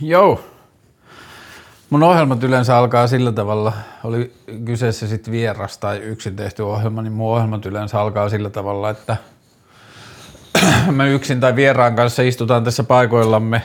Joo. 0.00 0.40
Mun 1.90 2.02
ohjelmat 2.02 2.42
yleensä 2.42 2.76
alkaa 2.76 3.06
sillä 3.06 3.32
tavalla, 3.32 3.72
oli 4.04 4.32
kyseessä 4.64 5.06
sitten 5.06 5.32
vieras 5.32 5.78
tai 5.78 5.98
yksin 5.98 6.36
tehty 6.36 6.62
ohjelma, 6.62 7.02
niin 7.02 7.12
mun 7.12 7.32
ohjelmat 7.32 7.66
yleensä 7.66 8.00
alkaa 8.00 8.28
sillä 8.28 8.50
tavalla, 8.50 8.90
että 8.90 9.16
me 10.90 11.10
yksin 11.10 11.40
tai 11.40 11.56
vieraan 11.56 11.96
kanssa 11.96 12.22
istutaan 12.22 12.64
tässä 12.64 12.84
paikoillamme 12.84 13.62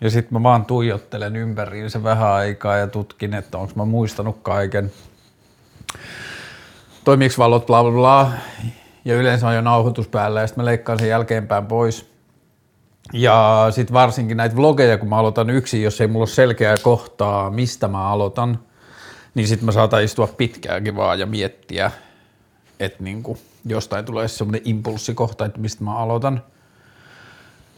ja 0.00 0.10
sitten 0.10 0.32
mä 0.32 0.42
vaan 0.42 0.64
tuijottelen 0.64 1.36
ympäriinsä 1.36 2.02
vähän 2.02 2.32
aikaa 2.32 2.76
ja 2.76 2.86
tutkin, 2.86 3.34
että 3.34 3.58
onko 3.58 3.72
mä 3.76 3.84
muistanut 3.84 4.38
kaiken. 4.42 4.92
Toimiks 7.04 7.38
valot, 7.38 7.66
bla 7.66 7.82
bla 7.82 7.92
bla. 7.92 8.32
Ja 9.04 9.14
yleensä 9.14 9.48
on 9.48 9.54
jo 9.54 9.60
nauhoitus 9.60 10.08
päällä 10.08 10.40
ja 10.40 10.46
sitten 10.46 10.62
mä 10.62 10.66
leikkaan 10.66 10.98
sen 10.98 11.08
jälkeenpäin 11.08 11.66
pois– 11.66 12.06
ja 13.12 13.66
sitten 13.70 13.94
varsinkin 13.94 14.36
näitä 14.36 14.56
vlogeja, 14.56 14.98
kun 14.98 15.08
mä 15.08 15.16
aloitan 15.16 15.50
yksin, 15.50 15.82
jos 15.82 16.00
ei 16.00 16.06
mulla 16.06 16.22
ole 16.22 16.28
selkeää 16.28 16.76
kohtaa, 16.82 17.50
mistä 17.50 17.88
mä 17.88 18.08
aloitan, 18.08 18.58
niin 19.34 19.48
sitten 19.48 19.66
mä 19.66 19.72
saatan 19.72 20.04
istua 20.04 20.26
pitkäänkin 20.26 20.96
vaan 20.96 21.18
ja 21.18 21.26
miettiä, 21.26 21.90
että 22.80 23.02
niinku 23.02 23.38
jostain 23.66 24.04
tulee 24.04 24.28
semmoinen 24.28 24.62
impulssikohta, 24.64 25.44
että 25.44 25.60
mistä 25.60 25.84
mä 25.84 25.96
aloitan. 25.96 26.42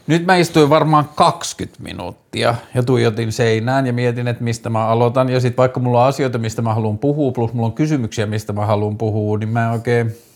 Nyt 0.07 0.25
mä 0.25 0.35
istuin 0.35 0.69
varmaan 0.69 1.09
20 1.15 1.83
minuuttia 1.83 2.55
ja 2.75 2.83
tuijotin 2.83 3.31
seinään 3.31 3.87
ja 3.87 3.93
mietin, 3.93 4.27
että 4.27 4.43
mistä 4.43 4.69
mä 4.69 4.87
aloitan. 4.87 5.29
Ja 5.29 5.39
sitten 5.39 5.57
vaikka 5.57 5.79
mulla 5.79 6.01
on 6.01 6.07
asioita, 6.07 6.37
mistä 6.37 6.61
mä 6.61 6.73
haluan 6.73 6.97
puhua, 6.97 7.31
plus 7.31 7.53
mulla 7.53 7.67
on 7.67 7.73
kysymyksiä, 7.73 8.25
mistä 8.25 8.53
mä 8.53 8.65
haluan 8.65 8.97
puhua, 8.97 9.37
niin 9.37 9.49
mä 9.49 9.65
en 9.65 9.71
oikein– 9.71 10.11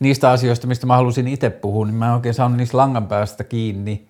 niistä 0.00 0.30
asioista, 0.30 0.66
mistä 0.66 0.86
mä 0.86 0.96
halusin 0.96 1.28
itse 1.28 1.50
puhua, 1.50 1.86
niin 1.86 1.94
mä 1.94 2.06
en 2.06 2.12
oikein 2.12 2.34
saanut 2.34 2.58
niistä 2.58 2.76
langan 2.76 3.06
päästä 3.06 3.44
kiinni. 3.44 4.06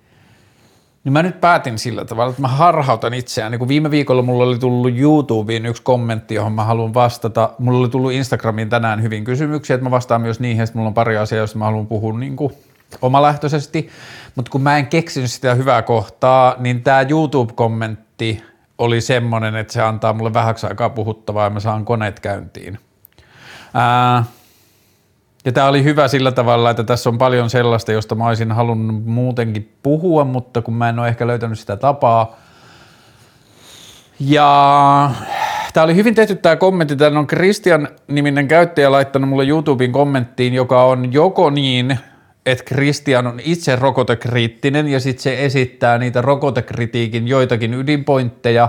Niin 1.04 1.12
mä 1.12 1.22
nyt 1.22 1.40
päätin 1.40 1.78
sillä 1.78 2.04
tavalla, 2.04 2.30
että 2.30 2.42
mä 2.42 2.48
harhautan 2.48 3.14
itseään. 3.14 3.50
Niin 3.52 3.58
kun 3.58 3.68
viime 3.68 3.90
viikolla 3.90 4.22
mulla 4.22 4.44
oli 4.44 4.58
tullut 4.58 4.98
YouTubeen 4.98 5.66
yksi 5.66 5.82
kommentti, 5.82 6.34
johon 6.34 6.52
mä 6.52 6.64
haluan 6.64 6.94
vastata. 6.94 7.50
Mulla 7.58 7.78
oli 7.78 7.88
tullut 7.88 8.12
Instagramiin 8.12 8.68
tänään 8.68 9.02
hyvin 9.02 9.24
kysymyksiä, 9.24 9.74
että 9.74 9.84
mä 9.84 9.90
vastaan 9.90 10.20
myös 10.20 10.40
niihin, 10.40 10.62
että 10.62 10.76
mulla 10.76 10.88
on 10.88 10.94
pari 10.94 11.16
asiaa, 11.16 11.38
joista 11.38 11.58
mä 11.58 11.64
haluan 11.64 11.86
puhua 11.86 12.18
niin 12.18 12.36
kuin 12.36 12.52
omalähtöisesti. 13.02 13.88
Mutta 14.34 14.50
kun 14.50 14.62
mä 14.62 14.78
en 14.78 14.86
keksinyt 14.86 15.30
sitä 15.30 15.54
hyvää 15.54 15.82
kohtaa, 15.82 16.54
niin 16.58 16.82
tämä 16.82 17.02
YouTube-kommentti 17.02 18.42
oli 18.78 19.00
semmoinen, 19.00 19.56
että 19.56 19.72
se 19.72 19.82
antaa 19.82 20.12
mulle 20.12 20.34
vähäksi 20.34 20.66
aikaa 20.66 20.90
puhuttavaa 20.90 21.44
ja 21.44 21.50
mä 21.50 21.60
saan 21.60 21.84
koneet 21.84 22.20
käyntiin. 22.20 22.78
Ää, 23.74 24.24
ja 25.44 25.52
tämä 25.52 25.68
oli 25.68 25.84
hyvä 25.84 26.08
sillä 26.08 26.32
tavalla, 26.32 26.70
että 26.70 26.84
tässä 26.84 27.10
on 27.10 27.18
paljon 27.18 27.50
sellaista, 27.50 27.92
josta 27.92 28.14
mä 28.14 28.26
olisin 28.26 28.52
halunnut 28.52 29.04
muutenkin 29.04 29.72
puhua, 29.82 30.24
mutta 30.24 30.62
kun 30.62 30.74
mä 30.74 30.88
en 30.88 30.98
ole 30.98 31.08
ehkä 31.08 31.26
löytänyt 31.26 31.58
sitä 31.58 31.76
tapaa. 31.76 32.36
Ja 34.20 35.10
tämä 35.72 35.84
oli 35.84 35.94
hyvin 35.94 36.14
tehty 36.14 36.34
tämä 36.34 36.56
kommentti. 36.56 36.96
Täällä 36.96 37.18
on 37.18 37.26
Christian 37.26 37.88
niminen 38.08 38.48
käyttäjä 38.48 38.92
laittanut 38.92 39.30
mulle 39.30 39.46
YouTuben 39.46 39.92
kommenttiin, 39.92 40.54
joka 40.54 40.84
on 40.84 41.12
joko 41.12 41.50
niin, 41.50 41.98
että 42.46 42.64
Christian 42.64 43.26
on 43.26 43.40
itse 43.44 43.76
rokotekriittinen 43.76 44.88
ja 44.88 45.00
sitten 45.00 45.22
se 45.22 45.44
esittää 45.44 45.98
niitä 45.98 46.22
rokotekritiikin 46.22 47.28
joitakin 47.28 47.74
ydinpointteja 47.74 48.68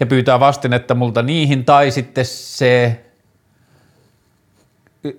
ja 0.00 0.06
pyytää 0.06 0.40
vastinetta 0.40 0.94
multa 0.94 1.22
niihin, 1.22 1.64
tai 1.64 1.90
sitten 1.90 2.24
se 2.24 3.00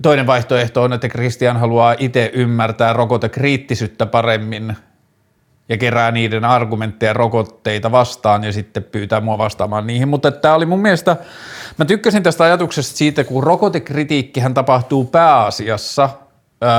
Toinen 0.02 0.28
vaihtoehto 0.28 0.84
on, 0.84 0.94
että 0.94 1.10
Christian 1.10 1.58
haluaa 1.58 1.96
itse 2.00 2.32
ymmärtää 2.34 2.94
rokotekriittisyyttä 2.94 4.06
paremmin 4.06 4.76
ja 5.70 5.78
kerää 5.78 6.12
niiden 6.12 6.46
argumentteja 6.46 7.14
rokotteita 7.14 7.92
vastaan 7.92 8.44
ja 8.44 8.52
sitten 8.52 8.84
pyytää 8.84 9.22
mua 9.22 9.38
vastaamaan 9.38 9.88
niihin. 9.88 10.08
Mutta 10.08 10.32
tämä 10.32 10.56
oli 10.56 10.66
mun 10.66 10.80
mielestä, 10.80 11.18
mä 11.78 11.86
tykkäsin 11.86 12.24
tästä 12.24 12.44
ajatuksesta 12.44 12.98
siitä, 12.98 13.24
kun 13.24 13.44
rokotekritiikkihän 13.44 14.54
tapahtuu 14.54 15.06
pääasiassa 15.06 16.10
öö, 16.64 16.70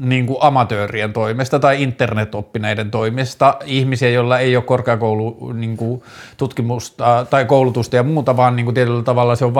niin 0.00 0.26
kuin 0.26 0.38
amatöörien 0.40 1.12
toimesta 1.12 1.58
tai 1.58 1.82
internetoppineiden 1.82 2.90
toimesta, 2.90 3.56
ihmisiä, 3.64 4.10
joilla 4.10 4.38
ei 4.38 4.56
ole 4.56 4.64
korkeakoulu 4.64 5.52
niin 5.52 5.76
kuin 5.76 6.02
tutkimusta 6.36 7.26
tai 7.30 7.44
koulutusta 7.44 7.96
ja 7.96 8.02
muuta, 8.02 8.36
vaan 8.36 8.56
niin 8.56 8.66
kuin 8.66 8.74
tietyllä 8.74 9.02
tavalla 9.02 9.36
se 9.36 9.44
on 9.44 9.54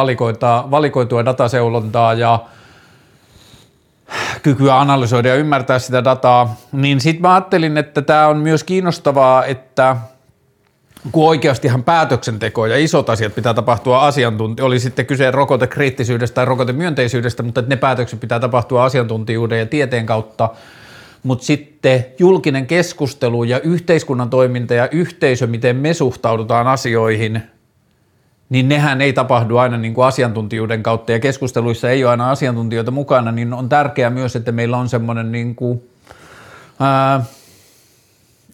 valikoitua 0.70 1.24
dataseulontaa 1.24 2.14
ja 2.14 2.38
kykyä 4.42 4.80
analysoida 4.80 5.28
ja 5.28 5.34
ymmärtää 5.34 5.78
sitä 5.78 6.04
dataa, 6.04 6.56
niin 6.72 7.00
sitten 7.00 7.22
mä 7.22 7.34
ajattelin, 7.34 7.78
että 7.78 8.02
tämä 8.02 8.26
on 8.26 8.38
myös 8.38 8.64
kiinnostavaa, 8.64 9.44
että 9.44 9.96
kun 11.12 11.28
oikeastihan 11.28 11.84
päätöksenteko 11.84 12.66
ja 12.66 12.78
isot 12.78 13.10
asiat 13.10 13.34
pitää 13.34 13.54
tapahtua 13.54 14.06
asiantuntijoille, 14.06 14.72
oli 14.74 14.80
sitten 14.80 15.06
kyse 15.06 15.30
rokotekriittisyydestä 15.30 16.34
tai 16.34 16.44
rokotemyönteisyydestä, 16.44 17.42
mutta 17.42 17.62
ne 17.66 17.76
päätökset 17.76 18.20
pitää 18.20 18.40
tapahtua 18.40 18.84
asiantuntijuuden 18.84 19.58
ja 19.58 19.66
tieteen 19.66 20.06
kautta, 20.06 20.48
mutta 21.22 21.44
sitten 21.44 22.06
julkinen 22.18 22.66
keskustelu 22.66 23.44
ja 23.44 23.60
yhteiskunnan 23.60 24.30
toiminta 24.30 24.74
ja 24.74 24.88
yhteisö, 24.88 25.46
miten 25.46 25.76
me 25.76 25.94
suhtaudutaan 25.94 26.66
asioihin– 26.66 27.42
niin 28.48 28.68
nehän 28.68 29.00
ei 29.00 29.12
tapahdu 29.12 29.56
aina 29.56 29.76
niin 29.76 29.94
kuin 29.94 30.06
asiantuntijuuden 30.06 30.82
kautta 30.82 31.12
ja 31.12 31.20
keskusteluissa 31.20 31.90
ei 31.90 32.04
ole 32.04 32.10
aina 32.10 32.30
asiantuntijoita 32.30 32.90
mukana, 32.90 33.32
niin 33.32 33.52
on 33.52 33.68
tärkeää 33.68 34.10
myös, 34.10 34.36
että 34.36 34.52
meillä 34.52 34.76
on 34.76 34.88
semmoinen 34.88 35.32
niin 35.32 35.54
kuin, 35.54 35.82
ää, 36.80 37.24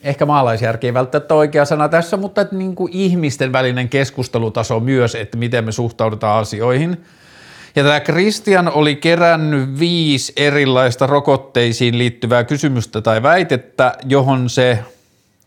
ehkä 0.02 0.26
maalaisjärki 0.26 0.86
ei 0.86 0.94
välttämättä 0.94 1.34
oikea 1.34 1.64
sana 1.64 1.88
tässä, 1.88 2.16
mutta 2.16 2.40
että 2.40 2.56
niin 2.56 2.74
kuin 2.74 2.92
ihmisten 2.92 3.52
välinen 3.52 3.88
keskustelutaso 3.88 4.80
myös, 4.80 5.14
että 5.14 5.38
miten 5.38 5.64
me 5.64 5.72
suhtaudutaan 5.72 6.40
asioihin. 6.40 7.04
Ja 7.76 7.84
tämä 7.84 8.00
Christian 8.00 8.72
oli 8.72 8.96
kerännyt 8.96 9.78
viisi 9.78 10.32
erilaista 10.36 11.06
rokotteisiin 11.06 11.98
liittyvää 11.98 12.44
kysymystä 12.44 13.00
tai 13.00 13.22
väitettä, 13.22 13.96
johon 14.04 14.50
se– 14.50 14.78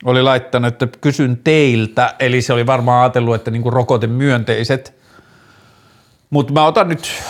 oli 0.04 0.22
laittanut, 0.22 0.68
että 0.68 0.98
kysyn 1.02 1.40
teiltä, 1.44 2.16
eli 2.20 2.42
se 2.42 2.54
oli 2.54 2.66
varmaan 2.66 3.02
ajatellut, 3.02 3.36
että 3.36 3.52
niinku 3.52 3.70
rokotemyönteiset. 3.70 4.94
Mutta 6.30 6.54
mä 6.54 6.66
otan 6.66 6.90
nyt 6.90 7.24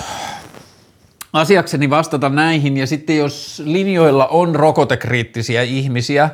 asiakseni 1.34 1.90
vastata 1.90 2.30
näihin, 2.30 2.78
ja 2.78 2.88
sitten 2.88 3.18
jos 3.18 3.62
linjoilla 3.66 4.28
on 4.28 4.56
rokotekriittisiä 4.56 5.62
ihmisiä, 5.62 6.30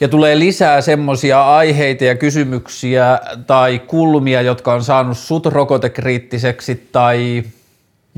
ja 0.00 0.08
tulee 0.08 0.38
lisää 0.38 0.80
semmoisia 0.80 1.56
aiheita 1.56 2.04
ja 2.04 2.14
kysymyksiä 2.14 3.20
tai 3.46 3.78
kulmia, 3.78 4.42
jotka 4.42 4.72
on 4.74 4.84
saanut 4.84 5.18
sut 5.18 5.46
rokotekriittiseksi 5.46 6.88
tai 6.92 7.44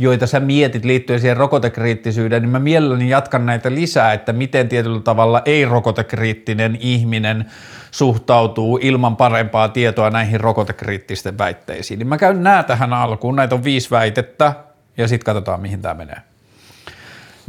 joita 0.00 0.26
sä 0.26 0.40
mietit 0.40 0.84
liittyen 0.84 1.20
siihen 1.20 1.36
rokotekriittisyyteen, 1.36 2.42
niin 2.42 2.50
mä 2.50 2.58
mielelläni 2.58 3.08
jatkan 3.08 3.46
näitä 3.46 3.74
lisää, 3.74 4.12
että 4.12 4.32
miten 4.32 4.68
tietyllä 4.68 5.00
tavalla 5.00 5.42
ei-rokotekriittinen 5.44 6.78
ihminen 6.80 7.44
suhtautuu 7.90 8.78
ilman 8.82 9.16
parempaa 9.16 9.68
tietoa 9.68 10.10
näihin 10.10 10.40
rokotekriittisten 10.40 11.38
väitteisiin. 11.38 11.98
Niin 11.98 12.08
mä 12.08 12.18
käyn 12.18 12.42
nää 12.42 12.62
tähän 12.62 12.92
alkuun, 12.92 13.36
näitä 13.36 13.54
on 13.54 13.64
viisi 13.64 13.90
väitettä 13.90 14.52
ja 14.96 15.08
sitten 15.08 15.24
katsotaan 15.24 15.60
mihin 15.60 15.82
tämä 15.82 15.94
menee. 15.94 16.20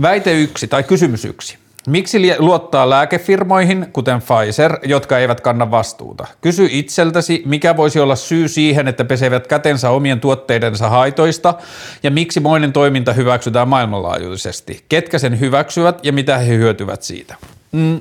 Väite 0.01 0.33
yksi 0.33 0.67
tai 0.67 0.83
kysymys 0.83 1.25
yksi. 1.25 1.60
Miksi 1.87 2.35
luottaa 2.39 2.89
lääkefirmoihin, 2.89 3.87
kuten 3.93 4.21
Pfizer, 4.21 4.79
jotka 4.83 5.17
eivät 5.17 5.41
kanna 5.41 5.71
vastuuta? 5.71 6.27
Kysy 6.41 6.67
itseltäsi, 6.71 7.43
mikä 7.45 7.77
voisi 7.77 7.99
olla 7.99 8.15
syy 8.15 8.47
siihen, 8.47 8.87
että 8.87 9.05
pesevät 9.05 9.47
kätensä 9.47 9.89
omien 9.89 10.19
tuotteidensa 10.19 10.89
haitoista 10.89 11.53
ja 12.03 12.11
miksi 12.11 12.39
moinen 12.39 12.73
toiminta 12.73 13.13
hyväksytään 13.13 13.67
maailmanlaajuisesti. 13.67 14.85
Ketkä 14.89 15.19
sen 15.19 15.39
hyväksyvät 15.39 16.05
ja 16.05 16.13
mitä 16.13 16.37
he 16.37 16.55
hyötyvät 16.55 17.03
siitä? 17.03 17.35
Mm. 17.71 17.99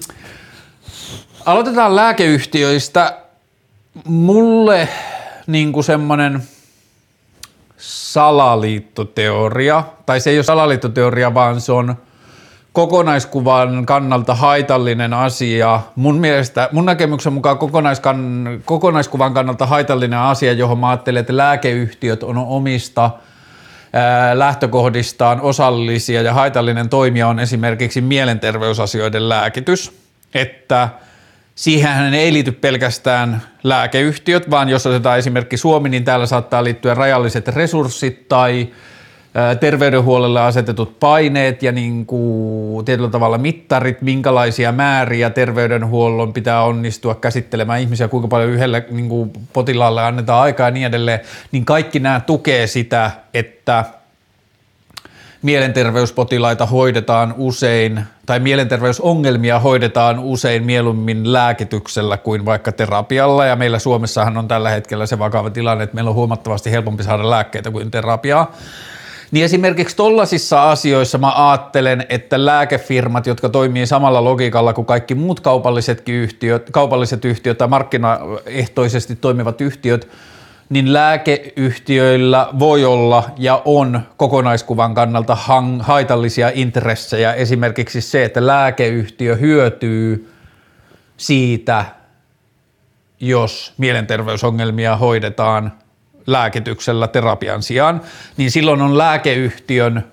Aloitetaan 1.46 1.96
lääkeyhtiöistä. 1.96 3.16
Mulle 4.04 4.88
niin 5.46 5.84
semmoinen 5.84 6.42
salaliittoteoria, 7.78 9.84
tai 10.06 10.20
se 10.20 10.30
ei 10.30 10.38
ole 10.38 10.44
salaliittoteoria, 10.44 11.34
vaan 11.34 11.60
se 11.60 11.72
on– 11.72 11.94
kokonaiskuvan 12.72 13.86
kannalta 13.86 14.34
haitallinen 14.34 15.14
asia. 15.14 15.80
Mun 15.96 16.16
mielestä, 16.16 16.68
mun 16.72 16.84
näkemyksen 16.84 17.32
mukaan 17.32 17.58
kokonaiskan, 17.58 18.48
kokonaiskuvan 18.64 19.34
kannalta 19.34 19.66
haitallinen 19.66 20.18
asia, 20.18 20.52
johon 20.52 20.78
mä 20.78 20.88
ajattelen, 20.88 21.20
että 21.20 21.36
lääkeyhtiöt 21.36 22.22
on 22.22 22.38
omista 22.38 23.10
lähtökohdistaan 24.34 25.40
osallisia 25.40 26.22
ja 26.22 26.34
haitallinen 26.34 26.88
toimija 26.88 27.28
on 27.28 27.40
esimerkiksi 27.40 28.00
mielenterveysasioiden 28.00 29.28
lääkitys, 29.28 29.92
että 30.34 30.88
siihen 31.54 32.14
ei 32.14 32.32
liity 32.32 32.52
pelkästään 32.52 33.42
lääkeyhtiöt, 33.62 34.50
vaan 34.50 34.68
jos 34.68 34.86
otetaan 34.86 35.18
esimerkki 35.18 35.56
Suomi, 35.56 35.88
niin 35.88 36.04
täällä 36.04 36.26
saattaa 36.26 36.64
liittyä 36.64 36.94
rajalliset 36.94 37.48
resurssit 37.48 38.28
tai 38.28 38.68
terveydenhuollolle 39.60 40.40
asetetut 40.40 41.00
paineet 41.00 41.62
ja 41.62 41.72
niin 41.72 42.06
kuin 42.06 42.84
tietyllä 42.84 43.10
tavalla 43.10 43.38
mittarit, 43.38 44.02
minkälaisia 44.02 44.72
määriä 44.72 45.30
terveydenhuollon 45.30 46.32
pitää 46.32 46.62
onnistua 46.62 47.14
käsittelemään 47.14 47.80
ihmisiä, 47.80 48.08
kuinka 48.08 48.28
paljon 48.28 48.50
yhdelle 48.50 48.86
niin 48.90 49.08
kuin 49.08 49.30
potilaalle 49.52 50.02
annetaan 50.02 50.42
aikaa 50.42 50.66
ja 50.66 50.70
niin 50.70 50.86
edelleen, 50.86 51.20
niin 51.52 51.64
kaikki 51.64 52.00
nämä 52.00 52.20
tukee 52.20 52.66
sitä, 52.66 53.10
että– 53.34 53.84
mielenterveyspotilaita 55.42 56.66
hoidetaan 56.66 57.34
usein, 57.38 58.04
tai 58.26 58.40
mielenterveysongelmia 58.40 59.58
hoidetaan 59.58 60.18
usein 60.18 60.64
mieluummin 60.64 61.32
lääkityksellä 61.32 62.16
kuin 62.16 62.44
vaikka 62.44 62.72
terapialla, 62.72 63.46
ja 63.46 63.56
meillä 63.56 63.78
Suomessahan 63.78 64.36
on 64.36 64.48
tällä 64.48 64.70
hetkellä 64.70 65.06
se 65.06 65.18
vakava 65.18 65.50
tilanne, 65.50 65.84
että 65.84 65.94
meillä 65.94 66.08
on 66.08 66.14
huomattavasti 66.14 66.70
helpompi 66.70 67.02
saada 67.02 67.30
lääkkeitä 67.30 67.70
kuin 67.70 67.90
terapiaa. 67.90 68.52
Niin 69.30 69.44
esimerkiksi 69.44 69.96
tollaisissa 69.96 70.70
asioissa 70.70 71.18
mä 71.18 71.50
ajattelen, 71.50 72.06
että 72.08 72.46
lääkefirmat, 72.46 73.26
jotka 73.26 73.48
toimii 73.48 73.86
samalla 73.86 74.24
logiikalla 74.24 74.72
kuin 74.72 74.86
kaikki 74.86 75.14
muut 75.14 75.40
kaupallisetkin 75.40 76.14
yhtiöt, 76.14 76.70
kaupalliset 76.70 77.24
yhtiöt 77.24 77.58
tai 77.58 77.68
markkinaehtoisesti 77.68 79.16
toimivat 79.16 79.60
yhtiöt, 79.60 80.08
niin 80.68 80.92
lääkeyhtiöillä 80.92 82.48
voi 82.58 82.84
olla 82.84 83.30
ja 83.38 83.62
on 83.64 84.00
kokonaiskuvan 84.16 84.94
kannalta 84.94 85.34
hang, 85.34 85.82
haitallisia 85.82 86.50
intressejä. 86.54 87.32
Esimerkiksi 87.32 88.00
se, 88.00 88.24
että 88.24 88.46
lääkeyhtiö 88.46 89.36
hyötyy 89.36 90.32
siitä, 91.16 91.84
jos 93.20 93.74
mielenterveysongelmia 93.78 94.96
hoidetaan 94.96 95.72
lääkityksellä 96.26 97.08
terapian 97.08 97.62
sijaan, 97.62 98.00
niin 98.36 98.50
silloin 98.50 98.82
on 98.82 98.98
lääkeyhtiön 98.98 100.04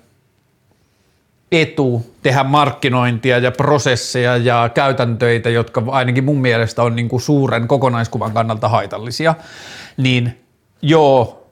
etu 1.52 2.14
tehdä 2.24 2.44
markkinointia 2.44 3.38
ja 3.38 3.52
prosesseja 3.52 4.38
ja 4.38 4.70
käytäntöitä, 4.74 5.50
jotka 5.50 5.84
ainakin 5.88 6.24
mun 6.24 6.42
mielestä 6.42 6.84
on 6.84 6.96
niin 6.96 7.10
kuin 7.10 7.22
suuren 7.22 7.68
kokonaiskuvan 7.68 8.32
kannalta 8.32 8.70
haitallisia, 8.70 9.36
niin 9.98 10.48
Joo, 10.82 11.48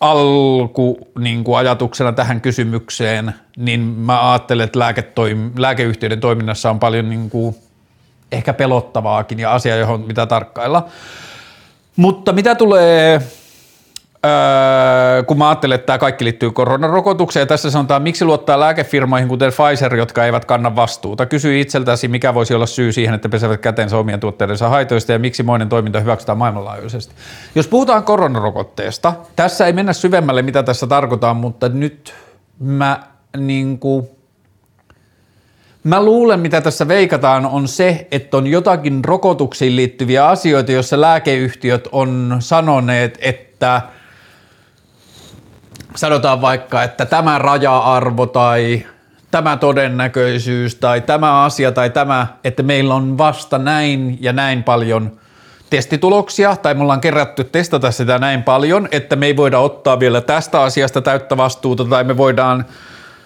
alku 0.00 1.08
niin 1.18 1.44
kuin 1.44 1.58
ajatuksena 1.58 2.12
tähän 2.12 2.40
kysymykseen, 2.40 3.34
niin 3.56 3.80
mä 3.80 4.30
ajattelen, 4.30 4.64
että 4.64 4.78
lääketoim- 4.78 5.52
lääkeyhtiöiden 5.58 6.20
toiminnassa 6.20 6.70
on 6.70 6.80
paljon 6.80 7.10
niin 7.10 7.30
kuin 7.30 7.56
ehkä 8.32 8.52
pelottavaakin 8.52 9.38
ja 9.38 9.54
asia, 9.54 9.76
johon 9.76 10.00
mitä 10.00 10.26
tarkkailla. 10.26 10.86
Mutta 11.96 12.32
mitä 12.32 12.54
tulee 12.54 13.20
Öö, 14.24 15.22
kun 15.22 15.38
mä 15.38 15.48
ajattelen, 15.48 15.74
että 15.74 15.86
tämä 15.86 15.98
kaikki 15.98 16.24
liittyy 16.24 16.50
koronarokotukseen, 16.50 17.42
ja 17.42 17.46
tässä 17.46 17.70
sanotaan, 17.70 18.02
miksi 18.02 18.24
luottaa 18.24 18.60
lääkefirmoihin, 18.60 19.28
kuten 19.28 19.52
Pfizer, 19.52 19.96
jotka 19.96 20.24
eivät 20.24 20.44
kanna 20.44 20.76
vastuuta. 20.76 21.26
Kysy 21.26 21.60
itseltäsi, 21.60 22.08
mikä 22.08 22.34
voisi 22.34 22.54
olla 22.54 22.66
syy 22.66 22.92
siihen, 22.92 23.14
että 23.14 23.28
pesevät 23.28 23.60
kätensä 23.60 23.96
omien 23.96 24.20
tuotteidensa 24.20 24.68
haitoista, 24.68 25.12
ja 25.12 25.18
miksi 25.18 25.42
moinen 25.42 25.68
toiminta 25.68 26.00
hyväksytään 26.00 26.38
maailmanlaajuisesti. 26.38 27.14
Jos 27.54 27.68
puhutaan 27.68 28.02
koronarokotteesta, 28.02 29.12
tässä 29.36 29.66
ei 29.66 29.72
mennä 29.72 29.92
syvemmälle, 29.92 30.42
mitä 30.42 30.62
tässä 30.62 30.86
tarkoitaan, 30.86 31.36
mutta 31.36 31.68
nyt 31.68 32.14
mä 32.58 33.00
niin 33.36 33.78
kuin, 33.78 34.08
Mä 35.84 36.04
luulen, 36.04 36.40
mitä 36.40 36.60
tässä 36.60 36.88
veikataan, 36.88 37.46
on 37.46 37.68
se, 37.68 38.08
että 38.10 38.36
on 38.36 38.46
jotakin 38.46 39.04
rokotuksiin 39.04 39.76
liittyviä 39.76 40.26
asioita, 40.26 40.72
joissa 40.72 41.00
lääkeyhtiöt 41.00 41.88
on 41.92 42.36
sanoneet, 42.40 43.18
että– 43.20 43.82
sanotaan 45.96 46.40
vaikka, 46.40 46.82
että 46.82 47.06
tämä 47.06 47.38
raja-arvo 47.38 48.26
tai 48.26 48.86
tämä 49.30 49.56
todennäköisyys 49.56 50.74
tai 50.74 51.00
tämä 51.00 51.42
asia 51.44 51.72
tai 51.72 51.90
tämä, 51.90 52.26
että 52.44 52.62
meillä 52.62 52.94
on 52.94 53.18
vasta 53.18 53.58
näin 53.58 54.18
ja 54.20 54.32
näin 54.32 54.62
paljon 54.62 55.12
testituloksia 55.70 56.56
tai 56.56 56.74
me 56.74 56.82
ollaan 56.82 57.00
kerätty 57.00 57.44
testata 57.44 57.90
sitä 57.90 58.18
näin 58.18 58.42
paljon, 58.42 58.88
että 58.92 59.16
me 59.16 59.26
ei 59.26 59.36
voida 59.36 59.58
ottaa 59.58 60.00
vielä 60.00 60.20
tästä 60.20 60.60
asiasta 60.62 61.00
täyttä 61.00 61.36
vastuuta 61.36 61.84
tai 61.84 62.04
me 62.04 62.16
voidaan 62.16 62.64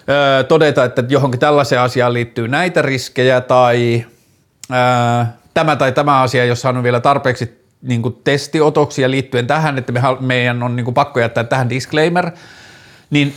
ö, 0.09 0.43
todeta, 0.43 0.83
että 0.83 1.03
johonkin 1.09 1.39
tällaiseen 1.39 1.81
asiaan 1.81 2.13
liittyy 2.13 2.47
näitä 2.47 2.81
riskejä 2.81 3.41
tai 3.41 4.05
ö, 4.71 5.25
tämä 5.53 5.75
tai 5.75 5.91
tämä 5.91 6.21
asia, 6.21 6.45
jossa 6.45 6.69
on 6.69 6.83
vielä 6.83 6.99
tarpeeksi 6.99 7.65
niin 7.81 8.01
kuin 8.01 8.17
testiotoksia 8.23 9.11
liittyen 9.11 9.47
tähän, 9.47 9.77
että 9.77 9.91
me, 9.91 10.01
meidän 10.19 10.63
on 10.63 10.75
niin 10.75 10.83
kuin 10.83 10.93
pakko 10.93 11.19
jättää 11.19 11.43
tähän 11.43 11.69
disclaimer, 11.69 12.31
niin 13.09 13.33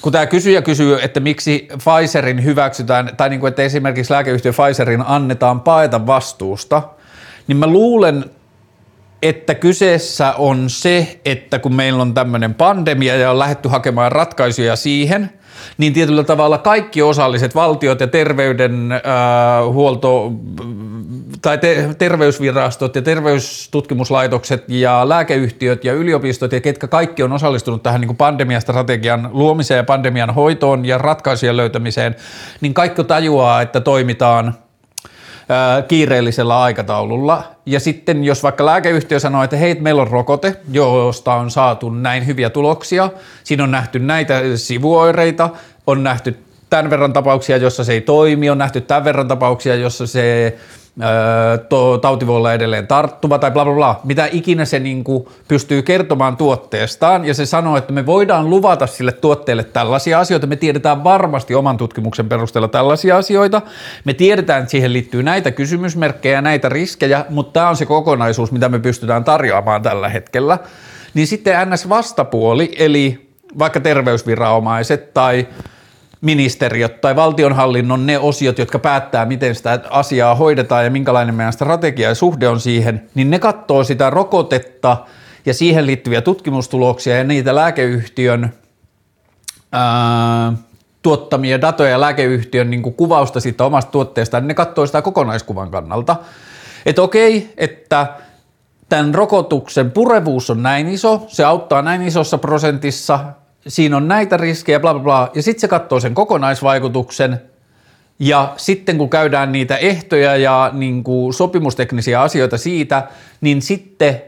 kun 0.00 0.12
tämä 0.12 0.26
kysyjä 0.26 0.62
kysyy, 0.62 0.98
että 1.02 1.20
miksi 1.20 1.68
Pfizerin 1.78 2.44
hyväksytään, 2.44 3.10
tai 3.16 3.28
niin 3.28 3.40
kuin, 3.40 3.48
että 3.48 3.62
esimerkiksi 3.62 4.12
lääkeyhtiö 4.12 4.52
Pfizerin 4.52 5.02
annetaan 5.06 5.60
paeta 5.60 6.06
vastuusta, 6.06 6.82
niin 7.46 7.56
mä 7.56 7.66
luulen, 7.66 8.24
että 9.22 9.54
kyseessä 9.54 10.32
on 10.32 10.70
se, 10.70 11.20
että 11.24 11.58
kun 11.58 11.74
meillä 11.74 12.02
on 12.02 12.14
tämmöinen 12.14 12.54
pandemia 12.54 13.16
ja 13.16 13.30
on 13.30 13.38
lähdetty 13.38 13.68
hakemaan 13.68 14.12
ratkaisuja 14.12 14.76
siihen, 14.76 15.30
niin 15.78 15.92
tietyllä 15.92 16.24
tavalla 16.24 16.58
kaikki 16.58 17.02
osalliset, 17.02 17.54
valtiot 17.54 18.00
ja 18.00 18.06
terveydenhuolto 18.06 20.32
tai 21.42 21.58
te, 21.58 21.88
terveysvirastot 21.98 22.96
ja 22.96 23.02
terveystutkimuslaitokset 23.02 24.64
ja 24.68 25.08
lääkeyhtiöt 25.08 25.84
ja 25.84 25.92
yliopistot 25.92 26.52
ja 26.52 26.60
ketkä 26.60 26.88
kaikki 26.88 27.22
on 27.22 27.32
osallistunut 27.32 27.82
tähän 27.82 28.00
niin 28.00 28.08
kuin 28.08 28.16
pandemiastrategian 28.16 29.30
luomiseen 29.32 29.78
ja 29.78 29.84
pandemian 29.84 30.34
hoitoon 30.34 30.84
ja 30.84 30.98
ratkaisujen 30.98 31.56
löytämiseen, 31.56 32.16
niin 32.60 32.74
kaikki 32.74 33.04
tajuaa, 33.04 33.62
että 33.62 33.80
toimitaan– 33.80 34.54
kiireellisellä 35.88 36.60
aikataululla. 36.62 37.42
Ja 37.66 37.80
sitten 37.80 38.24
jos 38.24 38.42
vaikka 38.42 38.66
lääkeyhtiö 38.66 39.20
sanoo, 39.20 39.42
että 39.42 39.56
hei, 39.56 39.74
meillä 39.74 40.02
on 40.02 40.08
rokote, 40.08 40.56
josta 40.70 41.34
on 41.34 41.50
saatu 41.50 41.90
näin 41.90 42.26
hyviä 42.26 42.50
tuloksia, 42.50 43.10
siinä 43.44 43.64
on 43.64 43.70
nähty 43.70 43.98
näitä 43.98 44.42
sivuoireita, 44.56 45.50
on 45.86 46.02
nähty 46.02 46.38
tämän 46.70 46.90
verran 46.90 47.12
tapauksia, 47.12 47.56
jossa 47.56 47.84
se 47.84 47.92
ei 47.92 48.00
toimi, 48.00 48.50
on 48.50 48.58
nähty 48.58 48.80
tämän 48.80 49.04
verran 49.04 49.28
tapauksia, 49.28 49.74
jossa 49.74 50.06
se 50.06 50.56
to, 51.68 51.98
tauti 51.98 52.26
voi 52.26 52.36
olla 52.36 52.52
edelleen 52.52 52.86
tarttuva 52.86 53.38
tai 53.38 53.50
bla 53.50 53.64
bla 53.64 53.74
bla, 53.74 54.00
mitä 54.04 54.28
ikinä 54.32 54.64
se 54.64 54.78
niin 54.78 55.04
kuin 55.04 55.28
pystyy 55.48 55.82
kertomaan 55.82 56.36
tuotteestaan 56.36 57.24
ja 57.24 57.34
se 57.34 57.46
sanoo, 57.46 57.76
että 57.76 57.92
me 57.92 58.06
voidaan 58.06 58.50
luvata 58.50 58.86
sille 58.86 59.12
tuotteelle 59.12 59.64
tällaisia 59.64 60.20
asioita, 60.20 60.46
me 60.46 60.56
tiedetään 60.56 61.04
varmasti 61.04 61.54
oman 61.54 61.76
tutkimuksen 61.76 62.28
perusteella 62.28 62.68
tällaisia 62.68 63.16
asioita, 63.16 63.62
me 64.04 64.14
tiedetään, 64.14 64.58
että 64.58 64.70
siihen 64.70 64.92
liittyy 64.92 65.22
näitä 65.22 65.50
kysymysmerkkejä 65.50 66.34
ja 66.34 66.42
näitä 66.42 66.68
riskejä, 66.68 67.24
mutta 67.28 67.52
tämä 67.52 67.68
on 67.68 67.76
se 67.76 67.86
kokonaisuus, 67.86 68.52
mitä 68.52 68.68
me 68.68 68.78
pystytään 68.78 69.24
tarjoamaan 69.24 69.82
tällä 69.82 70.08
hetkellä, 70.08 70.58
niin 71.14 71.26
sitten 71.26 71.68
NS-vastapuoli, 71.68 72.72
eli 72.78 73.30
vaikka 73.58 73.80
terveysviranomaiset 73.80 75.14
tai 75.14 75.46
ministeriöt 76.20 77.00
tai 77.00 77.16
valtionhallinnon 77.16 78.06
ne 78.06 78.18
osiot, 78.18 78.58
jotka 78.58 78.78
päättää, 78.78 79.26
miten 79.26 79.54
sitä 79.54 79.80
asiaa 79.90 80.34
hoidetaan 80.34 80.84
ja 80.84 80.90
minkälainen 80.90 81.34
meidän 81.34 81.52
strategia 81.52 82.08
ja 82.08 82.14
suhde 82.14 82.48
on 82.48 82.60
siihen, 82.60 83.10
niin 83.14 83.30
ne 83.30 83.38
katsoo 83.38 83.84
sitä 83.84 84.10
rokotetta 84.10 84.96
ja 85.46 85.54
siihen 85.54 85.86
liittyviä 85.86 86.20
tutkimustuloksia 86.20 87.16
ja 87.16 87.24
niitä 87.24 87.54
lääkeyhtiön 87.54 88.54
ää, 89.72 90.52
tuottamia 91.02 91.60
datoja 91.60 91.90
ja 91.90 92.00
lääkeyhtiön 92.00 92.70
niin 92.70 92.82
kuvausta 92.82 93.40
siitä 93.40 93.64
omasta 93.64 93.90
tuotteesta, 93.90 94.40
niin 94.40 94.48
ne 94.48 94.54
katsoo 94.54 94.86
sitä 94.86 95.02
kokonaiskuvan 95.02 95.70
kannalta. 95.70 96.16
Että 96.86 97.02
okei, 97.02 97.52
että 97.56 98.06
tämän 98.88 99.14
rokotuksen 99.14 99.90
purevuus 99.90 100.50
on 100.50 100.62
näin 100.62 100.88
iso, 100.88 101.24
se 101.28 101.44
auttaa 101.44 101.82
näin 101.82 102.02
isossa 102.02 102.38
prosentissa, 102.38 103.20
siinä 103.68 103.96
on 103.96 104.08
näitä 104.08 104.36
riskejä, 104.36 104.80
bla 104.80 104.94
bla 104.94 105.02
bla, 105.02 105.30
ja 105.34 105.42
sitten 105.42 105.60
se 105.60 105.68
katsoo 105.68 106.00
sen 106.00 106.14
kokonaisvaikutuksen, 106.14 107.40
ja 108.18 108.52
sitten 108.56 108.98
kun 108.98 109.10
käydään 109.10 109.52
niitä 109.52 109.76
ehtoja 109.76 110.36
ja 110.36 110.70
niin 110.72 111.04
kuin 111.04 111.34
sopimusteknisiä 111.34 112.20
asioita 112.20 112.58
siitä, 112.58 113.08
niin 113.40 113.62
sitten 113.62 114.22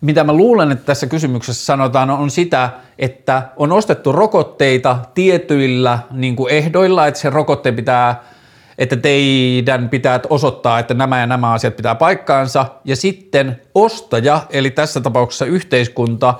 mitä 0.00 0.24
mä 0.24 0.32
luulen, 0.32 0.72
että 0.72 0.84
tässä 0.84 1.06
kysymyksessä 1.06 1.66
sanotaan, 1.66 2.10
on 2.10 2.30
sitä, 2.30 2.70
että 2.98 3.42
on 3.56 3.72
ostettu 3.72 4.12
rokotteita 4.12 4.98
tietyillä 5.14 5.98
niin 6.10 6.36
kuin 6.36 6.52
ehdoilla, 6.52 7.06
että 7.06 7.20
se 7.20 7.30
rokotteen 7.30 7.76
pitää, 7.76 8.22
että 8.78 8.96
teidän 8.96 9.88
pitää 9.88 10.20
osoittaa, 10.30 10.78
että 10.78 10.94
nämä 10.94 11.20
ja 11.20 11.26
nämä 11.26 11.52
asiat 11.52 11.76
pitää 11.76 11.94
paikkaansa, 11.94 12.66
ja 12.84 12.96
sitten 12.96 13.60
ostaja, 13.74 14.40
eli 14.50 14.70
tässä 14.70 15.00
tapauksessa 15.00 15.44
yhteiskunta, 15.44 16.34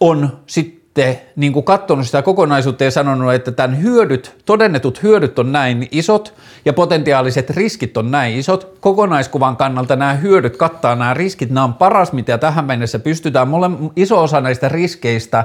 on 0.00 0.38
sitten 0.46 0.75
sitten 0.96 1.18
niin 1.36 1.52
kuin 1.52 1.64
katsonut 1.64 2.06
sitä 2.06 2.22
kokonaisuutta 2.22 2.84
ja 2.84 2.90
sanonut, 2.90 3.34
että 3.34 3.52
tämän 3.52 3.82
hyödyt, 3.82 4.34
todennetut 4.44 5.02
hyödyt 5.02 5.38
on 5.38 5.52
näin 5.52 5.88
isot 5.90 6.34
ja 6.64 6.72
potentiaaliset 6.72 7.50
riskit 7.50 7.96
on 7.96 8.10
näin 8.10 8.36
isot. 8.38 8.76
Kokonaiskuvan 8.80 9.56
kannalta 9.56 9.96
nämä 9.96 10.14
hyödyt 10.14 10.56
kattaa 10.56 10.94
nämä 10.94 11.14
riskit, 11.14 11.50
nämä 11.50 11.64
on 11.64 11.74
paras, 11.74 12.12
mitä 12.12 12.38
tähän 12.38 12.64
mennessä 12.64 12.98
pystytään. 12.98 13.48
Mulle 13.48 13.70
iso 13.96 14.22
osa 14.22 14.40
näistä 14.40 14.68
riskeistä 14.68 15.44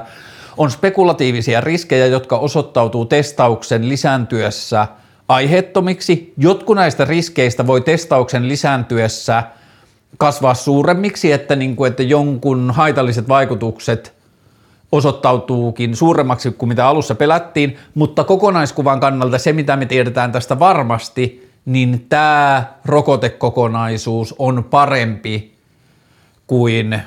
on 0.56 0.70
spekulatiivisia 0.70 1.60
riskejä, 1.60 2.06
jotka 2.06 2.38
osoittautuu 2.38 3.04
testauksen 3.04 3.88
lisääntyessä 3.88 4.86
aiheettomiksi. 5.28 6.32
Jotkut 6.36 6.76
näistä 6.76 7.04
riskeistä 7.04 7.66
voi 7.66 7.80
testauksen 7.80 8.48
lisääntyessä 8.48 9.42
kasvaa 10.18 10.54
suuremmiksi, 10.54 11.32
että, 11.32 11.56
niin 11.56 11.76
kuin, 11.76 11.90
että 11.90 12.02
jonkun 12.02 12.70
haitalliset 12.70 13.28
vaikutukset 13.28 14.21
osoittautuukin 14.92 15.96
suuremmaksi 15.96 16.50
kuin 16.50 16.68
mitä 16.68 16.86
alussa 16.86 17.14
pelättiin, 17.14 17.76
mutta 17.94 18.24
kokonaiskuvan 18.24 19.00
kannalta 19.00 19.38
se, 19.38 19.52
mitä 19.52 19.76
me 19.76 19.86
tiedetään 19.86 20.32
tästä 20.32 20.58
varmasti, 20.58 21.50
niin 21.64 22.06
tämä 22.08 22.64
rokotekokonaisuus 22.84 24.34
on 24.38 24.64
parempi 24.64 25.54
kuin 26.46 27.02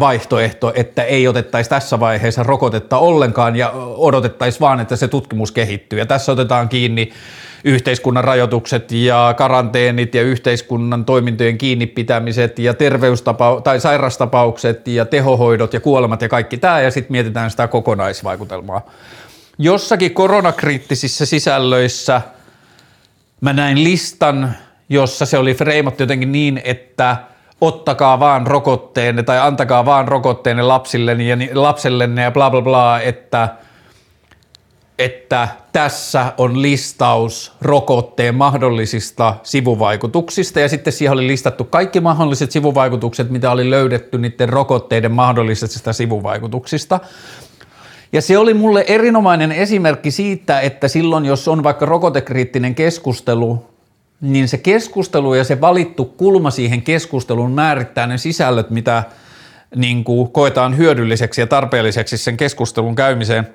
vaihtoehto, 0.00 0.72
että 0.74 1.02
ei 1.02 1.28
otettaisi 1.28 1.70
tässä 1.70 2.00
vaiheessa 2.00 2.42
rokotetta 2.42 2.98
ollenkaan 2.98 3.56
ja 3.56 3.70
odotettaisiin 3.96 4.60
vaan, 4.60 4.80
että 4.80 4.96
se 4.96 5.08
tutkimus 5.08 5.52
kehittyy. 5.52 5.98
Ja 5.98 6.06
tässä 6.06 6.32
otetaan 6.32 6.68
kiinni 6.68 7.12
yhteiskunnan 7.66 8.24
rajoitukset 8.24 8.92
ja 8.92 9.34
karanteenit 9.36 10.14
ja 10.14 10.22
yhteiskunnan 10.22 11.04
toimintojen 11.04 11.58
kiinni 11.58 11.86
pitämiset 11.86 12.58
ja 12.58 12.72
terveystapa- 12.72 13.60
tai 13.64 13.80
sairastapaukset 13.80 14.88
ja 14.88 15.04
tehohoidot 15.04 15.74
ja 15.74 15.80
kuolemat 15.80 16.22
ja 16.22 16.28
kaikki 16.28 16.58
tämä 16.58 16.80
ja 16.80 16.90
sitten 16.90 17.12
mietitään 17.12 17.50
sitä 17.50 17.68
kokonaisvaikutelmaa. 17.68 18.90
Jossakin 19.58 20.14
koronakriittisissä 20.14 21.26
sisällöissä 21.26 22.20
mä 23.40 23.52
näin 23.52 23.84
listan, 23.84 24.54
jossa 24.88 25.26
se 25.26 25.38
oli 25.38 25.54
freimattu 25.54 26.02
jotenkin 26.02 26.32
niin, 26.32 26.60
että– 26.64 27.16
ottakaa 27.60 28.20
vaan 28.20 28.46
rokotteenne 28.46 29.22
tai 29.22 29.38
antakaa 29.38 29.84
vaan 29.84 30.08
rokotteenne 30.08 30.62
lapsillenne 30.62 31.24
ja, 31.24 31.36
lapsellenne 31.54 32.22
ja 32.22 32.30
bla 32.30 32.50
bla 32.50 32.62
bla, 32.62 33.00
että, 33.00 33.48
että 34.98 35.48
tässä 35.72 36.32
on 36.38 36.62
listaus 36.62 37.52
rokotteen 37.60 38.34
mahdollisista 38.34 39.34
sivuvaikutuksista 39.42 40.60
ja 40.60 40.68
sitten 40.68 40.92
siihen 40.92 41.12
oli 41.12 41.26
listattu 41.26 41.64
kaikki 41.64 42.00
mahdolliset 42.00 42.50
sivuvaikutukset, 42.50 43.30
mitä 43.30 43.50
oli 43.50 43.70
löydetty 43.70 44.18
niiden 44.18 44.48
rokotteiden 44.48 45.12
mahdollisista 45.12 45.92
sivuvaikutuksista. 45.92 47.00
Ja 48.12 48.22
se 48.22 48.38
oli 48.38 48.54
mulle 48.54 48.84
erinomainen 48.88 49.52
esimerkki 49.52 50.10
siitä, 50.10 50.60
että 50.60 50.88
silloin 50.88 51.24
jos 51.24 51.48
on 51.48 51.62
vaikka 51.62 51.86
rokotekriittinen 51.86 52.74
keskustelu, 52.74 53.66
niin 54.20 54.48
se 54.48 54.58
keskustelu 54.58 55.34
ja 55.34 55.44
se 55.44 55.60
valittu 55.60 56.04
kulma 56.04 56.50
siihen 56.50 56.82
keskusteluun 56.82 57.52
määrittää 57.52 58.06
ne 58.06 58.18
sisällöt, 58.18 58.70
mitä 58.70 59.02
niin 59.76 60.04
kuin 60.04 60.30
koetaan 60.30 60.76
hyödylliseksi 60.76 61.40
ja 61.40 61.46
tarpeelliseksi 61.46 62.18
sen 62.18 62.36
keskustelun 62.36 62.94
käymiseen. 62.94 63.48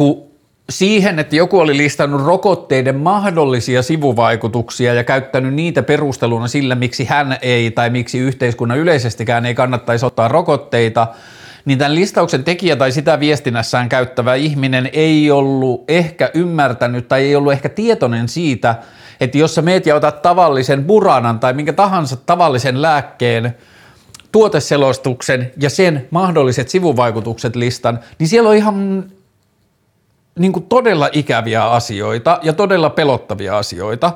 Kun 0.00 0.22
siihen, 0.70 1.18
että 1.18 1.36
joku 1.36 1.58
oli 1.58 1.76
listannut 1.76 2.24
rokotteiden 2.24 2.96
mahdollisia 2.96 3.82
sivuvaikutuksia 3.82 4.94
ja 4.94 5.04
käyttänyt 5.04 5.54
niitä 5.54 5.82
perusteluna 5.82 6.48
sillä, 6.48 6.74
miksi 6.74 7.04
hän 7.04 7.38
ei 7.42 7.70
tai 7.70 7.90
miksi 7.90 8.18
yhteiskunnan 8.18 8.78
yleisestikään 8.78 9.46
ei 9.46 9.54
kannattaisi 9.54 10.06
ottaa 10.06 10.28
rokotteita– 10.28 11.06
niin 11.64 11.78
tämän 11.78 11.94
listauksen 11.94 12.44
tekijä 12.44 12.76
tai 12.76 12.92
sitä 12.92 13.20
viestinnässään 13.20 13.88
käyttävä 13.88 14.34
ihminen 14.34 14.90
ei 14.92 15.30
ollut 15.30 15.84
ehkä 15.88 16.30
ymmärtänyt 16.34 17.08
tai 17.08 17.22
ei 17.22 17.36
ollut 17.36 17.52
ehkä 17.52 17.68
tietoinen 17.68 18.28
siitä, 18.28 18.74
että 19.20 19.38
jos 19.38 19.54
sä 19.54 19.62
meet 19.62 19.86
ja 19.86 19.94
otat 19.94 20.22
tavallisen 20.22 20.84
buranan 20.84 21.40
tai 21.40 21.52
minkä 21.52 21.72
tahansa 21.72 22.16
tavallisen 22.16 22.82
lääkkeen, 22.82 23.56
tuoteselostuksen 24.32 25.52
ja 25.56 25.70
sen 25.70 26.08
mahdolliset 26.10 26.68
sivuvaikutukset 26.68 27.56
listan, 27.56 27.98
niin 28.18 28.28
siellä 28.28 28.48
on 28.48 28.56
ihan 28.56 29.04
niin 30.38 30.52
kuin 30.52 30.66
todella 30.66 31.08
ikäviä 31.12 31.70
asioita 31.70 32.38
ja 32.42 32.52
todella 32.52 32.90
pelottavia 32.90 33.58
asioita. 33.58 34.12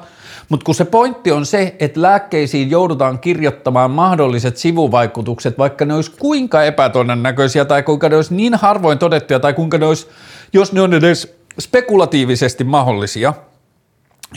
Mutta 0.48 0.64
kun 0.64 0.74
se 0.74 0.84
pointti 0.84 1.32
on 1.32 1.46
se, 1.46 1.76
että 1.78 2.02
lääkkeisiin 2.02 2.70
joudutaan 2.70 3.18
kirjoittamaan 3.18 3.90
mahdolliset 3.90 4.56
sivuvaikutukset, 4.56 5.58
vaikka 5.58 5.84
ne 5.84 5.94
olisi 5.94 6.12
kuinka 6.18 6.64
epätodennäköisiä 6.64 7.64
tai 7.64 7.82
kuinka 7.82 8.08
ne 8.08 8.16
olisi 8.16 8.34
niin 8.34 8.54
harvoin 8.54 8.98
todettuja 8.98 9.40
tai 9.40 9.52
kuinka 9.52 9.78
ne 9.78 9.86
olisi, 9.86 10.08
jos 10.52 10.72
ne 10.72 10.80
on 10.80 10.94
edes 10.94 11.34
spekulatiivisesti 11.58 12.64
mahdollisia– 12.64 13.34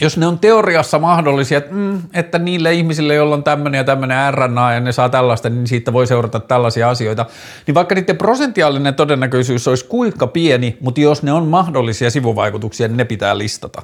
jos 0.00 0.16
ne 0.16 0.26
on 0.26 0.38
teoriassa 0.38 0.98
mahdollisia, 0.98 1.58
että, 1.58 1.74
mm, 1.74 2.02
että 2.14 2.38
niille 2.38 2.74
ihmisille, 2.74 3.14
joilla 3.14 3.34
on 3.34 3.44
tämmöinen 3.44 3.78
ja 3.78 3.84
tämmöinen 3.84 4.34
RNA 4.34 4.72
ja 4.72 4.80
ne 4.80 4.92
saa 4.92 5.08
tällaista, 5.08 5.50
niin 5.50 5.66
siitä 5.66 5.92
voi 5.92 6.06
seurata 6.06 6.40
tällaisia 6.40 6.90
asioita, 6.90 7.26
niin 7.66 7.74
vaikka 7.74 7.94
niiden 7.94 8.16
prosentiaalinen 8.16 8.94
todennäköisyys 8.94 9.68
olisi 9.68 9.84
kuinka 9.84 10.26
pieni, 10.26 10.76
mutta 10.80 11.00
jos 11.00 11.22
ne 11.22 11.32
on 11.32 11.46
mahdollisia 11.46 12.10
sivuvaikutuksia, 12.10 12.88
niin 12.88 12.96
ne 12.96 13.04
pitää 13.04 13.38
listata. 13.38 13.82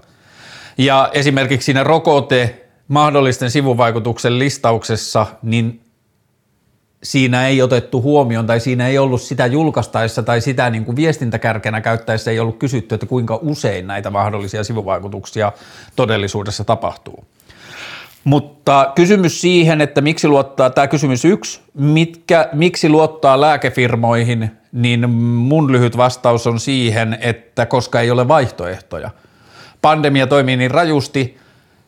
Ja 0.78 1.10
esimerkiksi 1.12 1.64
siinä 1.64 1.84
rokote 1.84 2.66
mahdollisten 2.88 3.50
sivuvaikutuksen 3.50 4.38
listauksessa, 4.38 5.26
niin 5.42 5.83
siinä 7.04 7.48
ei 7.48 7.62
otettu 7.62 8.02
huomioon 8.02 8.46
tai 8.46 8.60
siinä 8.60 8.88
ei 8.88 8.98
ollut 8.98 9.22
sitä 9.22 9.46
julkaistaessa 9.46 10.22
tai 10.22 10.40
sitä 10.40 10.70
niin 10.70 10.84
kuin 10.84 10.96
viestintäkärkenä 10.96 11.80
käyttäessä 11.80 12.30
ei 12.30 12.40
ollut 12.40 12.58
kysytty, 12.58 12.94
että 12.94 13.06
kuinka 13.06 13.38
usein 13.42 13.86
näitä 13.86 14.10
mahdollisia 14.10 14.64
sivuvaikutuksia 14.64 15.52
todellisuudessa 15.96 16.64
tapahtuu. 16.64 17.24
Mutta 18.24 18.92
kysymys 18.94 19.40
siihen, 19.40 19.80
että 19.80 20.00
miksi 20.00 20.28
luottaa, 20.28 20.70
tämä 20.70 20.86
kysymys 20.86 21.24
yksi, 21.24 21.60
mitkä, 21.74 22.48
miksi 22.52 22.88
luottaa 22.88 23.40
lääkefirmoihin, 23.40 24.50
niin 24.72 25.10
mun 25.10 25.72
lyhyt 25.72 25.96
vastaus 25.96 26.46
on 26.46 26.60
siihen, 26.60 27.18
että 27.20 27.66
koska 27.66 28.00
ei 28.00 28.10
ole 28.10 28.28
vaihtoehtoja. 28.28 29.10
Pandemia 29.82 30.26
toimii 30.26 30.56
niin 30.56 30.70
rajusti, 30.70 31.38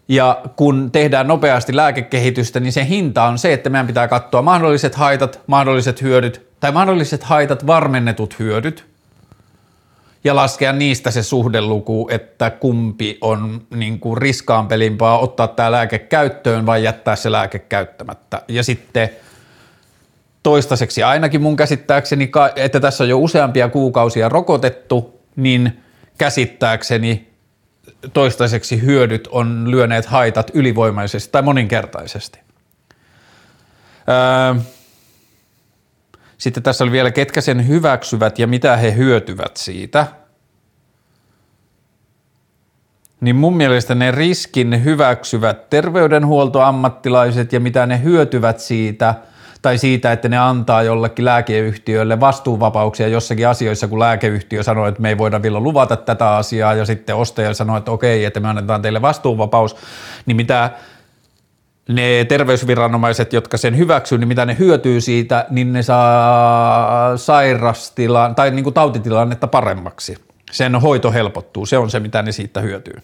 ja 0.09 0.43
kun 0.57 0.91
tehdään 0.93 1.29
nopeasti 1.29 1.77
lääkekehitystä, 1.77 2.61
niin 2.61 2.73
se 2.73 2.87
hinta 2.87 3.25
on 3.25 3.39
se, 3.39 3.53
että 3.53 3.71
meidän 3.71 3.87
pitää 3.87 4.09
katsoa 4.09 4.43
mahdolliset 4.43 4.95
haitat, 4.95 5.41
mahdolliset 5.47 6.03
hyödyt 6.03 6.47
tai 6.61 6.73
mahdolliset 6.73 7.23
haitat, 7.23 7.67
varmennetut 7.67 8.39
hyödyt 8.39 8.87
ja 10.25 10.37
laskea 10.37 10.73
niistä 10.73 11.11
se 11.11 11.23
suhdeluku, 11.23 12.09
että 12.11 12.51
kumpi 12.51 13.19
on 13.21 13.63
niin 13.75 14.01
kuin 14.01 14.19
riskaampelimpaa 14.19 15.19
ottaa 15.19 15.49
tämä 15.49 15.73
lääke 15.73 15.99
käyttöön 15.99 16.67
vai 16.67 16.85
jättää 16.85 17.17
se 17.17 17.33
lääke 17.33 17.59
käyttämättä. 17.59 18.43
Ja 18.49 18.63
sitten 18.63 19.09
toistaiseksi 20.43 21.03
ainakin 21.03 21.43
mun 21.43 21.57
käsittääkseni, 21.57 22.31
että 22.57 22.81
tässä 22.81 23.05
on 23.05 23.11
jo 23.11 23.19
useampia 23.19 23.69
kuukausia 23.69 24.29
rokotettu, 24.29 25.21
niin 25.37 25.81
käsittääkseni 26.19 27.36
toistaiseksi 28.13 28.83
hyödyt 28.83 29.27
on 29.27 29.71
lyöneet 29.71 30.07
haitat 30.07 30.51
ylivoimaisesti 30.55 31.33
tai 31.33 31.43
moninkertaisesti. 31.43 32.39
Öö, 34.09 34.63
sitten 36.39 36.63
tässä 36.63 36.85
oli 36.85 36.93
vielä, 36.93 37.11
ketkä 37.11 37.41
sen 37.41 37.69
hyväksyvät 37.69 38.39
ja 38.39 38.47
mitä 38.47 38.77
he 38.77 38.95
hyötyvät 38.97 39.57
siitä. 39.57 40.07
Niin 43.21 43.37
mun 43.37 43.57
mielestä 43.57 43.95
ne 43.95 44.11
riskin 44.11 44.85
hyväksyvät 44.85 45.71
terveydenhuoltoammattilaiset 45.71 47.53
ja 47.53 47.61
mitä 47.61 47.87
ne 47.87 48.03
hyötyvät 48.03 48.61
siitä– 48.61 49.15
tai 49.67 49.79
siitä, 49.79 50.13
että 50.13 50.29
ne 50.29 50.39
antaa 50.39 50.83
jollekin 50.83 51.25
lääkeyhtiölle 51.25 52.21
vastuuvapauksia 52.21 53.09
jossakin 53.09 53.49
asioissa, 53.49 53.89
kun 53.89 53.99
lääkeyhtiö 53.99 54.63
sanoo, 54.63 54.87
että 54.87 55.03
me 55.03 55.09
ei 55.09 55.19
voida 55.19 55.43
vielä 55.43 55.61
luvata 55.61 55.97
tätä 55.97 56.37
asiaa, 56.37 56.75
ja 56.75 56.85
sitten 56.85 57.17
ostaja 57.17 57.55
sanoo, 57.55 57.77
että 57.77 57.91
okei, 57.91 58.25
että 58.25 58.41
me 58.41 58.49
annetaan 58.49 58.83
teille 58.83 59.03
vastuuvapaus, 59.03 59.77
niin 60.27 60.37
mitä 60.37 60.71
ne 61.89 62.27
terveysviranomaiset, 62.29 63.33
jotka 63.33 63.57
sen 63.57 63.77
hyväksyy, 63.77 64.19
niin 64.19 64.29
mitä 64.29 64.45
ne 64.45 64.57
hyötyy 64.59 65.01
siitä, 65.01 65.47
niin 65.51 65.73
ne 65.73 65.83
saa 65.83 67.17
sairastilan 67.17 68.35
tai 68.35 68.51
niin 68.51 68.65
kuin 68.65 68.75
tautitilannetta 68.75 69.47
paremmaksi. 69.47 70.19
Sen 70.51 70.75
hoito 70.75 71.13
helpottuu, 71.13 71.67
se 71.67 71.79
on 71.79 71.91
se, 71.91 72.01
mitä 72.01 72.23
ne 72.23 72.33
siitä 72.33 72.61
hyötyy. 72.61 73.03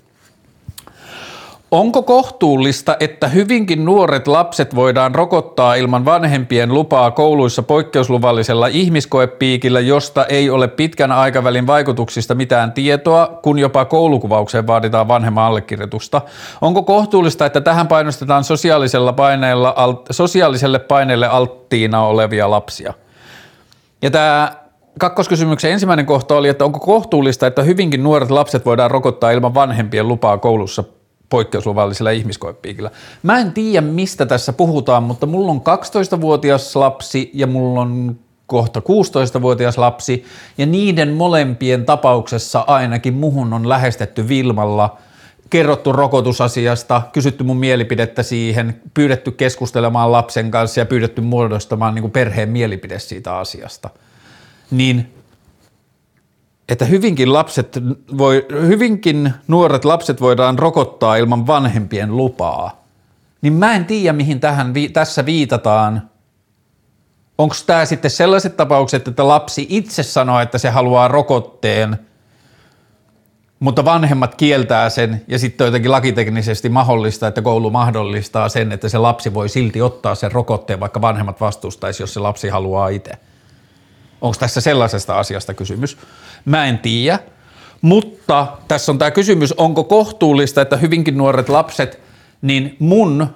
Onko 1.72 2.02
kohtuullista, 2.02 2.96
että 3.00 3.28
hyvinkin 3.28 3.84
nuoret 3.84 4.28
lapset 4.28 4.74
voidaan 4.74 5.14
rokottaa 5.14 5.74
ilman 5.74 6.04
vanhempien 6.04 6.74
lupaa 6.74 7.10
kouluissa 7.10 7.62
poikkeusluvallisella 7.62 8.66
ihmiskoepiikillä, 8.66 9.80
josta 9.80 10.24
ei 10.26 10.50
ole 10.50 10.68
pitkän 10.68 11.12
aikavälin 11.12 11.66
vaikutuksista 11.66 12.34
mitään 12.34 12.72
tietoa, 12.72 13.38
kun 13.42 13.58
jopa 13.58 13.84
koulukuvaukseen 13.84 14.66
vaaditaan 14.66 15.08
vanhemman 15.08 15.44
allekirjoitusta? 15.44 16.20
Onko 16.60 16.82
kohtuullista, 16.82 17.46
että 17.46 17.60
tähän 17.60 17.88
painostetaan 17.88 18.44
sosiaalisella 18.44 19.12
paineella, 19.12 19.74
sosiaaliselle 20.10 20.78
paineelle 20.78 21.26
alttiina 21.26 22.04
olevia 22.04 22.50
lapsia? 22.50 22.94
Ja 24.02 24.10
tämä 24.10 24.52
kakkoskysymyksen 24.98 25.72
ensimmäinen 25.72 26.06
kohta 26.06 26.36
oli, 26.36 26.48
että 26.48 26.64
onko 26.64 26.80
kohtuullista, 26.80 27.46
että 27.46 27.62
hyvinkin 27.62 28.02
nuoret 28.02 28.30
lapset 28.30 28.66
voidaan 28.66 28.90
rokottaa 28.90 29.30
ilman 29.30 29.54
vanhempien 29.54 30.08
lupaa 30.08 30.38
koulussa 30.38 30.84
poikkeusluvallisella 31.32 32.10
ihmiskoepiikillä. 32.10 32.90
Mä 33.22 33.38
en 33.38 33.52
tiedä, 33.52 33.80
mistä 33.86 34.26
tässä 34.26 34.52
puhutaan, 34.52 35.02
mutta 35.02 35.26
mulla 35.26 35.52
on 35.52 35.60
12-vuotias 35.60 36.76
lapsi 36.76 37.30
ja 37.34 37.46
mulla 37.46 37.80
on 37.80 38.16
kohta 38.46 38.80
16-vuotias 38.80 39.78
lapsi, 39.78 40.24
ja 40.58 40.66
niiden 40.66 41.12
molempien 41.12 41.84
tapauksessa 41.84 42.64
ainakin 42.66 43.14
muhun 43.14 43.52
on 43.52 43.68
lähestetty 43.68 44.28
Vilmalla, 44.28 44.96
kerrottu 45.50 45.92
rokotusasiasta, 45.92 47.02
kysytty 47.12 47.44
mun 47.44 47.56
mielipidettä 47.56 48.22
siihen, 48.22 48.80
pyydetty 48.94 49.30
keskustelemaan 49.30 50.12
lapsen 50.12 50.50
kanssa 50.50 50.80
ja 50.80 50.86
pyydetty 50.86 51.20
muodostamaan 51.20 51.94
niin 51.94 52.02
kuin 52.02 52.12
perheen 52.12 52.48
mielipide 52.48 52.98
siitä 52.98 53.36
asiasta. 53.36 53.90
Niin 54.70 55.21
että 56.68 56.84
hyvinkin, 56.84 57.32
lapset 57.32 57.78
voi, 58.18 58.46
hyvinkin 58.50 59.32
nuoret 59.48 59.84
lapset 59.84 60.20
voidaan 60.20 60.58
rokottaa 60.58 61.16
ilman 61.16 61.46
vanhempien 61.46 62.16
lupaa, 62.16 62.82
niin 63.42 63.52
mä 63.52 63.74
en 63.74 63.84
tiedä, 63.84 64.12
mihin 64.12 64.40
tähän, 64.40 64.74
tässä 64.92 65.26
viitataan. 65.26 66.10
Onko 67.38 67.54
tämä 67.66 67.84
sitten 67.84 68.10
sellaiset 68.10 68.56
tapaukset, 68.56 69.08
että 69.08 69.28
lapsi 69.28 69.66
itse 69.68 70.02
sanoo, 70.02 70.40
että 70.40 70.58
se 70.58 70.70
haluaa 70.70 71.08
rokotteen, 71.08 71.98
mutta 73.60 73.84
vanhemmat 73.84 74.34
kieltää 74.34 74.90
sen 74.90 75.22
ja 75.28 75.38
sitten 75.38 75.64
jotenkin 75.64 75.90
lakiteknisesti 75.90 76.68
mahdollista, 76.68 77.26
että 77.26 77.42
koulu 77.42 77.70
mahdollistaa 77.70 78.48
sen, 78.48 78.72
että 78.72 78.88
se 78.88 78.98
lapsi 78.98 79.34
voi 79.34 79.48
silti 79.48 79.82
ottaa 79.82 80.14
sen 80.14 80.32
rokotteen, 80.32 80.80
vaikka 80.80 81.00
vanhemmat 81.00 81.40
vastustaisi, 81.40 82.02
jos 82.02 82.14
se 82.14 82.20
lapsi 82.20 82.48
haluaa 82.48 82.88
itse. 82.88 83.12
Onko 84.22 84.36
tässä 84.40 84.60
sellaisesta 84.60 85.18
asiasta 85.18 85.54
kysymys? 85.54 85.96
Mä 86.44 86.66
en 86.66 86.78
tiedä, 86.78 87.18
mutta 87.80 88.46
tässä 88.68 88.92
on 88.92 88.98
tämä 88.98 89.10
kysymys, 89.10 89.52
onko 89.52 89.84
kohtuullista, 89.84 90.62
että 90.62 90.76
hyvinkin 90.76 91.18
nuoret 91.18 91.48
lapset, 91.48 92.00
niin 92.42 92.76
mun 92.78 93.26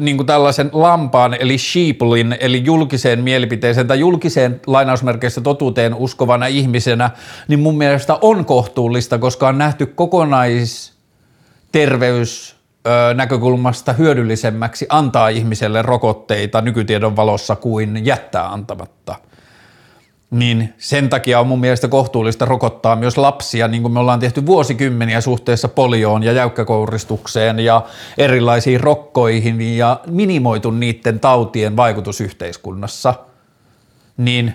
niin 0.00 0.16
kuin 0.16 0.26
tällaisen 0.26 0.70
lampaan 0.72 1.34
eli 1.34 1.58
sheeplin 1.58 2.36
eli 2.40 2.64
julkiseen 2.64 3.24
mielipiteeseen 3.24 3.86
tai 3.86 4.00
julkiseen 4.00 4.60
lainausmerkeissä 4.66 5.40
totuuteen 5.40 5.94
uskovana 5.94 6.46
ihmisenä, 6.46 7.10
niin 7.48 7.60
mun 7.60 7.78
mielestä 7.78 8.18
on 8.20 8.44
kohtuullista, 8.44 9.18
koska 9.18 9.48
on 9.48 9.58
nähty 9.58 9.86
kokonaisterveys 9.86 12.56
näkökulmasta 13.14 13.92
hyödyllisemmäksi 13.92 14.86
antaa 14.88 15.28
ihmiselle 15.28 15.82
rokotteita 15.82 16.60
nykytiedon 16.60 17.16
valossa 17.16 17.56
kuin 17.56 18.06
jättää 18.06 18.52
antamatta– 18.52 19.14
niin 20.30 20.74
sen 20.78 21.08
takia 21.08 21.40
on 21.40 21.46
mun 21.46 21.60
mielestä 21.60 21.88
kohtuullista 21.88 22.44
rokottaa 22.44 22.96
myös 22.96 23.18
lapsia, 23.18 23.68
niin 23.68 23.82
kuin 23.82 23.92
me 23.92 24.00
ollaan 24.00 24.20
tehty 24.20 24.46
vuosikymmeniä 24.46 25.20
suhteessa 25.20 25.68
polioon 25.68 26.22
ja 26.22 26.32
jäykkäkouristukseen 26.32 27.60
ja 27.60 27.82
erilaisiin 28.18 28.80
rokkoihin 28.80 29.76
ja 29.76 30.00
minimoitu 30.06 30.70
niiden 30.70 31.20
tautien 31.20 31.76
vaikutus 31.76 32.20
yhteiskunnassa. 32.20 33.14
Niin, 34.16 34.54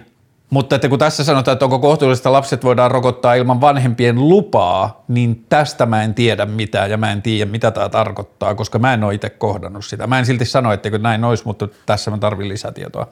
mutta 0.49 0.75
että 0.75 0.89
kun 0.89 0.99
tässä 0.99 1.23
sanotaan, 1.23 1.53
että 1.53 1.65
onko 1.65 1.79
kohtuullista 1.79 2.31
lapset 2.31 2.63
voidaan 2.63 2.91
rokottaa 2.91 3.33
ilman 3.33 3.61
vanhempien 3.61 4.29
lupaa, 4.29 5.03
niin 5.07 5.45
tästä 5.49 5.85
mä 5.85 6.03
en 6.03 6.13
tiedä 6.13 6.45
mitään 6.45 6.91
ja 6.91 6.97
mä 6.97 7.11
en 7.11 7.21
tiedä 7.21 7.51
mitä 7.51 7.71
tämä 7.71 7.89
tarkoittaa, 7.89 8.55
koska 8.55 8.79
mä 8.79 8.93
en 8.93 9.03
ole 9.03 9.13
itse 9.13 9.29
kohdannut 9.29 9.85
sitä. 9.85 10.07
Mä 10.07 10.19
en 10.19 10.25
silti 10.25 10.45
sano, 10.45 10.71
että 10.71 10.97
näin 10.97 11.23
olisi, 11.23 11.45
mutta 11.45 11.67
tässä 11.85 12.11
mä 12.11 12.17
tarvin 12.17 12.49
lisätietoa. 12.49 13.07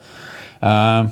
Ää, 0.62 1.04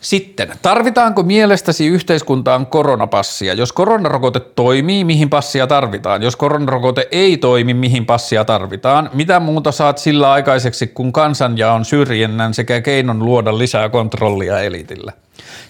Sitten, 0.00 0.52
tarvitaanko 0.62 1.22
mielestäsi 1.22 1.86
yhteiskuntaan 1.86 2.66
koronapassia? 2.66 3.54
Jos 3.54 3.72
koronarokote 3.72 4.40
toimii, 4.40 5.04
mihin 5.04 5.30
passia 5.30 5.66
tarvitaan? 5.66 6.22
Jos 6.22 6.36
koronarokote 6.36 7.08
ei 7.10 7.36
toimi, 7.36 7.74
mihin 7.74 8.06
passia 8.06 8.44
tarvitaan? 8.44 9.10
Mitä 9.14 9.40
muuta 9.40 9.72
saat 9.72 9.98
sillä 9.98 10.32
aikaiseksi, 10.32 10.86
kun 10.86 11.12
kansanjaon 11.12 11.84
syrjinnän 11.84 12.54
sekä 12.54 12.80
keinon 12.80 13.24
luoda 13.24 13.58
lisää 13.58 13.88
kontrollia 13.88 14.60
elitillä? 14.60 15.12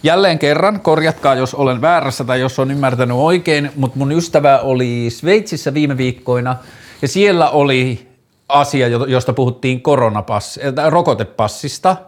Jälleen 0.02 0.38
kerran, 0.38 0.80
korjatkaa 0.80 1.34
jos 1.34 1.54
olen 1.54 1.80
väärässä 1.80 2.24
tai 2.24 2.40
jos 2.40 2.58
on 2.58 2.70
ymmärtänyt 2.70 3.16
oikein, 3.16 3.70
mutta 3.76 3.98
mun 3.98 4.12
ystävä 4.12 4.58
oli 4.58 5.10
Sveitsissä 5.10 5.74
viime 5.74 5.96
viikkoina 5.96 6.56
ja 7.02 7.08
siellä 7.08 7.50
oli 7.50 8.08
asia, 8.48 8.88
josta 8.88 9.32
puhuttiin 9.32 9.82
koronapass, 9.82 10.58
äh, 10.78 10.90
rokotepassista– 10.90 11.96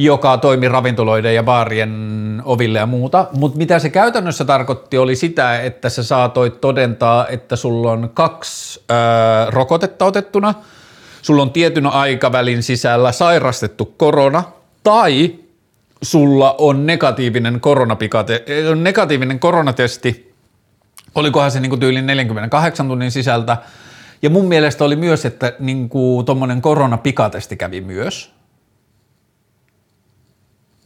joka 0.00 0.38
toimi 0.38 0.68
ravintoloiden 0.68 1.34
ja 1.34 1.42
baarien 1.42 2.42
oville 2.44 2.78
ja 2.78 2.86
muuta. 2.86 3.26
Mutta 3.32 3.58
mitä 3.58 3.78
se 3.78 3.90
käytännössä 3.90 4.44
tarkoitti 4.44 4.98
oli 4.98 5.16
sitä, 5.16 5.60
että 5.60 5.88
sä 5.88 6.02
saatoit 6.02 6.60
todentaa, 6.60 7.26
että 7.28 7.56
sulla 7.56 7.92
on 7.92 8.10
kaksi 8.14 8.80
ää, 8.88 9.50
rokotetta 9.50 10.04
otettuna, 10.04 10.54
sulla 11.22 11.42
on 11.42 11.50
tietyn 11.50 11.86
aikavälin 11.86 12.62
sisällä 12.62 13.12
sairastettu 13.12 13.94
korona 13.96 14.44
tai 14.84 15.34
sulla 16.02 16.54
on 16.58 16.86
negatiivinen, 16.86 17.60
koronapikate, 17.60 18.44
negatiivinen 18.82 19.38
koronatesti, 19.38 20.34
olikohan 21.14 21.50
se 21.50 21.60
niin 21.60 21.80
tyyli 21.80 22.02
48 22.02 22.88
tunnin 22.88 23.10
sisältä, 23.10 23.56
ja 24.22 24.30
mun 24.30 24.48
mielestä 24.48 24.84
oli 24.84 24.96
myös, 24.96 25.24
että 25.24 25.52
niin 25.58 25.90
tuommoinen 26.26 26.62
koronapikatesti 26.62 27.56
kävi 27.56 27.80
myös– 27.80 28.30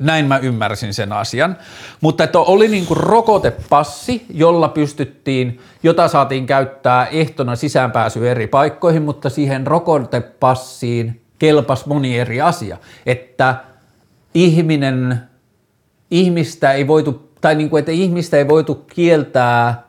näin 0.02 0.26
mä 0.26 0.38
ymmärsin 0.38 0.94
sen 0.94 1.12
asian. 1.12 1.56
Mutta 2.00 2.24
että 2.24 2.38
oli 2.38 2.68
niin 2.68 2.86
kuin 2.86 2.96
rokotepassi, 2.96 4.26
jolla 4.30 4.68
pystyttiin, 4.68 5.60
jota 5.82 6.08
saatiin 6.08 6.46
käyttää 6.46 7.06
ehtona 7.06 7.56
sisäänpääsy 7.56 8.30
eri 8.30 8.46
paikkoihin, 8.46 9.02
mutta 9.02 9.30
siihen 9.30 9.66
rokotepassiin 9.66 11.20
kelpas 11.38 11.86
moni 11.86 12.18
eri 12.18 12.40
asia. 12.40 12.76
Että 13.06 13.56
ihminen, 14.34 15.20
ihmistä 16.10 16.72
ei 16.72 16.86
voitu, 16.86 17.32
tai 17.40 17.54
niin 17.54 17.70
kuin, 17.70 17.78
että 17.78 17.92
ihmistä 17.92 18.36
ei 18.36 18.48
voitu 18.48 18.74
kieltää 18.74 19.82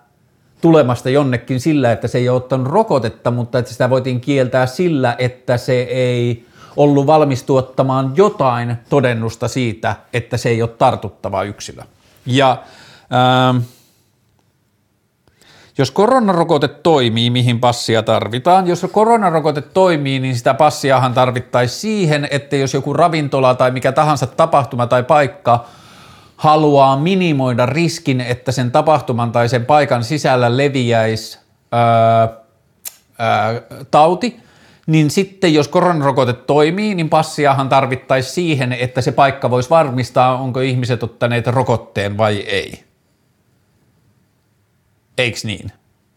tulemasta 0.61 1.09
jonnekin 1.09 1.59
sillä, 1.59 1.91
että 1.91 2.07
se 2.07 2.17
ei 2.17 2.29
ole 2.29 2.37
ottanut 2.37 2.67
rokotetta, 2.67 3.31
mutta 3.31 3.59
että 3.59 3.71
sitä 3.71 3.89
voitiin 3.89 4.21
kieltää 4.21 4.65
sillä, 4.65 5.15
että 5.17 5.57
se 5.57 5.81
ei 5.81 6.45
ollut 6.77 7.07
valmis 7.07 7.43
tuottamaan 7.43 8.13
jotain 8.15 8.77
todennusta 8.89 9.47
siitä, 9.47 9.95
että 10.13 10.37
se 10.37 10.49
ei 10.49 10.61
ole 10.61 10.69
tartuttava 10.69 11.43
yksilö. 11.43 11.81
Ja 12.25 12.57
ähm, 13.13 13.57
jos 15.77 15.91
koronarokote 15.91 16.67
toimii, 16.67 17.29
mihin 17.29 17.59
passia 17.59 18.03
tarvitaan? 18.03 18.67
Jos 18.67 18.87
koronarokote 18.91 19.61
toimii, 19.61 20.19
niin 20.19 20.35
sitä 20.35 20.53
passiahan 20.53 21.13
tarvittaisiin 21.13 21.79
siihen, 21.81 22.27
että 22.31 22.55
jos 22.55 22.73
joku 22.73 22.93
ravintola 22.93 23.55
tai 23.55 23.71
mikä 23.71 23.91
tahansa 23.91 24.27
tapahtuma 24.27 24.87
tai 24.87 25.03
paikka 25.03 25.65
haluaa 26.37 26.97
minimoida 26.97 27.65
riskin, 27.65 28.21
että 28.21 28.51
sen 28.51 28.71
tapahtuman 28.71 29.31
tai 29.31 29.49
sen 29.49 29.65
paikan 29.65 30.03
sisällä 30.03 30.57
leviäisi 30.57 31.39
ää, 31.71 32.29
ää, 33.19 33.61
tauti, 33.91 34.42
niin 34.87 35.11
sitten 35.11 35.53
jos 35.53 35.67
koronarokote 35.67 36.33
toimii, 36.33 36.95
niin 36.95 37.09
passiahan 37.09 37.69
tarvittaisiin 37.69 38.33
siihen, 38.33 38.73
että 38.73 39.01
se 39.01 39.11
paikka 39.11 39.49
voisi 39.49 39.69
varmistaa, 39.69 40.37
onko 40.37 40.59
ihmiset 40.59 41.03
ottaneet 41.03 41.47
rokotteen 41.47 42.17
vai 42.17 42.37
ei. 42.37 42.83
Eiks 45.17 45.45
niin? 45.45 45.71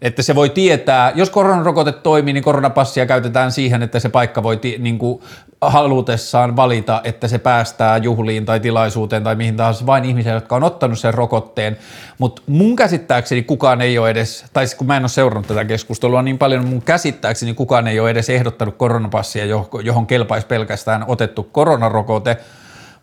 Että 0.06 0.22
se 0.22 0.34
voi 0.34 0.50
tietää, 0.50 1.12
jos 1.14 1.30
koronarokote 1.30 1.92
toimii, 1.92 2.34
niin 2.34 2.44
koronapassia 2.44 3.06
käytetään 3.06 3.52
siihen, 3.52 3.82
että 3.82 4.00
se 4.00 4.08
paikka 4.08 4.42
voi 4.42 4.60
niin 4.78 4.98
kuin 4.98 5.22
halutessaan 5.60 6.56
valita, 6.56 7.00
että 7.04 7.28
se 7.28 7.38
päästää 7.38 7.96
juhliin 7.96 8.44
tai 8.44 8.60
tilaisuuteen 8.60 9.24
tai 9.24 9.34
mihin 9.34 9.56
tahansa 9.56 9.86
vain 9.86 10.04
ihmisiä, 10.04 10.32
jotka 10.32 10.56
on 10.56 10.64
ottanut 10.64 10.98
sen 10.98 11.14
rokotteen. 11.14 11.76
Mutta 12.18 12.42
mun 12.46 12.76
käsittääkseni 12.76 13.42
kukaan 13.42 13.80
ei 13.80 13.98
ole 13.98 14.10
edes, 14.10 14.44
tai 14.52 14.66
kun 14.78 14.86
mä 14.86 14.96
en 14.96 15.02
ole 15.02 15.08
seurannut 15.08 15.46
tätä 15.46 15.64
keskustelua 15.64 16.22
niin 16.22 16.38
paljon, 16.38 16.68
mun 16.68 16.82
käsittääkseni 16.82 17.54
kukaan 17.54 17.86
ei 17.86 18.00
ole 18.00 18.10
edes 18.10 18.30
ehdottanut 18.30 18.76
koronapassia, 18.76 19.44
johon 19.84 20.06
kelpaisi 20.06 20.46
pelkästään 20.46 21.04
otettu 21.08 21.42
koronarokote, 21.42 22.36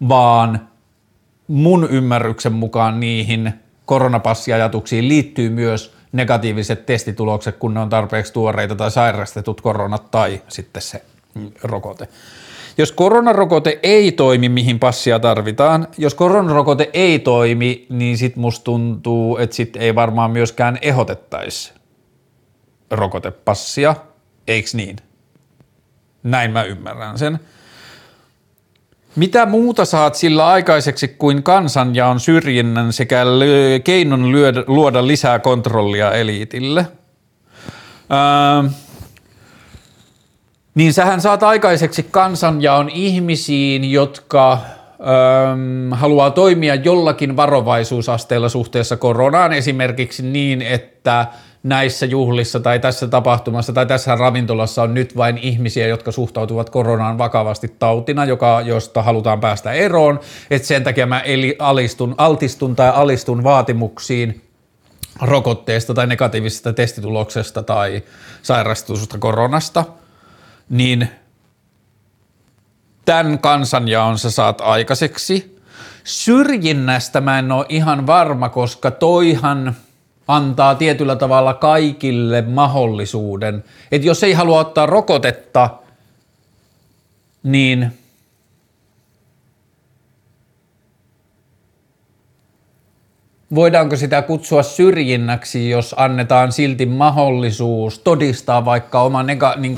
vaan 0.10 0.68
mun 1.48 1.88
ymmärryksen 1.90 2.54
mukaan 2.54 3.00
niihin 3.00 3.54
koronapassiajatuksiin 3.86 5.08
liittyy 5.08 5.50
myös 5.50 6.03
negatiiviset 6.14 6.86
testitulokset, 6.86 7.58
kun 7.58 7.74
ne 7.74 7.80
on 7.80 7.90
tarpeeksi 7.90 8.34
tuoreita 8.34 8.76
tai 8.76 8.92
sairastetut 8.92 9.62
koronat 9.62 10.12
tai 10.12 10.42
sitten 10.48 10.82
se 10.82 11.04
rokote. 11.64 12.08
Jos 12.78 12.92
koronarokote 12.92 13.80
ei 13.84 14.12
toimi, 14.12 14.50
mihin 14.50 14.80
passia 14.80 15.20
tarvitaan, 15.20 15.88
jos 15.98 16.14
koronarokote 16.14 16.90
ei 16.94 17.20
toimi, 17.20 17.86
niin 17.90 18.18
sit 18.18 18.36
musta 18.36 18.64
tuntuu, 18.64 19.38
että 19.38 19.56
sit 19.56 19.76
ei 19.76 19.96
varmaan 19.96 20.32
myöskään 20.32 20.78
ehdotettaisi 20.82 21.74
rokotepassia, 22.92 23.96
eiks 24.48 24.76
niin? 24.76 24.96
Näin 26.24 26.52
mä 26.52 26.64
ymmärrän 26.64 27.18
sen. 27.18 27.40
Mitä 29.16 29.46
muuta 29.46 29.86
saat 29.86 30.16
sillä 30.16 30.48
aikaiseksi 30.48 31.08
kuin 31.08 31.44
kansanjaon 31.44 32.20
syrjinnän 32.20 32.94
sekä 32.94 33.26
keinon 33.84 34.32
luoda 34.68 35.08
lisää 35.08 35.40
kontrollia 35.40 36.12
eliitille? 36.12 36.88
Öö, 38.12 38.70
niin 40.76 40.94
sähän 40.94 41.22
saat 41.22 41.44
aikaiseksi 41.44 42.08
kansanjaon 42.12 42.90
ihmisiin, 42.90 43.92
jotka 43.92 44.52
öm, 44.54 45.92
haluaa 45.92 46.32
toimia 46.32 46.76
jollakin 46.76 47.36
varovaisuusasteella 47.36 48.50
suhteessa 48.50 48.98
koronaan, 48.98 49.54
esimerkiksi 49.54 50.24
niin, 50.24 50.62
että 50.62 51.28
näissä 51.64 52.06
juhlissa 52.06 52.60
tai 52.60 52.80
tässä 52.80 53.08
tapahtumassa 53.08 53.74
tai 53.74 53.86
tässä 53.86 54.16
ravintolassa 54.16 54.84
on 54.84 54.94
nyt 54.94 55.18
vain 55.18 55.38
ihmisiä, 55.38 55.88
jotka 55.88 56.12
suhtautuvat 56.12 56.70
koronaan 56.70 57.18
vakavasti 57.18 57.76
tautina, 57.80 58.26
joka, 58.26 58.62
josta 58.62 59.04
halutaan 59.04 59.40
päästä 59.40 59.72
eroon, 59.72 60.20
että 60.52 60.68
sen 60.68 60.84
takia 60.84 61.06
mä 61.06 61.20
eli, 61.20 61.56
alistun, 61.60 62.16
altistun 62.18 62.76
tai 62.76 62.90
alistun 62.90 63.44
vaatimuksiin 63.44 64.42
rokotteesta 65.22 65.94
tai 65.94 66.08
negatiivisesta 66.08 66.74
testituloksesta 66.74 67.64
tai 67.64 68.04
sairastusta 68.42 69.18
koronasta, 69.18 69.86
niin 70.70 71.08
tämän 73.06 73.40
kansanjaon 73.40 74.20
sä 74.20 74.32
saat 74.32 74.62
aikaiseksi. 74.62 75.60
Syrjinnästä 76.04 77.22
mä 77.22 77.40
en 77.40 77.52
ole 77.52 77.66
ihan 77.70 78.08
varma, 78.08 78.50
koska 78.50 78.92
toihan– 78.92 79.76
antaa 80.28 80.76
tietyllä 80.76 81.16
tavalla 81.16 81.54
kaikille 81.54 82.42
mahdollisuuden, 82.42 83.64
että 83.92 84.08
jos 84.08 84.24
ei 84.24 84.34
halua 84.34 84.60
ottaa 84.60 84.86
rokotetta, 84.86 85.70
niin 87.44 87.92
voidaanko 93.56 93.96
sitä 93.96 94.22
kutsua 94.22 94.64
syrjinnäksi, 94.64 95.70
jos 95.70 95.96
annetaan 95.98 96.52
silti 96.52 96.86
mahdollisuus 96.86 98.00
todistaa 98.00 98.66
vaikka 98.66 99.02
oma 99.02 99.24
nega, 99.24 99.54
niin 99.58 99.78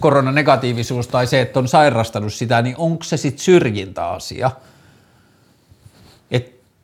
koronanegatiivisuus 0.00 1.08
tai 1.08 1.26
se, 1.26 1.40
että 1.40 1.58
on 1.58 1.68
sairastanut 1.68 2.32
sitä, 2.32 2.62
niin 2.62 2.76
onko 2.78 3.04
se 3.04 3.16
sitten 3.16 3.44
syrjintäasia? 3.44 4.50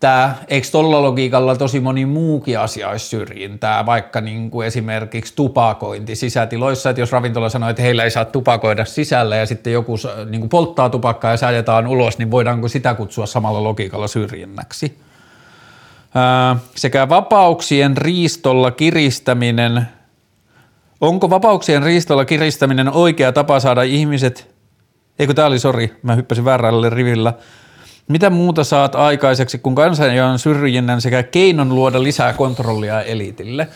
Että 0.00 0.34
eikö 0.48 0.68
tuolla 0.72 1.02
logiikalla 1.02 1.56
tosi 1.56 1.80
moni 1.80 2.06
muukin 2.06 2.58
asia 2.58 2.88
olisi 2.88 3.06
syrjintää, 3.06 3.86
vaikka 3.86 4.20
niin 4.20 4.50
kuin 4.50 4.66
esimerkiksi 4.66 5.36
tupakointi 5.36 6.16
sisätiloissa, 6.16 6.90
että 6.90 7.00
jos 7.00 7.12
ravintola 7.12 7.48
sanoo, 7.48 7.68
että 7.68 7.82
heillä 7.82 8.04
ei 8.04 8.10
saa 8.10 8.24
tupakoida 8.24 8.84
sisällä 8.84 9.36
ja 9.36 9.46
sitten 9.46 9.72
joku 9.72 9.96
niin 10.30 10.40
kuin 10.40 10.48
polttaa 10.48 10.90
tupakkaa 10.90 11.30
ja 11.40 11.48
ajetaan 11.48 11.86
ulos, 11.86 12.18
niin 12.18 12.30
voidaanko 12.30 12.68
sitä 12.68 12.94
kutsua 12.94 13.26
samalla 13.26 13.64
logiikalla 13.64 14.08
syrjinnäksi? 14.08 14.98
sekä 16.76 17.08
vapauksien 17.08 17.96
riistolla 17.96 18.70
kiristäminen, 18.70 19.82
onko 21.00 21.30
vapauksien 21.30 21.82
riistolla 21.82 22.24
kiristäminen 22.24 22.88
oikea 22.88 23.32
tapa 23.32 23.60
saada 23.60 23.82
ihmiset, 23.82 24.54
eikö 25.18 25.34
tämä 25.34 25.48
oli, 25.48 25.58
sori, 25.58 25.98
mä 26.02 26.14
hyppäsin 26.14 26.44
väärälle 26.44 26.90
rivillä, 26.90 27.34
mitä 28.10 28.30
muuta 28.30 28.64
saat 28.64 28.94
aikaiseksi, 28.94 29.58
kun 29.58 29.74
kansanjaon 29.74 30.38
syrjinnän 30.38 31.00
sekä 31.00 31.22
keinon 31.22 31.74
luoda 31.74 32.02
lisää 32.02 32.32
kontrollia 32.32 33.02
elitille? 33.02 33.68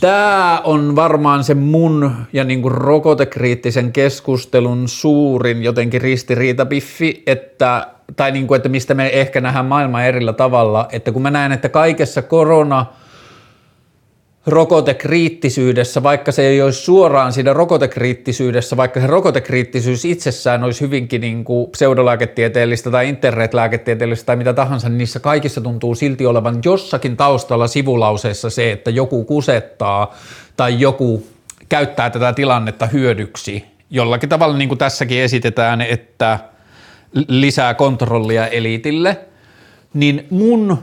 Tämä 0.00 0.60
on 0.64 0.96
varmaan 0.96 1.44
se 1.44 1.54
mun 1.54 2.16
ja 2.32 2.44
niin 2.44 2.62
kuin 2.62 2.74
rokotekriittisen 2.74 3.92
keskustelun 3.92 4.88
suurin 4.88 5.62
jotenkin 5.62 6.00
ristiriitapiffi, 6.00 7.22
että, 7.26 7.86
tai 8.16 8.32
niin 8.32 8.46
kuin, 8.46 8.56
että 8.56 8.68
mistä 8.68 8.94
me 8.94 9.06
ehkä 9.06 9.40
nähdään 9.40 9.66
maailma 9.66 10.02
erillä 10.02 10.32
tavalla, 10.32 10.88
että 10.92 11.12
kun 11.12 11.22
mä 11.22 11.30
näen, 11.30 11.52
että 11.52 11.68
kaikessa 11.68 12.22
korona– 12.22 12.86
rokotekriittisyydessä, 14.48 16.02
vaikka 16.02 16.32
se 16.32 16.42
ei 16.42 16.62
olisi 16.62 16.82
suoraan 16.82 17.32
siinä 17.32 17.52
rokotekriittisyydessä, 17.52 18.76
vaikka 18.76 19.00
se 19.00 19.06
rokotekriittisyys 19.06 20.04
itsessään 20.04 20.64
olisi 20.64 20.80
hyvinkin 20.80 21.20
niin 21.20 21.44
kuin 21.44 21.70
pseudolääketieteellistä 21.70 22.90
tai 22.90 23.08
internetlääketieteellistä 23.08 24.26
tai 24.26 24.36
mitä 24.36 24.52
tahansa, 24.52 24.88
niin 24.88 24.98
niissä 24.98 25.20
kaikissa 25.20 25.60
tuntuu 25.60 25.94
silti 25.94 26.26
olevan 26.26 26.58
jossakin 26.64 27.16
taustalla 27.16 27.68
sivulauseessa 27.68 28.50
se, 28.50 28.72
että 28.72 28.90
joku 28.90 29.24
kusettaa 29.24 30.14
tai 30.56 30.80
joku 30.80 31.26
käyttää 31.68 32.10
tätä 32.10 32.32
tilannetta 32.32 32.86
hyödyksi. 32.86 33.64
Jollakin 33.90 34.28
tavalla 34.28 34.56
niin 34.56 34.68
kuin 34.68 34.78
tässäkin 34.78 35.22
esitetään, 35.22 35.80
että 35.80 36.38
lisää 37.28 37.74
kontrollia 37.74 38.46
elitille, 38.46 39.18
niin 39.94 40.26
mun 40.30 40.78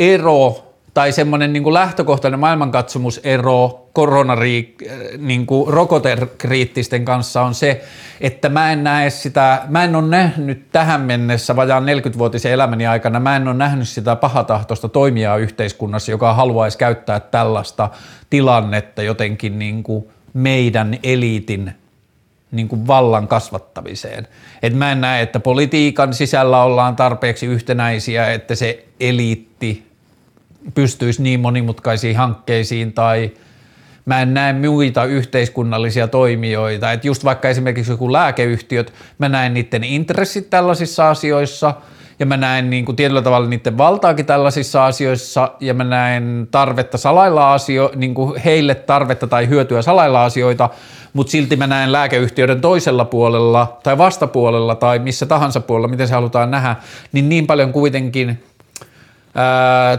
ero 0.00 0.65
tai 0.96 1.12
semmoinen 1.12 1.52
niin 1.52 1.74
lähtökohtainen 1.74 2.40
maailmankatsomusero 2.40 3.88
koronari, 3.92 4.76
niin 5.18 5.46
rokotekriittisten 5.66 7.04
kanssa 7.04 7.42
on 7.42 7.54
se, 7.54 7.84
että 8.20 8.48
mä 8.48 8.72
en 8.72 8.84
näe 8.84 9.10
sitä, 9.10 9.62
mä 9.68 9.84
en 9.84 9.96
ole 9.96 10.08
nähnyt 10.08 10.72
tähän 10.72 11.00
mennessä 11.00 11.56
vajaan 11.56 11.84
40-vuotisen 11.84 12.52
elämäni 12.52 12.86
aikana, 12.86 13.20
mä 13.20 13.36
en 13.36 13.48
ole 13.48 13.56
nähnyt 13.56 13.88
sitä 13.88 14.16
pahatahtoista 14.16 14.88
toimijaa 14.88 15.36
yhteiskunnassa, 15.36 16.10
joka 16.10 16.34
haluaisi 16.34 16.78
käyttää 16.78 17.20
tällaista 17.20 17.90
tilannetta 18.30 19.02
jotenkin 19.02 19.58
niin 19.58 19.82
kuin 19.82 20.08
meidän 20.32 20.98
eliitin 21.02 21.72
niin 22.50 22.68
kuin 22.68 22.86
vallan 22.86 23.28
kasvattamiseen. 23.28 24.28
Et 24.62 24.74
mä 24.74 24.92
en 24.92 25.00
näe, 25.00 25.22
että 25.22 25.40
politiikan 25.40 26.14
sisällä 26.14 26.62
ollaan 26.62 26.96
tarpeeksi 26.96 27.46
yhtenäisiä, 27.46 28.32
että 28.32 28.54
se 28.54 28.84
eliitti 29.00 29.95
pystyisi 30.74 31.22
niin 31.22 31.40
monimutkaisiin 31.40 32.16
hankkeisiin 32.16 32.92
tai 32.92 33.30
mä 34.04 34.22
en 34.22 34.34
näe 34.34 34.52
muita 34.52 35.04
yhteiskunnallisia 35.04 36.08
toimijoita. 36.08 36.92
Että 36.92 37.06
just 37.06 37.24
vaikka 37.24 37.48
esimerkiksi 37.48 37.92
joku 37.92 38.12
lääkeyhtiöt, 38.12 38.92
mä 39.18 39.28
näen 39.28 39.54
niiden 39.54 39.84
intressit 39.84 40.50
tällaisissa 40.50 41.10
asioissa 41.10 41.74
ja 42.18 42.26
mä 42.26 42.36
näen 42.36 42.70
niin 42.70 42.84
kuin 42.84 42.96
tietyllä 42.96 43.22
tavalla 43.22 43.48
niiden 43.48 43.78
valtaakin 43.78 44.26
tällaisissa 44.26 44.86
asioissa 44.86 45.52
ja 45.60 45.74
mä 45.74 45.84
näen 45.84 46.48
tarvetta 46.50 46.98
salailla 46.98 47.54
asio, 47.54 47.92
niin 47.96 48.14
kuin 48.14 48.40
heille 48.40 48.74
tarvetta 48.74 49.26
tai 49.26 49.48
hyötyä 49.48 49.82
salailla 49.82 50.24
asioita, 50.24 50.70
mutta 51.12 51.30
silti 51.30 51.56
mä 51.56 51.66
näen 51.66 51.92
lääkeyhtiöiden 51.92 52.60
toisella 52.60 53.04
puolella 53.04 53.78
tai 53.82 53.98
vastapuolella 53.98 54.74
tai 54.74 54.98
missä 54.98 55.26
tahansa 55.26 55.60
puolella, 55.60 55.88
miten 55.88 56.08
se 56.08 56.14
halutaan 56.14 56.50
nähdä, 56.50 56.76
niin 57.12 57.28
niin 57.28 57.46
paljon 57.46 57.72
kuitenkin– 57.72 58.38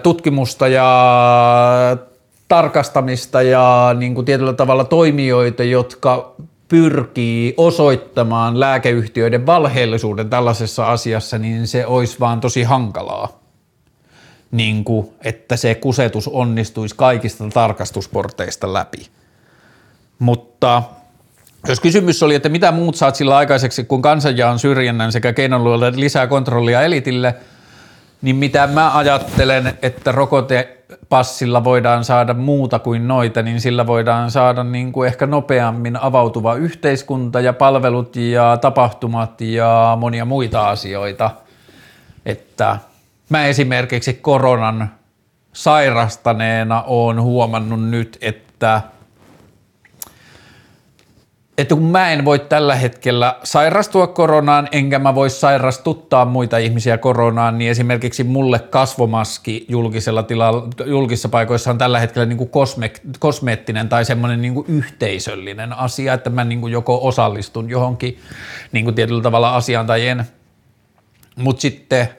tutkimusta 0.03 0.67
ja 0.67 0.87
tarkastamista 2.47 3.41
ja 3.41 3.95
niin 3.97 4.15
kuin 4.15 4.25
tietyllä 4.25 4.53
tavalla 4.53 4.83
toimijoita, 4.83 5.63
jotka 5.63 6.35
pyrkii 6.67 7.53
osoittamaan 7.57 8.59
lääkeyhtiöiden 8.59 9.45
valheellisuuden 9.45 10.29
tällaisessa 10.29 10.91
asiassa, 10.91 11.37
niin 11.37 11.67
se 11.67 11.85
olisi 11.85 12.19
vaan 12.19 12.39
tosi 12.39 12.63
hankalaa. 12.63 13.39
Niin 14.51 14.83
kuin, 14.83 15.09
että 15.23 15.55
se 15.57 15.75
kusetus 15.75 16.27
onnistuisi 16.27 16.95
kaikista 16.95 17.43
tarkastusporteista 17.53 18.73
läpi. 18.73 19.07
Mutta 20.19 20.83
jos 21.67 21.79
kysymys 21.79 22.23
oli, 22.23 22.35
että 22.35 22.49
mitä 22.49 22.71
muut 22.71 22.95
saat 22.95 23.15
sillä 23.15 23.37
aikaiseksi, 23.37 23.83
kun 23.83 24.01
kansanjaan 24.01 24.59
syrjinnän 24.59 25.11
sekä 25.11 25.33
keinonluolle 25.33 25.93
lisää 25.95 26.27
kontrollia 26.27 26.81
elitille– 26.81 27.35
niin 28.21 28.35
mitä 28.35 28.67
mä 28.67 28.97
ajattelen, 28.97 29.77
että 29.81 30.11
rokotepassilla 30.11 31.63
voidaan 31.63 32.03
saada 32.03 32.33
muuta 32.33 32.79
kuin 32.79 33.07
noita, 33.07 33.41
niin 33.41 33.61
sillä 33.61 33.87
voidaan 33.87 34.31
saada 34.31 34.63
niin 34.63 34.91
kuin 34.91 35.07
ehkä 35.07 35.27
nopeammin 35.27 35.97
avautuva 35.97 36.55
yhteiskunta 36.55 37.41
ja 37.41 37.53
palvelut 37.53 38.15
ja 38.15 38.57
tapahtumat 38.61 39.41
ja 39.41 39.97
monia 39.99 40.25
muita 40.25 40.69
asioita. 40.69 41.31
Että 42.25 42.77
mä 43.29 43.45
esimerkiksi 43.45 44.13
koronan 44.13 44.91
sairastaneena 45.53 46.83
on 46.87 47.21
huomannut 47.21 47.89
nyt, 47.89 48.17
että– 48.21 48.81
että 51.57 51.75
kun 51.75 51.83
mä 51.83 52.11
en 52.11 52.25
voi 52.25 52.39
tällä 52.39 52.75
hetkellä 52.75 53.35
sairastua 53.43 54.07
koronaan, 54.07 54.67
enkä 54.71 54.99
mä 54.99 55.15
voi 55.15 55.29
sairastuttaa 55.29 56.25
muita 56.25 56.57
ihmisiä 56.57 56.97
koronaan, 56.97 57.57
niin 57.57 57.71
esimerkiksi 57.71 58.23
mulle 58.23 58.59
kasvomaski 58.59 59.65
julkisella 59.69 60.23
tilalla, 60.23 60.67
julkisissa 60.85 61.29
paikoissa 61.29 61.71
on 61.71 61.77
tällä 61.77 61.99
hetkellä 61.99 62.25
niin 62.25 62.37
kuin 62.37 62.49
kosme, 62.49 62.91
kosmeettinen 63.19 63.89
tai 63.89 64.05
semmoinen 64.05 64.41
niin 64.41 64.53
kuin 64.53 64.65
yhteisöllinen 64.67 65.73
asia, 65.73 66.13
että 66.13 66.29
mä 66.29 66.43
niin 66.43 66.61
kuin 66.61 66.73
joko 66.73 66.99
osallistun 67.07 67.69
johonkin 67.69 68.19
niin 68.71 68.85
kuin 68.85 68.95
tietyllä 68.95 69.21
tavalla 69.21 69.55
asiaan 69.55 69.87
tai 69.87 70.07
en. 70.07 70.23
Mutta 71.35 71.61
sitten 71.61 72.09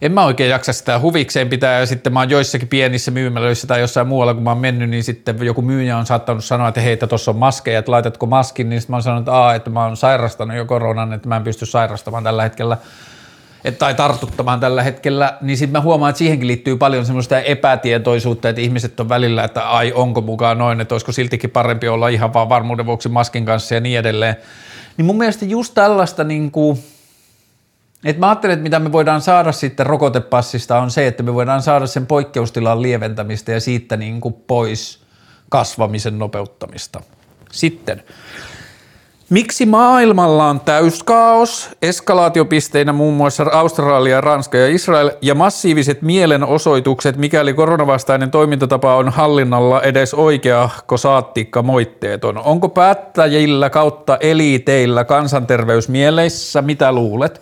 en 0.00 0.12
mä 0.12 0.24
oikein 0.24 0.50
jaksa 0.50 0.72
sitä 0.72 0.98
huvikseen 0.98 1.48
pitää 1.48 1.80
ja 1.80 1.86
sitten 1.86 2.12
mä 2.12 2.20
oon 2.20 2.30
joissakin 2.30 2.68
pienissä 2.68 3.10
myymälöissä 3.10 3.66
tai 3.66 3.80
jossain 3.80 4.06
muualla, 4.06 4.34
kun 4.34 4.42
mä 4.42 4.50
oon 4.50 4.58
mennyt, 4.58 4.90
niin 4.90 5.04
sitten 5.04 5.36
joku 5.42 5.62
myyjä 5.62 5.96
on 5.96 6.06
saattanut 6.06 6.44
sanoa, 6.44 6.68
että 6.68 6.80
hei, 6.80 6.96
tuossa 6.96 7.30
on 7.30 7.36
maskeja, 7.36 7.78
että 7.78 7.92
laitatko 7.92 8.26
maskin, 8.26 8.68
niin 8.68 8.80
sitten 8.80 8.92
mä 8.92 8.96
oon 8.96 9.02
sanonut, 9.02 9.28
että, 9.28 9.54
että 9.54 9.70
mä 9.70 9.84
oon 9.84 9.96
sairastanut 9.96 10.56
jo 10.56 10.64
koronan, 10.64 11.12
että 11.12 11.28
mä 11.28 11.36
en 11.36 11.44
pysty 11.44 11.66
sairastamaan 11.66 12.24
tällä 12.24 12.42
hetkellä. 12.42 12.76
tai 13.78 13.94
tartuttamaan 13.94 14.60
tällä 14.60 14.82
hetkellä, 14.82 15.38
niin 15.40 15.56
sitten 15.56 15.72
mä 15.72 15.80
huomaan, 15.80 16.10
että 16.10 16.18
siihenkin 16.18 16.48
liittyy 16.48 16.76
paljon 16.76 17.06
semmoista 17.06 17.40
epätietoisuutta, 17.40 18.48
että 18.48 18.60
ihmiset 18.60 19.00
on 19.00 19.08
välillä, 19.08 19.44
että 19.44 19.70
ai 19.70 19.92
onko 19.92 20.20
mukaan 20.20 20.58
noin, 20.58 20.80
että 20.80 20.94
olisiko 20.94 21.12
siltikin 21.12 21.50
parempi 21.50 21.88
olla 21.88 22.08
ihan 22.08 22.34
vaan 22.34 22.48
varmuuden 22.48 22.86
vuoksi 22.86 23.08
maskin 23.08 23.44
kanssa 23.44 23.74
ja 23.74 23.80
niin 23.80 23.98
edelleen. 23.98 24.36
Niin 24.96 25.06
mun 25.06 25.18
mielestä 25.18 25.44
just 25.44 25.74
tällaista 25.74 26.24
niin 26.24 26.50
kuin, 26.50 26.78
et 28.06 28.18
mä 28.18 28.28
ajattelen, 28.28 28.54
että 28.54 28.62
mitä 28.62 28.78
me 28.78 28.92
voidaan 28.92 29.20
saada 29.20 29.52
sitten 29.52 29.86
rokotepassista 29.86 30.78
on 30.78 30.90
se, 30.90 31.06
että 31.06 31.22
me 31.22 31.34
voidaan 31.34 31.62
saada 31.62 31.86
sen 31.86 32.06
poikkeustilan 32.06 32.82
lieventämistä 32.82 33.52
ja 33.52 33.60
siitä 33.60 33.96
niin 33.96 34.20
kuin 34.20 34.34
pois 34.46 35.00
kasvamisen 35.48 36.18
nopeuttamista. 36.18 37.02
Sitten, 37.52 38.02
miksi 39.30 39.66
maailmalla 39.66 40.48
on 40.48 40.60
täyskaos, 40.60 41.70
eskalaatiopisteinä 41.82 42.92
muun 42.92 43.14
muassa 43.14 43.46
Australia, 43.52 44.20
Ranska 44.20 44.58
ja 44.58 44.68
Israel 44.68 45.10
ja 45.22 45.34
massiiviset 45.34 46.02
mielenosoitukset, 46.02 47.16
mikäli 47.16 47.54
koronavastainen 47.54 48.30
toimintatapa 48.30 48.96
on 48.96 49.08
hallinnalla 49.08 49.82
edes 49.82 50.14
oikeahko 50.14 50.96
saattikka 50.96 51.62
moitteeton? 51.62 52.38
Onko 52.38 52.68
päättäjillä 52.68 53.70
kautta 53.70 54.16
eliiteillä 54.20 55.04
kansanterveysmieleissä, 55.04 56.62
mitä 56.62 56.92
luulet? 56.92 57.40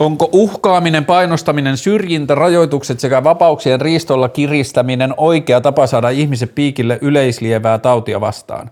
Onko 0.00 0.28
uhkaaminen, 0.32 1.04
painostaminen, 1.04 1.76
syrjintä, 1.76 2.34
rajoitukset 2.34 3.00
sekä 3.00 3.24
vapauksien 3.24 3.80
riistolla 3.80 4.28
kiristäminen 4.28 5.14
oikea 5.16 5.60
tapa 5.60 5.86
saada 5.86 6.08
ihmiset 6.08 6.54
piikille 6.54 6.98
yleislievää 7.02 7.78
tautia 7.78 8.20
vastaan? 8.20 8.70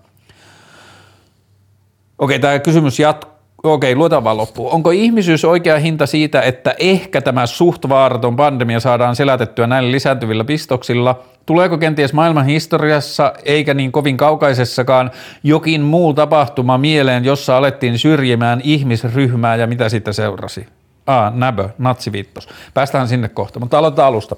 Okei, 2.19 2.39
tämä 2.39 2.59
kysymys 2.59 2.99
jatkuu. 2.99 3.39
Okei, 3.63 3.97
luetaan 3.97 4.25
vaan 4.25 4.37
loppuun. 4.37 4.73
Onko 4.73 4.91
ihmisyys 4.91 5.45
oikea 5.45 5.79
hinta 5.79 6.07
siitä, 6.07 6.41
että 6.41 6.75
ehkä 6.79 7.21
tämä 7.21 7.47
suht 7.47 7.89
vaaraton 7.89 8.37
pandemia 8.37 8.81
saadaan 8.81 9.17
selätettyä 9.17 9.67
näillä 9.67 9.93
lisääntyvillä 9.93 10.45
pistoksilla? 10.45 11.23
Tuleeko 11.47 11.79
kenties 11.79 12.13
maailman 12.13 12.47
historiassa, 12.47 13.33
eikä 13.45 13.75
niin 13.75 13.93
kovin 13.93 14.17
kaukaisessakaan, 14.17 15.11
jokin 15.43 15.81
muu 15.81 16.15
tapahtuma 16.15 16.79
mieleen, 16.79 17.25
jossa 17.25 17.57
alettiin 17.57 17.99
syrjimään 17.99 18.61
ihmisryhmää 18.65 19.57
ja 19.57 19.67
mitä 19.67 19.89
siitä 19.89 20.13
seurasi? 20.13 20.67
Ah, 21.09 21.35
näbö, 21.35 21.69
natsiviittos. 21.79 22.49
Päästään 22.75 23.09
sinne 23.09 23.29
kohta, 23.29 23.61
mutta 23.61 23.79
aloitetaan 23.79 24.09
alusta. 24.09 24.37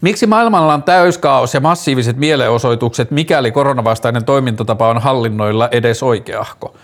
Miksi 0.00 0.26
maailmalla 0.26 0.74
on 0.74 0.82
täyskaos 0.82 1.54
ja 1.54 1.60
massiiviset 1.60 2.16
mielenosoitukset, 2.16 3.10
mikäli 3.10 3.52
koronavastainen 3.52 4.24
toimintatapa 4.24 4.88
on 4.88 4.98
hallinnoilla 4.98 5.68
edes 5.72 6.02
oikeahko? 6.02 6.74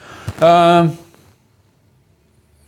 Öö, 0.43 0.85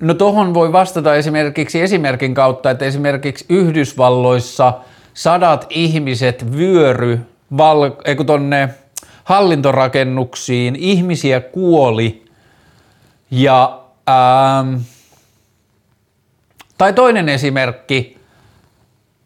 no 0.01 0.15
tuohon 0.15 0.55
voi 0.55 0.73
vastata 0.73 1.15
esimerkiksi 1.15 1.81
esimerkin 1.81 2.35
kautta, 2.35 2.71
että 2.71 2.85
esimerkiksi 2.85 3.45
Yhdysvalloissa 3.49 4.73
sadat 5.15 5.67
ihmiset 5.71 6.57
vyöry 6.57 7.21
val, 7.57 7.91
tonne 8.27 8.69
hallintorakennuksiin, 9.25 10.77
ihmisiä 10.77 11.41
kuoli 11.41 12.25
ja 13.31 13.81
öö, 14.09 14.79
tai 16.79 16.93
toinen 16.93 17.29
esimerkki, 17.29 18.19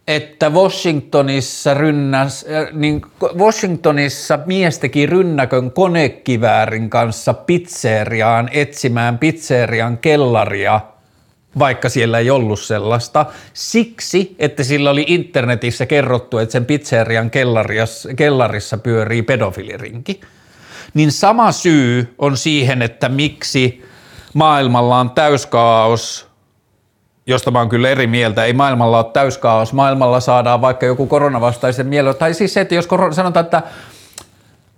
että 0.08 0.50
Washingtonissa, 0.50 1.74
rynnäs, 1.74 2.46
äh, 2.52 2.72
niin 2.72 3.02
Washingtonissa 3.36 4.38
mies 4.46 4.78
teki 4.78 5.06
rynnäkön 5.06 5.70
konekiväärin 5.70 6.90
kanssa 6.90 7.34
pizzeriaan 7.34 8.48
etsimään 8.52 9.18
pizzerian 9.18 9.98
kellaria, 9.98 10.80
vaikka 11.58 11.88
siellä 11.88 12.18
ei 12.18 12.30
ollut 12.30 12.60
sellaista, 12.60 13.26
siksi, 13.52 14.36
että 14.38 14.64
sillä 14.64 14.90
oli 14.90 15.04
internetissä 15.08 15.86
kerrottu, 15.86 16.38
että 16.38 16.52
sen 16.52 16.66
pizzerian 16.66 17.30
kellarissa 18.16 18.78
pyörii 18.78 19.22
pedofilirinki. 19.22 20.20
Niin 20.94 21.12
sama 21.12 21.52
syy 21.52 22.14
on 22.18 22.36
siihen, 22.36 22.82
että 22.82 23.08
miksi 23.08 23.84
maailmalla 24.34 25.00
on 25.00 25.10
täyskaos 25.10 26.31
josta 27.26 27.50
mä 27.50 27.58
oon 27.58 27.68
kyllä 27.68 27.88
eri 27.88 28.06
mieltä. 28.06 28.44
Ei 28.44 28.52
maailmalla 28.52 28.98
ole 28.98 29.12
täyskaos. 29.12 29.72
Maailmalla 29.72 30.20
saadaan 30.20 30.60
vaikka 30.60 30.86
joku 30.86 31.06
koronavastaisen 31.06 31.86
miele... 31.86 32.14
Tai 32.14 32.34
siis 32.34 32.54
se, 32.54 32.60
että 32.60 32.74
jos 32.74 32.88
sanotaan, 33.10 33.44
että 33.44 33.62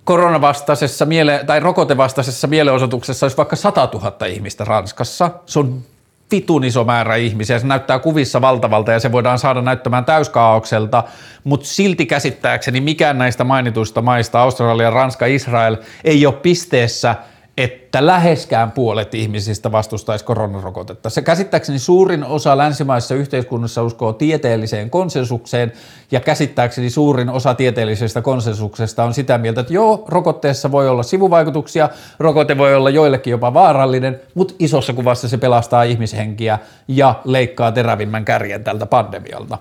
koronavastaisessa 0.05 1.05
miele- 1.05 1.45
tai 1.47 1.61
rokotevastaisessa 1.61 2.47
mielenosoituksessa 2.47 3.27
olisi 3.27 3.37
vaikka 3.37 3.57
100 3.57 3.89
000 3.93 4.27
ihmistä 4.27 4.65
Ranskassa, 4.65 5.31
se 5.47 5.59
on 5.59 5.83
vitun 6.31 6.65
iso 6.65 6.85
määrä 6.85 7.17
ihmisiä, 7.17 7.59
se 7.59 7.67
näyttää 7.67 7.99
kuvissa 7.99 8.41
valtavalta 8.41 8.93
ja 8.93 9.01
se 9.01 9.13
voidaan 9.13 9.39
saada 9.39 9.63
näyttämään 9.63 10.05
täyskaaukselta, 10.05 11.05
mutta 11.45 11.67
silti 11.67 12.07
käsittääkseni 12.07 12.81
mikään 12.81 13.19
näistä 13.19 13.45
mainituista 13.45 14.03
maista, 14.03 14.41
Australia, 14.41 14.91
Ranska, 14.91 15.27
Israel, 15.27 15.77
ei 16.05 16.27
ole 16.27 16.35
pisteessä– 16.35 17.17
että 17.57 18.07
läheskään 18.07 18.73
puolet 18.73 19.15
ihmisistä 19.15 19.73
vastustaisi 19.73 20.25
koronarokotetta. 20.25 21.11
Se 21.11 21.23
käsittääkseni 21.23 21.79
suurin 21.79 22.25
osa 22.25 22.57
länsimaisessa 22.57 23.15
yhteiskunnassa 23.15 23.83
uskoo 23.83 24.13
tieteelliseen 24.13 24.91
konsensukseen 24.91 25.73
ja 26.11 26.21
käsittääkseni 26.21 26.91
suurin 26.91 27.29
osa 27.29 27.55
tieteellisestä 27.55 28.23
konsensuksesta 28.23 29.05
on 29.05 29.15
sitä 29.15 29.39
mieltä, 29.39 29.61
että 29.61 29.73
joo, 29.73 30.05
rokotteessa 30.09 30.73
voi 30.73 30.89
olla 30.89 31.03
sivuvaikutuksia, 31.03 31.89
rokote 32.19 32.59
voi 32.59 32.75
olla 32.75 32.91
joillekin 32.91 33.31
jopa 33.31 33.55
vaarallinen, 33.55 34.21
mutta 34.35 34.55
isossa 34.59 34.93
kuvassa 34.93 35.29
se 35.29 35.39
pelastaa 35.39 35.83
ihmishenkiä 35.83 36.59
ja 36.89 37.15
leikkaa 37.25 37.73
terävimmän 37.73 38.25
kärjen 38.25 38.65
tältä 38.65 38.87
pandemialta. 38.87 39.59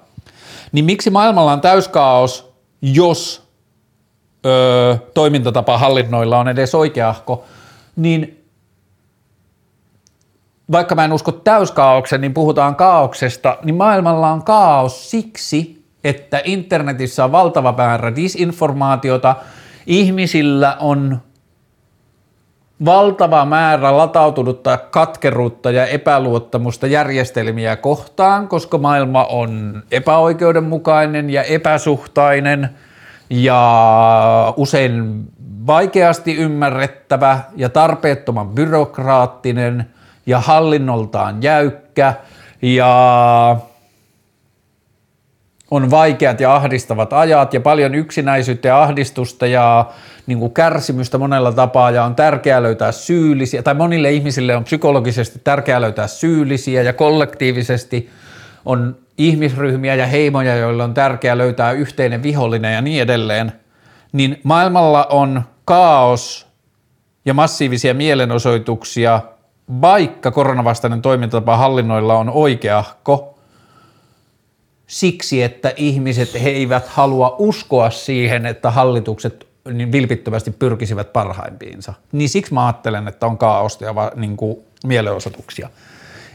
Niin 0.72 0.86
miksi 0.86 1.10
maailmalla 1.10 1.54
on 1.54 1.62
täyskaos, 1.62 2.54
jos 2.82 3.48
öö, 4.46 4.96
toimintatapa 5.14 5.78
hallinnoilla 5.78 6.40
on 6.40 6.48
edes 6.48 6.76
oikeahko, 6.76 7.46
niin 7.96 8.44
vaikka 10.72 10.96
mä 10.96 11.06
en 11.06 11.14
usko 11.14 11.32
täyskaauksen, 11.32 12.22
niin 12.22 12.34
puhutaan 12.34 12.76
kaauksesta, 12.76 13.58
niin 13.64 13.76
maailmalla 13.76 14.32
on 14.32 14.44
kaos 14.44 15.12
siksi, 15.12 15.86
että 16.04 16.42
internetissä 16.44 17.24
on 17.26 17.32
valtava 17.32 17.74
määrä 17.78 18.16
disinformaatiota, 18.16 19.36
ihmisillä 19.88 20.78
on 20.80 21.20
valtava 22.86 23.46
määrä 23.46 23.98
latautunutta 23.98 24.78
katkeruutta 24.78 25.72
ja 25.72 25.86
epäluottamusta 25.86 26.88
järjestelmiä 26.88 27.76
kohtaan, 27.76 28.48
koska 28.48 28.78
maailma 28.78 29.26
on 29.26 29.84
epäoikeudenmukainen 29.92 31.30
ja 31.30 31.44
epäsuhtainen 31.44 32.70
ja 33.34 34.54
usein 34.58 35.24
vaikeasti 35.68 36.36
ymmärrettävä 36.36 37.40
ja 37.56 37.70
tarpeettoman 37.70 38.50
byrokraattinen 38.50 39.86
ja 40.26 40.40
hallinnoltaan 40.40 41.44
jäykkä 41.44 42.14
ja 42.62 43.56
on 45.72 45.92
vaikeat 45.92 46.40
ja 46.40 46.56
ahdistavat 46.56 47.14
ajat 47.14 47.54
ja 47.54 47.60
paljon 47.62 47.96
yksinäisyyttä 47.96 48.68
ja 48.68 48.82
ahdistusta 48.82 49.48
ja 49.48 49.86
niin 50.28 50.40
kuin 50.40 50.54
kärsimystä 50.54 51.18
monella 51.18 51.52
tapaa 51.52 51.92
ja 51.92 52.04
on 52.04 52.16
tärkeää 52.16 52.64
löytää 52.64 52.92
syyllisiä, 52.92 53.64
tai 53.64 53.74
monille 53.74 54.12
ihmisille 54.12 54.56
on 54.56 54.64
psykologisesti 54.64 55.42
tärkeää 55.44 55.82
löytää 55.82 56.08
syyllisiä 56.08 56.82
ja 56.82 56.94
kollektiivisesti 56.94 58.10
on 58.66 58.98
ihmisryhmiä 59.18 59.96
ja 59.96 60.06
heimoja, 60.06 60.56
joille 60.56 60.84
on 60.84 60.94
tärkeää 60.94 61.38
löytää 61.38 61.72
yhteinen 61.72 62.24
vihollinen 62.24 62.74
ja 62.74 62.82
niin 62.82 63.02
edelleen, 63.02 63.52
niin 64.12 64.40
maailmalla 64.44 65.06
on 65.06 65.44
kaos 65.66 66.48
ja 67.26 67.34
massiivisia 67.34 67.94
mielenosoituksia, 67.94 69.22
vaikka 69.82 70.32
koronavastainen 70.32 71.02
toimintatapa 71.02 71.58
hallinnoilla 71.58 72.18
on 72.18 72.30
oikeahko, 72.30 73.40
siksi, 74.88 75.44
että 75.44 75.74
ihmiset 75.76 76.44
he 76.44 76.50
eivät 76.50 76.88
halua 76.88 77.36
uskoa 77.40 77.90
siihen, 77.90 78.46
että 78.46 78.72
hallitukset 78.72 79.48
niin 79.74 79.92
vilpittömästi 79.92 80.52
pyrkisivät 80.52 81.14
parhaimpiinsa. 81.14 81.94
Niin 82.12 82.30
siksi 82.30 82.54
mä 82.54 82.66
ajattelen, 82.66 83.08
että 83.08 83.26
on 83.26 83.38
kaaosta 83.38 83.86
ja 83.86 83.94
niin 84.16 84.38
kuin 84.38 84.58
mielenosoituksia. 84.86 85.70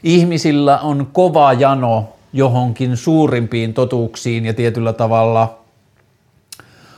Ihmisillä 0.03 0.79
on 0.79 1.09
kova 1.13 1.53
jano 1.53 2.18
johonkin 2.33 2.97
suurimpiin 2.97 3.75
totuuksiin 3.75 4.45
ja 4.45 4.55
tietyllä 4.55 4.93
tavalla 4.93 5.59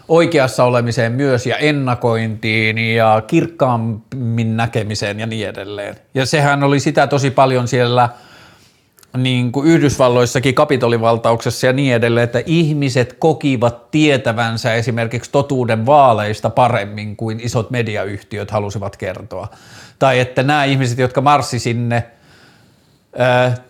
oikeassa 0.08 0.64
olemiseen 0.64 1.12
myös 1.12 1.46
ja 1.46 1.56
ennakointiin 1.56 2.78
ja 2.78 3.22
kirkkaammin 3.26 4.56
näkemiseen 4.56 5.20
ja 5.20 5.26
niin 5.26 5.48
edelleen. 5.48 5.96
Ja 6.14 6.26
sehän 6.26 6.62
oli 6.62 6.80
sitä 6.80 7.06
tosi 7.06 7.30
paljon 7.30 7.68
siellä 7.68 8.08
niin 9.16 9.52
kuin 9.52 9.66
Yhdysvalloissakin 9.66 10.54
kapitolivaltauksessa 10.54 11.66
ja 11.66 11.72
niin 11.72 11.94
edelleen, 11.94 12.24
että 12.24 12.42
ihmiset 12.46 13.16
kokivat 13.18 13.90
tietävänsä 13.90 14.74
esimerkiksi 14.74 15.30
totuuden 15.30 15.86
vaaleista 15.86 16.50
paremmin 16.50 17.16
kuin 17.16 17.40
isot 17.40 17.70
mediayhtiöt 17.70 18.50
halusivat 18.50 18.96
kertoa. 18.96 19.48
Tai 19.98 20.20
että 20.20 20.42
nämä 20.42 20.64
ihmiset, 20.64 20.98
jotka 20.98 21.20
marssi 21.20 21.58
sinne– 21.58 22.04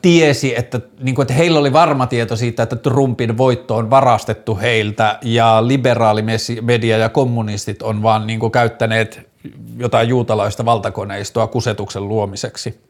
tiesi, 0.02 0.58
että, 0.58 0.80
niin 1.00 1.14
kuin, 1.14 1.22
että 1.22 1.34
heillä 1.34 1.58
oli 1.58 1.72
varma 1.72 2.06
tieto 2.06 2.36
siitä, 2.36 2.62
että 2.62 2.76
Trumpin 2.76 3.38
voitto 3.38 3.76
on 3.76 3.90
varastettu 3.90 4.58
heiltä 4.58 5.18
ja 5.22 5.68
liberaalimedia 5.68 6.98
ja 6.98 7.08
kommunistit 7.08 7.82
on 7.82 8.02
vaan 8.02 8.26
niin 8.26 8.40
kuin, 8.40 8.52
käyttäneet 8.52 9.30
jotain 9.78 10.08
juutalaista 10.08 10.64
valtakoneistoa 10.64 11.46
kusetuksen 11.46 12.08
luomiseksi. 12.08 12.80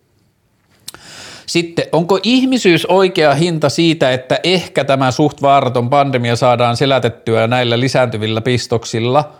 Sitten, 1.47 1.85
onko 1.93 2.19
ihmisyys 2.23 2.87
oikea 2.87 3.35
hinta 3.35 3.69
siitä, 3.69 4.13
että 4.13 4.39
ehkä 4.43 4.85
tämä 4.85 5.11
suht 5.11 5.43
vaaraton 5.43 5.91
pandemia 5.91 6.37
saadaan 6.37 6.77
selätettyä 6.77 7.47
näillä 7.47 7.81
lisääntyvillä 7.81 8.41
pistoksilla– 8.41 9.33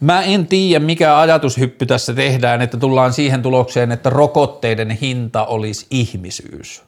Mä 0.00 0.22
en 0.22 0.46
tiedä, 0.46 0.84
mikä 0.84 1.18
ajatushyppy 1.18 1.86
tässä 1.86 2.14
tehdään, 2.14 2.62
että 2.62 2.76
tullaan 2.76 3.12
siihen 3.12 3.42
tulokseen, 3.42 3.92
että 3.92 4.10
rokotteiden 4.10 4.90
hinta 4.90 5.44
olisi 5.44 5.86
ihmisyys. 5.90 6.82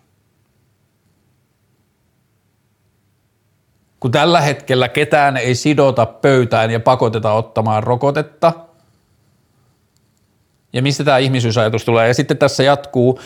Kun 4.00 4.10
tällä 4.10 4.40
hetkellä 4.40 4.88
ketään 4.88 5.36
ei 5.36 5.54
sidota 5.54 6.06
pöytään 6.06 6.70
ja 6.70 6.80
pakoteta 6.80 7.32
ottamaan 7.32 7.82
rokotetta. 7.82 8.52
Ja 10.72 10.82
mistä 10.82 11.04
tämä 11.04 11.18
ihmisyysajatus 11.18 11.84
tulee? 11.84 12.08
Ja 12.08 12.14
sitten 12.14 12.38
tässä 12.38 12.62
jatkuu, 12.62 13.20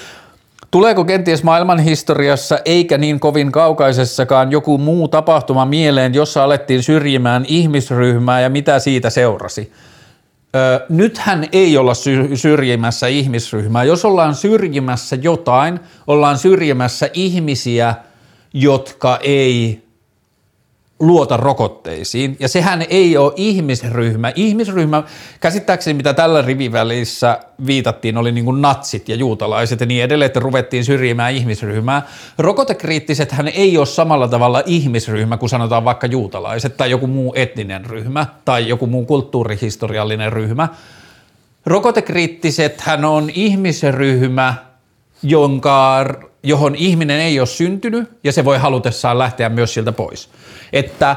Tuleeko 0.75 1.05
kenties 1.05 1.45
maailman 1.45 1.79
historiassa 1.79 2.59
eikä 2.65 2.99
niin 2.99 3.21
kovin 3.21 3.53
kaukaisessakaan 3.53 4.53
joku 4.53 4.79
muu 4.79 5.09
tapahtuma 5.09 5.65
mieleen, 5.65 6.15
jossa 6.15 6.45
alettiin 6.45 6.83
syrjimään 6.83 7.45
ihmisryhmää 7.49 8.41
ja 8.41 8.51
mitä 8.51 8.79
siitä 8.79 9.11
seurasi? 9.11 9.73
Ö, 10.57 10.87
nythän 10.89 11.47
ei 11.53 11.77
olla 11.77 11.93
syrjimässä 12.35 13.07
ihmisryhmää. 13.07 13.85
Jos 13.85 14.05
ollaan 14.05 14.35
syrjimässä 14.35 15.17
jotain, 15.17 15.81
ollaan 16.07 16.39
syrjimässä 16.39 17.11
ihmisiä, 17.13 17.95
jotka 18.55 19.19
ei 19.23 19.84
luota 21.01 21.37
rokotteisiin. 21.37 22.37
Ja 22.41 22.49
sehän 22.49 22.85
ei 22.89 23.17
ole 23.17 23.33
ihmisryhmä. 23.37 24.33
Ihmisryhmä, 24.35 25.03
käsittääkseni 25.41 25.95
mitä 25.95 26.15
tällä 26.15 26.43
rivivälissä 26.43 27.41
viitattiin, 27.67 28.19
oli 28.19 28.33
niin 28.33 28.63
natsit 28.63 29.09
ja 29.09 29.15
juutalaiset 29.15 29.81
ja 29.81 29.87
niin 29.87 30.05
edelleen, 30.05 30.27
että 30.27 30.41
ruvettiin 30.41 30.85
syrjimään 30.85 31.35
ihmisryhmää. 31.35 32.03
Rokotekriittiset 32.39 33.33
hän 33.33 33.49
ei 33.49 33.79
ole 33.79 33.87
samalla 33.87 34.29
tavalla 34.29 34.63
ihmisryhmä 34.67 35.37
kuin 35.37 35.51
sanotaan 35.51 35.85
vaikka 35.85 36.07
juutalaiset 36.07 36.77
tai 36.77 36.91
joku 36.91 37.07
muu 37.07 37.33
etninen 37.37 37.87
ryhmä 37.87 38.27
tai 38.45 38.69
joku 38.69 38.87
muu 38.87 39.05
kulttuurihistoriallinen 39.05 40.33
ryhmä. 40.33 40.69
Rokotekriittiset 41.67 42.81
hän 42.81 43.05
on 43.05 43.31
ihmisryhmä, 43.31 44.55
jonka 45.23 45.97
johon 46.45 46.75
ihminen 46.75 47.21
ei 47.21 47.41
ole 47.41 47.47
syntynyt 47.47 48.11
ja 48.25 48.33
se 48.33 48.45
voi 48.45 48.59
halutessaan 48.59 49.19
lähteä 49.19 49.49
myös 49.49 49.75
sieltä 49.75 49.93
pois. 49.93 50.29
Että 50.73 51.17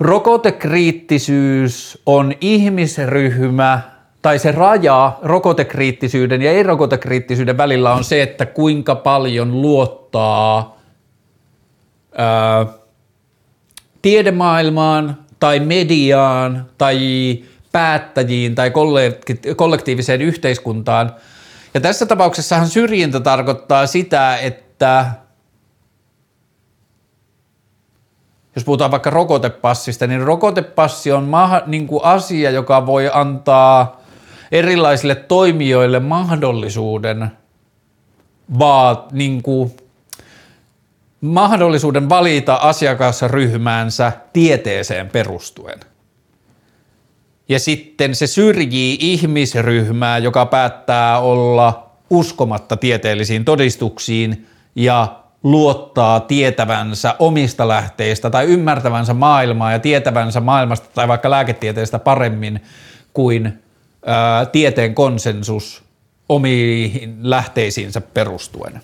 rokotekriittisyys 0.00 1.98
on 2.06 2.34
ihmisryhmä 2.40 3.80
tai 4.22 4.38
se 4.38 4.52
raja 4.52 5.18
rokotekriittisyyden 5.22 6.42
ja 6.42 6.50
ei-rokotekriittisyyden 6.50 7.56
välillä 7.56 7.94
on 7.94 8.04
se, 8.04 8.22
että 8.22 8.46
kuinka 8.46 8.94
paljon 8.94 9.62
luottaa 9.62 10.78
ää, 12.16 12.66
tiedemaailmaan 14.02 15.16
tai 15.40 15.60
mediaan 15.60 16.66
tai 16.78 16.98
päättäjiin 17.72 18.54
tai 18.54 18.72
kollektiiviseen 19.56 20.22
yhteiskuntaan– 20.22 21.12
ja 21.74 21.80
tässä 21.80 22.06
tapauksessahan 22.06 22.68
syrjintä 22.68 23.20
tarkoittaa 23.20 23.86
sitä, 23.86 24.36
että 24.36 25.06
jos 28.56 28.64
puhutaan 28.64 28.90
vaikka 28.90 29.10
rokotepassista, 29.10 30.06
niin 30.06 30.22
rokotepassi 30.22 31.12
on 31.12 31.24
maha, 31.24 31.62
niin 31.66 31.86
kuin 31.86 32.04
asia, 32.04 32.50
joka 32.50 32.86
voi 32.86 33.10
antaa 33.12 34.00
erilaisille 34.52 35.14
toimijoille 35.14 36.00
mahdollisuuden 36.00 37.30
vaat, 38.58 39.12
niin 39.12 39.42
kuin, 39.42 39.76
mahdollisuuden 41.20 42.08
valita 42.08 42.54
asiakasryhmäänsä 42.54 44.12
tieteeseen 44.32 45.08
perustuen 45.08 45.80
ja 47.50 47.58
sitten 47.58 48.14
se 48.14 48.26
syrjii 48.26 48.96
ihmisryhmää, 49.00 50.18
joka 50.18 50.46
päättää 50.46 51.18
olla 51.18 51.90
uskomatta 52.10 52.76
tieteellisiin 52.76 53.44
todistuksiin 53.44 54.46
ja 54.74 55.20
luottaa 55.42 56.20
tietävänsä 56.20 57.14
omista 57.18 57.68
lähteistä 57.68 58.30
tai 58.30 58.44
ymmärtävänsä 58.44 59.14
maailmaa 59.14 59.72
ja 59.72 59.78
tietävänsä 59.78 60.40
maailmasta 60.40 60.88
tai 60.94 61.08
vaikka 61.08 61.30
lääketieteestä 61.30 61.98
paremmin 61.98 62.60
kuin 63.12 63.62
ää, 64.06 64.46
tieteen 64.46 64.94
konsensus 64.94 65.82
omiin 66.28 67.16
lähteisiinsä 67.22 68.00
perustuen. 68.00 68.80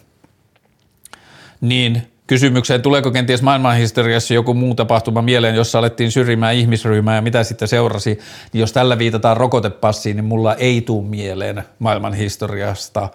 Niin 1.61 2.03
kysymykseen, 2.27 2.83
tuleeko 2.83 3.11
kenties 3.11 3.43
maailmanhistoriassa 3.43 4.35
joku 4.35 4.55
muu 4.55 4.75
tapahtuma 4.75 5.23
mieleen, 5.23 5.55
jossa 5.55 5.79
alettiin 5.79 6.13
syrjimään 6.13 6.55
ihmisryhmää 6.55 7.15
ja 7.17 7.23
mitä 7.23 7.45
sitten 7.45 7.69
seurasi, 7.69 8.19
niin 8.53 8.61
jos 8.61 8.73
tällä 8.73 8.99
viitataan 8.99 9.37
rokotepassiin, 9.37 10.17
niin 10.17 10.25
mulla 10.25 10.55
ei 10.55 10.81
tule 10.81 11.05
mieleen 11.05 11.65
maailmanhistoriasta 11.79 13.09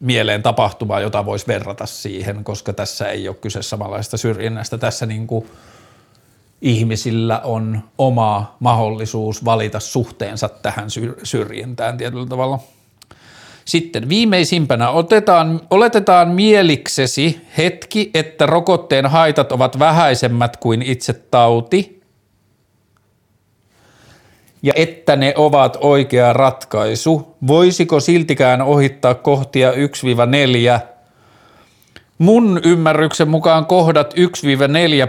mieleen 0.00 0.42
tapahtumaa, 0.42 1.00
jota 1.00 1.26
voisi 1.26 1.46
verrata 1.46 1.86
siihen, 1.86 2.44
koska 2.44 2.72
tässä 2.72 3.08
ei 3.08 3.28
ole 3.28 3.36
kyse 3.40 3.62
samanlaista 3.62 4.16
syrjinnästä. 4.16 4.78
Tässä 4.78 5.06
niin 5.06 5.26
kuin 5.26 5.46
ihmisillä 6.62 7.40
on 7.40 7.80
oma 7.98 8.56
mahdollisuus 8.60 9.44
valita 9.44 9.80
suhteensa 9.80 10.48
tähän 10.48 10.88
syrjintään 11.22 11.96
tietyllä 11.96 12.26
tavalla– 12.26 12.58
sitten 13.64 14.08
viimeisimpänä 14.08 14.90
otetaan, 14.90 15.60
oletetaan 15.70 16.28
mieliksesi 16.28 17.40
hetki, 17.58 18.10
että 18.14 18.46
rokotteen 18.46 19.06
haitat 19.06 19.52
ovat 19.52 19.78
vähäisemmät 19.78 20.56
kuin 20.56 20.82
itse 20.82 21.12
tauti 21.12 22.00
ja 24.62 24.72
että 24.76 25.16
ne 25.16 25.34
ovat 25.36 25.76
oikea 25.80 26.32
ratkaisu. 26.32 27.36
Voisiko 27.46 28.00
siltikään 28.00 28.62
ohittaa 28.62 29.14
kohtia 29.14 29.72
1-4? 29.72 29.74
Mun 32.18 32.60
ymmärryksen 32.64 33.28
mukaan 33.28 33.66
kohdat 33.66 34.14
1-4 34.14 34.16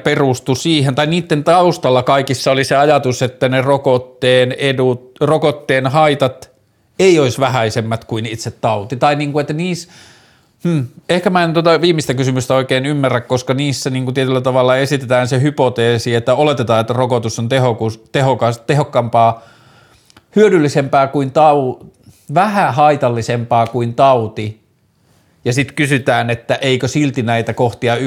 perustu 0.03 0.55
siihen, 0.55 0.95
tai 0.95 1.07
niiden 1.07 1.43
taustalla 1.43 2.03
kaikissa 2.03 2.51
oli 2.51 2.63
se 2.63 2.75
ajatus, 2.75 3.21
että 3.21 3.49
ne 3.49 3.61
rokotteen 3.61 4.51
edut, 4.51 5.11
rokotteen 5.21 5.87
haitat– 5.87 6.54
ei 6.99 7.19
olisi 7.19 7.41
vähäisemmät 7.41 8.05
kuin 8.05 8.25
itse 8.25 8.51
tauti. 8.51 8.95
Tai 8.95 9.15
niin 9.15 9.31
kuin, 9.31 9.41
että 9.41 9.53
niissä, 9.53 9.91
hmm, 10.63 10.87
ehkä 11.09 11.29
mä 11.29 11.43
en 11.43 11.53
tuota 11.53 11.81
viimeistä 11.81 12.13
kysymystä 12.13 12.55
oikein 12.55 12.85
ymmärrä, 12.85 13.21
koska 13.21 13.53
niissä 13.53 13.89
niin 13.89 14.03
kuin 14.03 14.15
tietyllä 14.15 14.41
tavalla 14.41 14.77
esitetään 14.77 15.27
se 15.27 15.41
hypoteesi, 15.41 16.15
että 16.15 16.35
oletetaan, 16.35 16.81
että 16.81 16.93
rokotus 16.93 17.39
on 17.39 17.49
tehokus, 17.49 18.03
tehokas, 18.11 18.57
tehokkaampaa, 18.57 19.43
hyödyllisempää 20.35 21.07
kuin 21.07 21.31
tau, 21.31 21.75
vähän 22.33 22.73
haitallisempaa 22.73 23.67
kuin 23.67 23.93
tauti, 23.93 24.65
ja 25.45 25.53
sitten 25.53 25.75
kysytään, 25.75 26.29
että 26.29 26.55
eikö 26.55 26.87
silti 26.87 27.23
näitä 27.23 27.53
kohtia 27.53 27.95
1.4 27.95 28.01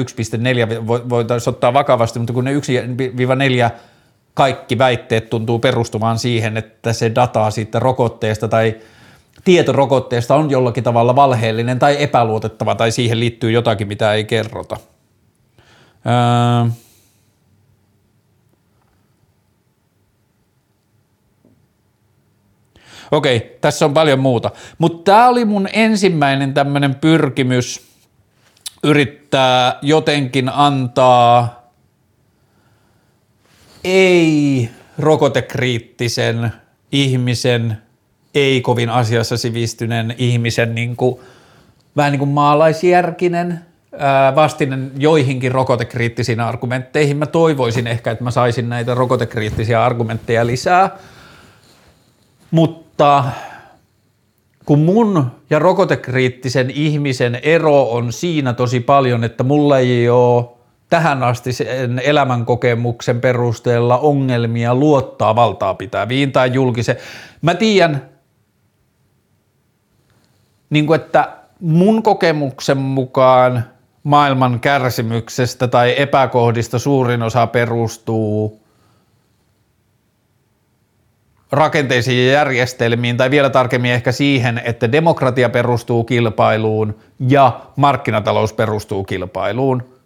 voitaisiin 0.87 1.53
ottaa 1.53 1.73
vakavasti, 1.73 2.19
mutta 2.19 2.33
kun 2.33 2.43
ne 2.43 2.51
1-4 2.53 3.71
kaikki 4.39 4.77
väitteet 4.77 5.29
tuntuu 5.29 5.59
perustumaan 5.59 6.19
siihen, 6.19 6.57
että 6.57 6.93
se 6.93 7.11
dataa 7.15 7.51
siitä 7.51 7.79
rokotteesta 7.79 8.47
tai 8.47 8.75
tieto 9.43 9.71
rokotteesta 9.71 10.35
on 10.35 10.49
jollakin 10.49 10.83
tavalla 10.83 11.15
valheellinen 11.15 11.79
tai 11.79 12.03
epäluotettava 12.03 12.75
tai 12.75 12.91
siihen 12.91 13.19
liittyy 13.19 13.51
jotakin, 13.51 13.87
mitä 13.87 14.13
ei 14.13 14.23
kerrota. 14.23 14.77
Öö. 16.05 16.71
Okei, 23.11 23.57
tässä 23.61 23.85
on 23.85 23.93
paljon 23.93 24.19
muuta. 24.19 24.51
Mutta 24.77 25.11
tämä 25.11 25.27
oli 25.27 25.45
mun 25.45 25.67
ensimmäinen 25.73 26.53
tämmöinen 26.53 26.95
pyrkimys 26.95 27.87
yrittää 28.83 29.79
jotenkin 29.81 30.49
antaa 30.49 31.58
ei 33.83 34.69
rokotekriittisen 34.99 36.51
ihmisen, 36.91 37.77
ei 38.35 38.61
kovin 38.61 38.89
asiassa 38.89 39.37
sivistyneen 39.37 40.15
ihmisen 40.17 40.75
niin 40.75 40.95
kuin, 40.95 41.19
vähän 41.95 42.11
niin 42.11 42.19
kuin 42.19 42.29
maalaisjärkinen 42.29 43.59
vastinen 44.35 44.91
joihinkin 44.97 45.51
rokotekriittisiin 45.51 46.39
argumentteihin. 46.39 47.17
Mä 47.17 47.25
toivoisin 47.25 47.87
ehkä, 47.87 48.11
että 48.11 48.23
mä 48.23 48.31
saisin 48.31 48.69
näitä 48.69 48.95
rokotekriittisiä 48.95 49.83
argumentteja 49.83 50.45
lisää, 50.45 50.89
mutta 52.51 53.23
kun 54.65 54.79
mun 54.79 55.31
ja 55.49 55.59
rokotekriittisen 55.59 56.69
ihmisen 56.69 57.39
ero 57.43 57.83
on 57.83 58.13
siinä 58.13 58.53
tosi 58.53 58.79
paljon, 58.79 59.23
että 59.23 59.43
mulla 59.43 59.77
ei 59.77 60.09
ole 60.09 60.45
tähän 60.89 61.23
asti 61.23 61.53
sen 61.53 62.01
elämänkokemuksen 62.03 63.21
perusteella 63.21 63.97
ongelmia 63.97 64.75
luottaa 64.75 65.35
valtaa 65.35 65.73
pitäviin 65.73 66.31
tai 66.31 66.53
julkiseen. 66.53 66.97
Mä 67.41 67.55
tiedän, 67.55 68.09
niin 70.69 70.87
kuin 70.87 71.01
että 71.01 71.29
mun 71.59 72.03
kokemuksen 72.03 72.77
mukaan 72.77 73.63
maailman 74.03 74.59
kärsimyksestä 74.59 75.67
tai 75.67 76.01
epäkohdista 76.01 76.79
suurin 76.79 77.23
osa 77.23 77.47
perustuu 77.47 78.61
rakenteisiin 81.51 82.27
ja 82.27 82.33
järjestelmiin, 82.33 83.17
tai 83.17 83.31
vielä 83.31 83.49
tarkemmin 83.49 83.91
ehkä 83.91 84.11
siihen, 84.11 84.61
että 84.65 84.91
demokratia 84.91 85.49
perustuu 85.49 86.03
kilpailuun 86.03 86.95
ja 87.19 87.61
markkinatalous 87.75 88.53
perustuu 88.53 89.03
kilpailuun, 89.03 89.98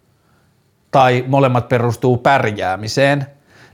tai 0.94 1.24
molemmat 1.26 1.68
perustuu 1.68 2.16
pärjäämiseen, 2.16 3.26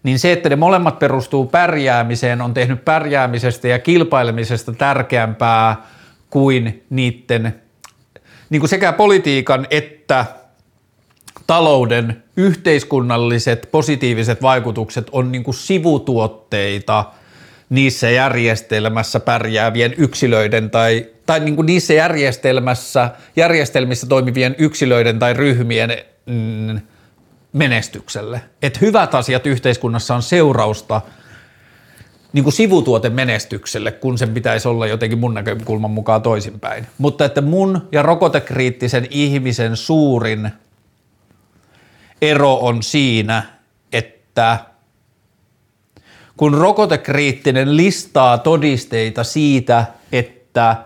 niin 0.03 0.19
se, 0.19 0.33
että 0.33 0.49
ne 0.49 0.57
molemmat 0.57 0.99
perustuu 0.99 1.47
pärjäämiseen, 1.47 2.41
on 2.41 2.55
tehnyt 2.55 2.85
pärjäämisestä 2.85 3.69
ja 3.69 3.79
kilpailemisesta 3.79 4.73
tärkeämpää 4.73 5.77
kuin 6.31 6.85
niiden 6.91 7.55
niin 8.51 8.61
kuin 8.61 8.69
sekä 8.69 8.93
politiikan 8.93 9.67
että 9.71 10.25
talouden 11.47 12.23
yhteiskunnalliset 12.37 13.69
positiiviset 13.73 14.43
vaikutukset 14.43 15.09
on 15.13 15.33
niin 15.33 15.45
kuin 15.45 15.55
sivutuotteita 15.55 17.05
niissä 17.71 18.11
järjestelmässä 18.11 19.21
pärjäävien 19.21 19.95
yksilöiden 19.97 20.71
tai, 20.71 21.07
tai 21.27 21.41
niin 21.41 21.57
kuin 21.57 21.67
niissä 21.67 21.95
järjestelmässä, 21.95 23.11
järjestelmissä 23.37 24.07
toimivien 24.07 24.55
yksilöiden 24.59 25.19
tai 25.19 25.35
ryhmien 25.35 25.91
mm, 26.27 26.81
menestykselle. 27.53 28.43
Että 28.63 28.79
hyvät 28.83 29.15
asiat 29.15 29.47
yhteiskunnassa 29.47 30.15
on 30.15 30.23
seurausta 30.23 31.01
niin 32.33 32.43
kuin 32.43 32.53
sivutuote 32.53 33.11
menestykselle, 33.11 33.93
kun 33.93 34.19
sen 34.19 34.35
pitäisi 34.35 34.69
olla 34.69 34.87
jotenkin 34.87 35.19
mun 35.19 35.35
näkökulman 35.35 35.91
mukaan 35.91 36.23
toisinpäin. 36.23 36.87
Mutta 36.99 37.25
että 37.25 37.41
mun 37.41 37.89
ja 37.93 38.03
rokotekriittisen 38.03 39.07
ihmisen 39.11 39.77
suurin 39.77 40.51
ero 42.23 42.55
on 42.55 42.83
siinä, 42.83 43.43
että 43.93 44.59
kun 46.37 46.55
rokotekriittinen 46.55 47.77
listaa 47.77 48.39
todisteita 48.39 49.25
siitä, 49.25 49.85
että 50.13 50.77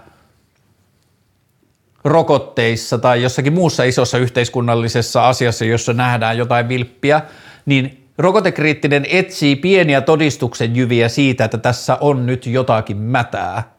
rokotteissa 2.04 2.98
tai 2.98 3.22
jossakin 3.22 3.52
muussa 3.52 3.84
isossa 3.84 4.18
yhteiskunnallisessa 4.18 5.28
asiassa, 5.28 5.64
jossa 5.64 5.92
nähdään 5.92 6.38
jotain 6.38 6.68
vilppiä, 6.68 7.22
niin 7.66 8.04
Rokotekriittinen 8.18 9.06
etsii 9.08 9.56
pieniä 9.56 10.00
todistuksen 10.00 10.76
jyviä 10.76 11.08
siitä, 11.08 11.44
että 11.44 11.58
tässä 11.58 11.98
on 12.00 12.26
nyt 12.26 12.46
jotakin 12.46 12.96
mätää. 12.96 13.74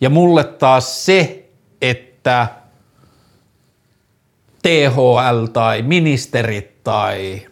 Ja 0.00 0.10
mulle 0.10 0.44
taas 0.44 1.04
se, 1.04 1.48
että 1.82 2.48
THL 4.62 5.44
tai 5.52 5.82
ministerit 5.82 6.84
tai 6.84 7.42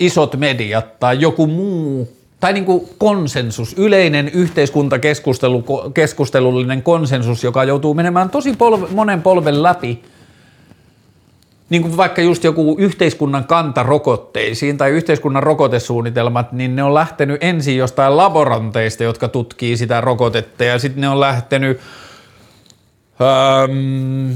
isot 0.00 0.36
mediat 0.36 0.98
tai 0.98 1.20
joku 1.20 1.46
muu, 1.46 2.16
tai 2.46 2.52
niin 2.52 2.64
kuin 2.64 2.88
konsensus, 2.98 3.74
yleinen 3.78 4.28
yhteiskuntakeskustelullinen 4.28 6.82
konsensus, 6.82 7.44
joka 7.44 7.64
joutuu 7.64 7.94
menemään 7.94 8.30
tosi 8.30 8.52
polve, 8.52 8.86
monen 8.90 9.22
polven 9.22 9.62
läpi– 9.62 10.02
niin 11.70 11.82
kuin 11.82 11.96
vaikka 11.96 12.22
just 12.22 12.44
joku 12.44 12.76
yhteiskunnan 12.78 13.44
kanta 13.44 13.82
rokotteisiin 13.82 14.78
tai 14.78 14.90
yhteiskunnan 14.90 15.42
rokotesuunnitelmat, 15.42 16.52
niin 16.52 16.76
ne 16.76 16.82
on 16.82 16.94
lähtenyt 16.94 17.44
ensin 17.44 17.76
jostain 17.76 18.16
laboranteista, 18.16 19.02
jotka 19.02 19.28
tutkii 19.28 19.76
sitä 19.76 20.00
rokotetta 20.00 20.64
ja 20.64 20.78
sitten 20.78 21.00
ne 21.00 21.08
on 21.08 21.20
lähtenyt 21.20 21.80
ähm, 23.20 24.30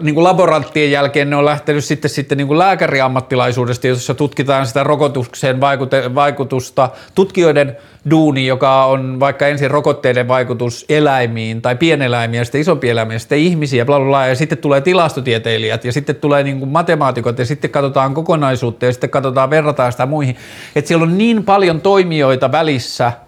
niin 0.00 0.14
kuin 0.14 0.24
laboranttien 0.24 0.90
jälkeen 0.90 1.30
ne 1.30 1.36
on 1.36 1.44
lähtenyt 1.44 1.84
sitten, 1.84 2.10
sitten 2.10 2.38
niin 2.38 2.48
kuin 2.48 2.58
lääkäriammattilaisuudesta, 2.58 3.86
jossa 3.86 4.14
tutkitaan 4.14 4.66
sitä 4.66 4.82
rokotukseen 4.82 5.60
vaikutusta, 6.14 6.88
tutkijoiden 7.14 7.76
duuni, 8.10 8.46
joka 8.46 8.84
on 8.84 9.20
vaikka 9.20 9.46
ensin 9.46 9.70
rokotteiden 9.70 10.28
vaikutus 10.28 10.84
eläimiin 10.88 11.62
tai 11.62 11.76
pieneläimiin 11.76 12.38
ja 12.38 12.44
sitten 12.44 12.60
isompi 12.60 12.90
eläimiä, 12.90 13.18
sitten 13.18 13.38
ihmisiä, 13.38 13.84
bla, 13.84 13.98
bla, 13.98 14.06
bla, 14.06 14.26
ja 14.26 14.34
sitten 14.34 14.58
tulee 14.58 14.80
tilastotieteilijät 14.80 15.84
ja 15.84 15.92
sitten 15.92 16.16
tulee 16.16 16.42
niin 16.42 16.58
kuin 16.58 16.70
matemaatikot 16.70 17.38
ja 17.38 17.46
sitten 17.46 17.70
katsotaan 17.70 18.14
kokonaisuutta 18.14 18.86
ja 18.86 18.92
sitten 18.92 19.10
katsotaan, 19.10 19.50
verrataan 19.50 19.92
sitä 19.92 20.06
muihin. 20.06 20.36
Että 20.76 20.88
siellä 20.88 21.02
on 21.02 21.18
niin 21.18 21.44
paljon 21.44 21.80
toimijoita 21.80 22.52
välissä– 22.52 23.12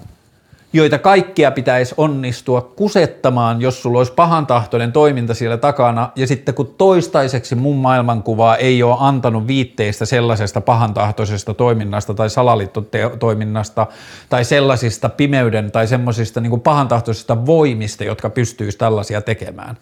joita 0.74 0.98
kaikkia 0.98 1.50
pitäisi 1.50 1.94
onnistua 1.96 2.60
kusettamaan, 2.60 3.60
jos 3.60 3.82
sulla 3.82 3.98
olisi 3.98 4.12
pahantahtoinen 4.12 4.92
toiminta 4.92 5.34
siellä 5.34 5.56
takana, 5.56 6.10
ja 6.16 6.26
sitten 6.26 6.54
kun 6.54 6.74
toistaiseksi 6.78 7.54
mun 7.54 7.76
maailmankuvaa 7.76 8.56
ei 8.56 8.82
ole 8.82 8.96
antanut 9.00 9.46
viitteistä 9.46 10.04
sellaisesta 10.04 10.60
pahantahtoisesta 10.60 11.54
toiminnasta 11.54 12.14
tai 12.14 12.30
salaliittotoiminnasta 12.30 13.86
tai 14.28 14.44
sellaisista 14.44 15.08
pimeyden 15.08 15.72
tai 15.72 15.86
semmoisista 15.86 16.40
niin 16.40 16.60
pahantahtoisista 16.60 17.46
voimista, 17.46 18.04
jotka 18.04 18.30
pystyisi 18.30 18.78
tällaisia 18.78 19.20
tekemään, 19.20 19.76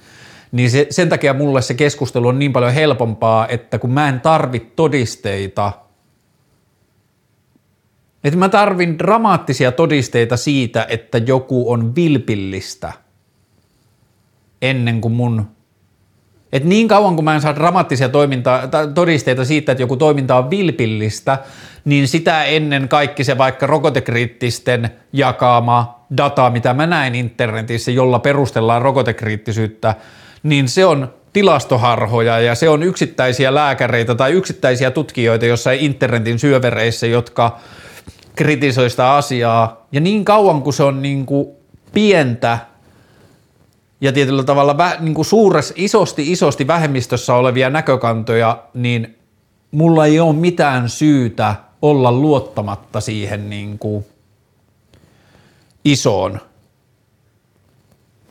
niin 0.53 0.71
se, 0.71 0.87
sen 0.91 1.09
takia 1.09 1.35
mulle 1.35 1.63
se 1.63 1.75
keskustelu 1.75 2.29
on 2.29 2.39
niin 2.39 2.53
paljon 2.53 2.73
helpompaa, 2.73 3.49
että 3.49 3.79
kun 3.79 3.91
mä 3.91 4.09
en 4.09 4.21
tarvitse 4.21 4.73
todisteita– 4.77 5.73
että 8.25 8.39
mä 8.39 8.49
tarvin 8.49 8.99
dramaattisia 8.99 9.73
todisteita 9.73 10.37
siitä, 10.37 10.87
että 10.89 11.19
joku 11.19 11.73
on 11.73 11.95
vilpillistä 11.95 12.93
ennen 14.63 15.01
kuin 15.01 15.13
mun... 15.13 15.47
Että 16.53 16.69
niin 16.69 16.89
kauan 16.89 17.15
kuin 17.15 17.25
mä 17.25 17.35
en 17.35 17.41
saa 17.41 17.55
dramaattisia 17.55 18.09
toiminta, 18.09 18.69
todisteita 18.95 19.45
siitä, 19.45 19.73
että 19.73 19.83
joku 19.83 19.97
toiminta 19.97 20.37
on 20.37 20.51
vilpillistä, 20.51 21.39
niin 21.85 22.09
sitä 22.09 22.45
ennen 22.45 22.89
kaikki 22.89 23.25
se 23.25 23.39
vaikka 23.39 23.67
rokotekriittisten 23.67 24.91
jakama 25.13 26.07
data, 26.17 26.51
mitä 26.51 26.75
mä 26.75 26.87
näin 26.87 27.15
internetissä, 27.15 27.91
jolla 27.91 28.19
perustellaan 28.19 28.83
rokotekriittisyyttä, 28.83 29.95
niin 30.43 30.69
se 30.69 30.85
on 30.85 31.15
tilastoharhoja 31.33 32.41
ja 32.41 32.55
se 32.55 32.69
on 32.69 32.83
yksittäisiä 32.83 33.55
lääkäreitä 33.55 34.15
tai 34.15 34.33
yksittäisiä 34.33 34.91
tutkijoita 34.91 35.47
jossain 35.47 35.81
internetin 35.81 36.39
syövereissä, 36.39 37.07
jotka– 37.07 37.59
kritisoi 38.37 38.91
sitä 38.91 39.15
asiaa. 39.15 39.87
Ja 39.93 40.01
niin 40.01 40.25
kauan 40.25 40.63
kuin 40.63 40.75
se 40.75 40.83
on 40.83 41.03
niin 41.03 41.27
kuin 41.27 41.49
pientä 41.93 42.59
ja 44.01 44.13
tietyllä 44.13 44.45
tavalla 44.45 44.79
vä, 44.79 44.97
niin 45.01 45.15
kuin 45.15 45.25
suures, 45.25 45.73
isosti, 45.77 46.33
isosti 46.33 46.67
vähemmistössä 46.67 47.35
olevia 47.35 47.71
näkökantoja, 47.71 48.63
niin 48.75 49.19
mulla 49.71 50.07
ei 50.07 50.21
ole 50.21 50.33
mitään 50.33 50.89
syytä 50.89 51.55
olla 51.83 52.13
luottamatta 52.13 53.01
siihen 53.01 53.51
niin 53.51 53.79
kuin 53.79 54.07
isoon 55.85 56.41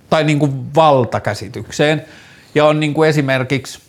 tai 0.10 0.24
niin 0.24 0.40
kuin 0.40 0.76
valtakäsitykseen. 0.76 2.06
Ja 2.56 2.66
on 2.66 2.80
niin 2.80 2.94
kuin 2.94 3.10
esimerkiksi 3.10 3.80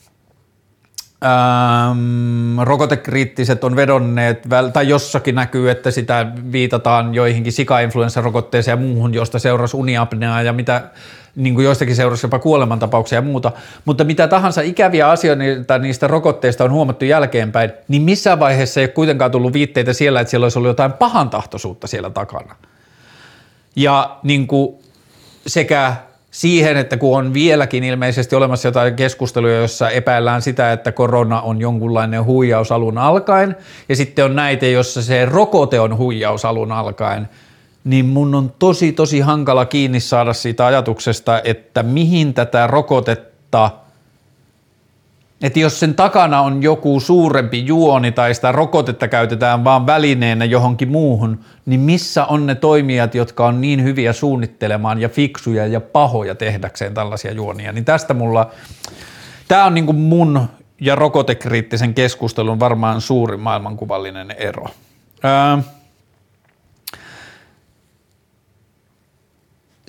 Ähm, 1.24 2.58
rokotekriittiset 2.62 3.64
on 3.64 3.76
vedonneet, 3.76 4.42
tai 4.72 4.88
jossakin 4.88 5.34
näkyy, 5.34 5.70
että 5.70 5.90
sitä 5.90 6.26
viitataan 6.52 7.14
joihinkin 7.14 7.52
sika-influenssarokotteeseen 7.52 8.72
ja 8.72 8.86
muuhun, 8.86 9.14
josta 9.14 9.38
seurasi 9.38 9.76
uniapnea 9.76 10.42
ja 10.42 10.52
mitä 10.52 10.82
niin 11.36 11.54
kuin 11.54 11.64
joistakin 11.64 11.96
seurasi 11.96 12.26
jopa 12.26 12.38
kuolemantapauksia 12.38 13.18
ja 13.18 13.22
muuta, 13.22 13.52
mutta 13.84 14.04
mitä 14.04 14.28
tahansa 14.28 14.60
ikäviä 14.60 15.10
asioita 15.10 15.78
niistä 15.78 16.06
rokotteista 16.06 16.64
on 16.64 16.72
huomattu 16.72 17.04
jälkeenpäin, 17.04 17.72
niin 17.88 18.02
missään 18.02 18.40
vaiheessa 18.40 18.80
ei 18.80 18.84
ole 18.84 18.92
kuitenkaan 18.92 19.30
tullut 19.30 19.52
viitteitä 19.52 19.92
siellä, 19.92 20.20
että 20.20 20.30
siellä 20.30 20.44
olisi 20.44 20.58
ollut 20.58 20.70
jotain 20.70 20.92
pahantahtoisuutta 20.92 21.86
siellä 21.86 22.10
takana. 22.10 22.56
Ja 23.76 24.18
niin 24.22 24.46
kuin 24.46 24.74
sekä 25.46 25.96
siihen, 26.32 26.76
että 26.76 26.96
kun 26.96 27.18
on 27.18 27.34
vieläkin 27.34 27.84
ilmeisesti 27.84 28.36
olemassa 28.36 28.68
jotain 28.68 28.94
keskusteluja, 28.94 29.60
jossa 29.60 29.90
epäillään 29.90 30.42
sitä, 30.42 30.72
että 30.72 30.92
korona 30.92 31.40
on 31.40 31.60
jonkunlainen 31.60 32.24
huijaus 32.24 32.72
alun 32.72 32.98
alkaen, 32.98 33.56
ja 33.88 33.96
sitten 33.96 34.24
on 34.24 34.36
näitä, 34.36 34.66
jossa 34.66 35.02
se 35.02 35.24
rokote 35.24 35.80
on 35.80 35.96
huijaus 35.96 36.44
alun 36.44 36.72
alkaen, 36.72 37.28
niin 37.84 38.06
mun 38.06 38.34
on 38.34 38.52
tosi 38.58 38.92
tosi 38.92 39.20
hankala 39.20 39.64
kiinni 39.64 40.00
saada 40.00 40.32
siitä 40.32 40.66
ajatuksesta, 40.66 41.40
että 41.44 41.82
mihin 41.82 42.34
tätä 42.34 42.66
rokotetta 42.66 43.70
että 45.42 45.60
jos 45.60 45.80
sen 45.80 45.94
takana 45.94 46.40
on 46.40 46.62
joku 46.62 47.00
suurempi 47.00 47.66
juoni 47.66 48.12
tai 48.12 48.34
sitä 48.34 48.52
rokotetta 48.52 49.08
käytetään 49.08 49.64
vaan 49.64 49.86
välineenä 49.86 50.44
johonkin 50.44 50.88
muuhun, 50.88 51.40
niin 51.66 51.80
missä 51.80 52.24
on 52.24 52.46
ne 52.46 52.54
toimijat, 52.54 53.14
jotka 53.14 53.46
on 53.46 53.60
niin 53.60 53.84
hyviä 53.84 54.12
suunnittelemaan 54.12 55.00
ja 55.00 55.08
fiksuja 55.08 55.66
ja 55.66 55.80
pahoja 55.80 56.34
tehdäkseen 56.34 56.94
tällaisia 56.94 57.32
juonia, 57.32 57.72
niin 57.72 57.84
tästä 57.84 58.14
mulla, 58.14 58.50
tämä 59.48 59.64
on 59.64 59.74
niin 59.74 59.86
kuin 59.86 59.98
mun 59.98 60.48
ja 60.80 60.94
rokotekriittisen 60.94 61.94
keskustelun 61.94 62.60
varmaan 62.60 63.00
suurin 63.00 63.40
maailmankuvallinen 63.40 64.30
ero. 64.30 64.66
Öö, 65.24 65.62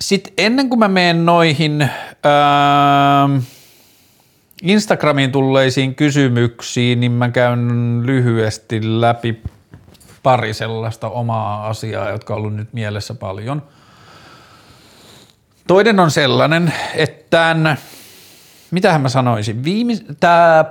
Sitten 0.00 0.32
ennen 0.38 0.68
kuin 0.68 0.78
mä 0.78 0.88
menen 0.88 1.26
noihin 1.26 1.82
öö, 1.82 3.40
Instagramiin 4.64 5.32
tulleisiin 5.32 5.94
kysymyksiin, 5.94 7.00
niin 7.00 7.12
mä 7.12 7.28
käyn 7.28 8.02
lyhyesti 8.06 9.00
läpi 9.00 9.42
pari 10.22 10.54
sellaista 10.54 11.08
omaa 11.08 11.68
asiaa, 11.68 12.10
jotka 12.10 12.34
on 12.34 12.38
ollut 12.38 12.54
nyt 12.54 12.72
mielessä 12.72 13.14
paljon. 13.14 13.62
Toinen 15.66 16.00
on 16.00 16.10
sellainen, 16.10 16.72
että 16.94 17.24
tämän, 17.30 17.78
mitähän 18.70 19.00
mä 19.00 19.08
sanoisin, 19.08 19.64
viimis, 19.64 20.04
tämä 20.20 20.64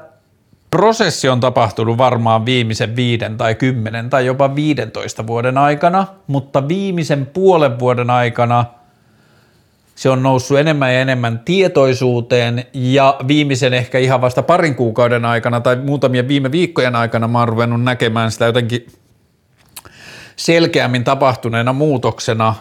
prosessi 0.72 1.30
on 1.30 1.40
tapahtunut 1.40 1.98
varmaan 1.98 2.46
viimeisen 2.46 2.96
viiden 2.96 3.38
tai 3.38 3.56
kymmenen 3.56 4.10
tai 4.10 4.26
jopa 4.26 4.56
15 4.56 5.28
vuoden 5.28 5.58
aikana, 5.58 6.08
mutta 6.28 6.68
viimeisen 6.68 7.26
puolen 7.26 7.80
vuoden 7.80 8.10
aikana– 8.10 8.66
se 9.96 10.10
on 10.10 10.24
noussut 10.24 10.58
enemmän 10.58 10.94
ja 10.94 11.02
enemmän 11.02 11.40
tietoisuuteen 11.40 12.66
ja 12.74 13.18
viimeisen 13.28 13.74
ehkä 13.74 13.98
ihan 13.98 14.22
vasta 14.22 14.44
parin 14.44 14.76
kuukauden 14.76 15.26
aikana 15.26 15.62
tai 15.62 15.76
muutamien 15.76 16.28
viime 16.28 16.52
viikkojen 16.52 16.96
aikana 16.96 17.28
mä 17.28 17.40
oon 17.40 17.50
ruvennut 17.50 17.84
näkemään 17.84 18.32
sitä 18.32 18.46
jotenkin 18.46 18.88
selkeämmin 20.36 21.04
tapahtuneena 21.04 21.74
muutoksena, 21.74 22.56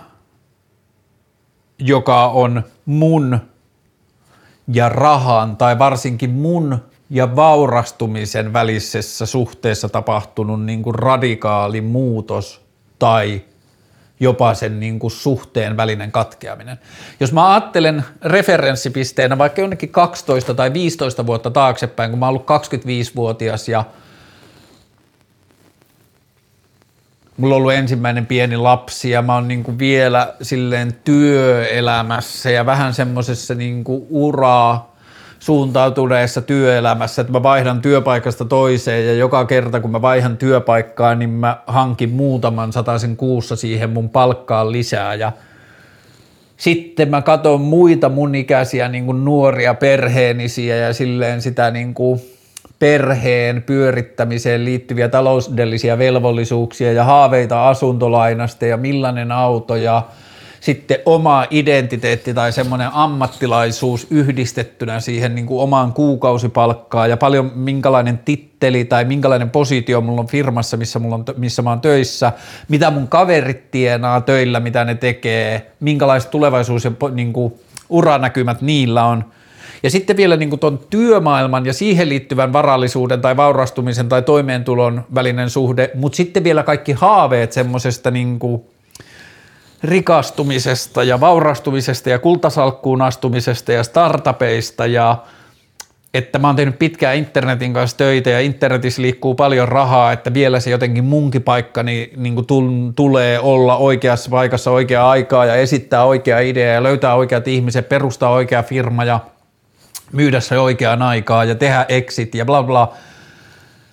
joka 1.78 2.26
on 2.26 2.62
mun 2.87 3.39
ja 4.68 4.89
rahan 4.89 5.57
tai 5.57 5.78
varsinkin 5.78 6.30
mun 6.30 6.78
ja 7.11 7.37
vaurastumisen 7.37 8.53
välisessä 8.53 9.26
suhteessa 9.26 9.89
tapahtunut 9.89 10.64
niin 10.64 10.83
kuin 10.83 10.95
radikaali 10.95 11.80
muutos 11.80 12.61
tai 12.99 13.43
jopa 14.22 14.54
sen 14.54 14.80
niin 14.80 14.98
kuin 14.98 15.10
suhteen 15.10 15.76
välinen 15.76 16.12
katkeaminen. 16.12 16.78
Jos 17.20 17.32
mä 17.32 17.52
ajattelen 17.52 18.04
referenssipisteenä 18.24 19.38
vaikka 19.38 19.60
jonnekin 19.60 19.88
12 19.88 20.54
tai 20.54 20.72
15 20.72 21.26
vuotta 21.26 21.50
taaksepäin, 21.50 22.10
kun 22.10 22.18
mä 22.18 22.26
oon 22.26 22.30
ollut 22.30 22.46
25-vuotias 22.46 23.68
ja 23.68 23.84
mulla 27.36 27.54
on 27.54 27.56
ollut 27.56 27.72
ensimmäinen 27.72 28.26
pieni 28.26 28.56
lapsi 28.56 29.10
ja 29.10 29.22
mä 29.22 29.34
oon 29.34 29.48
niin 29.48 29.64
kuin 29.64 29.78
vielä 29.78 30.34
silleen 30.42 30.92
työelämässä 31.04 32.50
ja 32.50 32.66
vähän 32.66 32.94
semmoisessa 32.94 33.54
niin 33.54 33.84
uraa 34.10 34.91
suuntautuneessa 35.43 36.43
työelämässä, 36.43 37.22
että 37.22 37.32
mä 37.32 37.43
vaihdan 37.43 37.82
työpaikasta 37.82 38.45
toiseen 38.45 39.07
ja 39.07 39.14
joka 39.14 39.45
kerta 39.45 39.80
kun 39.80 39.90
mä 39.90 40.03
vaihdan 40.03 40.36
työpaikkaa, 40.36 41.14
niin 41.14 41.30
mä 41.30 41.57
hankin 41.66 42.11
muutaman 42.11 42.72
sataisen 42.72 43.16
kuussa 43.16 43.57
siihen 43.57 43.90
mun 43.90 44.11
palkkaan 44.11 44.72
lisää. 44.72 45.14
Ja 45.14 45.32
sitten 46.57 47.09
mä 47.09 47.22
katson 47.22 47.61
muita 47.61 48.09
mun 48.09 48.34
ikäisiä 48.34 48.88
niin 48.88 49.07
kuin 49.07 49.24
nuoria 49.24 49.74
perheenisiä 49.74 50.76
ja 50.76 50.93
silleen 50.93 51.43
sitä 51.43 51.70
niin 51.70 51.95
kuin 51.95 52.20
perheen 52.78 53.62
pyörittämiseen 53.62 54.64
liittyviä 54.64 55.09
taloudellisia 55.09 55.99
velvollisuuksia 55.99 56.93
ja 56.93 57.05
haaveita 57.05 57.68
asuntolainasta 57.68 58.66
ja 58.66 58.76
millainen 58.76 59.32
auto 59.32 59.76
ja 59.76 60.03
sitten 60.62 60.98
oma 61.06 61.46
identiteetti 61.50 62.34
tai 62.34 62.52
semmoinen 62.52 62.88
ammattilaisuus 62.92 64.06
yhdistettynä 64.10 65.00
siihen 65.00 65.34
niin 65.34 65.46
kuin 65.46 65.60
omaan 65.60 65.92
kuukausipalkkaan 65.92 67.10
ja 67.10 67.16
paljon 67.16 67.52
minkälainen 67.54 68.18
titteli 68.18 68.84
tai 68.84 69.04
minkälainen 69.04 69.50
positio 69.50 70.00
mulla 70.00 70.20
on 70.20 70.26
firmassa, 70.26 70.76
missä, 70.76 70.98
mulla 70.98 71.14
on, 71.14 71.24
missä 71.36 71.62
mä 71.62 71.70
oon 71.70 71.80
töissä, 71.80 72.32
mitä 72.68 72.90
mun 72.90 73.08
kaverit 73.08 73.70
tienaa 73.70 74.20
töillä, 74.20 74.60
mitä 74.60 74.84
ne 74.84 74.94
tekee, 74.94 75.72
minkälaiset 75.80 76.30
tulevaisuus- 76.30 76.84
ja 76.84 76.92
niin 77.12 77.32
kuin 77.32 77.54
uranäkymät 77.88 78.60
niillä 78.60 79.04
on. 79.04 79.24
Ja 79.82 79.90
sitten 79.90 80.16
vielä 80.16 80.36
niin 80.36 80.58
tuon 80.58 80.80
työmaailman 80.90 81.66
ja 81.66 81.72
siihen 81.72 82.08
liittyvän 82.08 82.52
varallisuuden 82.52 83.20
tai 83.20 83.36
vaurastumisen 83.36 84.08
tai 84.08 84.22
toimeentulon 84.22 85.04
välinen 85.14 85.50
suhde, 85.50 85.90
mutta 85.94 86.16
sitten 86.16 86.44
vielä 86.44 86.62
kaikki 86.62 86.92
haaveet 86.92 87.52
semmoisesta 87.52 88.10
niin 88.10 88.38
rikastumisesta 89.85 91.03
ja 91.03 91.20
vaurastumisesta 91.20 92.11
ja 92.11 92.18
kultasalkkuun 92.18 93.03
astumisesta 93.03 93.72
ja 93.72 93.85
startupeista 93.85 94.87
ja 94.87 95.16
että 96.14 96.39
mä 96.39 96.49
oon 96.49 96.57
tehnyt 96.57 96.78
pitkään 96.78 97.16
internetin 97.16 97.72
kanssa 97.72 97.97
töitä 97.97 98.30
ja 98.30 98.41
internetissä 98.41 99.03
liikkuu 99.03 99.35
paljon 99.35 99.68
rahaa, 99.68 100.12
että 100.12 100.35
vielä 100.35 100.61
se 100.61 100.70
jotenkin 100.70 101.05
munkin 101.05 101.43
paikka 101.43 101.83
niin, 101.83 102.11
niin 102.16 102.35
kuin 102.35 102.47
tulee 102.97 103.41
olla 103.41 103.76
oikeassa 103.76 104.30
paikassa 104.30 104.70
oikeaa 104.70 105.11
aikaa 105.11 105.45
ja 105.45 105.55
esittää 105.55 106.05
oikea 106.05 106.41
idea 106.41 106.72
ja 106.72 106.83
löytää 106.83 107.14
oikeat 107.14 107.49
ihmiset, 107.49 107.89
perustaa 107.89 108.30
oikea 108.30 108.62
firma 108.62 109.05
ja 109.05 109.20
myydä 110.12 110.41
se 110.41 110.59
oikeaan 110.59 111.03
aikaa 111.03 111.45
ja 111.45 111.55
tehdä 111.55 111.87
exit 111.89 112.35
ja 112.35 112.45
bla 112.45 112.62
bla– 112.62 112.93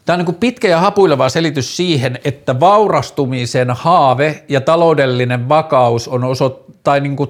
Tämä 0.10 0.20
on 0.20 0.26
niin 0.26 0.36
pitkä 0.36 0.68
ja 0.68 0.80
hapuileva 0.80 1.30
selitys 1.30 1.78
siihen, 1.78 2.20
että 2.24 2.60
vaurastumisen 2.60 3.72
haave 3.72 4.43
ja 4.47 4.62
taloudellinen 4.62 5.49
vakaus 5.49 6.07
on 6.07 6.24
oso, 6.24 6.66
tai 6.84 7.01
niin 7.01 7.16
kuin 7.16 7.30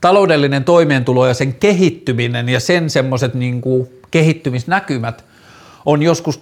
taloudellinen 0.00 0.64
toimeentulo 0.64 1.26
ja 1.26 1.34
sen 1.34 1.54
kehittyminen 1.54 2.48
ja 2.48 2.60
sen 2.60 2.90
semmoiset 2.90 3.34
niin 3.34 3.62
kehittymisnäkymät 4.10 5.24
on 5.86 6.02
joskus 6.02 6.40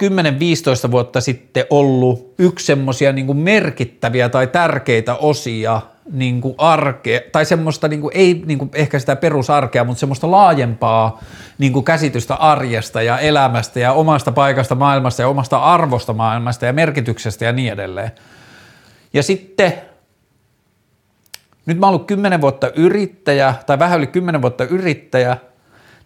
10-15 0.87 0.91
vuotta 0.91 1.21
sitten 1.21 1.65
ollut 1.71 2.35
yksi 2.39 2.67
semmoisia 2.67 3.13
niin 3.13 3.37
merkittäviä 3.37 4.29
tai 4.29 4.47
tärkeitä 4.47 5.15
osia 5.15 5.81
niin 6.13 6.41
kuin 6.41 6.55
arkea, 6.59 7.21
tai 7.33 7.45
semmoista, 7.45 7.89
niin 7.89 8.01
kuin, 8.01 8.17
ei 8.17 8.43
niin 8.47 8.59
kuin 8.59 8.71
ehkä 8.75 8.99
sitä 8.99 9.17
perusarkea, 9.17 9.85
mutta 9.85 10.01
semmoista 10.01 10.31
laajempaa 10.31 11.21
niin 11.59 11.73
kuin 11.73 11.85
käsitystä 11.85 12.35
arjesta 12.35 13.03
ja 13.03 13.19
elämästä 13.19 13.81
ja 13.81 13.93
omasta 13.93 14.33
paikasta 14.33 14.75
maailmasta 14.75 15.23
ja 15.23 15.29
omasta 15.29 15.59
arvosta 15.59 16.13
maailmasta 16.13 16.67
ja 16.67 16.73
merkityksestä 16.73 17.45
ja 17.45 17.53
niin 17.53 17.73
edelleen. 17.73 18.11
Ja 19.13 19.23
sitten, 19.23 19.73
nyt 21.67 21.79
mä 21.79 21.87
oon 21.87 21.95
ollut 21.95 22.07
kymmenen 22.07 22.41
vuotta 22.41 22.71
yrittäjä, 22.71 23.55
tai 23.67 23.79
vähän 23.79 23.99
yli 23.99 24.07
kymmenen 24.07 24.43
vuotta 24.43 24.65
yrittäjä, 24.65 25.37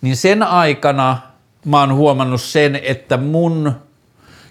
niin 0.03 0.17
sen 0.17 0.43
aikana 0.43 1.34
mä 1.65 1.81
oon 1.81 1.95
huomannut 1.95 2.41
sen, 2.41 2.81
että 2.83 3.17
mun 3.17 3.73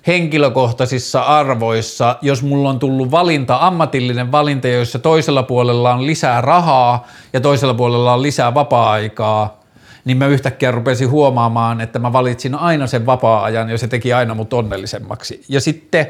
henkilökohtaisissa 0.08 1.22
arvoissa, 1.22 2.16
jos 2.22 2.44
mulla 2.44 2.70
on 2.70 2.80
tullut 2.80 3.12
valinta, 3.12 3.58
ammatillinen 3.62 4.32
valinta, 4.32 4.68
jossa 4.68 5.00
toisella 5.00 5.44
puolella 5.44 5.94
on 5.94 6.06
lisää 6.06 6.42
rahaa 6.42 7.08
ja 7.34 7.42
toisella 7.42 7.74
puolella 7.74 8.14
on 8.14 8.22
lisää 8.22 8.54
vapaa-aikaa, 8.54 9.60
niin 10.06 10.18
mä 10.18 10.28
yhtäkkiä 10.28 10.72
rupesin 10.72 11.10
huomaamaan, 11.10 11.82
että 11.82 12.00
mä 12.00 12.14
valitsin 12.14 12.56
aina 12.56 12.88
sen 12.88 13.06
vapaa-ajan 13.06 13.70
ja 13.70 13.78
se 13.78 13.88
teki 13.88 14.14
aina 14.14 14.36
mut 14.36 14.54
onnellisemmaksi. 14.54 15.44
Ja 15.50 15.62
sitten 15.62 16.10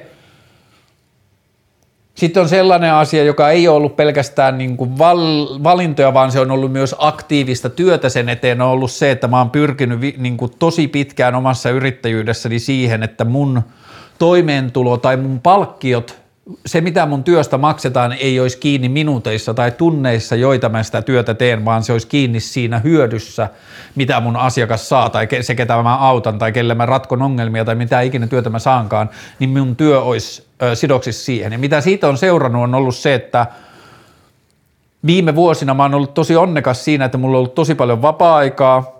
sitten 2.15 2.43
on 2.43 2.49
sellainen 2.49 2.93
asia, 2.93 3.23
joka 3.23 3.49
ei 3.49 3.67
ole 3.67 3.77
ollut 3.77 3.95
pelkästään 3.95 4.57
niin 4.57 4.77
kuin 4.77 4.97
val, 4.97 5.47
valintoja, 5.63 6.13
vaan 6.13 6.31
se 6.31 6.39
on 6.39 6.51
ollut 6.51 6.71
myös 6.71 6.95
aktiivista 6.97 7.69
työtä 7.69 8.09
sen 8.09 8.29
eteen. 8.29 8.61
On 8.61 8.69
ollut 8.69 8.91
se, 8.91 9.11
että 9.11 9.27
mä 9.27 9.37
oon 9.37 9.49
pyrkinyt 9.49 10.01
vi, 10.01 10.15
niin 10.17 10.37
kuin 10.37 10.51
tosi 10.59 10.87
pitkään 10.87 11.35
omassa 11.35 11.69
yrittäjyydessäni 11.69 12.59
siihen, 12.59 13.03
että 13.03 13.25
mun– 13.25 13.61
toimeentulo 14.19 14.97
tai 14.97 15.17
mun 15.17 15.39
palkkiot, 15.39 16.22
se 16.65 16.81
mitä 16.81 17.05
mun 17.05 17.23
työstä 17.23 17.57
maksetaan 17.57 18.11
ei 18.11 18.39
olisi 18.39 18.57
kiinni 18.57 18.89
minuuteissa 18.89 19.53
tai 19.53 19.71
tunneissa, 19.71 20.35
joita 20.35 20.69
mä 20.69 20.83
sitä 20.83 21.01
työtä 21.01 21.33
teen, 21.33 21.65
vaan 21.65 21.83
se 21.83 21.91
olisi 21.91 22.07
kiinni 22.07 22.39
siinä 22.39 22.79
hyödyssä, 22.79 23.49
mitä 23.95 24.19
mun 24.19 24.35
asiakas 24.35 24.89
saa 24.89 25.09
tai 25.09 25.27
se, 25.41 25.55
ketä 25.55 25.83
mä 25.83 25.95
autan 25.97 26.39
tai 26.39 26.51
kelle 26.51 26.75
mä 26.75 26.85
ratkon 26.85 27.21
ongelmia 27.21 27.65
tai 27.65 27.75
mitä 27.75 28.01
ikinä 28.01 28.27
työtä 28.27 28.49
mä 28.49 28.59
saankaan, 28.59 29.09
niin 29.39 29.49
mun 29.49 29.75
työ 29.75 30.01
olisi 30.01 30.47
sidoksissa 30.73 31.25
siihen. 31.25 31.51
Ja 31.51 31.59
mitä 31.59 31.81
siitä 31.81 32.07
on 32.07 32.17
seurannut 32.17 32.63
on 32.63 32.75
ollut 32.75 32.95
se, 32.95 33.13
että 33.13 33.47
viime 35.05 35.35
vuosina 35.35 35.73
mä 35.73 35.83
oon 35.83 35.93
ollut 35.93 36.13
tosi 36.13 36.35
onnekas 36.35 36.85
siinä, 36.85 37.05
että 37.05 37.17
mulla 37.17 37.37
on 37.37 37.39
ollut 37.39 37.55
tosi 37.55 37.75
paljon 37.75 38.01
vapaa-aikaa, 38.01 38.99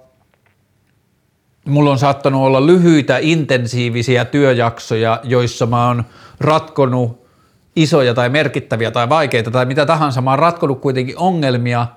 mulla 1.67 1.91
on 1.91 1.99
saattanut 1.99 2.41
olla 2.41 2.65
lyhyitä 2.65 3.17
intensiivisiä 3.21 4.25
työjaksoja, 4.25 5.19
joissa 5.23 5.65
mä 5.65 5.87
oon 5.87 6.03
ratkonut 6.39 7.22
isoja 7.75 8.13
tai 8.13 8.29
merkittäviä 8.29 8.91
tai 8.91 9.09
vaikeita 9.09 9.51
tai 9.51 9.65
mitä 9.65 9.85
tahansa. 9.85 10.21
Mä 10.21 10.29
oon 10.29 10.39
ratkonut 10.39 10.81
kuitenkin 10.81 11.17
ongelmia 11.17 11.87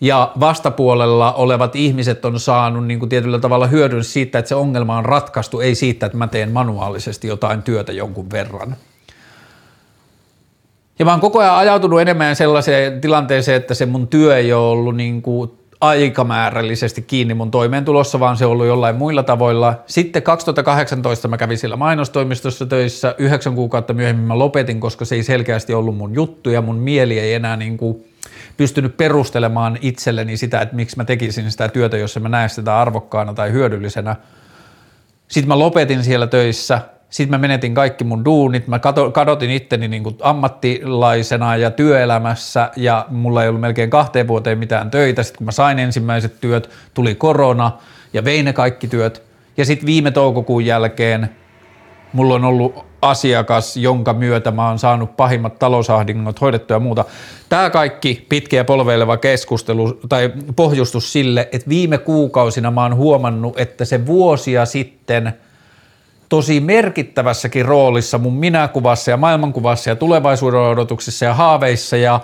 ja 0.00 0.32
vastapuolella 0.40 1.32
olevat 1.32 1.76
ihmiset 1.76 2.24
on 2.24 2.40
saanut 2.40 2.86
niin 2.86 2.98
kuin 2.98 3.08
tietyllä 3.08 3.38
tavalla 3.38 3.66
hyödyn 3.66 4.04
siitä, 4.04 4.38
että 4.38 4.48
se 4.48 4.54
ongelma 4.54 4.98
on 4.98 5.04
ratkaistu, 5.04 5.60
ei 5.60 5.74
siitä, 5.74 6.06
että 6.06 6.18
mä 6.18 6.26
teen 6.26 6.50
manuaalisesti 6.50 7.28
jotain 7.28 7.62
työtä 7.62 7.92
jonkun 7.92 8.30
verran. 8.30 8.76
Ja 10.98 11.04
mä 11.04 11.10
oon 11.10 11.20
koko 11.20 11.38
ajan 11.38 11.54
ajautunut 11.54 12.00
enemmän 12.00 12.36
sellaiseen 12.36 13.00
tilanteeseen, 13.00 13.56
että 13.56 13.74
se 13.74 13.86
mun 13.86 14.08
työ 14.08 14.36
ei 14.36 14.52
ole 14.52 14.70
ollut 14.70 14.96
niin 14.96 15.22
kuin 15.22 15.50
aikamäärällisesti 15.88 17.02
kiinni 17.02 17.34
mun 17.34 17.50
toimeentulossa, 17.50 18.20
vaan 18.20 18.36
se 18.36 18.46
on 18.46 18.52
ollut 18.52 18.66
jollain 18.66 18.96
muilla 18.96 19.22
tavoilla. 19.22 19.82
Sitten 19.86 20.22
2018 20.22 21.28
mä 21.28 21.36
kävin 21.36 21.58
siellä 21.58 21.76
mainostoimistossa 21.76 22.66
töissä, 22.66 23.14
yhdeksän 23.18 23.54
kuukautta 23.54 23.92
myöhemmin 23.92 24.26
mä 24.26 24.38
lopetin, 24.38 24.80
koska 24.80 25.04
se 25.04 25.14
ei 25.14 25.22
selkeästi 25.22 25.74
ollut 25.74 25.96
mun 25.96 26.14
juttu 26.14 26.50
ja 26.50 26.62
mun 26.62 26.76
mieli 26.76 27.18
ei 27.18 27.34
enää 27.34 27.56
niin 27.56 27.76
kuin 27.76 28.04
pystynyt 28.56 28.96
perustelemaan 28.96 29.78
itselleni 29.80 30.36
sitä, 30.36 30.60
että 30.60 30.76
miksi 30.76 30.96
mä 30.96 31.04
tekisin 31.04 31.50
sitä 31.50 31.68
työtä, 31.68 31.96
jos 31.96 32.18
mä 32.20 32.28
näe 32.28 32.48
sitä 32.48 32.80
arvokkaana 32.80 33.34
tai 33.34 33.52
hyödyllisenä. 33.52 34.16
Sitten 35.28 35.48
mä 35.48 35.58
lopetin 35.58 36.04
siellä 36.04 36.26
töissä, 36.26 36.80
sitten 37.14 37.30
mä 37.30 37.38
menetin 37.38 37.74
kaikki 37.74 38.04
mun 38.04 38.24
duunit, 38.24 38.68
mä 38.68 38.80
kadotin 39.12 39.50
itteni 39.50 39.88
niin 39.88 40.02
kuin 40.02 40.16
ammattilaisena 40.20 41.56
ja 41.56 41.70
työelämässä 41.70 42.70
ja 42.76 43.06
mulla 43.10 43.42
ei 43.42 43.48
ollut 43.48 43.60
melkein 43.60 43.90
kahteen 43.90 44.28
vuoteen 44.28 44.58
mitään 44.58 44.90
töitä. 44.90 45.22
Sitten 45.22 45.38
kun 45.38 45.44
mä 45.44 45.52
sain 45.52 45.78
ensimmäiset 45.78 46.40
työt, 46.40 46.70
tuli 46.94 47.14
korona 47.14 47.72
ja 48.12 48.24
vein 48.24 48.44
ne 48.44 48.52
kaikki 48.52 48.88
työt. 48.88 49.22
Ja 49.56 49.64
sitten 49.64 49.86
viime 49.86 50.10
toukokuun 50.10 50.66
jälkeen 50.66 51.30
mulla 52.12 52.34
on 52.34 52.44
ollut 52.44 52.84
asiakas, 53.02 53.76
jonka 53.76 54.12
myötä 54.12 54.50
mä 54.50 54.68
oon 54.68 54.78
saanut 54.78 55.16
pahimmat 55.16 55.58
talousahdingot 55.58 56.40
hoidettua 56.40 56.74
ja 56.76 56.80
muuta. 56.80 57.04
Tämä 57.48 57.70
kaikki 57.70 58.26
pitkä 58.28 58.56
ja 58.56 58.64
polveileva 58.64 59.16
keskustelu 59.16 60.00
tai 60.08 60.32
pohjustus 60.56 61.12
sille, 61.12 61.48
että 61.52 61.68
viime 61.68 61.98
kuukausina 61.98 62.70
mä 62.70 62.82
oon 62.82 62.96
huomannut, 62.96 63.60
että 63.60 63.84
se 63.84 64.06
vuosia 64.06 64.66
sitten– 64.66 65.32
tosi 66.34 66.60
merkittävässäkin 66.60 67.64
roolissa 67.64 68.18
mun 68.18 68.34
minäkuvassa 68.34 69.10
ja 69.10 69.16
maailmankuvassa 69.16 69.90
ja 69.90 69.96
tulevaisuuden 69.96 70.60
odotuksissa 70.60 71.24
ja 71.24 71.34
haaveissa 71.34 71.96
ja 71.96 72.20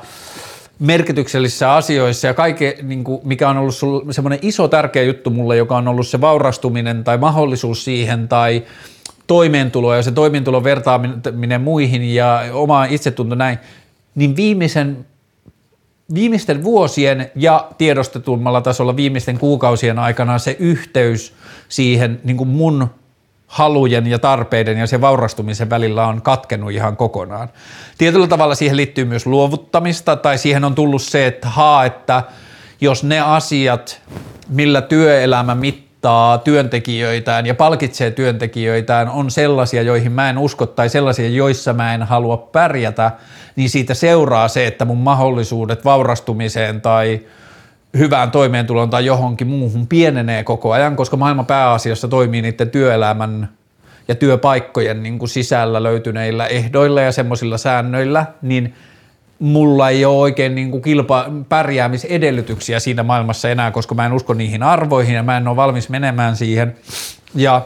merkityksellisissä 0.78 1.74
asioissa. 1.74 2.26
Ja 2.26 2.34
kaikki, 2.34 2.74
niin 2.82 3.04
kuin, 3.04 3.20
mikä 3.24 3.48
on 3.48 3.56
ollut 3.58 3.74
semmoinen 4.10 4.38
iso 4.42 4.68
tärkeä 4.68 5.02
juttu 5.02 5.30
mulle, 5.30 5.56
joka 5.56 5.76
on 5.76 5.88
ollut 5.88 6.06
se 6.06 6.20
vaurastuminen 6.20 7.04
tai 7.04 7.18
mahdollisuus 7.18 7.84
siihen 7.84 8.28
tai 8.28 8.62
toimeentulo 9.26 9.94
ja 9.94 10.02
se 10.02 10.12
toimeentulon 10.12 10.64
vertaaminen 10.64 11.60
muihin 11.60 12.14
ja 12.14 12.42
oma 12.52 12.84
itsetunto 12.84 13.34
näin, 13.34 13.58
niin 14.14 14.36
viimeisen 14.36 15.06
viimeisten 16.14 16.64
vuosien 16.64 17.30
ja 17.34 17.68
tiedostetummalla 17.78 18.60
tasolla 18.60 18.96
viimeisten 18.96 19.38
kuukausien 19.38 19.98
aikana 19.98 20.38
se 20.38 20.56
yhteys 20.58 21.34
siihen 21.68 22.20
niin 22.24 22.36
kuin 22.36 22.48
mun 22.48 22.88
halujen 23.50 24.06
ja 24.06 24.18
tarpeiden 24.18 24.78
ja 24.78 24.86
se 24.86 25.00
vaurastumisen 25.00 25.70
välillä 25.70 26.06
on 26.06 26.22
katkenut 26.22 26.70
ihan 26.70 26.96
kokonaan. 26.96 27.48
Tietyllä 27.98 28.26
tavalla 28.26 28.54
siihen 28.54 28.76
liittyy 28.76 29.04
myös 29.04 29.26
luovuttamista 29.26 30.16
tai 30.16 30.38
siihen 30.38 30.64
on 30.64 30.74
tullut 30.74 31.02
se, 31.02 31.26
että 31.26 31.48
haa, 31.48 31.84
että 31.84 32.22
jos 32.80 33.04
ne 33.04 33.20
asiat, 33.20 34.02
millä 34.48 34.82
työelämä 34.82 35.54
mittaa 35.54 36.38
työntekijöitään 36.38 37.46
ja 37.46 37.54
palkitsee 37.54 38.10
työntekijöitään, 38.10 39.08
on 39.08 39.30
sellaisia, 39.30 39.82
joihin 39.82 40.12
mä 40.12 40.30
en 40.30 40.38
usko 40.38 40.66
tai 40.66 40.88
sellaisia, 40.88 41.28
joissa 41.28 41.72
mä 41.72 41.94
en 41.94 42.02
halua 42.02 42.36
pärjätä, 42.36 43.10
niin 43.56 43.70
siitä 43.70 43.94
seuraa 43.94 44.48
se, 44.48 44.66
että 44.66 44.84
mun 44.84 44.98
mahdollisuudet 44.98 45.84
vaurastumiseen 45.84 46.80
tai– 46.80 47.20
hyvään 47.98 48.30
toimeentuloon 48.30 48.90
tai 48.90 49.06
johonkin 49.06 49.46
muuhun 49.46 49.86
pienenee 49.86 50.44
koko 50.44 50.72
ajan, 50.72 50.96
koska 50.96 51.16
maailman 51.16 51.46
pääasiassa 51.46 52.08
toimii 52.08 52.42
niiden 52.42 52.70
työelämän 52.70 53.48
ja 54.08 54.14
työpaikkojen 54.14 55.02
niin 55.02 55.18
kuin 55.18 55.28
sisällä 55.28 55.82
löytyneillä 55.82 56.46
ehdoilla 56.46 57.00
ja 57.00 57.12
semmoisilla 57.12 57.58
säännöillä, 57.58 58.26
niin 58.42 58.74
mulla 59.38 59.88
ei 59.88 60.04
ole 60.04 60.18
oikein 60.18 60.54
niin 60.54 60.70
kuin 60.70 60.82
kilpa, 60.82 61.26
pärjäämisedellytyksiä 61.48 62.80
siinä 62.80 63.02
maailmassa 63.02 63.48
enää, 63.48 63.70
koska 63.70 63.94
mä 63.94 64.06
en 64.06 64.12
usko 64.12 64.34
niihin 64.34 64.62
arvoihin 64.62 65.14
ja 65.14 65.22
mä 65.22 65.36
en 65.36 65.48
ole 65.48 65.56
valmis 65.56 65.88
menemään 65.88 66.36
siihen. 66.36 66.76
Ja 67.34 67.62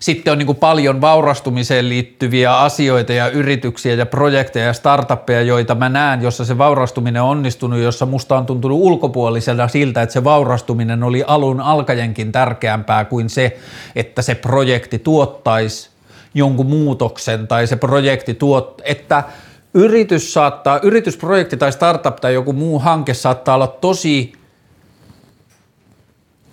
sitten 0.00 0.32
on 0.32 0.38
niin 0.38 0.46
kuin 0.46 0.58
paljon 0.58 1.00
vaurastumiseen 1.00 1.88
liittyviä 1.88 2.58
asioita 2.58 3.12
ja 3.12 3.30
yrityksiä 3.30 3.94
ja 3.94 4.06
projekteja 4.06 4.66
ja 4.66 4.72
startuppeja, 4.72 5.42
joita 5.42 5.74
mä 5.74 5.88
näen, 5.88 6.22
jossa 6.22 6.44
se 6.44 6.58
vaurastuminen 6.58 7.22
on 7.22 7.28
onnistunut, 7.28 7.78
jossa 7.78 8.06
musta 8.06 8.38
on 8.38 8.46
tuntunut 8.46 8.78
ulkopuolisella 8.80 9.68
siltä, 9.68 10.02
että 10.02 10.12
se 10.12 10.24
vaurastuminen 10.24 11.02
oli 11.02 11.24
alun 11.26 11.60
alkajenkin 11.60 12.32
tärkeämpää 12.32 13.04
kuin 13.04 13.30
se, 13.30 13.58
että 13.96 14.22
se 14.22 14.34
projekti 14.34 14.98
tuottaisi 14.98 15.90
jonkun 16.34 16.66
muutoksen 16.66 17.48
tai 17.48 17.66
se 17.66 17.76
projekti 17.76 18.34
tuot, 18.34 18.82
että 18.84 19.24
yritys 19.74 20.32
saattaa, 20.32 20.80
yritysprojekti 20.82 21.56
tai 21.56 21.72
startup 21.72 22.16
tai 22.16 22.34
joku 22.34 22.52
muu 22.52 22.78
hanke 22.78 23.14
saattaa 23.14 23.54
olla 23.54 23.66
tosi 23.66 24.32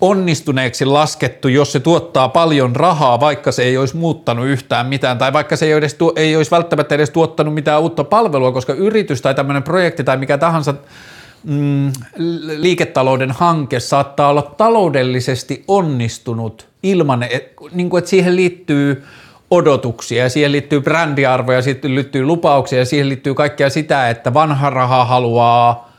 onnistuneeksi 0.00 0.84
laskettu, 0.84 1.48
jos 1.48 1.72
se 1.72 1.80
tuottaa 1.80 2.28
paljon 2.28 2.76
rahaa, 2.76 3.20
vaikka 3.20 3.52
se 3.52 3.62
ei 3.62 3.76
olisi 3.76 3.96
muuttanut 3.96 4.46
yhtään 4.46 4.86
mitään, 4.86 5.18
tai 5.18 5.32
vaikka 5.32 5.56
se 5.56 5.66
ei, 5.66 5.72
edes, 5.72 5.96
ei 6.16 6.36
olisi 6.36 6.50
välttämättä 6.50 6.94
edes 6.94 7.10
tuottanut 7.10 7.54
mitään 7.54 7.82
uutta 7.82 8.04
palvelua, 8.04 8.52
koska 8.52 8.72
yritys 8.72 9.22
tai 9.22 9.34
tämmöinen 9.34 9.62
projekti 9.62 10.04
tai 10.04 10.16
mikä 10.16 10.38
tahansa 10.38 10.74
mm, 11.44 11.92
liiketalouden 12.56 13.30
hanke 13.30 13.80
saattaa 13.80 14.28
olla 14.28 14.42
taloudellisesti 14.42 15.64
onnistunut 15.68 16.68
ilman, 16.82 17.22
et, 17.22 17.52
niin 17.72 17.90
kuin, 17.90 17.98
että 17.98 18.10
siihen 18.10 18.36
liittyy 18.36 19.04
odotuksia 19.50 20.22
ja 20.22 20.28
siihen 20.28 20.52
liittyy 20.52 20.80
brändiarvoja, 20.80 21.62
siihen 21.62 21.94
liittyy 21.94 22.24
lupauksia 22.24 22.78
ja 22.78 22.84
siihen 22.84 23.08
liittyy 23.08 23.34
kaikkea 23.34 23.70
sitä, 23.70 24.10
että 24.10 24.34
vanha 24.34 24.70
raha 24.70 25.04
haluaa 25.04 25.92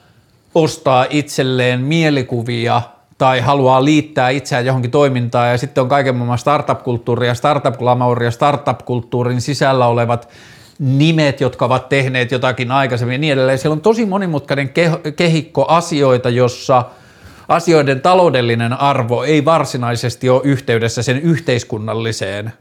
ostaa 0.55 1.05
itselleen 1.09 1.81
mielikuvia– 1.81 2.81
tai 3.17 3.39
haluaa 3.39 3.85
liittää 3.85 4.29
itseään 4.29 4.65
johonkin 4.65 4.91
toimintaan 4.91 5.51
ja 5.51 5.57
sitten 5.57 5.81
on 5.81 5.89
kaiken 5.89 6.15
maailman 6.15 6.37
startup-kulttuuri 6.37 7.27
ja 7.27 7.33
startup-glamour 7.33 8.23
ja 8.23 8.31
startup-kulttuurin 8.31 9.41
sisällä 9.41 9.87
olevat 9.87 10.29
nimet, 10.79 11.41
jotka 11.41 11.65
ovat 11.65 11.89
tehneet 11.89 12.31
jotakin 12.31 12.71
aikaisemmin 12.71 13.13
ja 13.13 13.19
niin 13.19 13.33
edelleen. 13.33 13.57
Siellä 13.57 13.73
on 13.73 13.81
tosi 13.81 14.05
monimutkainen 14.05 14.71
kehikko 15.15 15.65
asioita, 15.65 16.29
jossa 16.29 16.83
asioiden 17.47 18.01
taloudellinen 18.01 18.73
arvo 18.73 19.23
ei 19.23 19.45
varsinaisesti 19.45 20.29
ole 20.29 20.41
yhteydessä 20.43 21.03
sen 21.03 21.17
yhteiskunnalliseen 21.17 22.53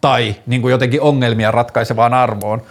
tai 0.00 0.34
niin 0.46 0.62
kuin 0.62 0.72
jotenkin 0.72 1.00
ongelmia 1.00 1.50
ratkaisevaan 1.50 2.14
arvoon. 2.14 2.62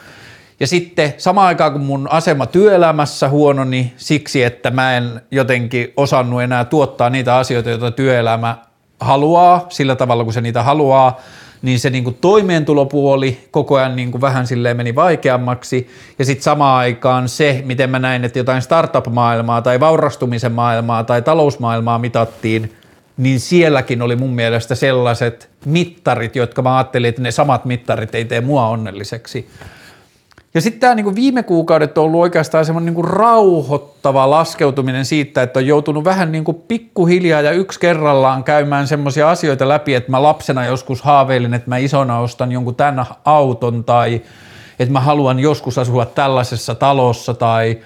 Ja 0.64 0.68
sitten 0.68 1.14
samaan 1.18 1.47
aikaan, 1.47 1.72
kun 1.72 1.82
mun 1.82 2.07
asema 2.11 2.45
työelämässä 2.45 3.30
huononi 3.30 3.93
siksi, 3.97 4.43
että 4.43 4.72
mä 4.72 4.97
en 4.97 5.22
jotenkin 5.32 5.93
osannut 5.97 6.41
enää 6.41 6.66
tuottaa 6.66 7.09
niitä 7.09 7.36
asioita, 7.36 7.70
joita 7.70 7.91
työelämä 7.91 8.57
haluaa 8.99 9.66
sillä 9.70 9.95
tavalla, 9.95 10.24
kun 10.24 10.34
se 10.34 10.41
niitä 10.41 10.64
haluaa, 10.64 11.20
niin 11.61 11.80
se 11.80 11.89
niin 11.89 12.03
kuin 12.03 12.18
toimeentulopuoli 12.22 13.47
koko 13.51 13.76
ajan 13.76 13.95
niin 13.95 14.11
kuin 14.11 14.22
vähän 14.22 14.47
silleen 14.47 14.78
meni 14.78 14.95
vaikeammaksi. 14.95 15.89
Ja 16.20 16.26
sitten 16.26 16.43
samaan 16.43 16.78
aikaan 16.78 17.30
se, 17.30 17.61
miten 17.66 17.89
mä 17.89 17.99
näin, 17.99 18.26
että 18.26 18.39
jotain 18.39 18.61
startup-maailmaa 18.61 19.61
tai 19.61 19.80
vaurastumisen 19.80 20.51
maailmaa 20.51 21.03
tai 21.03 21.22
talousmaailmaa 21.22 21.99
mitattiin, 21.99 22.74
niin 23.18 23.39
sielläkin 23.39 24.01
oli 24.01 24.16
mun 24.16 24.34
mielestä 24.36 24.76
sellaiset 24.76 25.49
mittarit, 25.66 26.36
jotka 26.36 26.61
mä 26.61 26.78
ajattelin, 26.78 27.09
että 27.09 27.22
ne 27.22 27.32
samat 27.32 27.66
mittarit 27.66 28.16
ei 28.16 28.26
tee 28.26 28.41
mua 28.41 28.68
onnelliseksi. 28.68 29.49
Ja 30.54 30.62
sitten 30.62 30.80
tämä 30.80 30.95
niinku 30.95 31.16
viime 31.16 31.43
kuukaudet 31.43 31.97
on 31.97 32.04
ollut 32.04 32.22
oikeastaan 32.22 32.66
semmoinen 32.66 32.86
niinku 32.86 33.01
rauhoittava 33.01 34.30
laskeutuminen 34.30 35.06
siitä, 35.06 35.43
että 35.43 35.60
on 35.60 35.68
joutunut 35.68 36.04
vähän 36.04 36.32
niinku 36.32 36.54
pikkuhiljaa 36.54 37.41
ja 37.41 37.51
yksi 37.51 37.80
kerrallaan 37.80 38.43
käymään 38.43 38.88
semmoisia 38.88 39.30
asioita 39.30 39.68
läpi, 39.68 39.95
että 39.95 40.12
mä 40.12 40.24
lapsena 40.24 40.66
joskus 40.66 41.01
haaveilin, 41.01 41.54
että 41.54 41.70
mä 41.70 41.78
isona 41.78 42.20
ostan 42.20 42.51
jonkun 42.51 42.76
tämän 42.76 43.06
auton 43.26 43.84
tai 43.84 44.22
että 44.80 44.93
mä 44.93 44.99
haluan 44.99 45.39
joskus 45.39 45.78
asua 45.78 46.06
tällaisessa 46.06 46.76
talossa 46.76 47.34
tai– 47.34 47.78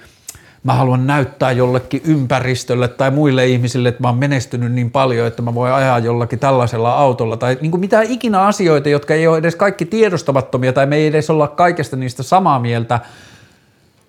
mä 0.67 0.73
haluan 0.73 1.07
näyttää 1.07 1.51
jollekin 1.51 2.01
ympäristölle 2.05 2.87
tai 2.87 3.11
muille 3.11 3.47
ihmisille, 3.47 3.89
että 3.89 4.01
mä 4.01 4.07
oon 4.07 4.17
menestynyt 4.17 4.71
niin 4.71 4.91
paljon, 4.91 5.27
että 5.27 5.41
mä 5.41 5.55
voin 5.55 5.73
ajaa 5.73 5.99
jollakin 5.99 6.39
tällaisella 6.39 6.93
autolla. 6.93 7.37
Tai 7.37 7.57
niin 7.61 7.71
kuin 7.71 7.81
mitä 7.81 8.01
ikinä 8.01 8.41
asioita, 8.41 8.89
jotka 8.89 9.13
ei 9.13 9.27
ole 9.27 9.37
edes 9.37 9.55
kaikki 9.55 9.85
tiedostamattomia 9.85 10.73
tai 10.73 10.85
me 10.85 10.95
ei 10.95 11.07
edes 11.07 11.29
olla 11.29 11.47
kaikesta 11.47 11.95
niistä 11.95 12.23
samaa 12.23 12.59
mieltä 12.59 12.99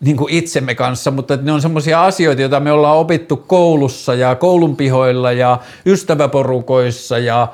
niin 0.01 0.17
kuin 0.17 0.33
itsemme 0.35 0.75
kanssa, 0.75 1.11
mutta 1.11 1.37
ne 1.37 1.53
on 1.53 1.63
semmoisia 1.63 2.05
asioita, 2.05 2.43
joita 2.43 2.61
me 2.61 2.73
ollaan 2.73 2.97
opittu 2.97 3.37
koulussa 3.37 4.15
ja 4.15 4.35
koulun 4.35 4.77
pihoilla 4.77 5.33
ja 5.33 5.59
ystäväporukoissa 5.87 7.19
ja 7.19 7.49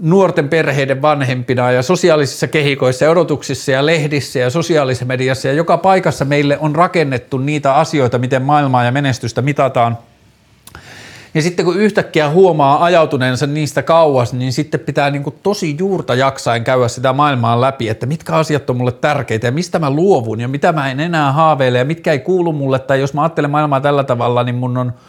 nuorten 0.00 0.48
perheiden 0.48 1.02
vanhempina 1.02 1.70
ja 1.70 1.82
sosiaalisissa 1.82 2.46
kehikoissa 2.46 3.04
ja 3.04 3.10
odotuksissa 3.10 3.72
ja 3.72 3.86
lehdissä 3.86 4.38
ja 4.38 4.50
sosiaalisessa 4.50 5.04
mediassa 5.04 5.48
ja 5.48 5.54
joka 5.54 5.78
paikassa 5.78 6.24
meille 6.24 6.58
on 6.58 6.74
rakennettu 6.74 7.38
niitä 7.38 7.74
asioita, 7.74 8.18
miten 8.18 8.42
maailmaa 8.42 8.84
ja 8.84 8.92
menestystä 8.92 9.42
mitataan. 9.42 9.98
Ja 11.34 11.42
sitten 11.42 11.64
kun 11.64 11.76
yhtäkkiä 11.76 12.30
huomaa 12.30 12.84
ajautuneensa 12.84 13.46
niistä 13.46 13.82
kauas, 13.82 14.32
niin 14.32 14.52
sitten 14.52 14.80
pitää 14.80 15.10
niin 15.10 15.22
kuin 15.22 15.36
tosi 15.42 15.76
juurta 15.78 16.14
jaksain 16.14 16.64
käydä 16.64 16.88
sitä 16.88 17.12
maailmaa 17.12 17.60
läpi, 17.60 17.88
että 17.88 18.06
mitkä 18.06 18.32
asiat 18.32 18.70
on 18.70 18.76
mulle 18.76 18.92
tärkeitä 18.92 19.46
ja 19.46 19.52
mistä 19.52 19.78
mä 19.78 19.90
luovun 19.90 20.40
ja 20.40 20.48
mitä 20.48 20.72
mä 20.72 20.90
en 20.90 21.00
enää 21.00 21.32
haaveile 21.32 21.78
ja 21.78 21.84
mitkä 21.84 22.12
ei 22.12 22.18
kuulu 22.18 22.52
mulle. 22.52 22.78
Tai 22.78 23.00
jos 23.00 23.14
mä 23.14 23.22
ajattelen 23.22 23.50
maailmaa 23.50 23.80
tällä 23.80 24.04
tavalla, 24.04 24.44
niin 24.44 24.54
mun 24.54 24.78
on– 24.78 24.92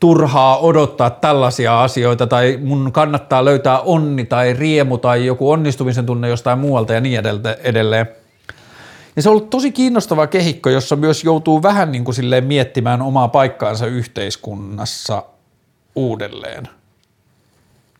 turhaa 0.00 0.58
odottaa 0.58 1.10
tällaisia 1.10 1.82
asioita 1.82 2.26
tai 2.26 2.58
mun 2.62 2.92
kannattaa 2.92 3.44
löytää 3.44 3.80
onni 3.80 4.24
tai 4.24 4.52
riemu 4.52 4.98
tai 4.98 5.26
joku 5.26 5.50
onnistumisen 5.50 6.06
tunne 6.06 6.28
jostain 6.28 6.58
muualta 6.58 6.92
ja 6.92 7.00
niin 7.00 7.22
edelleen. 7.62 8.08
Ja 9.16 9.22
se 9.22 9.28
on 9.28 9.32
ollut 9.32 9.50
tosi 9.50 9.72
kiinnostava 9.72 10.26
kehikko, 10.26 10.70
jossa 10.70 10.96
myös 10.96 11.24
joutuu 11.24 11.62
vähän 11.62 11.92
niin 11.92 12.04
kuin 12.04 12.14
silleen 12.14 12.44
miettimään 12.44 13.02
omaa 13.02 13.28
paikkaansa 13.28 13.86
yhteiskunnassa 13.86 15.22
uudelleen. 15.96 16.68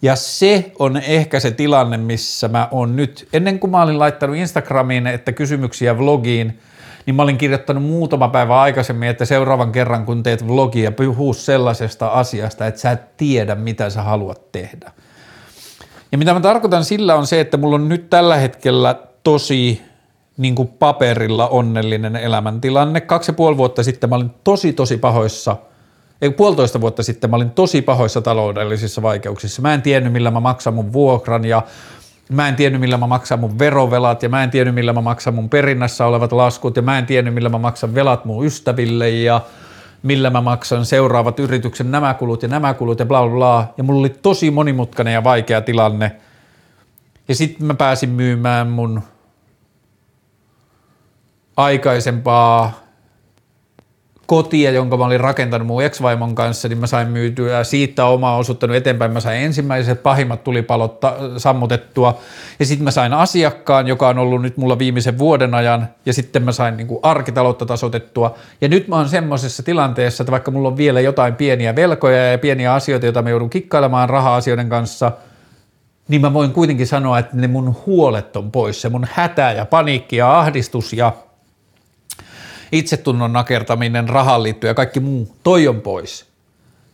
Ja 0.02 0.16
se 0.16 0.72
on 0.78 0.96
ehkä 0.96 1.40
se 1.40 1.50
tilanne, 1.50 1.96
missä 1.96 2.48
mä 2.48 2.68
oon 2.70 2.96
nyt, 2.96 3.28
ennen 3.32 3.58
kuin 3.58 3.70
mä 3.70 3.82
olin 3.82 3.98
laittanut 3.98 4.36
Instagramiin, 4.36 5.06
että 5.06 5.32
kysymyksiä 5.32 5.98
vlogiin– 5.98 6.58
niin 7.08 7.14
mä 7.14 7.22
olin 7.22 7.38
kirjoittanut 7.38 7.82
muutama 7.82 8.28
päivä 8.28 8.60
aikaisemmin, 8.60 9.08
että 9.08 9.24
seuraavan 9.24 9.72
kerran 9.72 10.06
kun 10.06 10.22
teet 10.22 10.48
vlogia, 10.48 10.92
puhuu 10.92 11.34
sellaisesta 11.34 12.08
asiasta, 12.08 12.66
että 12.66 12.80
sä 12.80 12.90
et 12.90 13.16
tiedä, 13.16 13.54
mitä 13.54 13.90
sä 13.90 14.02
haluat 14.02 14.52
tehdä. 14.52 14.92
Ja 16.12 16.18
mitä 16.18 16.34
mä 16.34 16.40
tarkoitan 16.40 16.84
sillä 16.84 17.14
on 17.14 17.26
se, 17.26 17.40
että 17.40 17.56
mulla 17.56 17.74
on 17.74 17.88
nyt 17.88 18.10
tällä 18.10 18.36
hetkellä 18.36 18.94
tosi 19.24 19.82
niin 20.36 20.54
kuin 20.54 20.68
paperilla 20.68 21.48
onnellinen 21.48 22.16
elämäntilanne. 22.16 23.00
Kaksi 23.00 23.30
ja 23.30 23.34
puoli 23.34 23.56
vuotta 23.56 23.82
sitten 23.82 24.10
mä 24.10 24.16
olin 24.16 24.30
tosi 24.44 24.72
tosi 24.72 24.96
pahoissa, 24.96 25.56
ei 26.22 26.30
puolitoista 26.30 26.80
vuotta 26.80 27.02
sitten 27.02 27.30
mä 27.30 27.36
olin 27.36 27.50
tosi 27.50 27.82
pahoissa 27.82 28.20
taloudellisissa 28.20 29.02
vaikeuksissa. 29.02 29.62
Mä 29.62 29.74
en 29.74 29.82
tiennyt 29.82 30.12
millä 30.12 30.30
mä 30.30 30.40
maksan 30.40 30.74
mun 30.74 30.92
vuokran 30.92 31.44
ja 31.44 31.62
Mä 32.28 32.48
en 32.48 32.56
tiennyt, 32.56 32.80
millä 32.80 32.96
mä 32.96 33.06
maksan 33.06 33.40
mun 33.40 33.58
verovelat 33.58 34.22
ja 34.22 34.28
mä 34.28 34.42
en 34.42 34.50
tiennyt, 34.50 34.74
millä 34.74 34.92
mä 34.92 35.00
maksan 35.00 35.34
mun 35.34 35.48
perinnässä 35.48 36.06
olevat 36.06 36.32
laskut 36.32 36.76
ja 36.76 36.82
mä 36.82 36.98
en 36.98 37.06
tiennyt, 37.06 37.34
millä 37.34 37.48
mä 37.48 37.58
maksan 37.58 37.94
velat 37.94 38.24
mun 38.24 38.46
ystäville 38.46 39.10
ja 39.10 39.40
millä 40.02 40.30
mä 40.30 40.40
maksan 40.40 40.84
seuraavat 40.84 41.40
yrityksen 41.40 41.90
nämä 41.90 42.14
kulut 42.14 42.42
ja 42.42 42.48
nämä 42.48 42.74
kulut 42.74 42.98
ja 42.98 43.06
bla 43.06 43.22
bla 43.22 43.30
bla. 43.30 43.74
Ja 43.76 43.84
mulla 43.84 44.00
oli 44.00 44.08
tosi 44.08 44.50
monimutkainen 44.50 45.14
ja 45.14 45.24
vaikea 45.24 45.60
tilanne. 45.60 46.16
Ja 47.28 47.34
sitten 47.34 47.66
mä 47.66 47.74
pääsin 47.74 48.10
myymään 48.10 48.66
mun 48.66 49.02
aikaisempaa 51.56 52.87
kotia, 54.28 54.70
jonka 54.70 54.96
mä 54.96 55.04
olin 55.04 55.20
rakentanut 55.20 55.66
mun 55.66 55.82
ex-vaimon 55.82 56.34
kanssa, 56.34 56.68
niin 56.68 56.78
mä 56.78 56.86
sain 56.86 57.08
myytyä 57.08 57.64
siitä 57.64 58.04
omaa 58.04 58.36
osuuttanut 58.36 58.76
eteenpäin. 58.76 59.12
Mä 59.12 59.20
sain 59.20 59.42
ensimmäiset 59.42 60.02
pahimmat 60.02 60.44
tulipalot 60.44 61.00
sammutettua 61.36 62.18
ja 62.58 62.66
sitten 62.66 62.84
mä 62.84 62.90
sain 62.90 63.12
asiakkaan, 63.12 63.88
joka 63.88 64.08
on 64.08 64.18
ollut 64.18 64.42
nyt 64.42 64.56
mulla 64.56 64.78
viimeisen 64.78 65.18
vuoden 65.18 65.54
ajan 65.54 65.88
ja 66.06 66.12
sitten 66.12 66.42
mä 66.42 66.52
sain 66.52 66.76
niin 66.76 66.86
kuin 66.86 67.00
arkitaloutta 67.02 67.66
tasotettua. 67.66 68.34
Ja 68.60 68.68
nyt 68.68 68.88
mä 68.88 68.96
oon 68.96 69.08
semmoisessa 69.08 69.62
tilanteessa, 69.62 70.22
että 70.22 70.32
vaikka 70.32 70.50
mulla 70.50 70.68
on 70.68 70.76
vielä 70.76 71.00
jotain 71.00 71.34
pieniä 71.34 71.76
velkoja 71.76 72.30
ja 72.30 72.38
pieniä 72.38 72.74
asioita, 72.74 73.06
joita 73.06 73.22
mä 73.22 73.30
joudun 73.30 73.50
kikkailemaan 73.50 74.08
raha-asioiden 74.08 74.68
kanssa, 74.68 75.12
niin 76.08 76.20
mä 76.20 76.34
voin 76.34 76.52
kuitenkin 76.52 76.86
sanoa, 76.86 77.18
että 77.18 77.36
ne 77.36 77.46
mun 77.46 77.76
huolet 77.86 78.36
on 78.36 78.52
pois, 78.52 78.80
se 78.80 78.88
mun 78.88 79.06
hätä 79.12 79.52
ja 79.52 79.66
paniikki 79.66 80.16
ja 80.16 80.38
ahdistus 80.38 80.92
ja– 80.92 81.12
itsetunnon 82.72 83.32
nakertaminen, 83.32 84.08
rahaan 84.08 84.42
liittyen 84.42 84.70
ja 84.70 84.74
kaikki 84.74 85.00
muu, 85.00 85.36
toi 85.42 85.68
on 85.68 85.80
pois. 85.80 86.28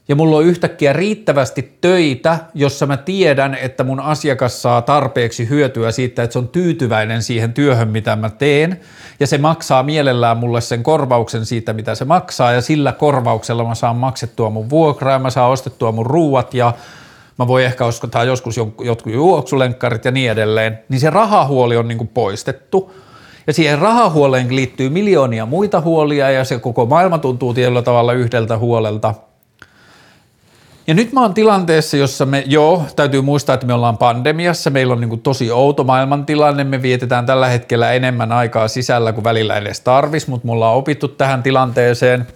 Ja 0.08 0.16
mulla 0.16 0.36
on 0.36 0.44
yhtäkkiä 0.44 0.92
riittävästi 0.92 1.78
töitä, 1.80 2.38
jossa 2.54 2.86
mä 2.86 2.96
tiedän, 2.96 3.54
että 3.54 3.84
mun 3.84 4.00
asiakas 4.00 4.62
saa 4.62 4.82
tarpeeksi 4.82 5.48
hyötyä 5.48 5.90
siitä, 5.90 6.22
että 6.22 6.32
se 6.32 6.38
on 6.38 6.48
tyytyväinen 6.48 7.22
siihen 7.22 7.52
työhön, 7.52 7.88
mitä 7.88 8.16
mä 8.16 8.30
teen. 8.30 8.80
Ja 9.20 9.26
se 9.26 9.38
maksaa 9.38 9.82
mielellään 9.82 10.36
mulle 10.36 10.60
sen 10.60 10.82
korvauksen 10.82 11.46
siitä, 11.46 11.72
mitä 11.72 11.94
se 11.94 12.04
maksaa. 12.04 12.52
Ja 12.52 12.60
sillä 12.60 12.92
korvauksella 12.92 13.64
mä 13.64 13.74
saan 13.74 13.96
maksettua 13.96 14.50
mun 14.50 14.70
vuokraa 14.70 15.12
ja 15.12 15.18
mä 15.18 15.30
saan 15.30 15.50
ostettua 15.50 15.92
mun 15.92 16.06
ruuat 16.06 16.54
ja 16.54 16.72
mä 17.38 17.46
voin 17.46 17.64
ehkä 17.64 17.84
ostaa 17.84 18.24
joskus 18.24 18.56
jotkut 18.84 19.12
juoksulenkkarit 19.12 20.04
ja 20.04 20.10
niin 20.10 20.30
edelleen. 20.30 20.78
Niin 20.88 21.00
se 21.00 21.10
rahahuoli 21.10 21.76
on 21.76 21.88
niin 21.88 22.08
poistettu– 22.08 22.90
ja 23.46 23.52
siihen 23.52 23.78
rahahuoleen 23.78 24.56
liittyy 24.56 24.88
miljoonia 24.88 25.46
muita 25.46 25.80
huolia 25.80 26.30
ja 26.30 26.44
se 26.44 26.58
koko 26.58 26.86
maailma 26.86 27.18
tuntuu 27.18 27.54
tietyllä 27.54 27.82
tavalla 27.82 28.12
yhdeltä 28.12 28.58
huolelta. 28.58 29.14
Ja 30.86 30.94
nyt 30.94 31.12
mä 31.12 31.20
oon 31.20 31.34
tilanteessa, 31.34 31.96
jossa 31.96 32.26
me, 32.26 32.44
joo, 32.46 32.84
täytyy 32.96 33.20
muistaa, 33.20 33.54
että 33.54 33.66
me 33.66 33.74
ollaan 33.74 33.98
pandemiassa, 33.98 34.70
meillä 34.70 34.94
on 34.94 35.00
niin 35.00 35.20
tosi 35.20 35.50
outo 35.50 35.84
maailmantilanne, 35.84 36.64
me 36.64 36.82
vietetään 36.82 37.26
tällä 37.26 37.48
hetkellä 37.48 37.92
enemmän 37.92 38.32
aikaa 38.32 38.68
sisällä 38.68 39.12
kuin 39.12 39.24
välillä 39.24 39.56
edes 39.56 39.80
tarvis, 39.80 40.28
mutta 40.28 40.46
me 40.46 40.52
ollaan 40.52 40.76
opittu 40.76 41.08
tähän 41.08 41.42
tilanteeseen. 41.42 42.26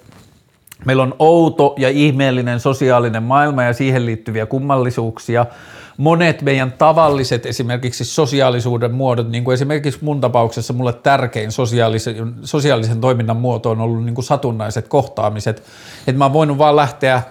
Meillä 0.84 1.02
on 1.02 1.14
outo 1.18 1.74
ja 1.76 1.88
ihmeellinen 1.88 2.60
sosiaalinen 2.60 3.22
maailma 3.22 3.62
ja 3.62 3.72
siihen 3.72 4.06
liittyviä 4.06 4.46
kummallisuuksia– 4.46 5.46
monet 5.98 6.42
meidän 6.42 6.72
tavalliset 6.72 7.46
esimerkiksi 7.46 8.04
sosiaalisuuden 8.04 8.92
muodot, 8.92 9.30
niin 9.30 9.44
kuin 9.44 9.54
esimerkiksi 9.54 10.04
mun 10.04 10.20
tapauksessa 10.20 10.72
mulle 10.72 10.92
tärkein 10.92 11.52
sosiaalisen, 11.52 12.34
sosiaalisen 12.42 13.00
toiminnan 13.00 13.36
muoto 13.36 13.70
on 13.70 13.80
ollut 13.80 14.04
niin 14.04 14.14
kuin 14.14 14.24
satunnaiset 14.24 14.88
kohtaamiset, 14.88 15.62
että 16.06 16.18
mä 16.18 16.24
oon 16.24 16.32
voinut 16.32 16.58
vaan 16.58 16.76
lähteä 16.76 17.22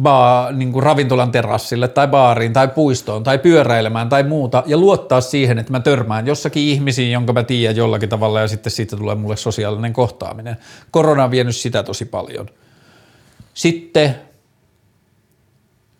ba, 0.00 0.48
niin 0.52 0.72
kuin 0.72 0.82
ravintolan 0.82 1.32
terassille 1.32 1.88
tai 1.88 2.08
baariin 2.08 2.52
tai 2.52 2.68
puistoon 2.68 3.22
tai 3.22 3.38
pyöräilemään 3.38 4.08
tai 4.08 4.22
muuta 4.22 4.62
ja 4.66 4.76
luottaa 4.76 5.20
siihen, 5.20 5.58
että 5.58 5.72
mä 5.72 5.80
törmään 5.80 6.26
jossakin 6.26 6.62
ihmisiin, 6.62 7.12
jonka 7.12 7.32
mä 7.32 7.42
tiedän 7.42 7.76
jollakin 7.76 8.08
tavalla 8.08 8.40
ja 8.40 8.48
sitten 8.48 8.72
siitä 8.72 8.96
tulee 8.96 9.14
mulle 9.14 9.36
sosiaalinen 9.36 9.92
kohtaaminen. 9.92 10.56
Korona 10.90 11.24
on 11.24 11.30
vienyt 11.30 11.56
sitä 11.56 11.82
tosi 11.82 12.04
paljon. 12.04 12.46
Sitten 13.54 14.31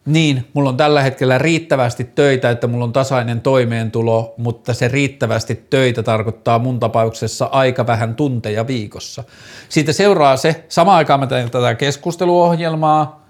niin, 0.04 0.48
mulla 0.52 0.68
on 0.68 0.76
tällä 0.76 1.02
hetkellä 1.02 1.38
riittävästi 1.38 2.04
töitä, 2.04 2.50
että 2.50 2.66
mulla 2.66 2.84
on 2.84 2.92
tasainen 2.92 3.40
toimeentulo, 3.40 4.34
mutta 4.36 4.74
se 4.74 4.88
riittävästi 4.88 5.66
töitä 5.70 6.02
tarkoittaa 6.02 6.58
mun 6.58 6.80
tapauksessa 6.80 7.44
aika 7.44 7.86
vähän 7.86 8.14
tunteja 8.14 8.66
viikossa. 8.66 9.24
Siitä 9.68 9.92
seuraa 9.92 10.36
se, 10.36 10.64
samaan 10.68 10.96
aikaan 10.96 11.20
mä 11.20 11.26
teen 11.26 11.50
tätä 11.50 11.74
keskusteluohjelmaa, 11.74 13.21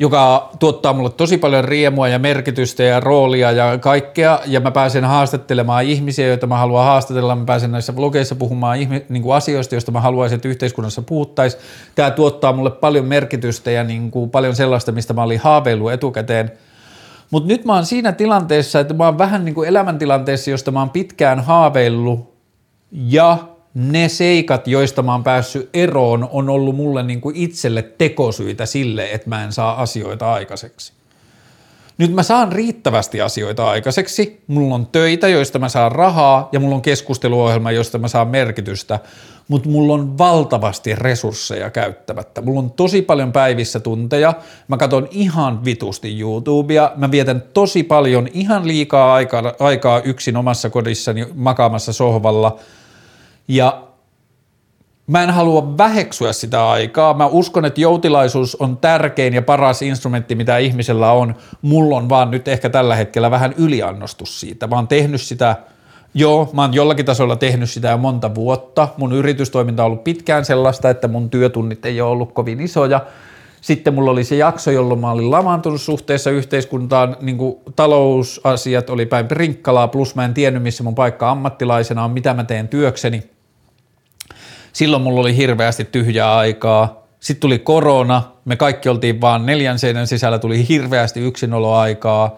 joka 0.00 0.50
tuottaa 0.58 0.92
mulle 0.92 1.10
tosi 1.10 1.38
paljon 1.38 1.64
riemua 1.64 2.08
ja 2.08 2.18
merkitystä 2.18 2.82
ja 2.82 3.00
roolia 3.00 3.52
ja 3.52 3.78
kaikkea, 3.78 4.40
ja 4.46 4.60
mä 4.60 4.70
pääsen 4.70 5.04
haastattelemaan 5.04 5.84
ihmisiä, 5.84 6.26
joita 6.26 6.46
mä 6.46 6.56
haluan 6.56 6.84
haastatella, 6.84 7.36
mä 7.36 7.44
pääsen 7.44 7.72
näissä 7.72 7.92
blogeissa 7.92 8.34
puhumaan 8.34 8.78
ihmi, 8.78 9.06
niin 9.08 9.22
kuin 9.22 9.36
asioista, 9.36 9.74
joista 9.74 9.92
mä 9.92 10.00
haluaisin, 10.00 10.36
että 10.36 10.48
yhteiskunnassa 10.48 11.02
puhuttaisiin. 11.02 11.62
Tämä 11.94 12.10
tuottaa 12.10 12.52
mulle 12.52 12.70
paljon 12.70 13.04
merkitystä 13.04 13.70
ja 13.70 13.84
niin 13.84 14.10
kuin 14.10 14.30
paljon 14.30 14.56
sellaista, 14.56 14.92
mistä 14.92 15.14
mä 15.14 15.22
olin 15.22 15.40
haaveillut 15.40 15.92
etukäteen. 15.92 16.52
Mutta 17.30 17.48
nyt 17.48 17.64
mä 17.64 17.74
oon 17.74 17.86
siinä 17.86 18.12
tilanteessa, 18.12 18.80
että 18.80 18.94
mä 18.94 19.04
oon 19.04 19.18
vähän 19.18 19.44
niin 19.44 19.54
kuin 19.54 19.68
elämäntilanteessa, 19.68 20.50
josta 20.50 20.70
mä 20.70 20.78
oon 20.78 20.90
pitkään 20.90 21.40
haaveillut, 21.40 22.34
ja 22.92 23.38
ne 23.74 24.08
seikat, 24.08 24.68
joista 24.68 25.02
mä 25.02 25.12
oon 25.12 25.24
päässyt 25.24 25.70
eroon, 25.74 26.28
on 26.32 26.48
ollut 26.48 26.76
mulle 26.76 27.02
niin 27.02 27.20
kuin 27.20 27.36
itselle 27.36 27.82
tekosyitä 27.82 28.66
sille, 28.66 29.08
että 29.12 29.28
mä 29.28 29.44
en 29.44 29.52
saa 29.52 29.82
asioita 29.82 30.32
aikaiseksi. 30.32 30.92
Nyt 31.98 32.12
mä 32.14 32.22
saan 32.22 32.52
riittävästi 32.52 33.20
asioita 33.20 33.68
aikaiseksi, 33.68 34.42
mulla 34.46 34.74
on 34.74 34.86
töitä, 34.86 35.28
joista 35.28 35.58
mä 35.58 35.68
saan 35.68 35.92
rahaa 35.92 36.48
ja 36.52 36.60
mulla 36.60 36.74
on 36.74 36.82
keskusteluohjelma, 36.82 37.72
josta 37.72 37.98
mä 37.98 38.08
saan 38.08 38.28
merkitystä, 38.28 38.98
mutta 39.48 39.68
mulla 39.68 39.94
on 39.94 40.18
valtavasti 40.18 40.94
resursseja 40.94 41.70
käyttämättä. 41.70 42.42
Mulla 42.42 42.60
on 42.60 42.70
tosi 42.70 43.02
paljon 43.02 43.32
päivissä 43.32 43.80
tunteja, 43.80 44.34
mä 44.68 44.76
katson 44.76 45.08
ihan 45.10 45.64
vitusti 45.64 46.20
YouTubea, 46.20 46.92
mä 46.96 47.10
vietän 47.10 47.42
tosi 47.54 47.82
paljon 47.82 48.28
ihan 48.32 48.66
liikaa 48.66 49.14
aikaa, 49.14 49.52
aikaa 49.58 50.00
yksin 50.00 50.36
omassa 50.36 50.70
kodissani 50.70 51.26
makaamassa 51.34 51.92
sohvalla– 51.92 52.58
ja 53.48 53.88
mä 55.08 55.22
en 55.22 55.30
halua 55.30 55.78
väheksyä 55.78 56.32
sitä 56.32 56.68
aikaa. 56.68 57.14
Mä 57.14 57.26
uskon, 57.26 57.64
että 57.64 57.80
joutilaisuus 57.80 58.56
on 58.56 58.76
tärkein 58.76 59.34
ja 59.34 59.42
paras 59.42 59.82
instrumentti, 59.82 60.34
mitä 60.34 60.58
ihmisellä 60.58 61.12
on. 61.12 61.34
Mulla 61.62 61.96
on 61.96 62.08
vaan 62.08 62.30
nyt 62.30 62.48
ehkä 62.48 62.70
tällä 62.70 62.96
hetkellä 62.96 63.30
vähän 63.30 63.54
yliannostus 63.56 64.40
siitä. 64.40 64.66
Mä 64.66 64.76
oon 64.76 64.88
tehnyt 64.88 65.20
sitä, 65.20 65.56
joo, 66.14 66.50
mä 66.52 66.62
oon 66.62 66.74
jollakin 66.74 67.06
tasolla 67.06 67.36
tehnyt 67.36 67.70
sitä 67.70 67.88
jo 67.88 67.96
monta 67.96 68.34
vuotta. 68.34 68.88
Mun 68.96 69.12
yritystoiminta 69.12 69.82
on 69.82 69.86
ollut 69.86 70.04
pitkään 70.04 70.44
sellaista, 70.44 70.90
että 70.90 71.08
mun 71.08 71.30
työtunnit 71.30 71.86
ei 71.86 72.00
ole 72.00 72.10
ollut 72.10 72.32
kovin 72.32 72.60
isoja. 72.60 73.00
Sitten 73.60 73.94
mulla 73.94 74.10
oli 74.10 74.24
se 74.24 74.36
jakso, 74.36 74.70
jolloin 74.70 75.00
mä 75.00 75.10
olin 75.10 75.30
lamaantunut 75.30 75.80
suhteessa 75.80 76.30
yhteiskuntaan, 76.30 77.16
niin 77.20 77.38
kuin 77.38 77.56
talousasiat 77.76 78.90
oli 78.90 79.06
päin 79.06 79.28
prinkkalaa, 79.28 79.88
plus 79.88 80.14
mä 80.14 80.24
en 80.24 80.34
tiennyt, 80.34 80.62
missä 80.62 80.84
mun 80.84 80.94
paikka 80.94 81.30
ammattilaisena 81.30 82.04
on, 82.04 82.10
mitä 82.10 82.34
mä 82.34 82.44
teen 82.44 82.68
työkseni. 82.68 83.37
Silloin 84.78 85.02
mulla 85.02 85.20
oli 85.20 85.36
hirveästi 85.36 85.84
tyhjää 85.84 86.36
aikaa. 86.36 87.02
Sitten 87.20 87.40
tuli 87.40 87.58
korona, 87.58 88.22
me 88.44 88.56
kaikki 88.56 88.88
oltiin 88.88 89.20
vaan 89.20 89.46
neljän 89.46 89.78
seinän 89.78 90.06
sisällä, 90.06 90.38
tuli 90.38 90.68
hirveästi 90.68 91.20
yksinoloaikaa. 91.20 92.36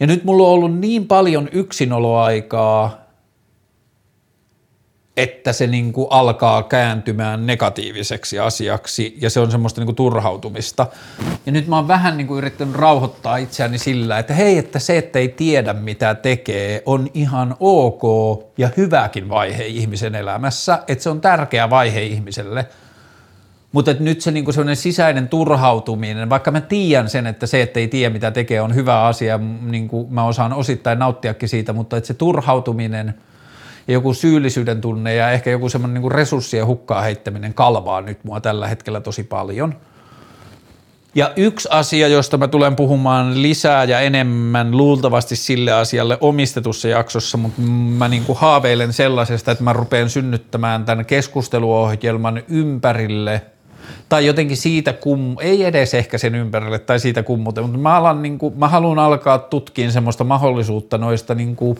Ja 0.00 0.06
nyt 0.06 0.24
mulla 0.24 0.42
on 0.42 0.54
ollut 0.54 0.78
niin 0.78 1.06
paljon 1.06 1.48
yksinoloaikaa, 1.52 2.99
että 5.22 5.52
se 5.52 5.66
niin 5.66 5.92
kuin 5.92 6.06
alkaa 6.10 6.62
kääntymään 6.62 7.46
negatiiviseksi 7.46 8.38
asiaksi 8.38 9.16
ja 9.20 9.30
se 9.30 9.40
on 9.40 9.50
semmoista 9.50 9.80
niin 9.80 9.86
kuin 9.86 9.96
turhautumista. 9.96 10.86
Ja 11.46 11.52
nyt 11.52 11.66
mä 11.66 11.76
oon 11.76 11.88
vähän 11.88 12.16
niin 12.16 12.26
kuin 12.26 12.38
yrittänyt 12.38 12.76
rauhoittaa 12.76 13.36
itseäni 13.36 13.78
sillä, 13.78 14.18
että 14.18 14.34
hei, 14.34 14.58
että 14.58 14.78
se, 14.78 14.98
että 14.98 15.18
ei 15.18 15.28
tiedä 15.28 15.72
mitä 15.72 16.14
tekee, 16.14 16.82
on 16.86 17.08
ihan 17.14 17.56
ok 17.60 18.02
ja 18.58 18.68
hyväkin 18.76 19.28
vaihe 19.28 19.66
ihmisen 19.66 20.14
elämässä, 20.14 20.78
että 20.88 21.02
se 21.02 21.10
on 21.10 21.20
tärkeä 21.20 21.70
vaihe 21.70 22.02
ihmiselle. 22.02 22.66
Mutta 23.72 23.94
nyt 24.00 24.20
se 24.20 24.30
niinku 24.30 24.52
sisäinen 24.74 25.28
turhautuminen, 25.28 26.30
vaikka 26.30 26.50
mä 26.50 26.60
tiedän 26.60 27.10
sen, 27.10 27.26
että 27.26 27.46
se, 27.46 27.62
että 27.62 27.80
ei 27.80 27.88
tiedä 27.88 28.12
mitä 28.12 28.30
tekee, 28.30 28.60
on 28.60 28.74
hyvä 28.74 29.02
asia, 29.02 29.40
niin 29.62 29.88
kuin 29.88 30.14
mä 30.14 30.24
osaan 30.24 30.52
osittain 30.52 30.98
nauttiakin 30.98 31.48
siitä, 31.48 31.72
mutta 31.72 31.96
että 31.96 32.06
se 32.06 32.14
turhautuminen– 32.14 33.14
ja 33.90 33.94
joku 33.94 34.14
syyllisyyden 34.14 34.80
tunne 34.80 35.14
ja 35.14 35.30
ehkä 35.30 35.50
joku 35.50 35.68
semmoinen 35.68 36.02
niin 36.02 36.12
resurssien 36.12 36.66
hukkaa 36.66 37.02
heittäminen 37.02 37.54
kalvaa 37.54 38.00
nyt 38.00 38.24
mua 38.24 38.40
tällä 38.40 38.68
hetkellä 38.68 39.00
tosi 39.00 39.22
paljon. 39.22 39.74
Ja 41.14 41.32
yksi 41.36 41.68
asia, 41.72 42.08
josta 42.08 42.38
mä 42.38 42.48
tulen 42.48 42.76
puhumaan 42.76 43.42
lisää 43.42 43.84
ja 43.84 44.00
enemmän 44.00 44.76
luultavasti 44.76 45.36
sille 45.36 45.72
asialle 45.72 46.18
omistetussa 46.20 46.88
jaksossa, 46.88 47.38
mutta 47.38 47.60
mä 47.98 48.08
niin 48.08 48.24
kuin 48.24 48.38
haaveilen 48.38 48.92
sellaisesta, 48.92 49.50
että 49.50 49.64
mä 49.64 49.72
rupean 49.72 50.10
synnyttämään 50.10 50.84
tämän 50.84 51.06
keskusteluohjelman 51.06 52.42
ympärille 52.48 53.42
tai 54.08 54.26
jotenkin 54.26 54.56
siitä 54.56 54.92
kum, 54.92 55.36
ei 55.40 55.64
edes 55.64 55.94
ehkä 55.94 56.18
sen 56.18 56.34
ympärille 56.34 56.78
tai 56.78 57.00
siitä 57.00 57.22
kummuten, 57.22 57.64
mutta 57.64 57.78
mä, 57.78 57.96
alan, 57.96 58.22
niin 58.22 58.38
kuin, 58.38 58.58
mä 58.58 58.68
haluan 58.68 58.98
alkaa 58.98 59.38
tutkiin 59.38 59.92
semmoista 59.92 60.24
mahdollisuutta 60.24 60.98
noista 60.98 61.34
niin 61.34 61.56
kuin, 61.56 61.78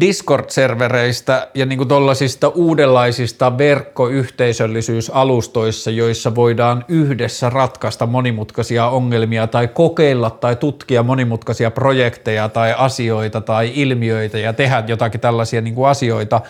Discord-servereistä 0.00 1.48
ja 1.54 1.66
niin 1.66 1.88
tuollaisista 1.88 2.48
uudenlaisista 2.48 3.58
verkkoyhteisöllisyysalustoissa, 3.58 5.90
joissa 5.90 6.34
voidaan 6.34 6.84
yhdessä 6.88 7.50
ratkaista 7.50 8.06
monimutkaisia 8.06 8.86
ongelmia 8.86 9.46
tai 9.46 9.68
kokeilla 9.68 10.30
tai 10.30 10.56
tutkia 10.56 11.02
monimutkaisia 11.02 11.70
projekteja 11.70 12.48
tai 12.48 12.74
asioita 12.78 13.40
tai 13.40 13.72
ilmiöitä 13.74 14.38
ja 14.38 14.52
tehdä 14.52 14.84
jotakin 14.86 15.20
tällaisia 15.20 15.60
niin 15.60 15.74
kuin 15.74 15.88
asioita, 15.88 16.40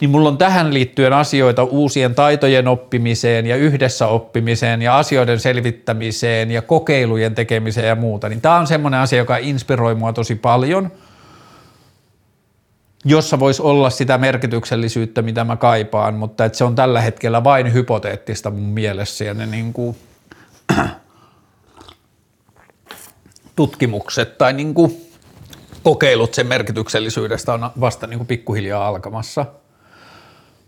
niin 0.00 0.10
mulla 0.10 0.28
on 0.28 0.38
tähän 0.38 0.74
liittyen 0.74 1.12
asioita 1.12 1.64
uusien 1.64 2.14
taitojen 2.14 2.68
oppimiseen 2.68 3.46
ja 3.46 3.56
yhdessä 3.56 4.06
oppimiseen 4.06 4.82
ja 4.82 4.98
asioiden 4.98 5.40
selvittämiseen 5.40 6.50
ja 6.50 6.62
kokeilujen 6.62 7.34
tekemiseen 7.34 7.88
ja 7.88 7.94
muuta. 7.94 8.28
Niin 8.28 8.40
tämä 8.40 8.58
on 8.58 8.66
semmoinen 8.66 9.00
asia, 9.00 9.18
joka 9.18 9.36
inspiroi 9.36 9.94
mua 9.94 10.12
tosi 10.12 10.34
paljon– 10.34 10.90
jossa 13.08 13.38
voisi 13.38 13.62
olla 13.62 13.90
sitä 13.90 14.18
merkityksellisyyttä, 14.18 15.22
mitä 15.22 15.44
mä 15.44 15.56
kaipaan, 15.56 16.14
mutta 16.14 16.44
että 16.44 16.58
se 16.58 16.64
on 16.64 16.74
tällä 16.74 17.00
hetkellä 17.00 17.44
vain 17.44 17.72
hypoteettista 17.72 18.50
mun 18.50 18.68
mielessä 18.68 19.24
ja 19.24 19.34
ne 19.34 19.46
niin 19.46 19.72
kuin, 19.72 19.96
tutkimukset 23.56 24.38
tai 24.38 24.52
niin 24.52 24.74
kuin, 24.74 25.08
kokeilut 25.82 26.34
sen 26.34 26.46
merkityksellisyydestä 26.46 27.54
on 27.54 27.70
vasta 27.80 28.06
niin 28.06 28.18
kuin 28.18 28.26
pikkuhiljaa 28.26 28.88
alkamassa. 28.88 29.46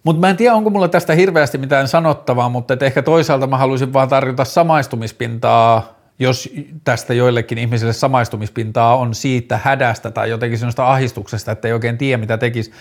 Mutta 0.04 0.20
mä 0.20 0.30
en 0.30 0.36
tiedä, 0.36 0.54
onko 0.54 0.70
mulla 0.70 0.88
tästä 0.88 1.14
hirveästi 1.14 1.58
mitään 1.58 1.88
sanottavaa, 1.88 2.48
mutta 2.48 2.76
ehkä 2.80 3.02
toisaalta 3.02 3.46
mä 3.46 3.58
haluaisin 3.58 3.92
vaan 3.92 4.08
tarjota 4.08 4.44
samaistumispintaa 4.44 5.99
jos 6.20 6.48
tästä 6.84 7.14
joillekin 7.14 7.58
ihmisille 7.58 7.92
samaistumispintaa 7.92 8.96
on 8.96 9.14
siitä 9.14 9.60
hädästä 9.64 10.10
tai 10.10 10.30
jotenkin 10.30 10.58
sellaista 10.58 10.92
ahistuksesta, 10.92 11.52
että 11.52 11.68
ei 11.68 11.74
oikein 11.74 11.98
tiedä 11.98 12.20
mitä 12.20 12.38
tekisi. 12.38 12.72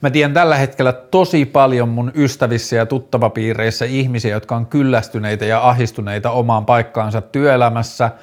Mä 0.00 0.10
tiedän 0.10 0.34
tällä 0.34 0.56
hetkellä 0.56 0.92
tosi 0.92 1.44
paljon 1.44 1.88
mun 1.88 2.12
ystävissä 2.14 2.76
ja 2.76 2.86
tuttavapiireissä 2.86 3.84
ihmisiä, 3.84 4.30
jotka 4.30 4.56
on 4.56 4.66
kyllästyneitä 4.66 5.44
ja 5.44 5.68
ahistuneita 5.68 6.30
omaan 6.30 6.66
paikkaansa 6.66 7.20
työelämässä– 7.20 8.10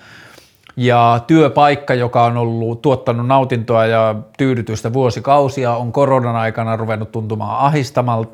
ja 0.77 1.19
työpaikka, 1.27 1.93
joka 1.93 2.23
on 2.23 2.37
ollut 2.37 2.81
tuottanut 2.81 3.27
nautintoa 3.27 3.85
ja 3.85 4.15
tyydytystä 4.37 4.93
vuosikausia, 4.93 5.75
on 5.75 5.91
koronan 5.91 6.35
aikana 6.35 6.75
ruvennut 6.75 7.11
tuntumaan 7.11 7.73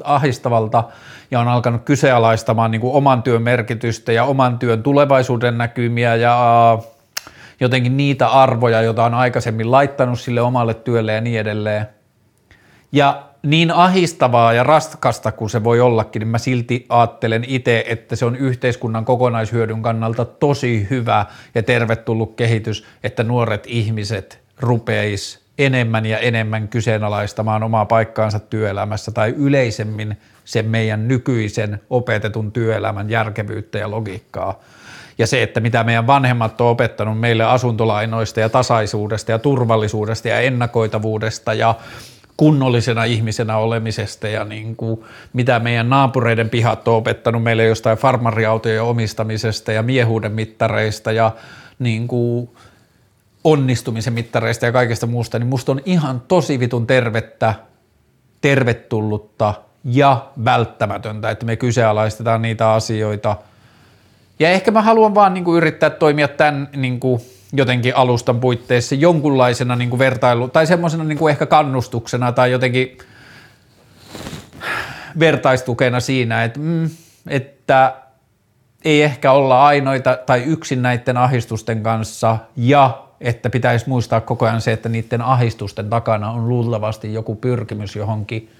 ahistavalta 0.04 0.84
ja 1.32 1.39
on 1.39 1.48
alkanut 1.48 1.82
kyseenalaistamaan 1.86 2.72
niin 2.72 2.82
kuin 2.82 2.94
oman 2.94 3.24
työn 3.24 3.42
merkitystä 3.42 4.12
ja 4.12 4.24
oman 4.24 4.60
työn 4.60 4.84
tulevaisuuden 4.84 5.58
näkymiä 5.58 6.16
ja 6.16 6.78
jotenkin 7.60 7.98
niitä 7.98 8.28
arvoja, 8.28 8.82
joita 8.82 9.06
on 9.06 9.14
aikaisemmin 9.14 9.72
laittanut 9.72 10.20
sille 10.20 10.42
omalle 10.42 10.74
työlle 10.74 11.14
ja 11.14 11.22
niin 11.22 11.39
edelleen. 11.39 11.88
Ja 12.92 13.24
niin 13.44 13.72
ahistavaa 13.72 14.54
ja 14.54 14.64
raskasta 14.64 15.32
kuin 15.32 15.50
se 15.50 15.64
voi 15.64 15.80
ollakin, 15.80 16.20
niin 16.20 16.28
mä 16.28 16.38
silti 16.38 16.86
ajattelen 16.89 17.44
itse, 17.48 17.86
että 17.88 18.16
se 18.16 18.26
on 18.26 18.36
yhteiskunnan 18.36 19.06
kokonaishyödyn 19.06 19.82
kannalta 19.82 20.26
tosi 20.26 20.88
hyvä 20.89 21.26
ja 21.56 21.64
tervetullut 21.64 22.36
kehitys, 22.36 22.86
että 23.04 23.24
nuoret 23.24 23.64
ihmiset 23.68 24.42
rupeis 24.60 25.42
enemmän 25.58 26.06
ja 26.06 26.18
enemmän 26.18 26.68
kyseenalaistamaan 26.68 27.64
omaa 27.64 27.86
paikkaansa 27.86 28.39
työelämässä 28.39 29.12
tai 29.12 29.30
yleisemmin 29.38 30.18
sen 30.46 30.66
meidän 30.66 31.08
nykyisen 31.08 31.82
opetetun 31.89 32.52
työelämän 32.52 33.10
järkevyyttä 33.10 33.78
ja 33.78 33.92
logiikkaa. 33.92 34.60
Ja 35.18 35.28
se, 35.28 35.44
että 35.44 35.60
mitä 35.60 35.84
meidän 35.84 36.08
vanhemmat 36.08 36.62
on 36.62 36.68
opettanut 36.68 37.20
meille 37.20 37.44
asuntolainoista 37.44 38.39
ja 38.39 38.50
tasaisuudesta 38.50 39.32
ja 39.32 39.39
turvallisuudesta 39.39 40.28
ja 40.28 40.39
ennakoitavuudesta 40.39 41.54
ja 41.54 41.76
kunnollisena 42.38 43.04
ihmisenä 43.04 43.58
olemisesta 43.58 44.28
ja 44.28 44.44
niin 44.46 44.76
kuin, 44.76 45.04
mitä 45.34 45.60
meidän 45.60 45.90
naapureiden 45.90 46.50
pihat 46.50 46.88
on 46.88 46.96
opettanut 46.96 47.44
meille 47.44 47.64
jostain 47.64 47.98
farmariautojen 47.98 48.84
omistamisesta 48.84 49.72
ja 49.72 49.84
miehuuden 49.84 50.32
mittareista 50.32 51.12
ja 51.12 51.32
niin 51.80 52.08
kuin, 52.08 52.50
onnistumisen 53.44 54.14
mittareista 54.14 54.66
ja 54.66 54.72
kaikesta 54.72 55.08
muusta, 55.08 55.40
niin 55.40 55.48
musta 55.48 55.72
on 55.72 55.82
ihan 55.86 56.22
tosi 56.28 56.60
vitun 56.60 56.88
tervettä, 56.88 57.54
tervetullutta 58.42 59.54
ja 59.84 60.26
välttämätöntä, 60.46 61.30
että 61.30 61.46
me 61.46 61.56
kyseenalaistetaan 61.56 62.42
niitä 62.42 62.72
asioita. 62.72 63.38
Ja 64.40 64.50
ehkä 64.50 64.72
mä 64.72 64.82
haluan 64.82 65.16
vaan 65.16 65.34
niin 65.34 65.44
kuin, 65.44 65.58
yrittää 65.58 65.90
toimia 65.90 66.28
tämän 66.28 66.70
niin 66.76 67.00
kuin, 67.00 67.22
jotenkin 67.54 67.95
alustan 67.95 68.39
puitteissa 68.39 68.95
jonkunlaisena 68.95 69.76
niin 69.76 69.89
kuin 69.89 69.99
vertailu, 69.99 70.47
tai 70.47 70.68
semmoisena 70.68 71.04
niin 71.04 71.18
kuin 71.18 71.32
ehkä 71.32 71.45
kannustuksena 71.45 72.32
tai 72.32 72.52
jotenkin 72.52 72.97
vertaistukena 75.20 75.99
siinä, 75.99 76.43
että, 76.43 76.60
mm, 76.60 76.89
että 77.28 77.95
ei 78.86 79.04
ehkä 79.04 79.32
olla 79.32 79.66
ainoita 79.66 80.18
tai 80.26 80.43
yksin 80.43 80.82
näiden 80.82 81.18
ahistusten 81.18 81.84
kanssa 81.84 82.38
ja 82.56 83.04
että 83.22 83.49
pitäisi 83.49 83.89
muistaa 83.89 84.22
koko 84.22 84.45
ajan 84.45 84.62
se, 84.62 84.72
että 84.72 84.89
niiden 84.89 85.22
ahistusten 85.22 85.89
takana 85.89 86.32
on 86.32 86.49
luultavasti 86.49 87.14
joku 87.14 87.36
pyrkimys 87.36 87.95
johonkin 87.95 88.52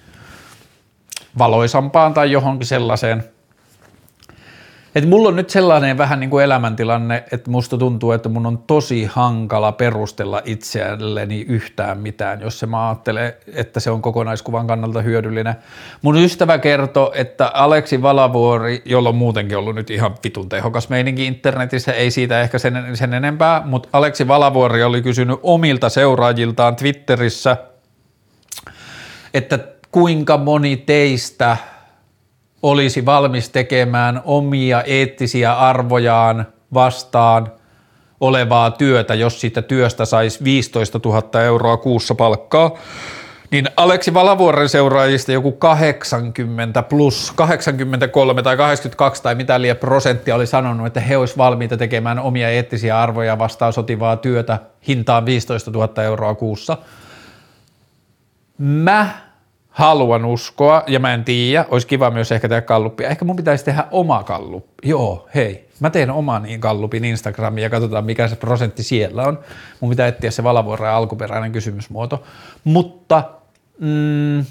valoisampaan 1.38 2.14
tai 2.14 2.32
johonkin 2.32 2.66
sellaiseen– 2.66 3.24
et 4.94 5.08
mulla 5.08 5.28
on 5.28 5.36
nyt 5.36 5.50
sellainen 5.50 5.98
vähän 5.98 6.20
niin 6.20 6.30
kuin 6.30 6.44
elämäntilanne, 6.44 7.24
että 7.32 7.50
musta 7.50 7.78
tuntuu, 7.78 8.12
että 8.12 8.28
mun 8.28 8.46
on 8.46 8.58
tosi 8.58 9.04
hankala 9.04 9.72
perustella 9.72 10.42
itseälleni 10.44 11.44
yhtään 11.48 11.98
mitään, 11.98 12.40
jos 12.40 12.58
se 12.58 12.66
mä 12.66 12.88
ajattelen, 12.88 13.32
että 13.54 13.80
se 13.80 13.90
on 13.90 14.02
kokonaiskuvan 14.02 14.66
kannalta 14.66 15.02
hyödyllinen. 15.02 15.54
Mun 16.02 16.16
ystävä 16.16 16.58
kertoi, 16.58 17.10
että 17.14 17.50
Aleksi 17.54 18.02
Valavuori, 18.02 18.82
jolla 18.84 19.08
on 19.08 19.14
muutenkin 19.14 19.58
ollut 19.58 19.74
nyt 19.74 19.90
ihan 19.90 20.14
vitun 20.24 20.48
tehokas 20.48 20.88
meininki 20.88 21.26
internetissä, 21.26 21.92
ei 21.92 22.10
siitä 22.10 22.40
ehkä 22.40 22.58
sen, 22.58 22.96
sen 22.96 23.14
enempää, 23.14 23.62
mutta 23.64 23.88
Aleksi 23.92 24.28
Valavuori 24.28 24.82
oli 24.82 25.02
kysynyt 25.02 25.40
omilta 25.42 25.88
seuraajiltaan 25.88 26.76
Twitterissä, 26.76 27.56
että 29.34 29.58
kuinka 29.90 30.38
moni 30.38 30.76
teistä– 30.76 31.56
olisi 32.62 33.06
valmis 33.06 33.48
tekemään 33.48 34.22
omia 34.24 34.82
eettisiä 34.82 35.52
arvojaan 35.52 36.46
vastaan 36.74 37.52
olevaa 38.20 38.70
työtä, 38.70 39.14
jos 39.14 39.40
siitä 39.40 39.62
työstä 39.62 40.04
saisi 40.04 40.44
15 40.44 41.00
000 41.04 41.42
euroa 41.42 41.76
kuussa 41.76 42.14
palkkaa, 42.14 42.70
Niin 43.52 43.68
Aleksi 43.76 44.14
Valavuoren 44.14 44.68
seuraajista 44.68 45.32
joku 45.32 45.52
80 45.52 46.82
plus 46.82 47.32
83 47.36 48.42
tai 48.42 48.56
82 48.56 49.22
tai 49.22 49.34
mitä 49.34 49.60
liian 49.60 49.76
prosenttia 49.76 50.34
oli 50.34 50.46
sanonut, 50.46 50.86
että 50.86 51.00
he 51.00 51.16
olisivat 51.16 51.38
valmiita 51.38 51.76
tekemään 51.76 52.18
omia 52.18 52.48
eettisiä 52.48 53.00
arvoja 53.00 53.38
vastaan 53.38 53.72
sotivaa 53.72 54.16
työtä 54.16 54.58
hintaan 54.88 55.26
15 55.26 55.70
000 55.70 56.02
euroa 56.02 56.34
kuussa. 56.34 56.76
Mä 58.58 59.10
haluan 59.72 60.24
uskoa, 60.24 60.82
ja 60.86 61.00
mä 61.00 61.14
en 61.14 61.24
tiedä, 61.24 61.66
olisi 61.70 61.86
kiva 61.86 62.10
myös 62.10 62.32
ehkä 62.32 62.48
tehdä 62.48 62.62
kalluppia. 62.62 63.08
Ehkä 63.08 63.24
mun 63.24 63.36
pitäisi 63.36 63.64
tehdä 63.64 63.84
oma 63.90 64.22
kalluppi. 64.22 64.88
Joo, 64.88 65.28
hei, 65.34 65.68
mä 65.80 65.90
teen 65.90 66.10
oman 66.10 66.46
kallupin 66.60 67.04
Instagramiin 67.04 67.62
ja 67.62 67.70
katsotaan 67.70 68.04
mikä 68.04 68.28
se 68.28 68.36
prosentti 68.36 68.82
siellä 68.82 69.22
on. 69.22 69.38
Mun 69.80 69.90
pitää 69.90 70.06
etsiä 70.06 70.30
se 70.30 70.44
valavuora 70.44 70.96
alkuperäinen 70.96 71.52
kysymysmuoto. 71.52 72.22
Mutta 72.64 73.24
mm, 73.78 74.44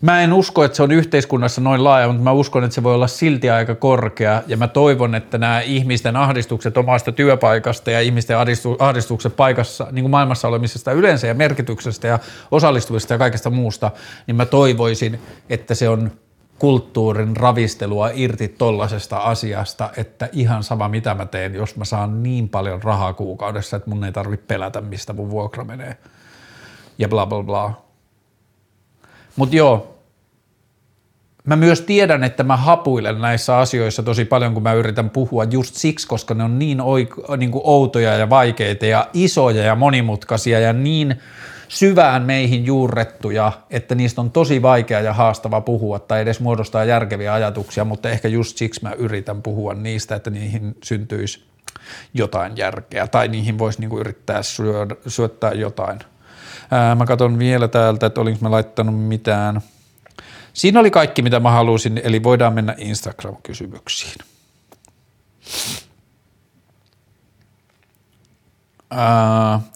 Mä 0.00 0.22
en 0.22 0.32
usko, 0.32 0.64
että 0.64 0.76
se 0.76 0.82
on 0.82 0.92
yhteiskunnassa 0.92 1.60
noin 1.60 1.84
laaja, 1.84 2.08
mutta 2.08 2.22
mä 2.22 2.32
uskon, 2.32 2.64
että 2.64 2.74
se 2.74 2.82
voi 2.82 2.94
olla 2.94 3.06
silti 3.06 3.50
aika 3.50 3.74
korkea. 3.74 4.42
Ja 4.46 4.56
mä 4.56 4.68
toivon, 4.68 5.14
että 5.14 5.38
nämä 5.38 5.60
ihmisten 5.60 6.16
ahdistukset 6.16 6.76
omasta 6.76 7.12
työpaikasta 7.12 7.90
ja 7.90 8.00
ihmisten 8.00 8.36
ahdistukset 8.78 9.36
paikassa, 9.36 9.86
niin 9.92 10.02
kuin 10.02 10.10
maailmassa 10.10 10.48
olemisesta 10.48 10.92
yleensä 10.92 11.26
ja 11.26 11.34
merkityksestä 11.34 12.08
ja 12.08 12.18
osallistuvista 12.50 13.14
ja 13.14 13.18
kaikesta 13.18 13.50
muusta, 13.50 13.90
niin 14.26 14.36
mä 14.36 14.46
toivoisin, 14.46 15.20
että 15.50 15.74
se 15.74 15.88
on 15.88 16.10
kulttuurin 16.58 17.36
ravistelua 17.36 18.10
irti 18.14 18.48
tollasesta 18.48 19.16
asiasta, 19.18 19.90
että 19.96 20.28
ihan 20.32 20.62
sama 20.62 20.88
mitä 20.88 21.14
mä 21.14 21.26
teen, 21.26 21.54
jos 21.54 21.76
mä 21.76 21.84
saan 21.84 22.22
niin 22.22 22.48
paljon 22.48 22.82
rahaa 22.82 23.12
kuukaudessa, 23.12 23.76
että 23.76 23.90
mun 23.90 24.04
ei 24.04 24.12
tarvitse 24.12 24.46
pelätä, 24.46 24.80
mistä 24.80 25.12
mun 25.12 25.30
vuokra 25.30 25.64
menee. 25.64 25.96
Ja 26.98 27.08
bla 27.08 27.26
bla 27.26 27.42
bla 27.42 27.87
mutta 29.38 29.56
joo, 29.56 29.94
mä 31.44 31.56
myös 31.56 31.80
tiedän, 31.80 32.24
että 32.24 32.42
mä 32.44 32.56
hapuilen 32.56 33.20
näissä 33.20 33.58
asioissa 33.58 34.02
tosi 34.02 34.24
paljon, 34.24 34.54
kun 34.54 34.62
mä 34.62 34.72
yritän 34.72 35.10
puhua 35.10 35.44
just 35.44 35.74
siksi, 35.74 36.06
koska 36.06 36.34
ne 36.34 36.44
on 36.44 36.58
niin, 36.58 36.80
oik- 36.80 37.36
niin 37.36 37.50
kuin 37.50 37.62
outoja 37.64 38.16
ja 38.16 38.30
vaikeita 38.30 38.86
ja 38.86 39.08
isoja 39.12 39.62
ja 39.62 39.74
monimutkaisia 39.74 40.60
ja 40.60 40.72
niin 40.72 41.16
syvään 41.68 42.22
meihin 42.22 42.66
juurrettuja, 42.66 43.52
että 43.70 43.94
niistä 43.94 44.20
on 44.20 44.30
tosi 44.30 44.62
vaikea 44.62 45.00
ja 45.00 45.12
haastava 45.12 45.60
puhua 45.60 45.98
tai 45.98 46.20
edes 46.20 46.40
muodostaa 46.40 46.84
järkeviä 46.84 47.34
ajatuksia, 47.34 47.84
mutta 47.84 48.10
ehkä 48.10 48.28
just 48.28 48.56
siksi 48.56 48.82
mä 48.82 48.92
yritän 48.92 49.42
puhua 49.42 49.74
niistä, 49.74 50.16
että 50.16 50.30
niihin 50.30 50.76
syntyisi 50.84 51.44
jotain 52.14 52.56
järkeä 52.56 53.06
tai 53.06 53.28
niihin 53.28 53.58
voisi 53.58 53.80
niin 53.80 53.90
kuin 53.90 54.00
yrittää 54.00 54.40
syöttää 55.06 55.52
jotain– 55.52 55.98
Ää, 56.70 56.94
mä 56.94 57.06
katson 57.06 57.38
vielä 57.38 57.68
täältä, 57.68 58.06
että 58.06 58.20
olinko 58.20 58.38
mä 58.42 58.50
laittanut 58.50 59.04
mitään. 59.04 59.60
Siinä 60.52 60.80
oli 60.80 60.90
kaikki, 60.90 61.22
mitä 61.22 61.40
mä 61.40 61.50
halusin, 61.50 62.00
eli 62.04 62.22
voidaan 62.22 62.54
mennä 62.54 62.74
Instagram-kysymyksiin. 62.78 64.24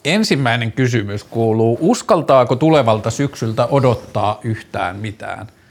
Ensimmäinen 0.05 0.73
kysymys 0.73 1.25
kuuluu, 1.25 1.79
uskaltaako 1.81 2.57
tulevalta 2.57 3.11
syksyltä 3.11 3.67
odottaa 3.67 4.41
yhtään 4.43 4.97
mitään– 4.97 5.47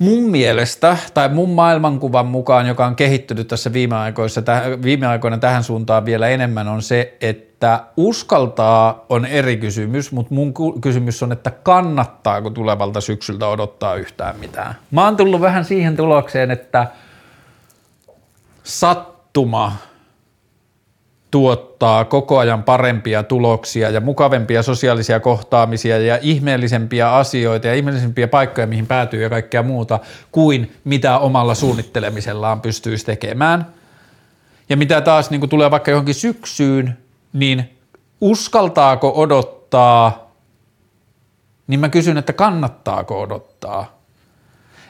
mun 0.00 0.22
mielestä, 0.30 0.96
tai 1.14 1.28
mun 1.28 1.50
maailmankuvan 1.50 2.26
mukaan, 2.26 2.66
joka 2.66 2.86
on 2.86 2.96
kehittynyt 2.96 3.48
tässä 3.48 3.72
viime, 3.72 3.96
aikoissa, 3.96 4.42
viime 4.82 5.06
aikoina 5.06 5.38
tähän 5.38 5.64
suuntaan 5.64 6.04
vielä 6.04 6.28
enemmän, 6.28 6.68
on 6.68 6.82
se, 6.82 7.16
että 7.20 7.84
uskaltaa 7.96 9.06
on 9.08 9.26
eri 9.26 9.56
kysymys, 9.56 10.12
mutta 10.12 10.34
mun 10.34 10.54
kysymys 10.80 11.22
on, 11.22 11.32
että 11.32 11.50
kannattaako 11.50 12.50
tulevalta 12.50 13.00
syksyltä 13.00 13.46
odottaa 13.46 13.94
yhtään 13.94 14.36
mitään. 14.36 14.74
Mä 14.90 15.04
oon 15.04 15.16
tullut 15.16 15.40
vähän 15.40 15.64
siihen 15.64 15.96
tulokseen, 15.96 16.50
että 16.50 16.86
sattuma– 18.64 19.72
tuottaa 21.30 22.04
koko 22.04 22.38
ajan 22.38 22.62
parempia 22.62 23.22
tuloksia 23.22 23.90
ja 23.90 24.00
mukavempia 24.00 24.62
sosiaalisia 24.62 25.20
kohtaamisia 25.20 25.98
ja 25.98 26.18
ihmeellisempiä 26.22 27.14
asioita 27.14 27.66
ja 27.66 27.74
ihmeellisempiä 27.74 28.28
paikkoja, 28.28 28.66
mihin 28.66 28.86
päätyy 28.86 29.22
ja 29.22 29.30
kaikkea 29.30 29.62
muuta, 29.62 29.98
kuin 30.32 30.76
mitä 30.84 31.18
omalla 31.18 31.54
suunnittelemisellaan 31.54 32.60
pystyisi 32.60 33.06
tekemään. 33.06 33.66
Ja 34.68 34.76
mitä 34.76 35.00
taas 35.00 35.30
niin 35.30 35.48
tulee 35.48 35.70
vaikka 35.70 35.90
johonkin 35.90 36.14
syksyyn, 36.14 36.98
niin 37.32 37.76
uskaltaako 38.20 39.12
odottaa, 39.16 40.30
niin 41.66 41.80
mä 41.80 41.88
kysyn, 41.88 42.18
että 42.18 42.32
kannattaako 42.32 43.20
odottaa. 43.20 44.00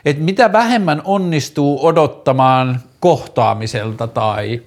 Et 0.04 0.18
mitä 0.18 0.52
vähemmän 0.52 1.02
onnistuu 1.04 1.86
odottamaan 1.86 2.80
kohtaamiselta 3.00 4.06
tai 4.06 4.62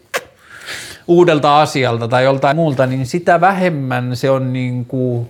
uudelta 1.08 1.62
asialta 1.62 2.08
tai 2.08 2.24
joltain 2.24 2.56
muulta, 2.56 2.86
niin 2.86 3.06
sitä 3.06 3.42
vähemmän 3.42 4.16
se 4.16 4.30
on 4.30 4.54
niin 4.54 4.86
kuin, 4.86 5.30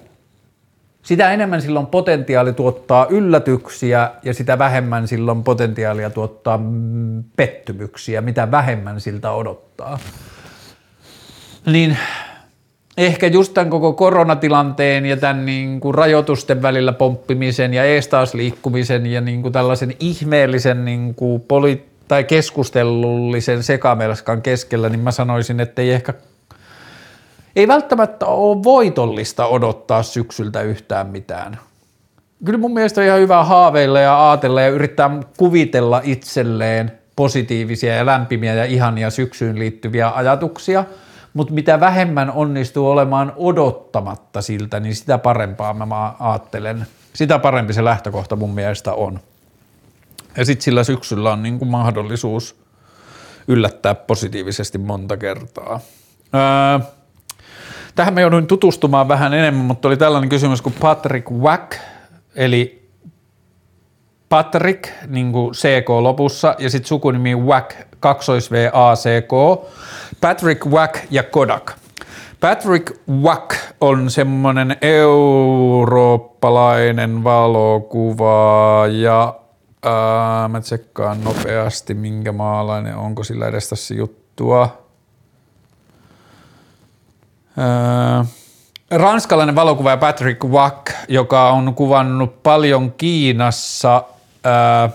sitä 1.04 1.32
enemmän 1.32 1.62
silloin 1.62 1.86
potentiaali 1.86 2.54
tuottaa 2.54 3.08
yllätyksiä 3.10 4.12
ja 4.24 4.34
sitä 4.34 4.60
vähemmän 4.60 5.08
silloin 5.08 5.44
potentiaalia 5.44 6.10
tuottaa 6.10 6.60
pettymyksiä, 7.36 8.22
mitä 8.22 8.52
vähemmän 8.52 9.02
siltä 9.02 9.32
odottaa. 9.32 10.00
Niin 11.66 11.98
ehkä 12.98 13.28
just 13.28 13.54
tämän 13.54 13.70
koko 13.70 13.94
koronatilanteen 13.94 15.06
ja 15.06 15.18
tämän 15.18 15.46
niin 15.46 15.80
kuin 15.80 15.96
rajoitusten 15.96 16.62
välillä 16.62 16.94
pomppimisen 16.94 17.74
ja 17.74 17.84
eestaas 17.84 18.34
liikkumisen 18.34 19.06
ja 19.06 19.22
niin 19.22 19.42
kuin 19.42 19.52
tällaisen 19.52 19.94
ihmeellisen 20.00 20.86
niin 20.86 21.16
kuin 21.16 21.42
poli- 21.42 21.93
tai 22.14 22.24
keskustelullisen 22.24 23.64
sekamelskan 23.64 24.42
keskellä, 24.42 24.90
niin 24.90 25.00
mä 25.00 25.12
sanoisin, 25.12 25.60
että 25.60 25.82
ei 25.82 25.92
ehkä 25.92 26.14
ei 27.56 27.68
välttämättä 27.68 28.26
ole 28.26 28.64
voitollista 28.64 29.46
odottaa 29.46 30.04
syksyltä 30.04 30.62
yhtään 30.62 31.08
mitään. 31.08 31.60
Kyllä 32.46 32.60
mun 32.60 32.74
mielestä 32.74 33.02
on 33.02 33.08
ihan 33.08 33.20
hyvä 33.20 33.44
haaveilla 33.44 34.00
ja 34.00 34.32
ajatella 34.32 34.62
ja 34.62 34.68
yrittää 34.68 35.10
kuvitella 35.38 36.02
itselleen 36.04 36.92
positiivisia 37.16 37.96
ja 37.96 38.06
lämpimiä 38.06 38.54
ja 38.54 38.66
ihania 38.66 39.10
syksyyn 39.10 39.60
liittyviä 39.60 40.10
ajatuksia, 40.10 40.86
mutta 41.34 41.54
mitä 41.54 41.80
vähemmän 41.80 42.32
onnistuu 42.32 42.90
olemaan 42.90 43.34
odottamatta 43.36 44.42
siltä, 44.42 44.80
niin 44.80 44.96
sitä 44.96 45.18
parempaa 45.18 45.74
mä 45.74 46.14
ajattelen. 46.20 46.88
Sitä 47.14 47.40
parempi 47.40 47.74
se 47.74 47.84
lähtökohta 47.84 48.36
mun 48.36 48.54
mielestä 48.54 48.94
on. 48.94 49.20
Ja 50.38 50.46
sitten 50.46 50.64
sillä 50.64 50.84
syksyllä 50.84 51.32
on 51.32 51.44
niin 51.44 51.60
kuin 51.60 51.72
mahdollisuus 51.72 52.56
yllättää 53.48 53.96
positiivisesti 53.96 54.78
monta 54.78 55.18
kertaa. 55.18 55.80
Öö, 56.36 56.80
tähän 57.96 58.14
me 58.14 58.22
jouduin 58.22 58.48
tutustumaan 58.48 59.08
vähän 59.08 59.34
enemmän, 59.34 59.66
mutta 59.66 59.88
oli 59.88 59.98
tällainen 59.98 60.30
kysymys 60.30 60.62
kuin 60.62 60.76
Patrick 60.80 61.32
Wack, 61.32 61.72
eli 62.36 62.90
Patrick, 64.30 64.90
niin 65.08 65.32
kuin 65.32 65.54
CK 65.54 65.90
lopussa, 65.90 66.56
ja 66.60 66.70
sitten 66.70 66.88
sukunimi 66.88 67.36
Wack, 67.36 67.76
kaksois 68.00 68.52
V 68.52 68.70
A 68.74 68.96
C 68.96 69.22
K, 69.22 69.32
Patrick 70.22 70.66
Wack 70.66 71.00
ja 71.12 71.24
Kodak. 71.24 71.72
Patrick 72.40 72.92
Wack 73.22 73.56
on 73.82 74.12
semmoinen 74.12 74.78
eurooppalainen 74.82 77.24
valokuvaaja, 77.24 79.36
Ää, 79.84 80.48
mä 80.48 80.62
tsekkaan 80.62 81.24
nopeasti, 81.24 81.94
minkä 81.94 82.32
maalainen, 82.32 82.96
onko 82.96 83.24
sillä 83.24 83.48
edes 83.48 83.70
tässä 83.70 83.94
juttua. 83.94 84.88
Ää, 87.58 88.26
ranskalainen 88.92 89.56
valokuvaaja 89.56 89.98
Patrick 89.98 90.44
Wack, 90.44 90.92
joka 91.08 91.50
on 91.50 91.76
kuvannut 91.76 92.44
paljon 92.44 92.92
Kiinassa. 92.92 94.04
Ää, 94.44 94.90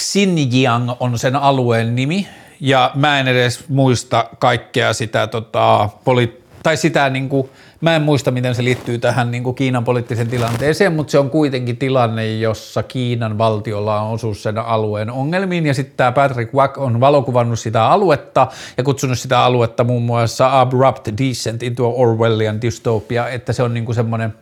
Xinjiang 0.00 0.90
on 1.00 1.18
sen 1.18 1.36
alueen 1.36 1.94
nimi, 1.94 2.28
ja 2.60 2.90
mä 2.94 3.20
en 3.20 3.28
edes 3.28 3.68
muista 3.68 4.24
kaikkea 4.38 4.92
sitä, 4.92 5.26
tota, 5.26 5.88
poli- 6.04 6.42
tai 6.62 6.76
sitä 6.76 7.10
niin 7.10 7.28
kuin, 7.28 7.50
Mä 7.80 7.96
en 7.96 8.02
muista, 8.02 8.30
miten 8.30 8.54
se 8.54 8.64
liittyy 8.64 8.98
tähän 8.98 9.30
niin 9.30 9.42
kuin 9.42 9.54
Kiinan 9.54 9.84
poliittiseen 9.84 10.28
tilanteeseen, 10.28 10.92
mutta 10.92 11.10
se 11.10 11.18
on 11.18 11.30
kuitenkin 11.30 11.76
tilanne, 11.76 12.38
jossa 12.38 12.82
Kiinan 12.82 13.38
valtiolla 13.38 14.00
on 14.00 14.10
osuus 14.10 14.42
sen 14.42 14.58
alueen 14.58 15.10
ongelmiin, 15.10 15.66
ja 15.66 15.74
sitten 15.74 15.96
tämä 15.96 16.12
Patrick 16.12 16.54
Wack 16.54 16.78
on 16.78 17.00
valokuvannut 17.00 17.58
sitä 17.58 17.86
aluetta 17.86 18.46
ja 18.76 18.84
kutsunut 18.84 19.18
sitä 19.18 19.44
aluetta 19.44 19.84
muun 19.84 20.02
muassa 20.02 20.60
Abrupt 20.60 21.08
Descent 21.18 21.62
into 21.62 21.92
Orwellian 21.96 22.62
Dystopia, 22.62 23.28
että 23.28 23.52
se 23.52 23.62
on 23.62 23.74
niin 23.74 23.84
kuin 23.84 23.96
semmoinen 23.96 24.34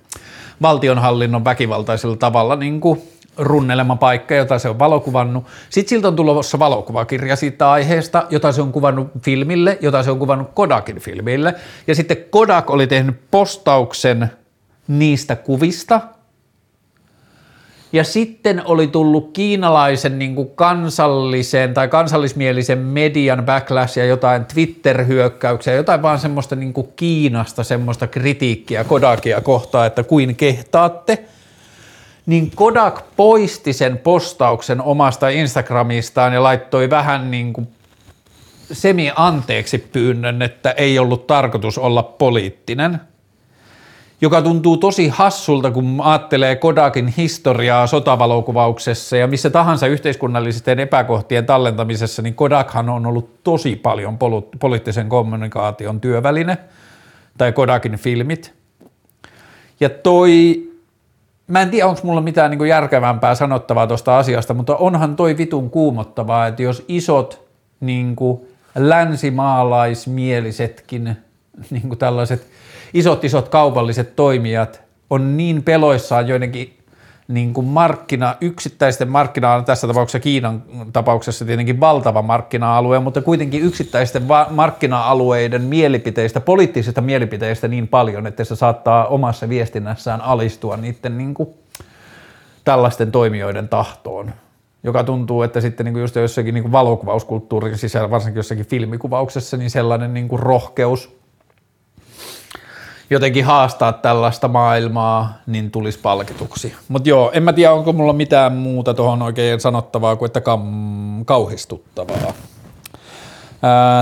valtionhallinnon 0.62 1.44
väkivaltaisella 1.44 2.16
tavalla 2.16 2.56
niin 2.56 2.80
kuin 2.80 3.02
runnelema 3.38 3.96
paikka, 3.96 4.34
jota 4.34 4.58
se 4.58 4.68
on 4.68 4.78
valokuvannut. 4.78 5.44
Sitten 5.70 5.88
siltä 5.88 6.08
on 6.08 6.16
tulossa 6.16 6.58
valokuvakirja 6.58 7.36
siitä 7.36 7.70
aiheesta, 7.70 8.26
jota 8.30 8.52
se 8.52 8.62
on 8.62 8.72
kuvannut 8.72 9.08
filmille, 9.22 9.78
jota 9.80 10.02
se 10.02 10.10
on 10.10 10.18
kuvannut 10.18 10.50
Kodakin 10.54 11.00
filmille. 11.00 11.54
Ja 11.86 11.94
sitten 11.94 12.16
Kodak 12.30 12.70
oli 12.70 12.86
tehnyt 12.86 13.16
postauksen 13.30 14.30
niistä 14.88 15.36
kuvista, 15.36 16.00
ja 17.92 18.04
sitten 18.04 18.62
oli 18.64 18.86
tullut 18.86 19.30
kiinalaisen 19.32 20.18
niin 20.18 20.34
kuin 20.34 20.50
kansallisen 20.50 21.74
tai 21.74 21.88
kansallismielisen 21.88 22.78
median 22.78 23.44
backlash 23.44 23.98
ja 23.98 24.04
jotain 24.04 24.44
Twitter-hyökkäyksiä, 24.44 25.74
jotain 25.74 26.02
vaan 26.02 26.18
semmoista 26.18 26.56
niin 26.56 26.72
kuin 26.72 26.88
Kiinasta 26.96 27.64
semmoista 27.64 28.06
kritiikkiä 28.06 28.84
Kodakia 28.84 29.40
kohtaan, 29.40 29.86
että 29.86 30.02
kuin 30.02 30.36
kehtaatte. 30.36 31.24
Niin 32.28 32.50
Kodak 32.54 33.02
poisti 33.16 33.72
sen 33.72 33.98
postauksen 33.98 34.82
omasta 34.82 35.28
Instagramistaan 35.28 36.32
ja 36.32 36.42
laittoi 36.42 36.90
vähän 36.90 37.30
niin 37.30 37.52
kuin 37.52 37.68
semi-anteeksi 38.72 39.78
pyynnön, 39.78 40.42
että 40.42 40.70
ei 40.70 40.98
ollut 40.98 41.26
tarkoitus 41.26 41.78
olla 41.78 42.02
poliittinen– 42.02 43.00
joka 44.20 44.42
tuntuu 44.42 44.76
tosi 44.76 45.08
hassulta, 45.08 45.70
kun 45.70 46.00
ajattelee 46.04 46.56
Kodakin 46.56 47.06
historiaa 47.06 47.86
sotavalokuvauksessa 47.86 49.16
ja 49.16 49.26
missä 49.26 49.50
tahansa 49.50 49.86
yhteiskunnallisten 49.86 50.80
epäkohtien 50.80 51.46
tallentamisessa, 51.46 52.22
niin 52.22 52.34
Kodakhan 52.34 52.88
on 52.88 53.06
ollut 53.06 53.42
tosi 53.44 53.76
paljon 53.76 54.18
poliittisen 54.60 55.08
kommunikaation 55.08 56.00
työväline, 56.00 56.58
tai 57.38 57.52
Kodakin 57.52 57.96
filmit. 57.96 58.54
Ja 59.80 59.90
toi, 59.90 60.62
mä 61.48 61.62
en 61.62 61.70
tiedä, 61.70 61.86
onko 61.86 62.00
mulla 62.04 62.20
mitään 62.20 62.50
niin 62.50 62.68
järkevämpää 62.68 63.34
sanottavaa 63.34 63.86
tuosta 63.86 64.18
asiasta, 64.18 64.54
mutta 64.54 64.76
onhan 64.76 65.16
toi 65.16 65.38
vitun 65.38 65.70
kuumottavaa, 65.70 66.46
että 66.46 66.62
jos 66.62 66.84
isot 66.88 67.48
niin 67.80 68.16
länsimaalaismielisetkin 68.74 71.16
niin 71.70 71.98
tällaiset– 71.98 72.46
isot 72.94 73.24
isot 73.24 73.48
kaupalliset 73.48 74.16
toimijat 74.16 74.82
on 75.10 75.36
niin 75.36 75.62
peloissaan 75.62 76.28
joidenkin 76.28 76.77
niin 77.28 77.54
kuin 77.54 77.66
markkina, 77.66 78.36
yksittäisten 78.40 79.08
markkina 79.08 79.62
tässä 79.62 79.86
tapauksessa 79.86 80.20
Kiinan 80.20 80.62
tapauksessa 80.92 81.44
tietenkin 81.44 81.80
valtava 81.80 82.22
markkina-alue, 82.22 82.98
mutta 82.98 83.22
kuitenkin 83.22 83.62
yksittäisten 83.62 84.28
va- 84.28 84.46
markkina-alueiden 84.50 85.62
mielipiteistä, 85.62 86.40
poliittisista 86.40 87.00
mielipiteistä 87.00 87.68
niin 87.68 87.88
paljon, 87.88 88.26
että 88.26 88.44
se 88.44 88.56
saattaa 88.56 89.06
omassa 89.06 89.48
viestinnässään 89.48 90.20
alistua 90.20 90.76
niiden 90.76 91.18
niin 91.18 91.34
kuin 91.34 91.48
tällaisten 92.64 93.12
toimijoiden 93.12 93.68
tahtoon, 93.68 94.32
joka 94.82 95.04
tuntuu, 95.04 95.42
että 95.42 95.60
sitten 95.60 95.84
niin 95.84 95.94
kuin 95.94 96.00
just 96.00 96.16
jossakin 96.16 96.54
niin 96.54 96.62
kuin 96.62 96.72
valokuvauskulttuurin 96.72 97.78
sisällä, 97.78 98.10
varsinkin 98.10 98.38
jossakin 98.38 98.66
filmikuvauksessa, 98.66 99.56
niin 99.56 99.70
sellainen 99.70 100.14
niin 100.14 100.28
kuin 100.28 100.40
rohkeus– 100.40 101.17
jotenkin 103.10 103.44
haastaa 103.44 103.92
tällaista 103.92 104.48
maailmaa, 104.48 105.38
niin 105.46 105.70
tulisi 105.70 105.98
palkituksi. 105.98 106.74
Mutta 106.88 107.08
joo, 107.08 107.30
en 107.34 107.42
mä 107.42 107.52
tiedä, 107.52 107.72
onko 107.72 107.92
mulla 107.92 108.12
mitään 108.12 108.52
muuta 108.52 108.94
tuohon 108.94 109.22
oikein 109.22 109.60
sanottavaa 109.60 110.16
kuin 110.16 110.26
että 110.26 110.40
kam- 110.40 111.24
kauhistuttavaa. 111.24 112.32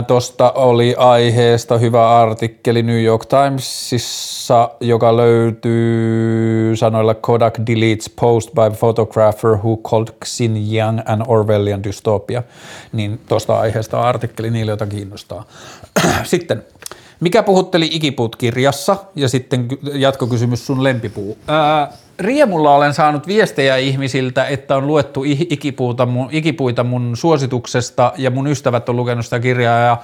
Tuosta 0.07 0.51
oli 0.51 0.95
aiheesta 0.99 1.79
hyvä 1.79 2.21
artikkeli 2.21 2.83
New 2.83 3.03
York 3.03 3.27
Timesissa, 3.27 4.71
joka 4.81 5.17
löytyy 5.17 6.77
sanoilla 6.77 7.15
Kodak 7.15 7.59
deletes 7.67 8.11
post 8.21 8.51
by 8.51 8.77
photographer 8.79 9.51
who 9.51 9.77
called 9.77 10.09
Xinjiang 10.25 11.01
an 11.07 11.25
Orwellian 11.29 11.85
dystopia. 11.85 12.43
Niin 12.93 13.21
tuosta 13.29 13.59
aiheesta 13.59 13.99
on 13.99 14.05
artikkeli 14.05 14.51
niille, 14.51 14.71
joita 14.71 14.87
kiinnostaa. 14.87 15.45
Sitten 16.25 16.65
mikä 17.21 17.43
puhutteli 17.43 17.89
Ikipuut-kirjassa 17.93 18.97
ja 19.15 19.29
sitten 19.29 19.69
jatkokysymys 19.93 20.67
sun 20.67 20.85
lempipuu. 20.85 21.39
Ää, 21.49 21.93
riemulla 22.19 22.75
olen 22.75 22.95
saanut 22.95 23.27
viestejä 23.27 23.77
ihmisiltä, 23.77 24.45
että 24.45 24.77
on 24.77 24.87
luettu 24.87 25.23
ikipuuta 25.25 26.07
mun, 26.07 26.29
ikipuita 26.33 26.85
mun 26.85 27.17
suosituksesta 27.17 28.13
ja 28.17 28.31
mun 28.31 28.47
ystävät 28.47 28.89
on 28.89 28.97
lukenut 28.97 29.25
sitä 29.25 29.41
kirjaa 29.41 29.79
ja 29.79 29.97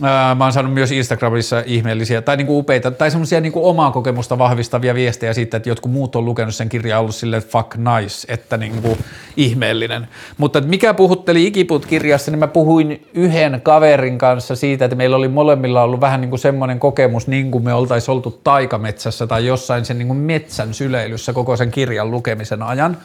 mä 0.00 0.36
oon 0.40 0.52
saanut 0.52 0.74
myös 0.74 0.92
Instagramissa 0.92 1.62
ihmeellisiä 1.66 2.22
tai 2.22 2.36
niinku 2.36 2.58
upeita 2.58 2.90
tai 2.90 3.10
semmoisia 3.10 3.40
niinku 3.40 3.68
omaa 3.68 3.90
kokemusta 3.90 4.38
vahvistavia 4.38 4.94
viestejä 4.94 5.32
siitä, 5.32 5.56
että 5.56 5.68
jotkut 5.68 5.92
muut 5.92 6.16
on 6.16 6.24
lukenut 6.24 6.54
sen 6.54 6.68
kirjaa 6.68 7.00
ollut 7.00 7.14
sille 7.14 7.40
fuck 7.40 7.76
nice, 7.76 8.32
että 8.32 8.56
niinku 8.56 8.98
ihmeellinen. 9.36 10.08
Mutta 10.38 10.60
mikä 10.60 10.94
puhutteli 10.94 11.46
Ikiput-kirjassa, 11.46 12.30
niin 12.30 12.38
mä 12.38 12.46
puhuin 12.46 13.06
yhden 13.14 13.60
kaverin 13.62 14.18
kanssa 14.18 14.56
siitä, 14.56 14.84
että 14.84 14.96
meillä 14.96 15.16
oli 15.16 15.28
molemmilla 15.28 15.82
ollut 15.82 16.00
vähän 16.00 16.20
niinku 16.20 16.38
semmoinen 16.38 16.78
kokemus, 16.78 17.26
niin 17.26 17.50
kuin 17.50 17.64
me 17.64 17.74
oltaisiin 17.74 18.12
oltu 18.12 18.40
taikametsässä 18.44 19.26
tai 19.26 19.46
jossain 19.46 19.84
sen 19.84 19.98
niinku 19.98 20.14
metsän 20.14 20.74
syleilyssä 20.74 21.32
koko 21.32 21.56
sen 21.56 21.70
kirjan 21.70 22.10
lukemisen 22.10 22.62
ajan. 22.62 22.96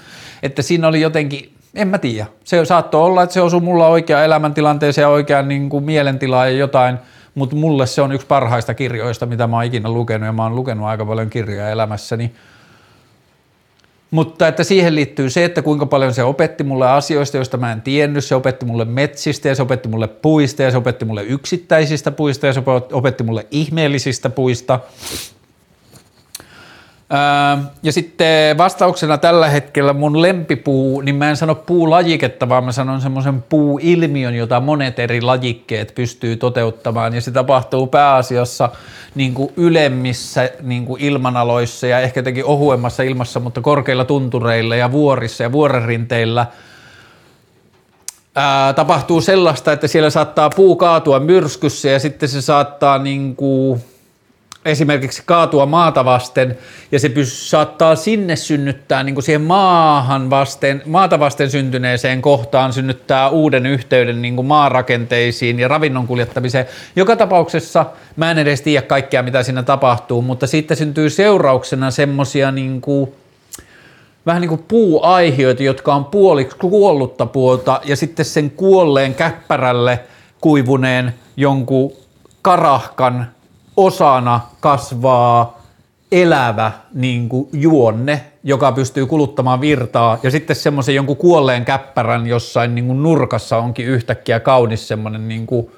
Että 0.44 0.62
siinä 0.62 0.88
oli 0.88 1.02
jotenkin 1.02 1.57
en 1.76 1.88
mä 1.88 1.98
tiedä. 1.98 2.26
Se 2.44 2.66
saattoi 2.66 3.02
olla, 3.02 3.24
että 3.24 3.34
se 3.34 3.42
osui 3.42 3.62
mulla 3.62 3.88
oikeaan 3.88 4.26
elämäntilanteeseen 4.26 5.04
ja 5.04 5.10
oikeaan 5.10 5.48
niin 5.48 5.70
mielentilaan 5.80 6.52
ja 6.52 6.58
jotain, 6.58 6.98
mutta 7.36 7.56
mulle 7.56 7.88
se 7.88 8.02
on 8.02 8.12
yksi 8.12 8.28
parhaista 8.28 8.74
kirjoista, 8.74 9.26
mitä 9.26 9.48
mä 9.48 9.56
oon 9.56 9.66
ikinä 9.66 9.90
lukenut 9.90 10.26
ja 10.26 10.34
mä 10.34 10.44
oon 10.44 10.56
lukenut 10.56 10.88
aika 10.88 11.06
paljon 11.06 11.30
kirjoja 11.30 11.70
elämässäni. 11.70 12.32
Mutta 14.12 14.48
että 14.48 14.64
siihen 14.64 14.96
liittyy 14.96 15.30
se, 15.30 15.46
että 15.46 15.62
kuinka 15.62 15.86
paljon 15.86 16.14
se 16.14 16.24
opetti 16.24 16.64
mulle 16.64 16.90
asioista, 16.90 17.38
joista 17.38 17.58
mä 17.58 17.72
en 17.72 17.82
tiennyt. 17.82 18.26
Se 18.26 18.36
opetti 18.36 18.66
mulle 18.66 18.86
metsistä 18.86 19.48
ja 19.48 19.56
se 19.56 19.62
opetti 19.62 19.90
mulle 19.90 20.08
puista 20.08 20.64
ja 20.64 20.72
se 20.72 20.78
opetti 20.78 21.06
mulle 21.06 21.24
yksittäisistä 21.24 22.12
puista 22.12 22.48
ja 22.48 22.54
se 22.54 22.62
opetti 22.94 23.24
mulle 23.24 23.48
ihmeellisistä 23.52 24.30
puista. 24.30 24.80
Ja 27.84 27.92
sitten 27.92 28.58
vastauksena 28.58 29.18
tällä 29.18 29.50
hetkellä 29.50 29.94
mun 29.94 30.22
lempipuu, 30.22 31.02
niin 31.02 31.16
mä 31.16 31.30
en 31.30 31.38
sano 31.38 31.56
puulajiketta, 31.56 32.50
vaan 32.50 32.64
mä 32.64 32.72
sanon 32.72 33.02
semmoisen 33.02 33.44
puuilmiön, 33.50 34.36
jota 34.36 34.60
monet 34.60 35.00
eri 35.00 35.22
lajikkeet 35.22 35.96
pystyy 35.96 36.36
toteuttamaan. 36.36 37.14
Ja 37.14 37.22
se 37.22 37.32
tapahtuu 37.32 37.88
pääasiassa 37.88 38.70
niin 39.16 39.34
kuin 39.34 39.54
ylemmissä 39.58 40.50
niin 40.62 40.86
kuin 40.86 41.02
ilmanaloissa 41.02 41.88
ja 41.88 42.00
ehkä 42.00 42.20
jotenkin 42.20 42.46
ohuemmassa 42.46 43.04
ilmassa, 43.04 43.40
mutta 43.40 43.62
korkeilla 43.62 44.06
tuntureilla 44.06 44.76
ja 44.76 44.92
vuorissa 44.92 45.44
ja 45.44 45.52
vuorenrinteillä– 45.52 46.46
ää, 48.38 48.74
tapahtuu 48.74 49.22
sellaista, 49.22 49.72
että 49.72 49.88
siellä 49.88 50.10
saattaa 50.10 50.50
puu 50.50 50.76
kaatua 50.76 51.20
myrskyssä 51.20 51.90
ja 51.90 52.00
sitten 52.00 52.30
se 52.30 52.42
saattaa 52.42 52.98
niin 52.98 53.36
kuin 53.36 53.84
esimerkiksi 54.68 55.24
kaatua 55.26 55.66
maata 55.66 56.06
vasten 56.06 56.58
ja 56.92 57.00
se 57.00 57.10
pys, 57.10 57.50
saattaa 57.50 57.96
sinne 57.96 58.36
synnyttää 58.36 59.04
niin 59.04 59.16
kuin 59.16 59.24
siihen 59.24 59.42
maahan 59.42 60.30
vasten, 60.30 60.82
maata 60.86 61.20
vasten 61.20 61.50
syntyneeseen 61.50 62.22
kohtaan 62.22 62.74
synnyttää 62.74 63.30
uuden 63.30 63.66
yhteyden 63.66 64.22
niin 64.22 64.36
kuin 64.36 64.46
maarakenteisiin 64.46 65.60
ja 65.60 65.68
ravinnon 65.68 66.08
kuljettamiseen. 66.08 66.66
Joka 66.96 67.16
tapauksessa 67.16 67.86
mä 68.16 68.32
en 68.32 68.38
edes 68.38 68.62
tiedä 68.62 68.82
kaikkea 68.82 69.24
mitä 69.24 69.44
siinä 69.44 69.64
tapahtuu, 69.64 70.22
mutta 70.22 70.48
sitten 70.48 70.78
syntyy 70.78 71.10
seurauksena 71.10 71.92
semmosia 71.92 72.52
niin 72.52 72.82
kuin, 72.82 73.12
vähän 74.26 74.42
niin 74.42 74.50
kuin 74.50 74.66
puuaihioita, 74.68 75.64
jotka 75.64 75.96
on 75.96 76.06
puoliksi 76.06 76.58
kuollutta 76.58 77.26
puolta 77.26 77.82
ja 77.86 77.96
sitten 77.96 78.26
sen 78.26 78.52
kuolleen 78.52 79.16
käppärälle 79.16 80.00
kuivuneen 80.42 81.14
jonkun 81.38 81.94
karahkan 82.42 83.37
osana 83.78 84.42
kasvaa 84.60 85.62
elävä 86.12 86.72
niin 86.94 87.30
kuin 87.30 87.50
juonne, 87.54 88.22
joka 88.44 88.72
pystyy 88.72 89.06
kuluttamaan 89.06 89.62
virtaa, 89.62 90.18
ja 90.24 90.32
sitten 90.32 90.56
semmoisen 90.56 90.96
jonkun 90.96 91.18
kuolleen 91.18 91.66
käppärän 91.66 92.28
jossain 92.28 92.76
niin 92.76 92.88
kuin 92.88 93.04
nurkassa 93.04 93.58
onkin 93.58 93.86
yhtäkkiä 93.86 94.40
kaunis 94.40 94.88
semmoinen 94.88 95.28
niin 95.28 95.48
kuin 95.48 95.72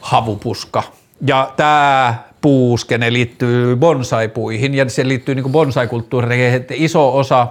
havupuska. 0.00 0.82
Ja 1.26 1.52
tämä 1.56 2.14
puuskene 2.40 3.12
liittyy 3.12 3.76
bonsaipuihin, 3.76 4.74
ja 4.74 4.90
se 4.90 5.08
liittyy 5.08 5.34
niin 5.34 5.52
bonsaikulttuuriin, 5.52 6.54
että 6.54 6.74
iso 6.76 7.16
osa 7.16 7.46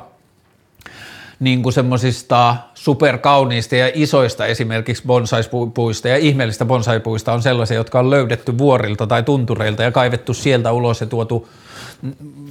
niin 1.39 1.63
kuin 1.63 1.73
semmoisista 1.73 2.55
superkauniista 2.73 3.75
ja 3.75 3.91
isoista 3.93 4.45
esimerkiksi 4.45 5.03
bonsaipuista 5.07 6.07
ja 6.07 6.17
ihmeellistä 6.17 6.65
bonsaipuista 6.65 7.33
on 7.33 7.41
sellaisia, 7.41 7.77
jotka 7.77 7.99
on 7.99 8.09
löydetty 8.09 8.57
vuorilta 8.57 9.07
tai 9.07 9.23
tuntureilta 9.23 9.83
ja 9.83 9.91
kaivettu 9.91 10.33
sieltä 10.33 10.71
ulos 10.71 11.01
ja 11.01 11.07
tuotu 11.07 11.49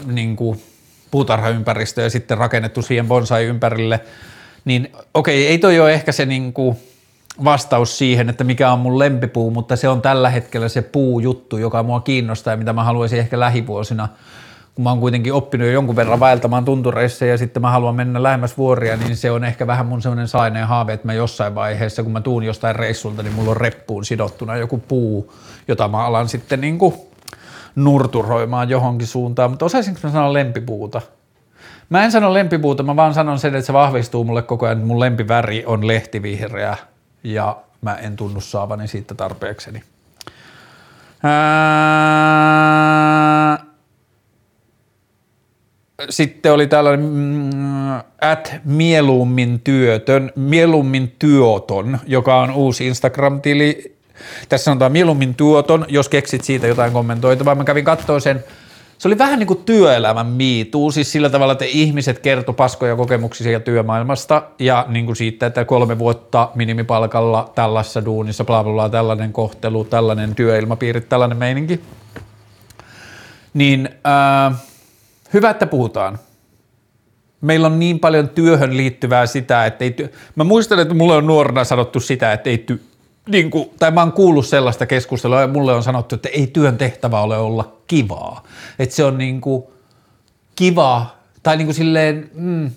niin 0.06 0.36
kuin 0.36 0.62
puutarhaympäristöön 1.10 2.04
ja 2.04 2.10
sitten 2.10 2.38
rakennettu 2.38 2.82
siihen 2.82 3.08
bonsai 3.08 3.44
ympärille. 3.44 4.00
Niin 4.64 4.92
okei, 5.14 5.46
ei 5.46 5.58
toi 5.58 5.80
ole 5.80 5.92
ehkä 5.92 6.12
se 6.12 6.26
niin 6.26 6.52
kuin 6.52 6.76
vastaus 7.44 7.98
siihen, 7.98 8.28
että 8.28 8.44
mikä 8.44 8.72
on 8.72 8.78
mun 8.78 8.98
lempipuu, 8.98 9.50
mutta 9.50 9.76
se 9.76 9.88
on 9.88 10.02
tällä 10.02 10.30
hetkellä 10.30 10.68
se 10.68 10.82
puujuttu, 10.82 11.56
joka 11.56 11.82
mua 11.82 12.00
kiinnostaa 12.00 12.52
ja 12.52 12.56
mitä 12.56 12.72
mä 12.72 12.84
haluaisin 12.84 13.18
ehkä 13.18 13.40
lähivuosina 13.40 14.08
kun 14.76 14.82
mä 14.82 14.90
oon 14.90 15.00
kuitenkin 15.00 15.32
oppinut 15.32 15.66
jo 15.66 15.72
jonkun 15.72 15.96
verran 15.96 16.20
vaeltamaan 16.20 16.64
tuntureissa 16.64 17.24
ja 17.24 17.38
sitten 17.38 17.62
mä 17.62 17.70
haluan 17.70 17.94
mennä 17.94 18.22
lähemmäs 18.22 18.58
vuoria, 18.58 18.96
niin 18.96 19.16
se 19.16 19.30
on 19.30 19.44
ehkä 19.44 19.66
vähän 19.66 19.86
mun 19.86 20.02
semmoinen 20.02 20.28
salainen 20.28 20.66
haave, 20.66 20.92
että 20.92 21.06
mä 21.06 21.12
jossain 21.12 21.54
vaiheessa, 21.54 22.02
kun 22.02 22.12
mä 22.12 22.20
tuun 22.20 22.42
jostain 22.42 22.76
reissulta, 22.76 23.22
niin 23.22 23.34
mulla 23.34 23.50
on 23.50 23.56
reppuun 23.56 24.04
sidottuna 24.04 24.56
joku 24.56 24.78
puu, 24.78 25.32
jota 25.68 25.88
mä 25.88 26.06
alan 26.06 26.28
sitten 26.28 26.60
niin 26.60 26.78
kuin 26.78 26.94
nurturoimaan 27.74 28.70
johonkin 28.70 29.06
suuntaan, 29.06 29.50
mutta 29.50 29.64
osaisinko 29.64 30.00
mä 30.02 30.10
sanoa 30.10 30.32
lempipuuta? 30.32 31.00
Mä 31.90 32.04
en 32.04 32.12
sano 32.12 32.34
lempipuuta, 32.34 32.82
mä 32.82 32.96
vaan 32.96 33.14
sanon 33.14 33.38
sen, 33.38 33.54
että 33.54 33.66
se 33.66 33.72
vahvistuu 33.72 34.24
mulle 34.24 34.42
koko 34.42 34.66
ajan, 34.66 34.78
että 34.78 34.86
mun 34.86 35.00
lempiväri 35.00 35.64
on 35.66 35.86
lehtivihreä 35.86 36.76
ja 37.24 37.56
mä 37.82 37.94
en 37.94 38.16
tunnu 38.16 38.40
saavani 38.40 38.88
siitä 38.88 39.14
tarpeekseni. 39.14 39.82
Ää... 41.22 42.46
Sitten 46.10 46.52
oli 46.52 46.66
tällainen 46.66 47.06
mm, 47.06 47.94
at 48.20 48.55
mieluummin 48.64 49.60
työtön, 49.60 50.32
mieluummin 50.36 51.14
työtön, 51.18 52.01
joka 52.06 52.40
on 52.40 52.51
uusi 52.51 52.86
Instagram-tili. 52.86 53.97
Tässä 54.48 54.64
sanotaan 54.64 54.93
mieluummin 54.93 55.35
työtön, 55.35 55.85
jos 55.89 56.09
keksit 56.09 56.44
siitä 56.44 56.66
jotain 56.66 56.93
kommentoitavaa. 56.93 57.55
Mä 57.55 57.64
kävin 57.64 57.85
katsoa 57.85 58.20
sen 58.20 58.44
se 58.98 59.09
oli 59.09 59.18
vähän 59.18 59.39
niin 59.39 59.47
kuin 59.47 59.64
työelämän 59.64 60.27
miituu, 60.27 60.90
siis 60.93 61.12
sillä 61.12 61.31
tavalla, 61.31 61.52
että 61.52 61.64
ihmiset 61.64 62.18
kertoi 62.18 62.55
paskoja 62.55 62.97
kokemuksia 62.97 63.60
työmaailmasta 63.60 64.43
ja 64.59 64.86
niin 64.89 65.06
kuin 65.06 65.16
siitä, 65.16 65.47
että 65.47 65.64
kolme 65.64 65.98
vuotta 65.98 66.51
minimipalkalla 66.55 67.52
tällaisessa 67.55 68.05
duunissa, 68.05 68.44
bla 68.44 68.64
bla 68.64 68.73
bla, 68.73 68.89
tällainen 68.89 69.32
kohtelu, 69.32 69.85
tällainen 69.85 70.35
työilmapiiri, 70.35 71.01
tällainen 71.01 71.39
meininki. 71.39 71.81
Niin 73.55 73.89
äh, 74.06 74.59
hyvä, 75.34 75.50
että 75.50 75.66
puhutaan. 75.66 76.18
Meillä 77.40 77.66
on 77.66 77.78
niin 77.78 78.00
paljon 78.00 78.28
työhön 78.28 78.76
liittyvää 78.76 79.26
sitä, 79.26 79.66
että 79.66 79.84
ei 79.84 79.94
ty- 80.00 80.12
Mä 80.34 80.44
muistan, 80.44 80.78
että 80.78 80.94
mulle 80.94 81.16
on 81.16 81.26
nuorena 81.26 81.64
sanottu 81.64 82.00
sitä, 82.00 82.32
että 82.32 82.50
ei 82.50 82.64
ty- 82.72 82.80
niin 83.28 83.50
kuin, 83.50 83.70
tai 83.78 83.90
mä 83.90 84.00
oon 84.00 84.12
kuullut 84.12 84.46
sellaista 84.46 84.86
keskustelua 84.86 85.40
ja 85.40 85.46
mulle 85.46 85.74
on 85.74 85.82
sanottu, 85.82 86.14
että 86.14 86.28
ei 86.28 86.46
työn 86.46 86.78
tehtävä 86.78 87.20
ole 87.20 87.36
olla 87.38 87.76
kivaa. 87.86 88.42
Että 88.78 88.94
se 88.94 89.04
on 89.04 89.18
niin 89.18 89.40
kuin 89.40 89.64
kiva 90.56 91.06
tai 91.42 91.56
niin 91.56 91.66
kuin 91.66 91.74
silleen, 91.74 92.30
mm, 92.34 92.70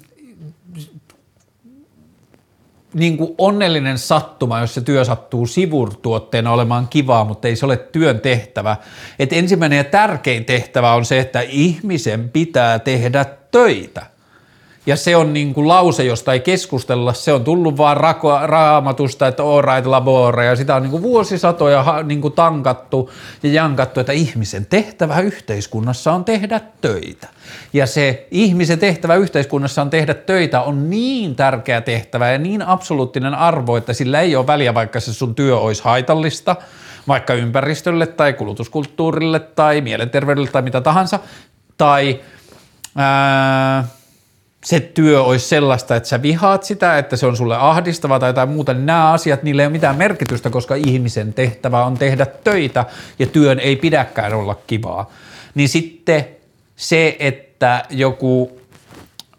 niin 2.94 3.18
kuin 3.18 3.36
onnellinen 3.38 3.98
sattuma, 3.98 4.60
jos 4.60 4.74
se 4.74 4.82
työ 4.82 5.06
sattuu 5.06 5.48
sivurtuotteena 5.48 6.52
olemaan 6.52 6.88
kivaa, 6.88 7.26
mutta 7.26 7.48
ei 7.48 7.56
se 7.56 7.66
ole 7.66 7.78
työn 7.78 8.20
tehtävä. 8.20 8.78
Et 9.20 9.34
ensimmäinen 9.34 9.78
ja 9.78 9.84
tärkein 9.84 10.46
tehtävä 10.46 10.94
on 10.94 11.06
se, 11.06 11.20
että 11.20 11.42
ihmisen 11.42 12.30
pitää 12.30 12.80
tehdä 12.80 13.26
töitä– 13.52 14.06
ja 14.86 14.96
se 14.96 15.16
on 15.16 15.34
niin 15.34 15.54
kuin 15.54 15.68
lause, 15.68 16.04
josta 16.04 16.34
ei 16.34 16.40
keskustella, 16.40 17.14
se 17.14 17.34
on 17.34 17.44
tullut 17.44 17.78
vaan 17.78 17.98
rako, 17.98 18.40
raamatusta, 18.44 19.28
että 19.28 19.44
all 19.44 19.62
right 19.62 19.86
labore, 19.86 20.46
ja 20.46 20.56
sitä 20.56 20.76
on 20.76 20.82
niin 20.82 20.92
kuin 20.92 21.04
vuosisatoja 21.04 21.86
niin 22.04 22.22
kuin 22.22 22.34
tankattu 22.34 23.12
ja 23.44 23.52
jankattu, 23.52 24.00
että 24.00 24.14
ihmisen 24.14 24.66
tehtävä 24.66 25.20
yhteiskunnassa 25.20 26.14
on 26.14 26.26
tehdä 26.26 26.62
töitä. 26.82 27.28
Ja 27.74 27.88
se 27.88 28.28
ihmisen 28.32 28.80
tehtävä 28.80 29.16
yhteiskunnassa 29.16 29.82
on 29.82 29.90
tehdä 29.90 30.14
töitä 30.14 30.62
on 30.62 30.90
niin 30.90 31.36
tärkeä 31.36 31.82
tehtävä 31.82 32.32
ja 32.32 32.38
niin 32.38 32.62
absoluuttinen 32.62 33.36
arvo, 33.36 33.78
että 33.78 33.94
sillä 33.94 34.22
ei 34.22 34.36
ole 34.36 34.48
väliä, 34.48 34.74
vaikka 34.74 35.00
se 35.00 35.14
sun 35.14 35.36
työ 35.36 35.58
olisi 35.58 35.84
haitallista, 35.84 36.56
vaikka 37.08 37.34
ympäristölle 37.34 38.08
tai 38.08 38.34
kulutuskulttuurille 38.34 39.40
tai 39.40 39.82
mielenterveydelle 39.82 40.50
tai 40.50 40.62
mitä 40.62 40.82
tahansa, 40.82 41.20
tai 41.78 42.20
ää, 42.96 43.88
se 44.64 44.80
työ 44.80 45.24
olisi 45.24 45.48
sellaista, 45.48 45.96
että 45.96 46.10
sä 46.10 46.22
vihaat 46.22 46.64
sitä, 46.64 46.98
että 46.98 47.16
se 47.16 47.26
on 47.26 47.38
sulle 47.38 47.56
ahdistava 47.58 48.20
tai 48.20 48.30
jotain 48.30 48.50
muuta, 48.50 48.74
niin 48.74 48.86
nämä 48.86 49.12
asiat, 49.12 49.44
niille 49.44 49.62
ei 49.62 49.66
ole 49.66 49.72
mitään 49.72 49.96
merkitystä, 49.96 50.50
koska 50.50 50.76
ihmisen 50.76 51.34
tehtävä 51.34 51.86
on 51.86 51.98
tehdä 51.98 52.26
töitä 52.26 52.86
ja 53.20 53.28
työn 53.28 53.60
ei 53.60 53.76
pidäkään 53.76 54.34
olla 54.34 54.56
kivaa. 54.68 55.10
Niin 55.56 55.70
sitten 55.70 56.26
se, 56.76 57.16
että 57.20 57.86
joku 57.90 58.60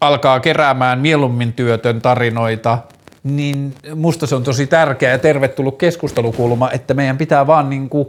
alkaa 0.01 0.39
keräämään 0.39 0.99
mieluummin 0.99 1.53
työtön 1.53 2.01
tarinoita, 2.01 2.77
niin 3.23 3.73
musta 3.95 4.27
se 4.27 4.35
on 4.35 4.43
tosi 4.43 4.67
tärkeä 4.67 5.11
ja 5.11 5.19
tervetullut 5.19 5.77
keskustelukulma, 5.77 6.71
että 6.71 6.93
meidän 6.93 7.17
pitää 7.17 7.47
vaan 7.47 7.69
niin 7.69 7.89
kuin 7.89 8.07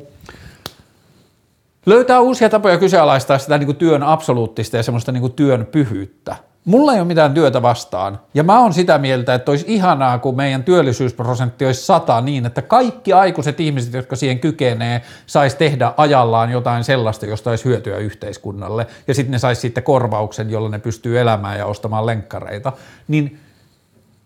löytää 1.87 2.21
uusia 2.21 2.49
tapoja 2.49 2.79
kyseenalaistaa 2.79 3.39
sitä 3.39 3.59
niin 3.59 3.67
kuin 3.67 3.77
työn 3.77 4.03
absoluuttista 4.03 4.77
ja 4.77 4.83
semmoista 4.83 5.13
niin 5.13 5.21
kuin 5.21 5.33
työn 5.33 5.67
pyhyyttä. 5.67 6.37
Mulla 6.65 6.93
ei 6.93 7.01
ole 7.01 7.09
mitään 7.09 7.35
työtä 7.35 7.63
vastaan, 7.63 8.21
ja 8.35 8.43
mä 8.43 8.61
oon 8.61 8.73
sitä 8.73 8.99
mieltä, 8.99 9.35
että 9.35 9.51
olisi 9.51 9.65
ihanaa, 9.69 10.19
kun 10.19 10.37
meidän 10.37 10.65
työllisyysprosentti 10.65 11.67
olisi 11.67 11.87
sata 11.87 12.21
niin, 12.21 12.47
että 12.47 12.63
kaikki 12.63 13.13
aikuiset 13.13 13.61
ihmiset, 13.61 13.93
jotka 13.93 14.17
siihen 14.17 14.39
kykenee, 14.39 15.03
sais 15.27 15.55
tehdä 15.55 15.93
ajallaan 15.97 16.51
jotain 16.51 16.85
sellaista, 16.85 17.27
josta 17.27 17.51
olisi 17.51 17.65
hyötyä 17.65 17.97
yhteiskunnalle, 17.97 18.87
ja 19.07 19.15
sitten 19.15 19.31
ne 19.31 19.39
sais 19.39 19.61
sitten 19.61 19.85
korvauksen, 19.85 20.51
jolla 20.51 20.69
ne 20.69 20.79
pystyy 20.79 21.21
elämään 21.21 21.59
ja 21.59 21.67
ostamaan 21.67 22.07
lenkkareita, 22.07 22.73
niin 23.09 23.39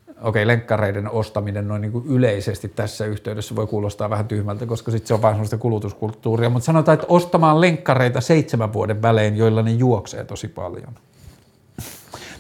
okei, 0.09 0.43
okay, 0.43 0.47
lenkkareiden 0.47 1.11
ostaminen 1.11 1.69
noin 1.69 1.83
niin 1.83 1.93
kuin 1.93 2.07
yleisesti 2.07 2.69
tässä 2.69 3.07
yhteydessä 3.07 3.57
voi 3.57 3.67
kuulostaa 3.67 4.11
vähän 4.11 4.29
tyhmältä, 4.29 4.67
koska 4.67 4.91
sitten 4.91 5.09
se 5.09 5.15
on 5.15 5.23
vain 5.23 5.35
sellaista 5.35 5.59
kulutuskulttuuria, 5.59 6.51
mutta 6.51 6.67
sanotaan, 6.67 6.95
että 6.95 7.07
ostamaan 7.09 7.61
lenkkareita 7.61 8.21
seitsemän 8.21 8.73
vuoden 8.73 9.03
välein, 9.03 9.37
joilla 9.37 9.63
ne 9.63 9.71
juoksee 9.71 10.25
tosi 10.25 10.49
paljon– 10.49 10.93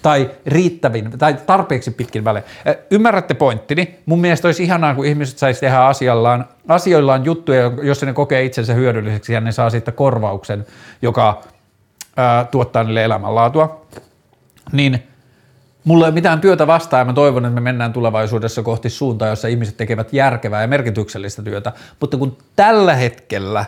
tai 0.06 0.30
riittävin 0.46 1.10
tai 1.18 1.36
tarpeeksi 1.46 1.90
pitkin 1.90 2.24
välein. 2.24 2.44
Ymmärrätte 2.90 3.34
pointtini. 3.34 3.98
Mun 4.06 4.20
mielestä 4.20 4.48
olisi 4.48 4.62
ihanaa, 4.62 4.94
kun 4.94 5.06
ihmiset 5.06 5.38
saisi 5.38 5.60
tehdä 5.60 5.78
asiallaan, 5.78 6.48
asioillaan 6.68 7.24
juttuja, 7.24 7.72
jos 7.82 8.02
ne 8.02 8.12
kokee 8.12 8.44
itsensä 8.44 8.74
hyödylliseksi 8.74 9.32
ja 9.32 9.40
ne 9.40 9.52
saa 9.52 9.70
sitten 9.70 9.94
korvauksen, 9.94 10.66
joka 11.02 11.40
ää, 12.16 12.44
tuottaa 12.44 12.84
niille 12.84 13.04
elämänlaatua. 13.04 13.86
Niin 14.72 15.02
Mulla 15.84 16.06
ei 16.06 16.08
ole 16.08 16.14
mitään 16.14 16.40
työtä 16.40 16.66
vastaan 16.66 17.00
ja 17.00 17.04
mä 17.04 17.12
toivon, 17.12 17.44
että 17.44 17.54
me 17.54 17.60
mennään 17.60 17.92
tulevaisuudessa 17.92 18.62
kohti 18.62 18.90
suuntaa, 18.90 19.28
jossa 19.28 19.48
ihmiset 19.48 19.76
tekevät 19.76 20.12
järkevää 20.12 20.62
ja 20.62 20.68
merkityksellistä 20.68 21.42
työtä. 21.42 21.72
Mutta 22.00 22.16
kun 22.16 22.36
tällä 22.56 22.94
hetkellä 22.94 23.64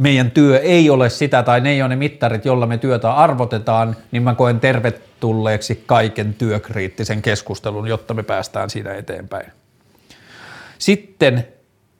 meidän 0.00 0.30
työ 0.30 0.58
ei 0.58 0.90
ole 0.90 1.10
sitä 1.10 1.42
tai 1.42 1.60
ne 1.60 1.70
ei 1.70 1.82
ole 1.82 1.88
ne 1.88 1.96
mittarit, 1.96 2.44
jolla 2.44 2.66
me 2.66 2.78
työtä 2.78 3.12
arvotetaan, 3.12 3.96
niin 4.10 4.22
mä 4.22 4.34
koen 4.34 4.60
tervetulleeksi 4.60 5.82
kaiken 5.86 6.34
työkriittisen 6.34 7.22
keskustelun, 7.22 7.88
jotta 7.88 8.14
me 8.14 8.22
päästään 8.22 8.70
siitä 8.70 8.94
eteenpäin. 8.94 9.52
Sitten 10.78 11.46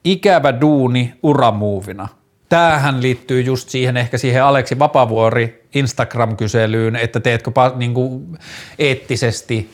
ikävä 0.04 0.60
duuni 0.60 1.14
uramuuvina. 1.22 2.08
Tämähän 2.48 3.02
liittyy 3.02 3.40
just 3.40 3.68
siihen 3.68 3.96
ehkä 3.96 4.18
siihen 4.18 4.44
Aleksi 4.44 4.78
Vapavuori 4.78 5.66
Instagram-kyselyyn, 5.74 6.96
että 6.96 7.20
teetkö 7.20 7.50
niin 7.76 7.94
kuin 7.94 8.38
eettisesti 8.78 9.70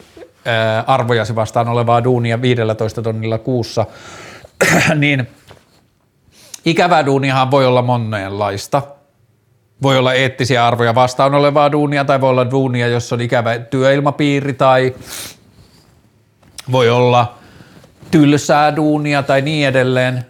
arvojasi 0.86 1.34
vastaan 1.34 1.68
olevaa 1.68 2.04
duunia 2.04 2.42
15 2.42 3.02
tonnilla 3.02 3.38
kuussa, 3.38 3.86
niin– 4.94 5.26
Ikävää 6.66 7.06
duuniahan 7.06 7.50
voi 7.50 7.66
olla 7.66 7.82
monenlaista. 7.82 8.82
Voi 9.82 9.98
olla 9.98 10.14
eettisiä 10.14 10.66
arvoja 10.66 10.94
vastaan 10.94 11.34
olevaa 11.34 11.72
duunia 11.72 12.04
tai 12.04 12.20
voi 12.20 12.30
olla 12.30 12.50
duunia, 12.50 12.88
jossa 12.88 13.14
on 13.14 13.20
ikävä 13.20 13.58
työilmapiiri 13.58 14.52
tai 14.52 14.94
voi 16.72 16.90
olla 16.90 17.34
tylsää 18.10 18.76
duunia 18.76 19.22
tai 19.22 19.42
niin 19.42 19.68
edelleen. 19.68 20.26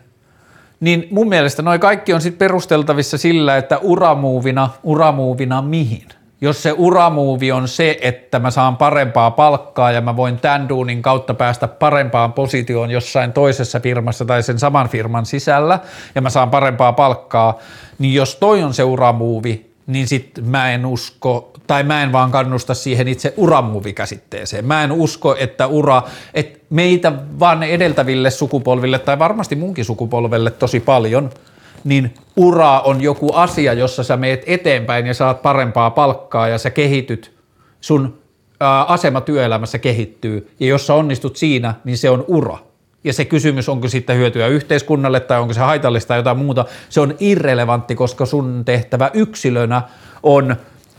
Niin 0.80 1.08
mun 1.10 1.28
mielestä 1.28 1.62
noi 1.62 1.78
kaikki 1.78 2.12
on 2.12 2.20
sitten 2.20 2.38
perusteltavissa 2.38 3.18
sillä, 3.18 3.56
että 3.56 3.78
uramuuvina, 3.78 4.70
uramuuvina 4.82 5.62
mihin? 5.62 6.08
Jos 6.40 6.62
se 6.62 6.74
uramuuvi 6.76 7.52
on 7.52 7.68
se, 7.68 7.98
että 8.00 8.38
mä 8.38 8.50
saan 8.50 8.76
parempaa 8.76 9.30
palkkaa 9.30 9.92
ja 9.92 10.00
mä 10.00 10.16
voin 10.16 10.38
tämän 10.38 10.68
duunin 10.68 11.02
kautta 11.02 11.34
päästä 11.34 11.68
parempaan 11.68 12.32
positioon 12.32 12.90
jossain 12.90 13.32
toisessa 13.32 13.80
firmassa 13.80 14.24
tai 14.24 14.42
sen 14.42 14.58
saman 14.58 14.88
firman 14.88 15.26
sisällä 15.26 15.80
ja 16.14 16.22
mä 16.22 16.30
saan 16.30 16.50
parempaa 16.50 16.92
palkkaa, 16.92 17.58
niin 17.98 18.14
jos 18.14 18.36
toi 18.36 18.62
on 18.62 18.74
se 18.74 18.82
uramuuvi, 18.84 19.70
niin 19.86 20.08
sit 20.08 20.30
mä 20.44 20.72
en 20.72 20.86
usko, 20.86 21.52
tai 21.66 21.82
mä 21.82 22.02
en 22.02 22.12
vaan 22.12 22.30
kannusta 22.30 22.74
siihen 22.74 23.08
itse 23.08 23.34
uramuovikäsitteeseen. 23.36 24.64
Mä 24.64 24.84
en 24.84 24.92
usko, 24.92 25.36
että 25.38 25.66
ura, 25.66 26.02
että 26.34 26.58
meitä 26.70 27.12
vaan 27.38 27.62
edeltäville 27.62 28.30
sukupolville 28.30 28.98
tai 28.98 29.18
varmasti 29.18 29.56
munkin 29.56 29.84
sukupolvelle 29.84 30.50
tosi 30.50 30.80
paljon– 30.80 31.30
niin 31.86 32.14
ura 32.36 32.80
on 32.80 33.00
joku 33.00 33.32
asia, 33.34 33.72
jossa 33.72 34.04
sä 34.04 34.16
meet 34.16 34.42
eteenpäin 34.46 35.06
ja 35.06 35.14
saat 35.14 35.42
parempaa 35.42 35.90
palkkaa 35.90 36.48
ja 36.48 36.58
sä 36.58 36.70
kehityt, 36.70 37.32
sun 37.80 38.18
ää, 38.60 38.84
asema 38.84 39.20
työelämässä 39.20 39.78
kehittyy 39.78 40.50
ja 40.60 40.66
jos 40.66 40.86
sä 40.86 40.94
onnistut 40.94 41.36
siinä, 41.36 41.74
niin 41.84 41.98
se 41.98 42.10
on 42.10 42.24
ura. 42.28 42.58
Ja 43.04 43.12
se 43.12 43.24
kysymys, 43.24 43.68
onko 43.68 43.88
sitten 43.88 44.16
hyötyä 44.16 44.46
yhteiskunnalle 44.46 45.20
tai 45.20 45.40
onko 45.40 45.54
se 45.54 45.60
haitallista 45.60 46.08
tai 46.08 46.18
jotain 46.18 46.38
muuta, 46.38 46.64
se 46.88 47.00
on 47.00 47.14
irrelevantti, 47.20 47.94
koska 47.94 48.26
sun 48.26 48.62
tehtävä 48.64 49.10
yksilönä 49.14 49.82
on 50.22 50.56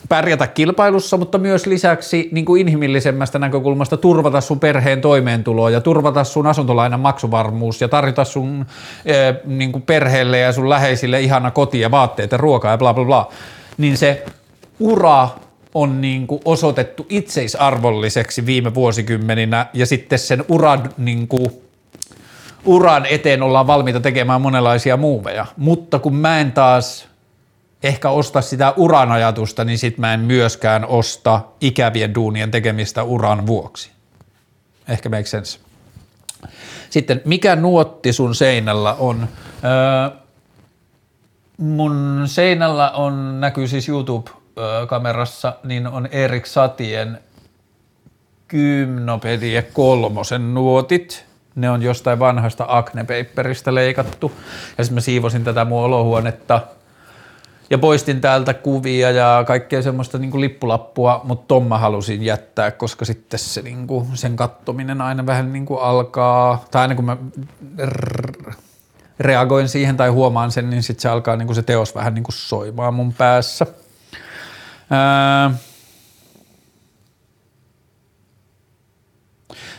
pärjätä 0.09 0.47
kilpailussa, 0.47 1.17
mutta 1.17 1.37
myös 1.37 1.65
lisäksi 1.65 2.29
niin 2.31 2.45
kuin 2.45 2.61
inhimillisemmästä 2.61 3.39
näkökulmasta 3.39 3.97
turvata 3.97 4.41
sun 4.41 4.59
perheen 4.59 5.01
toimeentuloa 5.01 5.69
ja 5.69 5.81
turvata 5.81 6.23
sun 6.23 6.47
asuntolainan 6.47 6.99
maksuvarmuus 6.99 7.81
ja 7.81 7.87
tarjota 7.87 8.23
sun 8.23 8.65
e, 9.05 9.13
niin 9.45 9.71
kuin 9.71 9.81
perheelle 9.81 10.39
ja 10.39 10.51
sun 10.51 10.69
läheisille 10.69 11.21
ihana 11.21 11.51
koti 11.51 11.79
ja 11.79 11.91
vaatteet 11.91 12.31
ja 12.31 12.37
ruokaa 12.37 12.71
ja 12.71 12.77
bla 12.77 12.93
bla 12.93 13.05
bla, 13.05 13.29
niin 13.77 13.97
se 13.97 14.25
ura 14.79 15.29
on 15.73 16.01
niin 16.01 16.27
kuin 16.27 16.41
osoitettu 16.45 17.05
itseisarvolliseksi 17.09 18.45
viime 18.45 18.73
vuosikymmeninä 18.73 19.65
ja 19.73 19.85
sitten 19.85 20.19
sen 20.19 20.45
uran, 20.47 20.89
niin 20.97 21.27
kuin, 21.27 21.49
uran 22.65 23.05
eteen 23.05 23.41
ollaan 23.41 23.67
valmiita 23.67 23.99
tekemään 23.99 24.41
monenlaisia 24.41 24.97
muuveja. 24.97 25.45
Mutta 25.57 25.99
kun 25.99 26.15
mä 26.15 26.39
en 26.39 26.51
taas 26.51 27.07
ehkä 27.83 28.09
osta 28.09 28.41
sitä 28.41 28.73
uran 28.77 29.11
ajatusta, 29.11 29.63
niin 29.63 29.77
sit 29.77 29.97
mä 29.97 30.13
en 30.13 30.19
myöskään 30.19 30.85
osta 30.85 31.41
ikävien 31.61 32.15
duunien 32.15 32.51
tekemistä 32.51 33.03
uran 33.03 33.47
vuoksi. 33.47 33.91
Ehkä 34.87 35.09
make 35.09 35.25
sense. 35.25 35.59
Sitten, 36.89 37.21
mikä 37.25 37.55
nuotti 37.55 38.13
sun 38.13 38.35
seinällä 38.35 38.93
on? 38.93 39.27
Öö, 39.63 40.17
mun 41.57 42.23
seinällä 42.25 42.91
on, 42.91 43.41
näkyy 43.41 43.67
siis 43.67 43.89
YouTube-kamerassa, 43.89 45.53
niin 45.63 45.87
on 45.87 46.07
Erik 46.11 46.45
Satien 46.45 47.19
Gymnopedie 48.49 49.61
kolmosen 49.61 50.53
nuotit. 50.53 51.25
Ne 51.55 51.69
on 51.69 51.81
jostain 51.81 52.19
vanhasta 52.19 52.65
Acne 52.67 53.03
Paperista 53.03 53.75
leikattu. 53.75 54.31
Ja 54.77 54.83
sitten 54.83 54.95
mä 54.95 55.01
siivosin 55.01 55.43
tätä 55.43 55.65
mun 55.65 55.83
olohuonetta– 55.83 56.61
ja 57.69 57.77
poistin 57.77 58.21
täältä 58.21 58.53
kuvia 58.53 59.11
ja 59.11 59.43
kaikkea 59.47 59.81
semmoista 59.81 60.17
niin 60.17 60.31
kuin 60.31 60.41
lippulappua, 60.41 61.21
mutta 61.23 61.47
ton 61.47 61.63
mä 61.63 61.77
halusin 61.77 62.23
jättää, 62.23 62.71
koska 62.71 63.05
sitten 63.05 63.39
se, 63.39 63.61
niin 63.61 63.87
kuin, 63.87 64.07
sen 64.13 64.35
kattominen 64.35 65.01
aina 65.01 65.25
vähän 65.25 65.53
niin 65.53 65.65
kuin 65.65 65.81
alkaa, 65.81 66.65
tai 66.71 66.81
aina 66.81 66.95
kun 66.95 67.05
mä 67.05 67.17
reagoin 69.19 69.69
siihen 69.69 69.97
tai 69.97 70.09
huomaan 70.09 70.51
sen, 70.51 70.69
niin 70.69 70.83
sitten 70.83 71.01
se 71.01 71.09
alkaa 71.09 71.35
niin 71.35 71.47
kuin 71.47 71.55
se 71.55 71.61
teos 71.61 71.95
vähän 71.95 72.13
niin 72.13 72.23
kuin 72.23 72.35
soimaan 72.35 72.93
mun 72.93 73.13
päässä. 73.13 73.65
Ää, 74.89 75.51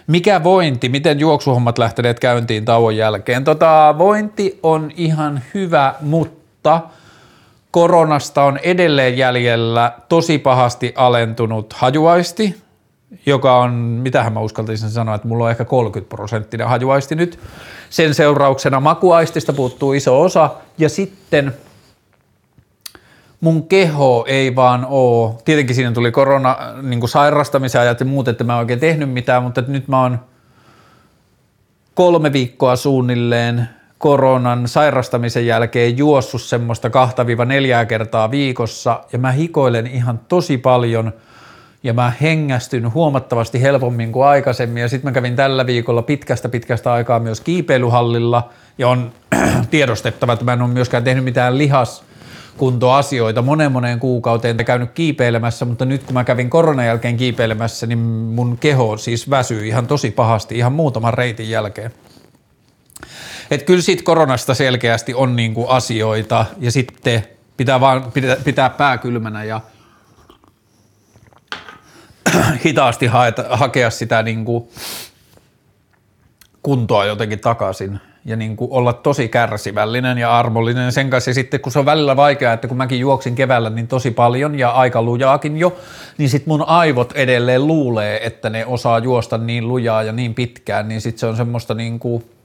Mikä 0.06 0.44
vointi, 0.44 0.88
miten 0.88 1.20
juoksuhommat 1.20 1.78
lähteneet 1.78 2.20
käyntiin 2.20 2.64
tauon 2.64 2.96
jälkeen? 2.96 3.44
Tota, 3.44 3.94
vointi 3.98 4.60
on 4.62 4.90
ihan 4.96 5.42
hyvä, 5.54 5.94
mutta– 6.00 6.80
koronasta 7.70 8.42
on 8.42 8.58
edelleen 8.62 9.18
jäljellä 9.18 9.92
tosi 10.08 10.38
pahasti 10.38 10.92
alentunut 10.96 11.72
hajuaisti, 11.72 12.62
joka 13.26 13.58
on, 13.58 13.72
mitähän 13.72 14.32
mä 14.32 14.40
uskaltaisin 14.40 14.90
sanoa, 14.90 15.14
että 15.14 15.28
mulla 15.28 15.44
on 15.44 15.50
ehkä 15.50 15.64
30 15.64 16.16
prosenttinen 16.16 16.68
hajuaisti 16.68 17.14
nyt. 17.14 17.38
Sen 17.90 18.14
seurauksena 18.14 18.80
makuaistista 18.80 19.52
puuttuu 19.52 19.92
iso 19.92 20.20
osa 20.22 20.50
ja 20.78 20.88
sitten 20.88 21.54
mun 23.40 23.68
keho 23.68 24.24
ei 24.28 24.56
vaan 24.56 24.86
oo, 24.90 25.38
tietenkin 25.44 25.76
siinä 25.76 25.92
tuli 25.92 26.10
korona 26.10 26.56
niin 26.82 27.08
sairastamisen 27.08 27.80
ajat 27.80 28.00
ja 28.00 28.06
muut, 28.06 28.28
että 28.28 28.44
mä 28.44 28.52
en 28.52 28.58
oikein 28.58 28.80
tehnyt 28.80 29.10
mitään, 29.10 29.42
mutta 29.42 29.62
nyt 29.66 29.88
mä 29.88 30.02
oon 30.02 30.20
kolme 31.94 32.32
viikkoa 32.32 32.76
suunnilleen 32.76 33.68
koronan 33.98 34.68
sairastamisen 34.68 35.46
jälkeen 35.46 35.98
juossut 35.98 36.42
semmoista 36.42 36.88
2-4 36.88 37.86
kertaa 37.86 38.30
viikossa 38.30 39.00
ja 39.12 39.18
mä 39.18 39.32
hikoilen 39.32 39.86
ihan 39.86 40.20
tosi 40.28 40.58
paljon 40.58 41.12
ja 41.82 41.94
mä 41.94 42.12
hengästyn 42.20 42.94
huomattavasti 42.94 43.62
helpommin 43.62 44.12
kuin 44.12 44.26
aikaisemmin 44.26 44.80
ja 44.80 44.88
sitten 44.88 45.10
mä 45.10 45.14
kävin 45.14 45.36
tällä 45.36 45.66
viikolla 45.66 46.02
pitkästä 46.02 46.48
pitkästä 46.48 46.92
aikaa 46.92 47.20
myös 47.20 47.40
kiipeilyhallilla 47.40 48.48
ja 48.78 48.88
on 48.88 49.12
tiedostettava, 49.70 50.32
että 50.32 50.44
mä 50.44 50.52
en 50.52 50.62
ole 50.62 50.70
myöskään 50.70 51.04
tehnyt 51.04 51.24
mitään 51.24 51.58
lihas 51.58 52.04
kuntoasioita 52.56 53.42
monen 53.42 53.72
moneen 53.72 54.00
kuukauteen 54.00 54.56
käynyt 54.56 54.90
kiipeilemässä, 54.90 55.64
mutta 55.64 55.84
nyt 55.84 56.02
kun 56.02 56.14
mä 56.14 56.24
kävin 56.24 56.50
koronan 56.50 56.86
jälkeen 56.86 57.16
kiipeilemässä, 57.16 57.86
niin 57.86 57.98
mun 57.98 58.58
keho 58.58 58.96
siis 58.96 59.30
väsyy 59.30 59.66
ihan 59.66 59.86
tosi 59.86 60.10
pahasti 60.10 60.58
ihan 60.58 60.72
muutaman 60.72 61.14
reitin 61.14 61.50
jälkeen. 61.50 61.92
Että 63.50 63.66
kyllä 63.66 63.82
siitä 63.82 64.02
koronasta 64.02 64.54
selkeästi 64.54 65.14
on 65.14 65.36
niin 65.36 65.54
kuin 65.54 65.68
asioita 65.68 66.46
ja 66.60 66.72
sitten 66.72 67.24
pitää 67.56 67.80
vaan 67.80 68.12
pitää, 68.12 68.36
pitää 68.44 68.70
pää 68.70 68.98
kylmänä 68.98 69.44
ja 69.44 69.60
hitaasti 72.64 73.06
haeta, 73.06 73.44
hakea 73.50 73.90
sitä 73.90 74.22
niin 74.22 74.44
kuin 74.44 74.68
kuntoa 76.62 77.04
jotenkin 77.04 77.40
takaisin 77.40 78.00
ja 78.24 78.36
niin 78.36 78.56
kuin 78.56 78.72
olla 78.72 78.92
tosi 78.92 79.28
kärsivällinen 79.28 80.18
ja 80.18 80.38
armollinen 80.38 80.92
sen 80.92 81.10
kanssa. 81.10 81.30
Ja 81.30 81.34
sitten 81.34 81.60
kun 81.60 81.72
se 81.72 81.78
on 81.78 81.86
välillä 81.86 82.16
vaikeaa, 82.16 82.52
että 82.52 82.68
kun 82.68 82.76
mäkin 82.76 83.00
juoksin 83.00 83.34
keväällä 83.34 83.70
niin 83.70 83.88
tosi 83.88 84.10
paljon 84.10 84.58
ja 84.58 84.70
aika 84.70 85.02
lujaakin 85.02 85.56
jo, 85.56 85.76
niin 86.18 86.30
sitten 86.30 86.50
mun 86.50 86.64
aivot 86.68 87.12
edelleen 87.12 87.66
luulee, 87.66 88.26
että 88.26 88.50
ne 88.50 88.66
osaa 88.66 88.98
juosta 88.98 89.38
niin 89.38 89.68
lujaa 89.68 90.02
ja 90.02 90.12
niin 90.12 90.34
pitkään, 90.34 90.88
niin 90.88 91.00
sitten 91.00 91.20
se 91.20 91.26
on 91.26 91.36
semmoista 91.36 91.74
niin 91.74 91.98
kuin– 91.98 92.24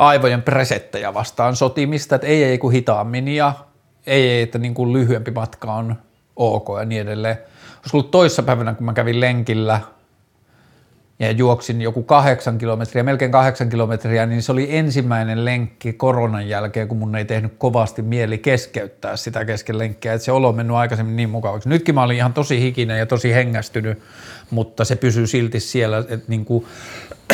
aivojen 0.00 0.42
presettejä 0.42 1.14
vastaan 1.14 1.56
sotimista, 1.56 2.14
että 2.14 2.26
ei, 2.26 2.44
ei 2.44 2.58
kun 2.58 2.72
hitaammin 2.72 3.28
ja 3.28 3.52
ei, 4.06 4.30
ei 4.30 4.42
että 4.42 4.58
niin 4.58 4.74
kuin 4.74 4.92
lyhyempi 4.92 5.30
matka 5.30 5.72
on 5.72 5.96
ok 6.36 6.66
ja 6.78 6.84
niin 6.84 7.02
edelleen. 7.02 7.38
Olisi 7.76 7.96
ollut 7.96 8.10
toissapäivänä, 8.10 8.74
kun 8.74 8.86
mä 8.86 8.92
kävin 8.92 9.20
lenkillä 9.20 9.80
ja 11.18 11.30
juoksin 11.30 11.82
joku 11.82 12.02
kahdeksan 12.02 12.58
kilometriä, 12.58 13.02
melkein 13.02 13.30
kahdeksan 13.30 13.68
kilometriä, 13.68 14.26
niin 14.26 14.42
se 14.42 14.52
oli 14.52 14.76
ensimmäinen 14.76 15.44
lenkki 15.44 15.92
koronan 15.92 16.48
jälkeen, 16.48 16.88
kun 16.88 16.98
mun 16.98 17.16
ei 17.16 17.24
tehnyt 17.24 17.54
kovasti 17.58 18.02
mieli 18.02 18.38
keskeyttää 18.38 19.16
sitä 19.16 19.44
kesken 19.44 19.78
lenkkiä, 19.78 20.12
että 20.12 20.24
se 20.24 20.32
olo 20.32 20.48
on 20.48 20.56
mennyt 20.56 20.76
aikaisemmin 20.76 21.16
niin 21.16 21.30
mukavaksi. 21.30 21.68
Nytkin 21.68 21.94
mä 21.94 22.02
olin 22.02 22.16
ihan 22.16 22.32
tosi 22.32 22.60
hikinen 22.60 22.98
ja 22.98 23.06
tosi 23.06 23.34
hengästynyt, 23.34 23.98
mutta 24.50 24.84
se 24.84 24.96
pysyy 24.96 25.26
silti 25.26 25.60
siellä, 25.60 25.98
että 25.98 26.24
niin 26.28 26.44
kuin 26.44 26.66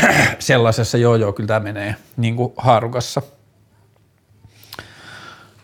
sellaisessa, 0.39 0.98
joo 0.98 1.16
joo, 1.16 1.32
kyllä 1.32 1.47
tämä 1.47 1.60
menee 1.60 1.97
niin 2.16 2.36
kuin 2.36 2.52
haarukassa. 2.56 3.23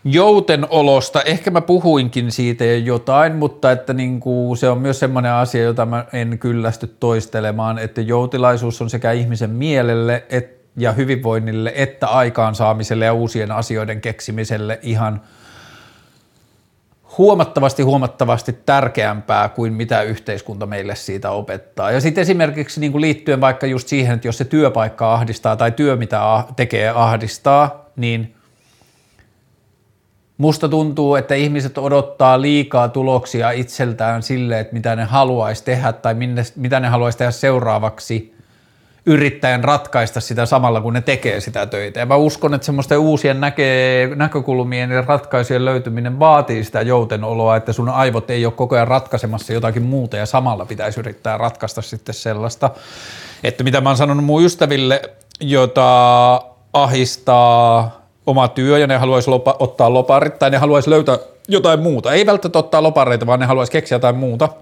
Joutenolosta, 0.05 1.21
ehkä 1.21 1.51
mä 1.51 1.61
puhuinkin 1.61 2.31
siitä 2.31 2.65
jo 2.65 2.77
jotain, 2.77 3.35
mutta 3.35 3.71
että 3.71 3.93
niin 3.93 4.19
kuin 4.19 4.57
se 4.57 4.69
on 4.69 4.77
myös 4.77 4.99
semmoinen 4.99 5.31
asia, 5.31 5.63
jota 5.63 5.85
mä 5.85 6.05
en 6.13 6.39
kyllästy 6.39 6.87
toistelemaan, 6.99 7.79
että 7.79 8.01
joutilaisuus 8.01 8.81
on 8.81 8.89
sekä 8.89 9.11
ihmisen 9.11 9.49
mielelle 9.49 10.23
et, 10.29 10.61
ja 10.77 10.91
hyvinvoinnille 10.91 11.73
että 11.75 12.07
aikaansaamiselle 12.07 13.05
ja 13.05 13.13
uusien 13.13 13.51
asioiden 13.51 14.01
keksimiselle 14.01 14.79
ihan– 14.81 15.21
huomattavasti 17.17 17.83
huomattavasti 17.83 18.53
tärkeämpää 18.65 19.49
kuin 19.49 19.73
mitä 19.73 20.01
yhteiskunta 20.01 20.65
meille 20.65 20.95
siitä 20.95 21.31
opettaa. 21.31 21.91
Ja 21.91 22.01
sitten 22.01 22.21
esimerkiksi 22.21 22.79
niin 22.79 22.91
kuin 22.91 23.01
liittyen 23.01 23.41
vaikka 23.41 23.67
just 23.67 23.87
siihen, 23.87 24.15
että 24.15 24.27
jos 24.27 24.37
se 24.37 24.45
työpaikka 24.45 25.13
ahdistaa 25.13 25.55
tai 25.55 25.71
työ, 25.71 25.95
mitä 25.95 26.43
tekee, 26.55 26.89
ahdistaa, 26.89 27.85
niin 27.95 28.35
musta 30.37 30.69
tuntuu, 30.69 31.15
että 31.15 31.35
ihmiset 31.35 31.77
odottaa 31.77 32.41
liikaa 32.41 32.89
tuloksia 32.89 33.51
itseltään 33.51 34.23
sille, 34.23 34.59
että 34.59 34.73
mitä 34.73 34.95
ne 34.95 35.03
haluaisi 35.03 35.63
tehdä 35.63 35.93
tai 35.93 36.13
minne, 36.13 36.43
mitä 36.55 36.79
ne 36.79 36.87
haluaisi 36.87 37.17
tehdä 37.17 37.31
seuraavaksi– 37.31 38.32
yrittäjän 39.05 39.63
ratkaista 39.63 40.21
sitä 40.21 40.45
samalla, 40.45 40.81
kun 40.81 40.93
ne 40.93 41.01
tekee 41.01 41.39
sitä 41.39 41.65
töitä. 41.65 41.99
Ja 41.99 42.05
mä 42.05 42.15
uskon, 42.15 42.53
että 42.53 42.65
semmoisten 42.65 42.99
uusien 42.99 43.41
näke, 43.41 44.09
näkökulmien 44.15 44.91
ja 44.91 45.01
ratkaisujen 45.01 45.65
löytyminen 45.65 46.19
vaatii 46.19 46.63
sitä 46.63 46.81
joutenoloa, 46.81 47.55
että 47.55 47.73
sun 47.73 47.89
aivot 47.89 48.29
ei 48.29 48.45
ole 48.45 48.53
koko 48.53 48.75
ajan 48.75 48.87
ratkaisemassa 48.87 49.53
jotakin 49.53 49.83
muuta 49.83 50.17
ja 50.17 50.25
samalla 50.25 50.65
pitäisi 50.65 50.99
yrittää 50.99 51.37
ratkaista 51.37 51.81
sitten 51.81 52.15
sellaista. 52.15 52.69
Että 53.43 53.63
mitä 53.63 53.81
mä 53.81 53.89
oon 53.89 53.97
sanonut 53.97 54.25
mun 54.25 54.43
ystäville, 54.43 55.01
jota 55.39 56.41
ahistaa 56.73 57.91
oma 58.25 58.47
työ 58.47 58.77
ja 58.77 58.87
ne 58.87 58.97
haluaisi 58.97 59.29
lopa, 59.29 59.55
ottaa 59.59 59.93
loparit 59.93 60.39
tai 60.39 60.49
ne 60.49 60.57
haluaisi 60.57 60.89
löytää 60.89 61.17
jotain 61.47 61.79
muuta. 61.79 62.13
Ei 62.13 62.25
välttämättä 62.25 62.59
ottaa 62.59 62.83
lopareita, 62.83 63.25
vaan 63.25 63.39
ne 63.39 63.45
haluaisi 63.45 63.71
keksiä 63.71 63.95
jotain 63.95 64.15
muuta– 64.15 64.49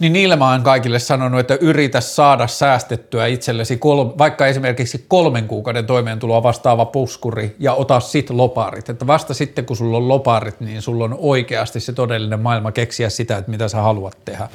niin 0.00 0.12
niille 0.12 0.36
mä 0.36 0.50
oon 0.50 0.62
kaikille 0.62 0.98
sanonut, 0.98 1.40
että 1.40 1.58
yritä 1.60 2.00
saada 2.00 2.46
säästettyä 2.46 3.26
itsellesi 3.26 3.76
kol- 3.76 4.18
vaikka 4.18 4.46
esimerkiksi 4.46 5.04
kolmen 5.08 5.48
kuukauden 5.48 5.86
toimeentuloa 5.86 6.42
vastaava 6.42 6.84
puskuri 6.84 7.56
ja 7.58 7.74
ota 7.74 8.00
sit 8.00 8.30
loparit. 8.30 8.88
Että 8.88 9.06
vasta 9.06 9.34
sitten 9.34 9.66
kun 9.66 9.76
sulla 9.76 9.96
on 9.96 10.08
loparit, 10.08 10.60
niin 10.60 10.82
sulla 10.82 11.04
on 11.04 11.16
oikeasti 11.18 11.80
se 11.80 11.92
todellinen 11.92 12.40
maailma 12.40 12.72
keksiä 12.72 13.10
sitä, 13.10 13.36
että 13.36 13.50
mitä 13.50 13.68
sä 13.68 13.82
haluat 13.82 14.18
tehdä. 14.24 14.48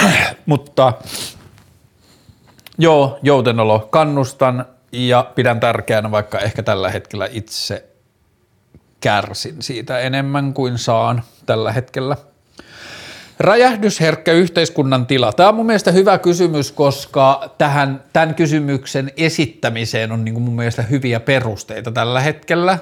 Mutta 0.46 0.92
joo, 2.78 3.18
joutenolo 3.22 3.88
kannustan 3.90 4.66
ja 4.92 5.30
pidän 5.34 5.60
tärkeänä, 5.60 6.10
vaikka 6.10 6.38
ehkä 6.38 6.62
tällä 6.62 6.90
hetkellä 6.90 7.28
itse 7.32 7.84
kärsin 9.00 9.62
siitä 9.62 9.98
enemmän 9.98 10.54
kuin 10.54 10.78
saan 10.78 11.22
tällä 11.46 11.72
hetkellä. 11.72 12.16
Räjähdysherkkä 13.42 14.32
yhteiskunnan 14.32 15.06
tila. 15.06 15.32
Tämä 15.32 15.48
on 15.48 15.54
mun 15.54 15.66
mielestä 15.66 15.92
hyvä 15.92 16.18
kysymys, 16.18 16.72
koska 16.72 17.50
tähän, 17.58 18.04
tämän 18.12 18.34
kysymyksen 18.34 19.10
esittämiseen 19.16 20.12
on 20.12 20.24
niin 20.24 20.34
kuin 20.34 20.42
mun 20.42 20.56
mielestä 20.56 20.82
hyviä 20.82 21.20
perusteita 21.20 21.92
tällä 21.92 22.20
hetkellä. 22.20 22.78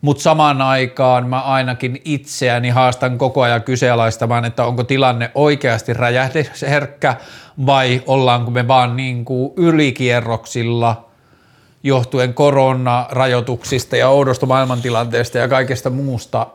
Mutta 0.00 0.22
samaan 0.22 0.62
aikaan 0.62 1.28
mä 1.28 1.40
ainakin 1.40 2.00
itseäni 2.04 2.68
haastan 2.68 3.18
koko 3.18 3.42
ajan 3.42 3.62
kyseenalaistamaan, 3.62 4.44
että 4.44 4.64
onko 4.64 4.84
tilanne 4.84 5.30
oikeasti 5.34 5.92
räjähdysherkkä 5.94 7.16
vai 7.66 8.02
ollaanko 8.06 8.50
me 8.50 8.68
vaan 8.68 8.96
niin 8.96 9.24
kuin 9.24 9.52
ylikierroksilla 9.56 11.10
johtuen 11.82 12.34
koronarajoituksista 12.34 13.96
ja 13.96 14.08
oudosta 14.08 14.46
maailmantilanteesta 14.46 15.38
ja 15.38 15.48
kaikesta 15.48 15.90
muusta. 15.90 16.46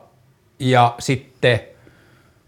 Ja 0.58 0.94
sitten 0.98 1.75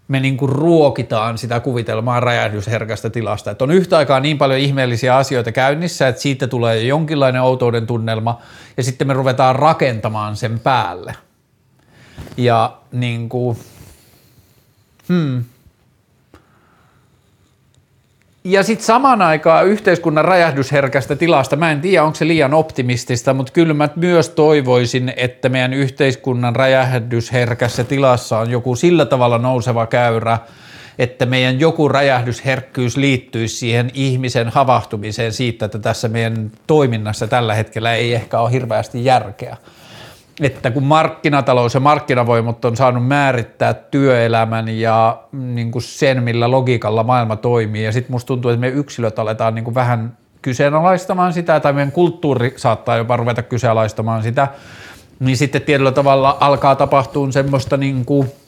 me 0.09 0.21
niin 0.21 0.37
kuin 0.37 0.49
ruokitaan 0.49 1.39
sitä 1.39 1.61
kuvitelmaa 1.61 2.21
räjähdysherkästä 2.21 3.11
tilasta. 3.11 3.51
Että 3.51 3.65
on 3.65 3.71
yhtä 3.71 3.97
aikaa 3.99 4.21
niin 4.21 4.39
paljon 4.39 4.61
ihmeellisiä 4.61 5.17
asioita 5.17 5.53
käynnissä, 5.53 6.09
että 6.09 6.23
siitä 6.23 6.47
tulee 6.47 6.83
jonkinlainen 6.83 7.43
outouden 7.43 7.87
tunnelma 7.87 8.41
ja 8.77 8.83
sitten 8.83 9.07
me 9.07 9.15
ruvetaan 9.15 9.57
rakentamaan 9.57 10.37
sen 10.37 10.61
päälle. 10.61 11.15
Ja 12.37 12.77
niin 12.93 13.29
kuin, 13.29 13.59
hmm, 15.09 15.45
ja 18.51 18.63
sitten 18.63 18.87
samaan 18.87 19.23
aikaan 19.23 19.67
yhteiskunnan 19.67 20.25
räjähdysherkästä 20.25 21.17
tilasta, 21.17 21.57
mä 21.57 21.71
en 21.71 21.81
tiedä 21.81 22.05
onko 22.05 22.15
se 22.15 22.27
liian 22.27 22.55
optimistista, 22.55 23.35
mutta 23.35 23.53
kyllä 23.53 23.75
mä 23.75 23.89
myös 23.97 24.31
toivoisin, 24.31 25.13
että 25.17 25.49
meidän 25.49 25.75
yhteiskunnan 25.75 26.57
räjähdysherkässä 26.57 27.85
tilassa 27.85 28.39
on 28.39 28.51
joku 28.51 28.77
sillä 28.77 29.07
tavalla 29.07 29.39
nouseva 29.39 29.87
käyrä, 29.87 30.39
että 30.99 31.27
meidän 31.27 31.61
joku 31.61 31.89
räjähdysherkkyys 31.89 32.97
liittyisi 32.97 33.57
siihen 33.57 33.91
ihmisen 33.95 34.49
havahtumiseen 34.49 35.33
siitä, 35.33 35.65
että 35.65 35.79
tässä 35.79 36.09
meidän 36.09 36.51
toiminnassa 36.67 37.27
tällä 37.27 37.55
hetkellä 37.55 37.95
ei 37.95 38.15
ehkä 38.15 38.41
ole 38.41 38.53
hirveästi 38.53 39.05
järkeä 39.05 39.57
että 40.41 40.71
kun 40.71 40.85
markkinatalous 40.85 41.75
ja 41.75 41.81
markkinavoimat 41.81 42.65
on 42.65 42.77
saanut 42.77 43.07
määrittää 43.07 43.75
työelämän 43.75 44.69
ja 44.69 45.23
niin 45.33 45.71
kuin 45.71 45.83
sen, 45.83 46.23
millä 46.23 46.51
logiikalla 46.51 47.03
maailma 47.03 47.37
toimii, 47.37 47.85
ja 47.85 47.93
sitten 47.93 48.13
musta 48.13 48.27
tuntuu, 48.27 48.51
että 48.51 48.61
me 48.61 48.69
yksilöt 48.69 49.19
aletaan 49.19 49.55
niin 49.55 49.65
kuin 49.65 49.75
vähän 49.75 50.17
kyseenalaistamaan 50.43 51.33
sitä, 51.33 51.61
tai 51.61 51.73
meidän 51.73 51.93
kulttuuri 51.93 52.55
saattaa 52.57 52.97
jopa 52.97 53.17
ruveta 53.17 53.43
kyseenalaistamaan 53.43 54.23
sitä, 54.23 54.49
niin 55.21 55.37
sitten 55.37 55.63
tietyllä 55.63 55.93
tavalla 55.93 56.37
alkaa 56.41 56.77
tapahtua 56.77 57.33
semmoista 57.33 57.77
niin 57.77 58.05
kuin– 58.05 58.29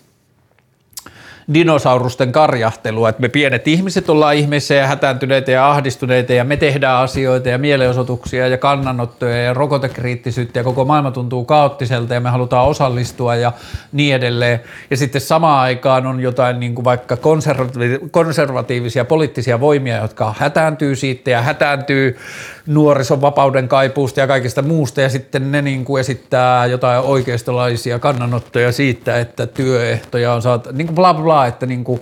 dinosaurusten 1.55 2.33
karjahtelua, 2.33 3.09
että 3.09 3.23
me 3.23 3.29
pienet 3.29 3.69
ihmiset 3.69 4.11
ollaan 4.11 4.35
ihmeessä 4.35 4.75
ja 4.75 4.87
hätääntyneitä 4.87 5.51
ja 5.51 5.71
ahdistuneita 5.71 6.33
ja 6.33 6.45
me 6.45 6.57
tehdään 6.57 7.03
asioita 7.03 7.49
ja 7.49 7.59
mielenosoituksia 7.59 8.49
ja 8.49 8.59
kannanottoja 8.59 9.43
ja 9.43 9.55
rokotekriittisyyttä 9.55 10.59
ja 10.59 10.65
koko 10.65 10.85
maailma 10.85 11.11
tuntuu 11.11 11.45
kaoottiselta 11.45 12.15
ja 12.15 12.21
me 12.21 12.31
halutaan 12.31 12.67
osallistua 12.67 13.37
ja 13.37 13.53
niin 13.93 14.15
edelleen. 14.15 14.61
Ja 14.91 14.97
sitten 14.97 15.21
samaan 15.21 15.61
aikaan 15.61 16.07
on 16.07 16.21
jotain 16.21 16.61
niin 16.61 16.75
kuin 16.75 16.85
vaikka 16.85 17.17
konservatiivisia, 17.17 18.09
konservatiivisia 18.11 19.05
poliittisia 19.05 19.61
voimia, 19.61 19.97
jotka 19.97 20.35
hätääntyy 20.39 20.97
siitä 20.97 21.31
ja 21.31 21.43
hätääntyy 21.43 22.19
nuorison 22.67 23.21
vapauden 23.21 23.69
kaipuusta 23.69 24.21
ja 24.21 24.27
kaikesta 24.27 24.63
muusta 24.63 25.01
ja 25.01 25.09
sitten 25.09 25.53
ne 25.53 25.63
niin 25.63 25.85
kuin 25.85 26.01
esittää 26.01 26.67
jotain 26.67 27.01
oikeistolaisia 27.01 27.99
kannanottoja 27.99 28.73
siitä, 28.73 29.19
että 29.19 29.47
työehtoja 29.47 30.33
on 30.33 30.43
saatu, 30.43 30.71
niin 30.73 30.87
kuin 30.87 30.95
bla 30.95 31.15
bla, 31.15 31.40
että 31.47 31.67
niin 31.67 31.85
kuin 31.85 32.01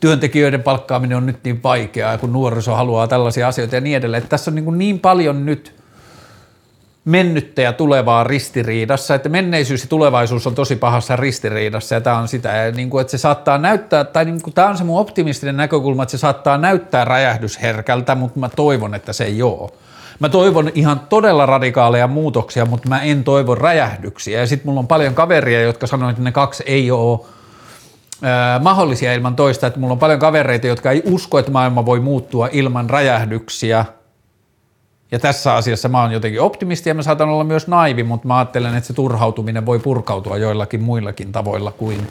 työntekijöiden 0.00 0.62
palkkaaminen 0.62 1.16
on 1.16 1.26
nyt 1.26 1.44
niin 1.44 1.62
vaikeaa, 1.62 2.18
kun 2.18 2.32
nuoriso 2.32 2.74
haluaa 2.74 3.08
tällaisia 3.08 3.48
asioita 3.48 3.74
ja 3.74 3.80
niin 3.80 3.96
edelleen. 3.96 4.18
Että 4.18 4.30
tässä 4.30 4.50
on 4.50 4.54
niin, 4.54 4.64
kuin 4.64 4.78
niin 4.78 5.00
paljon 5.00 5.46
nyt 5.46 5.74
mennyttä 7.04 7.62
ja 7.62 7.72
tulevaa 7.72 8.24
ristiriidassa, 8.24 9.14
että 9.14 9.28
menneisyys 9.28 9.82
ja 9.82 9.88
tulevaisuus 9.88 10.46
on 10.46 10.54
tosi 10.54 10.76
pahassa 10.76 11.16
ristiriidassa 11.16 11.94
ja 11.94 12.00
tämä 12.00 12.18
on 12.18 12.28
sitä, 12.28 12.48
ja 12.48 12.72
niin 12.72 12.90
kuin, 12.90 13.00
että 13.00 13.10
se 13.10 13.18
saattaa 13.18 13.58
näyttää, 13.58 14.04
tai 14.04 14.24
niin 14.24 14.42
kuin, 14.42 14.54
tämä 14.54 14.68
on 14.68 14.78
se 14.78 14.84
mun 14.84 15.00
optimistinen 15.00 15.56
näkökulma, 15.56 16.02
että 16.02 16.10
se 16.10 16.18
saattaa 16.18 16.58
näyttää 16.58 17.04
räjähdysherkältä, 17.04 18.14
mutta 18.14 18.40
mä 18.40 18.48
toivon, 18.48 18.94
että 18.94 19.12
se 19.12 19.24
ei 19.24 19.42
ole. 19.42 19.70
Mä 20.18 20.28
toivon 20.28 20.70
ihan 20.74 21.00
todella 21.00 21.46
radikaaleja 21.46 22.06
muutoksia, 22.06 22.66
mutta 22.66 22.88
mä 22.88 23.02
en 23.02 23.24
toivo 23.24 23.54
räjähdyksiä. 23.54 24.40
Ja 24.40 24.46
sitten 24.46 24.66
mulla 24.66 24.80
on 24.80 24.88
paljon 24.88 25.14
kaveria, 25.14 25.62
jotka 25.62 25.86
sanoo, 25.86 26.10
että 26.10 26.22
ne 26.22 26.32
kaksi 26.32 26.62
ei 26.66 26.90
ole 26.90 27.20
mahdollisia 28.62 29.14
ilman 29.14 29.36
toista, 29.36 29.66
että 29.66 29.80
mulla 29.80 29.92
on 29.92 29.98
paljon 29.98 30.18
kavereita, 30.18 30.66
jotka 30.66 30.90
ei 30.90 31.02
usko, 31.04 31.38
että 31.38 31.50
maailma 31.52 31.86
voi 31.86 32.00
muuttua 32.00 32.48
ilman 32.52 32.90
räjähdyksiä. 32.90 33.84
Ja 35.12 35.18
tässä 35.18 35.54
asiassa 35.54 35.88
mä 35.88 36.02
oon 36.02 36.12
jotenkin 36.12 36.40
optimisti 36.40 36.90
ja 36.90 36.94
mä 36.94 37.02
saatan 37.02 37.28
olla 37.28 37.44
myös 37.44 37.68
naivi, 37.68 38.02
mutta 38.02 38.28
mä 38.28 38.38
ajattelen, 38.38 38.74
että 38.74 38.86
se 38.86 38.92
turhautuminen 38.92 39.66
voi 39.66 39.78
purkautua 39.78 40.36
joillakin 40.36 40.82
muillakin 40.82 41.32
tavoilla 41.32 41.72
kuin, 41.72 42.08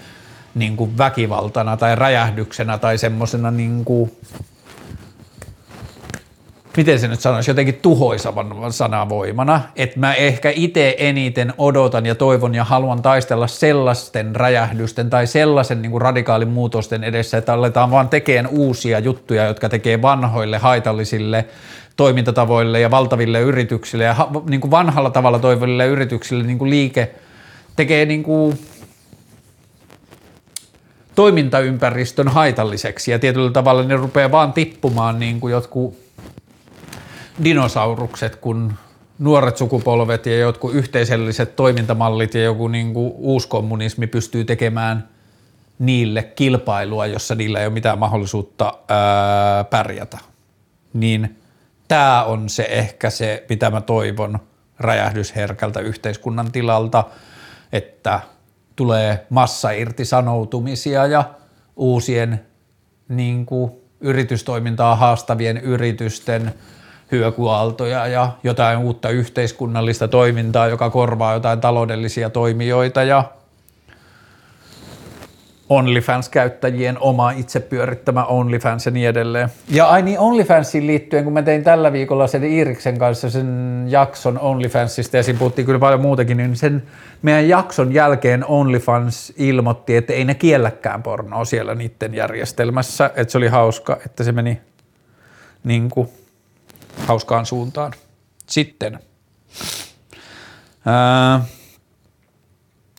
niin 0.55 0.77
kuin 0.77 0.97
väkivaltana 0.97 1.77
tai 1.77 1.95
räjähdyksenä 1.95 2.77
tai 2.77 2.97
semmoisena 2.97 3.51
niin 3.51 3.85
kuin 3.85 4.11
miten 6.77 6.99
se 6.99 7.07
nyt 7.07 7.19
sanoisi, 7.19 7.51
jotenkin 7.51 7.79
tuhoisavan 7.81 8.73
sanavoimana, 8.73 9.61
että 9.75 9.99
mä 9.99 10.13
ehkä 10.13 10.51
itse 10.55 10.95
eniten 10.97 11.53
odotan 11.57 12.05
ja 12.05 12.15
toivon 12.15 12.55
ja 12.55 12.63
haluan 12.63 13.01
taistella 13.01 13.47
sellaisten 13.47 14.35
räjähdysten 14.35 15.09
tai 15.09 15.27
sellaisen 15.27 15.81
niin 15.81 16.01
radikaalin 16.01 16.47
muutosten 16.47 17.03
edessä, 17.03 17.37
että 17.37 17.53
aletaan 17.53 17.91
vaan 17.91 18.09
tekemään 18.09 18.47
uusia 18.47 18.99
juttuja, 18.99 19.45
jotka 19.45 19.69
tekee 19.69 20.01
vanhoille 20.01 20.57
haitallisille 20.57 21.45
toimintatavoille 21.95 22.79
ja 22.79 22.91
valtaville 22.91 23.39
yrityksille 23.41 24.03
ja 24.03 24.15
niin 24.49 24.61
kuin 24.61 24.71
vanhalla 24.71 25.09
tavalla 25.09 25.39
toivoville 25.39 25.87
yrityksille 25.87 26.43
niin 26.43 26.57
kuin 26.57 26.69
liike 26.69 27.11
tekee 27.75 28.05
niin 28.05 28.23
kuin 28.23 28.59
toimintaympäristön 31.15 32.27
haitalliseksi 32.27 33.11
ja 33.11 33.19
tietyllä 33.19 33.51
tavalla 33.51 33.83
ne 33.83 33.95
rupeaa 33.95 34.31
vaan 34.31 34.53
tippumaan 34.53 35.19
niin 35.19 35.39
kuin 35.39 35.51
jotkut 35.51 36.06
dinosaurukset, 37.43 38.35
kun 38.35 38.73
nuoret 39.19 39.57
sukupolvet 39.57 40.25
ja 40.25 40.37
jotkut 40.37 40.73
yhteisölliset 40.73 41.55
toimintamallit 41.55 42.33
ja 42.33 42.43
joku 42.43 42.67
niin 42.67 42.93
kuin 42.93 43.13
uuskommunismi 43.15 44.07
pystyy 44.07 44.45
tekemään 44.45 45.09
niille 45.79 46.23
kilpailua, 46.23 47.05
jossa 47.05 47.35
niillä 47.35 47.59
ei 47.59 47.65
ole 47.65 47.73
mitään 47.73 47.99
mahdollisuutta 47.99 48.73
ää, 48.87 49.63
pärjätä. 49.63 50.17
Niin 50.93 51.37
tämä 51.87 52.23
on 52.23 52.49
se 52.49 52.67
ehkä 52.69 53.09
se, 53.09 53.45
mitä 53.49 53.69
mä 53.69 53.81
toivon 53.81 54.39
räjähdysherkältä 54.79 55.79
yhteiskunnan 55.79 56.51
tilalta, 56.51 57.03
että 57.71 58.19
tulee 58.75 59.25
massairtisanoutumisia 59.29 61.07
ja 61.07 61.23
uusien 61.75 62.45
niin 63.09 63.45
kuin, 63.45 63.71
yritystoimintaa 64.01 64.95
haastavien 64.95 65.57
yritysten– 65.57 66.53
hyökyaaltoja 67.11 68.07
ja 68.07 68.31
jotain 68.43 68.77
uutta 68.77 69.09
yhteiskunnallista 69.09 70.07
toimintaa, 70.07 70.67
joka 70.67 70.89
korvaa 70.89 71.33
jotain 71.33 71.61
taloudellisia 71.61 72.29
toimijoita 72.29 73.03
ja 73.03 73.23
OnlyFans-käyttäjien 75.69 76.99
oma 76.99 77.31
itse 77.31 77.59
pyörittämä 77.59 78.25
OnlyFans 78.25 78.85
ja 78.85 78.91
niin 78.91 79.09
edelleen. 79.09 79.49
Ja 79.69 79.87
ai 79.87 80.01
niin 80.01 80.19
OnlyFansiin 80.19 80.87
liittyen, 80.87 81.23
kun 81.23 81.33
mä 81.33 81.41
tein 81.41 81.63
tällä 81.63 81.91
viikolla 81.91 82.27
sen 82.27 82.43
Iiriksen 82.43 82.97
kanssa 82.99 83.29
sen 83.29 83.85
jakson 83.89 84.39
OnlyFansista 84.39 85.17
ja 85.17 85.23
siinä 85.23 85.39
puhuttiin 85.39 85.65
kyllä 85.65 85.79
paljon 85.79 86.01
muutakin, 86.01 86.37
niin 86.37 86.55
sen 86.55 86.83
meidän 87.21 87.49
jakson 87.49 87.93
jälkeen 87.93 88.45
OnlyFans 88.45 89.33
ilmoitti, 89.37 89.95
että 89.95 90.13
ei 90.13 90.25
ne 90.25 90.35
kielläkään 90.35 91.03
pornoa 91.03 91.45
siellä 91.45 91.75
niiden 91.75 92.13
järjestelmässä, 92.13 93.11
että 93.15 93.31
se 93.31 93.37
oli 93.37 93.47
hauska, 93.47 93.97
että 94.05 94.23
se 94.23 94.31
meni 94.31 94.61
niin 95.63 95.89
kuin 95.89 96.09
hauskaan 97.05 97.45
suuntaan. 97.45 97.93
Sitten, 98.47 98.99
ää, 100.85 101.45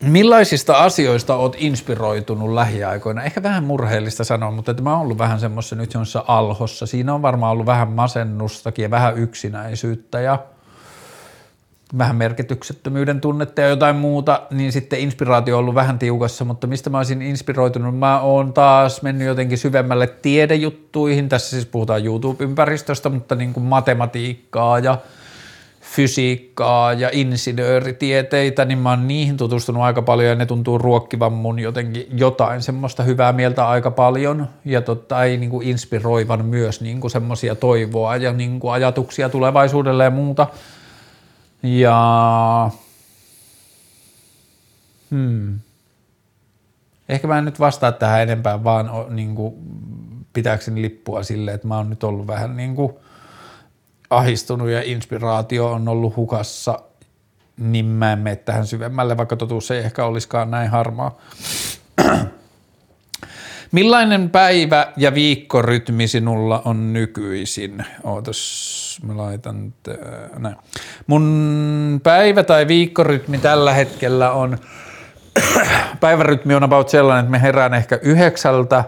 millaisista 0.02 0.74
asioista 0.74 1.36
olet 1.36 1.56
inspiroitunut 1.58 2.54
lähiaikoina? 2.54 3.22
Ehkä 3.22 3.42
vähän 3.42 3.64
murheellista 3.64 4.24
sanoa, 4.24 4.50
mutta 4.50 4.82
mä 4.82 4.92
oon 4.92 5.00
ollut 5.00 5.18
vähän 5.18 5.40
semmoisessa 5.40 5.76
nyt 5.76 5.90
semmoisessa 5.90 6.24
alhossa. 6.28 6.86
Siinä 6.86 7.14
on 7.14 7.22
varmaan 7.22 7.52
ollut 7.52 7.66
vähän 7.66 7.88
masennustakin 7.88 8.82
ja 8.82 8.90
vähän 8.90 9.18
yksinäisyyttä 9.18 10.20
ja– 10.20 10.38
vähän 11.98 12.16
merkityksettömyyden 12.16 13.20
tunnetta 13.20 13.60
ja 13.60 13.68
jotain 13.68 13.96
muuta, 13.96 14.42
niin 14.50 14.72
sitten 14.72 15.00
inspiraatio 15.00 15.56
on 15.56 15.60
ollut 15.60 15.74
vähän 15.74 15.98
tiukassa, 15.98 16.44
mutta 16.44 16.66
mistä 16.66 16.90
mä 16.90 16.98
olisin 16.98 17.22
inspiroitunut? 17.22 17.98
Mä 17.98 18.20
oon 18.20 18.52
taas 18.52 19.02
mennyt 19.02 19.26
jotenkin 19.26 19.58
syvemmälle 19.58 20.06
tiedejuttuihin, 20.06 21.28
tässä 21.28 21.50
siis 21.50 21.66
puhutaan 21.66 22.04
YouTube-ympäristöstä, 22.04 23.08
mutta 23.08 23.34
niin 23.34 23.52
kuin 23.52 23.64
matematiikkaa 23.64 24.78
ja 24.78 24.98
fysiikkaa 25.80 26.92
ja 26.92 27.10
insinööritieteitä, 27.12 28.64
niin 28.64 28.78
mä 28.78 28.90
oon 28.90 29.08
niihin 29.08 29.36
tutustunut 29.36 29.82
aika 29.82 30.02
paljon 30.02 30.28
ja 30.28 30.34
ne 30.34 30.46
tuntuu 30.46 30.78
ruokkivan 30.78 31.32
mun 31.32 31.58
jotenkin 31.58 32.06
jotain 32.12 32.62
semmoista 32.62 33.02
hyvää 33.02 33.32
mieltä 33.32 33.68
aika 33.68 33.90
paljon 33.90 34.48
ja 34.64 34.82
totta 34.82 35.24
ei 35.24 35.36
niin 35.36 35.50
kuin 35.50 35.68
inspiroivan 35.68 36.44
myös 36.44 36.80
niin 36.80 37.00
kuin 37.00 37.10
semmoisia 37.10 37.54
toivoa 37.54 38.16
ja 38.16 38.32
niin 38.32 38.60
kuin 38.60 38.72
ajatuksia 38.72 39.28
tulevaisuudelle 39.28 40.04
ja 40.04 40.10
muuta. 40.10 40.46
Ja 41.62 42.70
hmm. 45.10 45.58
ehkä 47.08 47.26
mä 47.28 47.38
en 47.38 47.44
nyt 47.44 47.60
vastaa 47.60 47.92
tähän 47.92 48.22
enempää, 48.22 48.64
vaan 48.64 48.90
niin 49.08 49.34
kuin, 49.34 49.54
pitääkseni 50.32 50.82
lippua 50.82 51.22
sille, 51.22 51.52
että 51.52 51.68
mä 51.68 51.76
oon 51.76 51.90
nyt 51.90 52.04
ollut 52.04 52.26
vähän 52.26 52.56
niin 52.56 52.74
kuin– 52.74 52.92
ahistunut 54.10 54.68
ja 54.68 54.82
inspiraatio 54.82 55.72
on 55.72 55.88
ollut 55.88 56.16
hukassa, 56.16 56.78
niin 57.56 57.84
mä 57.86 58.12
en 58.12 58.18
mene 58.18 58.36
tähän 58.36 58.66
syvemmälle, 58.66 59.16
vaikka 59.16 59.36
totuus 59.36 59.70
ei 59.70 59.78
ehkä 59.78 60.04
olisikaan 60.04 60.50
näin 60.50 60.70
harmaa. 60.70 61.18
Millainen 63.72 64.30
päivä- 64.30 64.92
ja 64.96 65.14
viikkorytmi 65.14 66.08
sinulla 66.08 66.62
on 66.64 66.92
nykyisin? 66.92 67.84
Ootas, 68.04 69.00
mä 69.02 69.16
laitan 69.16 69.74
tää. 69.82 70.56
Mun 71.06 72.00
päivä- 72.02 72.42
tai 72.42 72.68
viikkorytmi 72.68 73.38
tällä 73.38 73.72
hetkellä 73.72 74.32
on, 74.32 74.58
päivärytmi 76.00 76.54
on 76.54 76.62
about 76.62 76.88
sellainen, 76.88 77.24
että 77.24 77.30
me 77.30 77.42
herään 77.42 77.74
ehkä 77.74 77.98
yhdeksältä, 78.02 78.84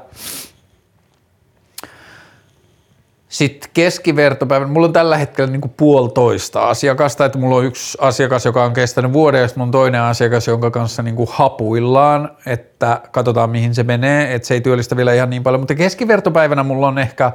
sitten 3.30 3.70
keskivertopäivänä, 3.74 4.72
mulla 4.72 4.86
on 4.86 4.92
tällä 4.92 5.16
hetkellä 5.16 5.50
niin 5.50 5.60
kuin 5.60 5.74
puolitoista 5.76 6.62
asiakasta, 6.62 7.24
että 7.24 7.38
mulla 7.38 7.56
on 7.56 7.64
yksi 7.64 7.98
asiakas, 8.00 8.44
joka 8.44 8.64
on 8.64 8.72
kestänyt 8.72 9.12
vuoden, 9.12 9.40
ja 9.40 9.48
sitten 9.48 9.60
mun 9.60 9.70
toinen 9.70 10.00
asiakas, 10.00 10.48
jonka 10.48 10.70
kanssa 10.70 11.02
niin 11.02 11.16
kuin 11.16 11.28
hapuillaan, 11.32 12.36
että 12.46 13.00
katsotaan 13.10 13.50
mihin 13.50 13.74
se 13.74 13.82
menee, 13.82 14.34
että 14.34 14.48
se 14.48 14.54
ei 14.54 14.60
työllistä 14.60 14.96
vielä 14.96 15.14
ihan 15.14 15.30
niin 15.30 15.42
paljon, 15.42 15.60
mutta 15.60 15.74
keskivertopäivänä 15.74 16.62
mulla 16.62 16.88
on 16.88 16.98
ehkä 16.98 17.32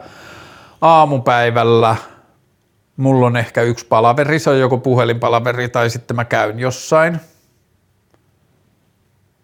aamupäivällä, 0.82 1.96
mulla 2.98 3.28
on 3.28 3.38
ehkä 3.38 3.62
yksi 3.62 3.86
palaveri, 3.86 4.40
se 4.40 4.50
on 4.50 4.60
joko 4.60 4.78
puhelinpalaveri 4.78 5.70
tai 5.70 5.90
sitten 5.90 6.16
mä 6.16 6.26
käyn 6.26 6.60
jossain. 6.60 7.20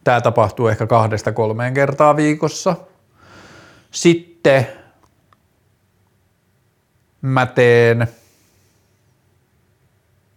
Tämä 0.04 0.22
tapahtuu 0.22 0.68
ehkä 0.68 0.88
kahdesta 0.88 1.32
kolmeen 1.32 1.74
kertaa 1.74 2.16
viikossa. 2.16 2.76
Sitten 3.92 4.81
mä 7.22 7.46
teen 7.46 8.08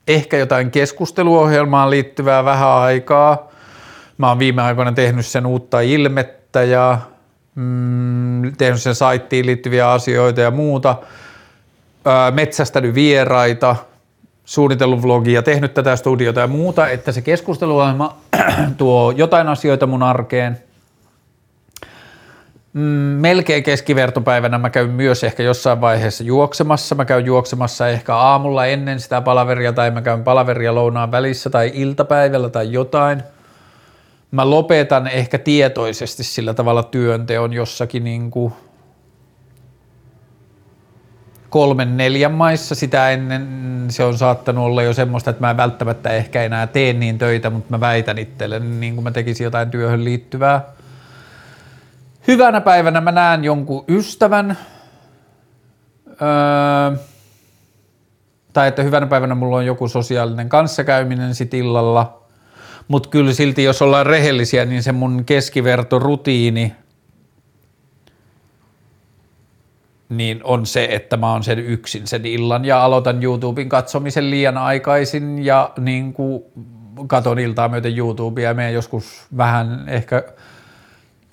ehkä 0.09 0.37
jotain 0.37 0.71
keskusteluohjelmaan 0.71 1.91
liittyvää 1.91 2.45
vähän 2.45 2.69
aikaa. 2.69 3.51
Mä 4.19 4.29
oon 4.29 4.39
viime 4.39 4.63
aikoina 4.63 4.93
tehnyt 4.93 5.27
sen 5.27 5.47
uutta 5.47 5.81
ilmettä 5.81 6.63
ja 6.63 6.99
mm, 7.55 8.57
tehnyt 8.59 8.83
sen 8.83 8.95
saittiin 8.95 9.47
liittyviä 9.47 9.91
asioita 9.91 10.41
ja 10.41 10.51
muuta. 10.51 10.97
Öö, 12.07 12.31
metsästänyt 12.31 12.95
vieraita, 12.95 13.77
suunnitellut 14.45 15.03
vlogia, 15.03 15.43
tehnyt 15.43 15.75
tätä 15.75 15.97
studiota 15.97 16.41
ja 16.41 16.47
muuta, 16.47 16.89
että 16.89 17.13
se 17.13 17.23
keskusteluohjelma 17.23 18.17
tuo 18.79 19.11
jotain 19.17 19.49
asioita 19.49 19.87
mun 19.87 20.03
arkeen– 20.03 20.59
Mm, 22.75 22.81
melkein 23.21 23.63
keskivertopäivänä 23.63 24.59
mä 24.59 24.71
käyn 24.71 24.91
myös 24.91 25.25
ehkä 25.25 25.43
jossain 25.43 25.81
vaiheessa 25.81 26.25
juoksemassa. 26.25 26.95
Mä 26.95 27.05
käyn 27.05 27.25
juoksemassa 27.25 27.89
ehkä 27.89 28.17
aamulla 28.17 28.67
ennen 28.67 29.01
sitä 29.01 29.21
palaveria 29.21 29.73
tai 29.73 29.91
mä 29.91 30.03
käyn 30.03 30.25
palaveria 30.25 30.75
lounaan 30.75 31.11
välissä 31.11 31.51
tai 31.51 31.71
iltapäivällä 31.75 32.49
tai 32.49 32.73
jotain. 32.73 33.23
Mä 34.31 34.51
lopetan 34.51 35.07
ehkä 35.07 35.39
tietoisesti 35.39 36.25
sillä 36.25 36.55
tavalla 36.55 36.83
työnteon 36.83 37.53
jossakin 37.53 38.05
niin 38.05 38.31
kuin 38.31 38.53
kolmen 41.51 41.97
neljän 41.97 42.33
maissa. 42.33 42.75
Sitä 42.75 43.11
ennen 43.11 43.47
se 43.89 44.05
on 44.05 44.19
saattanut 44.19 44.65
olla 44.65 44.83
jo 44.83 44.93
semmoista, 44.93 45.31
että 45.31 45.41
mä 45.41 45.51
en 45.51 45.57
välttämättä 45.57 46.11
ehkä 46.11 46.43
enää 46.43 46.67
tee 46.67 46.93
niin 46.93 47.19
töitä, 47.19 47.51
mutta 47.51 47.71
mä 47.71 47.81
väitän 47.81 48.19
itselleni 48.19 48.69
niin 48.69 48.95
kuin 48.95 49.05
mä 49.05 49.11
tekisin 49.11 49.45
jotain 49.45 49.71
työhön 49.71 50.05
liittyvää– 50.05 50.65
Hyvänä 52.29 52.61
päivänä 52.61 53.01
mä 53.01 53.13
näen 53.13 53.45
jonkun 53.45 53.85
ystävän, 53.89 54.59
öö, 56.09 56.99
tai 58.53 58.69
että 58.69 58.83
hyvänä 58.83 59.07
päivänä 59.07 59.35
mulla 59.35 59.57
on 59.57 59.67
joku 59.67 59.89
sosiaalinen 59.89 60.49
kanssakäyminen 60.49 61.35
sit 61.35 61.55
illalla, 61.55 62.23
mutta 62.89 63.09
kyllä 63.09 63.33
silti 63.33 63.65
jos 63.65 63.83
ollaan 63.83 64.07
rehellisiä, 64.07 64.65
niin 64.65 64.83
se 64.83 64.93
mun 64.93 65.25
keskivertorutiini 65.25 66.75
niin 70.09 70.41
on 70.45 70.67
se, 70.67 70.89
että 70.91 71.17
mä 71.17 71.33
oon 71.33 71.45
sen 71.45 71.59
yksin 71.59 72.07
sen 72.07 72.27
illan 72.27 72.65
ja 72.65 72.85
aloitan 72.85 73.23
YouTuben 73.23 73.69
katsomisen 73.69 74.31
liian 74.31 74.59
aikaisin 74.59 75.45
ja 75.45 75.71
niin 75.79 76.15
katon 77.07 77.39
iltaa 77.39 77.69
myöten 77.69 77.99
YouTubea. 77.99 78.49
Ja 78.49 78.55
menen 78.55 78.75
joskus 78.75 79.27
vähän 79.37 79.85
ehkä– 79.89 80.23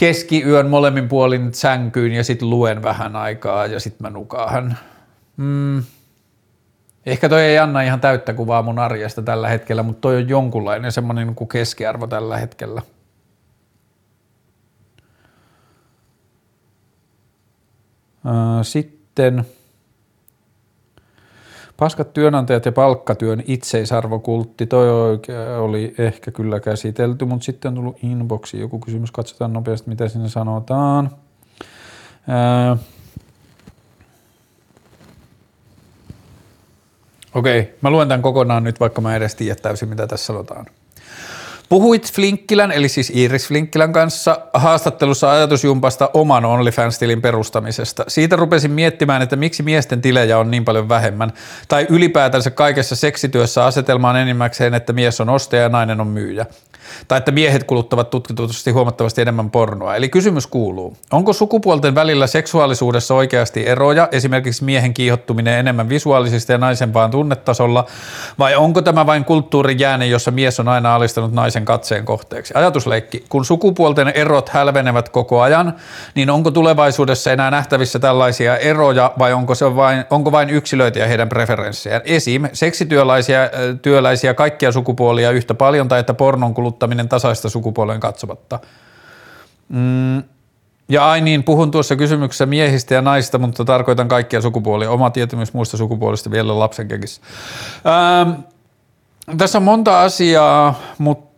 keskiyön 0.02 0.69
molemmin 0.69 1.07
puolin 1.07 1.53
sänkyyn 1.53 2.11
ja 2.11 2.23
sitten 2.23 2.49
luen 2.49 2.84
vähän 2.84 3.15
aikaa 3.15 3.65
ja 3.65 3.80
sitten 3.80 4.07
mä 4.07 4.10
nukahan. 4.10 4.78
Mm. 5.38 5.84
Ehkä 7.06 7.30
toi 7.30 7.41
ei 7.41 7.60
anna 7.60 7.82
ihan 7.82 7.99
täyttä 7.99 8.34
kuvaa 8.34 8.61
mun 8.61 8.80
arjesta 8.80 9.22
tällä 9.22 9.49
hetkellä, 9.49 9.84
mutta 9.84 10.02
toi 10.02 10.18
on 10.18 10.30
jonkunlainen 10.30 10.91
semmoinen 10.91 11.36
kuin 11.36 11.48
keskiarvo 11.48 12.07
tällä 12.07 12.38
hetkellä. 12.38 12.82
Sitten 18.61 19.45
Paskat 21.82 22.14
työnantajat 22.14 22.66
ja 22.66 22.72
palkkatyön 22.72 23.44
itseisarvokultti, 23.48 24.66
toi 24.66 24.90
oli 25.60 25.95
ehkä 25.98 26.32
kyllä 26.32 26.60
käsitelty, 26.60 27.26
mutta 27.26 27.45
sitten 27.45 27.70
on 27.70 27.76
tullut 27.76 28.03
inboxi 28.03 28.60
joku 28.60 28.80
kysymys, 28.80 29.12
katsotaan 29.12 29.53
nopeasti 29.53 29.90
mitä 29.90 30.08
sinne 30.08 30.30
sanotaan. 30.30 31.12
Okei, 37.36 37.60
okay, 37.60 37.74
mä 37.82 37.90
luen 37.90 38.08
tämän 38.08 38.22
kokonaan 38.22 38.64
nyt, 38.64 38.80
vaikka 38.80 39.02
mä 39.02 39.16
edes 39.16 39.36
tiedä 39.36 39.56
täysin 39.56 39.90
mitä 39.90 40.08
tässä 40.08 40.26
sanotaan. 40.26 40.66
Puhuit 41.72 42.14
Flinkkilän, 42.14 42.72
eli 42.72 42.89
siis 42.89 43.11
Iris 43.15 43.48
Flinkkilän 43.48 43.93
kanssa 43.93 44.39
haastattelussa 44.53 45.31
ajatusjumpasta 45.31 46.10
oman 46.14 46.45
OnlyFans-tilin 46.45 47.22
perustamisesta. 47.22 48.03
Siitä 48.07 48.35
rupesin 48.35 48.72
miettimään, 48.72 49.22
että 49.22 49.35
miksi 49.35 49.64
miesten 49.64 50.02
tilejä 50.02 50.39
on 50.39 50.52
niin 50.52 50.65
paljon 50.65 50.89
vähemmän, 50.89 51.34
tai 51.68 51.88
ylipäätänsä 51.89 52.52
kaikessa 52.52 52.95
seksityössä 52.95 53.65
asetelmaan 53.65 54.15
enimmäkseen, 54.15 54.73
että 54.73 54.93
mies 54.93 55.22
on 55.22 55.30
ostaja 55.30 55.61
ja 55.61 55.69
nainen 55.69 56.02
on 56.02 56.07
myyjä 56.07 56.45
tai 57.07 57.18
että 57.18 57.31
miehet 57.31 57.64
kuluttavat 57.64 58.10
tutkitusti 58.10 58.72
huomattavasti 58.72 59.22
enemmän 59.22 59.52
pornoa. 59.52 59.95
Eli 59.95 60.10
kysymys 60.10 60.48
kuuluu, 60.48 60.98
onko 61.11 61.34
sukupuolten 61.34 61.95
välillä 61.95 62.27
seksuaalisuudessa 62.27 63.14
oikeasti 63.14 63.68
eroja, 63.68 64.07
esimerkiksi 64.11 64.64
miehen 64.64 64.93
kiihottuminen 64.93 65.60
enemmän 65.60 65.89
visuaalisesti 65.89 66.52
ja 66.52 66.57
naisen 66.57 66.93
vaan 66.93 67.11
tunnetasolla, 67.11 67.85
vai 68.39 68.56
onko 68.56 68.81
tämä 68.81 69.06
vain 69.06 69.26
kulttuurin 69.26 69.80
jääne, 69.80 70.06
jossa 70.06 70.31
mies 70.31 70.60
on 70.60 70.68
aina 70.68 70.95
alistanut 70.95 71.34
naisen 71.34 71.60
katseen 71.65 72.05
kohteeksi? 72.05 72.53
Ajatusleikki, 72.57 73.25
kun 73.29 73.45
sukupuolten 73.45 74.07
erot 74.07 74.49
hälvenevät 74.49 75.09
koko 75.09 75.41
ajan, 75.41 75.75
niin 76.15 76.29
onko 76.29 76.51
tulevaisuudessa 76.51 77.31
enää 77.31 77.51
nähtävissä 77.51 77.99
tällaisia 77.99 78.57
eroja, 78.57 79.13
vai 79.19 79.33
onko, 79.33 79.55
se 79.55 79.75
vain, 79.75 80.05
onko 80.09 80.31
vain 80.31 80.49
yksilöitä 80.49 80.99
ja 80.99 81.07
heidän 81.07 81.29
preferenssejään? 81.29 82.01
Esim. 82.05 82.43
seksityöläisiä 82.53 83.49
työläisiä 83.81 84.33
kaikkia 84.33 84.71
sukupuolia 84.71 85.31
yhtä 85.31 85.53
paljon, 85.53 85.88
tai 85.88 85.99
että 85.99 86.13
pornon 86.13 86.53
kulut 86.53 86.71
kuluttaminen 86.71 87.09
tasaista 87.09 87.49
sukupuoleen 87.49 87.99
katsomatta. 87.99 88.59
Mm, 89.69 90.23
ja 90.89 91.09
ai 91.11 91.21
niin, 91.21 91.43
puhun 91.43 91.71
tuossa 91.71 91.95
kysymyksessä 91.95 92.45
miehistä 92.45 92.93
ja 92.93 93.01
naisista, 93.01 93.38
mutta 93.38 93.65
tarkoitan 93.65 94.07
kaikkia 94.07 94.41
sukupuolia. 94.41 94.91
Oma 94.91 95.09
tietämys 95.09 95.53
muista 95.53 95.77
sukupuolista 95.77 96.31
vielä 96.31 96.59
lapsen 96.59 96.88
kekissä. 96.88 97.21
Ähm, 97.85 98.31
tässä 99.38 99.57
on 99.57 99.63
monta 99.63 100.01
asiaa, 100.01 100.79
mutta 100.97 101.31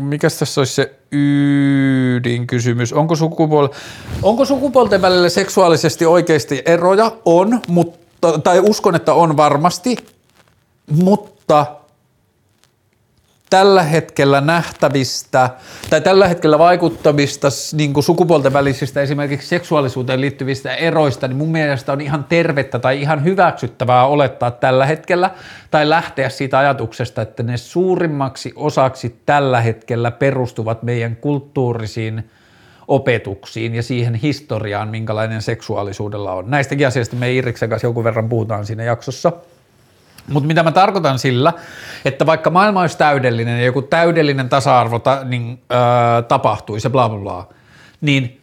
mikä 0.00 0.28
tässä 0.38 0.60
olisi 0.60 0.74
se 0.74 0.94
ydinkysymys? 1.12 2.92
Onko, 2.92 3.14
sukupuol- 3.14 3.74
onko 4.22 4.44
sukupuolten 4.44 5.02
välillä 5.02 5.28
seksuaalisesti 5.28 6.06
oikeasti 6.06 6.62
eroja? 6.66 7.12
On, 7.24 7.60
mutta, 7.68 8.38
tai 8.38 8.60
uskon, 8.60 8.94
että 8.94 9.14
on 9.14 9.36
varmasti, 9.36 9.96
mutta 11.02 11.66
tällä 13.50 13.82
hetkellä 13.82 14.40
nähtävistä 14.40 15.50
tai 15.90 16.00
tällä 16.00 16.28
hetkellä 16.28 16.58
vaikuttavista 16.58 17.48
niin 17.72 17.92
kuin 17.92 18.04
sukupuolten 18.04 18.52
välisistä 18.52 19.02
esimerkiksi 19.02 19.48
seksuaalisuuteen 19.48 20.20
liittyvistä 20.20 20.74
eroista, 20.74 21.28
niin 21.28 21.36
mun 21.36 21.52
mielestä 21.52 21.92
on 21.92 22.00
ihan 22.00 22.24
tervettä 22.24 22.78
tai 22.78 23.00
ihan 23.00 23.24
hyväksyttävää 23.24 24.06
olettaa 24.06 24.50
tällä 24.50 24.86
hetkellä 24.86 25.30
tai 25.70 25.88
lähteä 25.88 26.28
siitä 26.28 26.58
ajatuksesta, 26.58 27.22
että 27.22 27.42
ne 27.42 27.56
suurimmaksi 27.56 28.52
osaksi 28.56 29.20
tällä 29.26 29.60
hetkellä 29.60 30.10
perustuvat 30.10 30.82
meidän 30.82 31.16
kulttuurisiin 31.16 32.30
opetuksiin 32.88 33.74
ja 33.74 33.82
siihen 33.82 34.14
historiaan, 34.14 34.88
minkälainen 34.88 35.42
seksuaalisuudella 35.42 36.32
on. 36.32 36.50
Näistäkin 36.50 36.86
asioista 36.86 37.16
me 37.16 37.32
Iriksen 37.32 37.70
kanssa 37.70 37.86
jonkun 37.86 38.04
verran 38.04 38.28
puhutaan 38.28 38.66
siinä 38.66 38.84
jaksossa– 38.84 39.32
mutta 40.30 40.46
mitä 40.46 40.62
mä 40.62 40.72
tarkoitan 40.72 41.18
sillä, 41.18 41.52
että 42.04 42.26
vaikka 42.26 42.50
maailma 42.50 42.80
olisi 42.80 42.98
täydellinen 42.98 43.58
ja 43.58 43.64
joku 43.64 43.82
täydellinen 43.82 44.48
tasa-arvo 44.48 44.98
ta, 44.98 45.24
niin, 45.24 45.62
ää, 45.70 46.22
tapahtuisi 46.22 46.86
ja 46.86 46.90
bla 46.90 47.08
bla 47.08 47.18
bla, 47.18 47.48
niin 48.00 48.40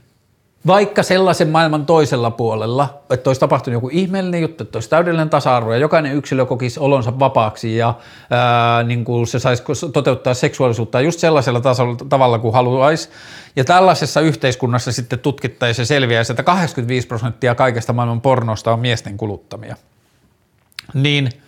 vaikka 0.67 1.03
sellaisen 1.03 1.49
maailman 1.49 1.85
toisella 1.85 2.31
puolella, 2.31 3.01
että 3.09 3.29
olisi 3.29 3.39
tapahtunut 3.39 3.75
joku 3.75 3.89
ihmeellinen 3.91 4.41
juttu, 4.41 4.63
että 4.63 4.77
olisi 4.77 4.89
täydellinen 4.89 5.29
tasa-arvo 5.29 5.71
ja 5.71 5.77
jokainen 5.77 6.15
yksilö 6.15 6.45
kokisi 6.45 6.79
olonsa 6.79 7.19
vapaaksi 7.19 7.77
ja 7.77 7.93
ää, 8.29 8.83
niin 8.83 9.05
kuin 9.05 9.27
se 9.27 9.39
saisi 9.39 9.63
toteuttaa 9.93 10.33
seksuaalisuutta 10.33 11.01
just 11.01 11.19
sellaisella 11.19 11.61
tasolla, 11.61 11.95
tavalla 12.09 12.39
kuin 12.39 12.53
haluaisi. 12.53 13.09
Ja 13.55 13.63
tällaisessa 13.63 14.21
yhteiskunnassa 14.21 14.91
sitten 14.91 15.19
tutkittaisiin 15.19 15.83
ja 15.83 15.87
selviäisi, 15.87 16.31
että 16.31 16.43
85 16.43 17.07
prosenttia 17.07 17.55
kaikesta 17.55 17.93
maailman 17.93 18.21
pornosta 18.21 18.73
on 18.73 18.79
miesten 18.79 19.17
kuluttamia. 19.17 19.75
Niin– 20.93 21.29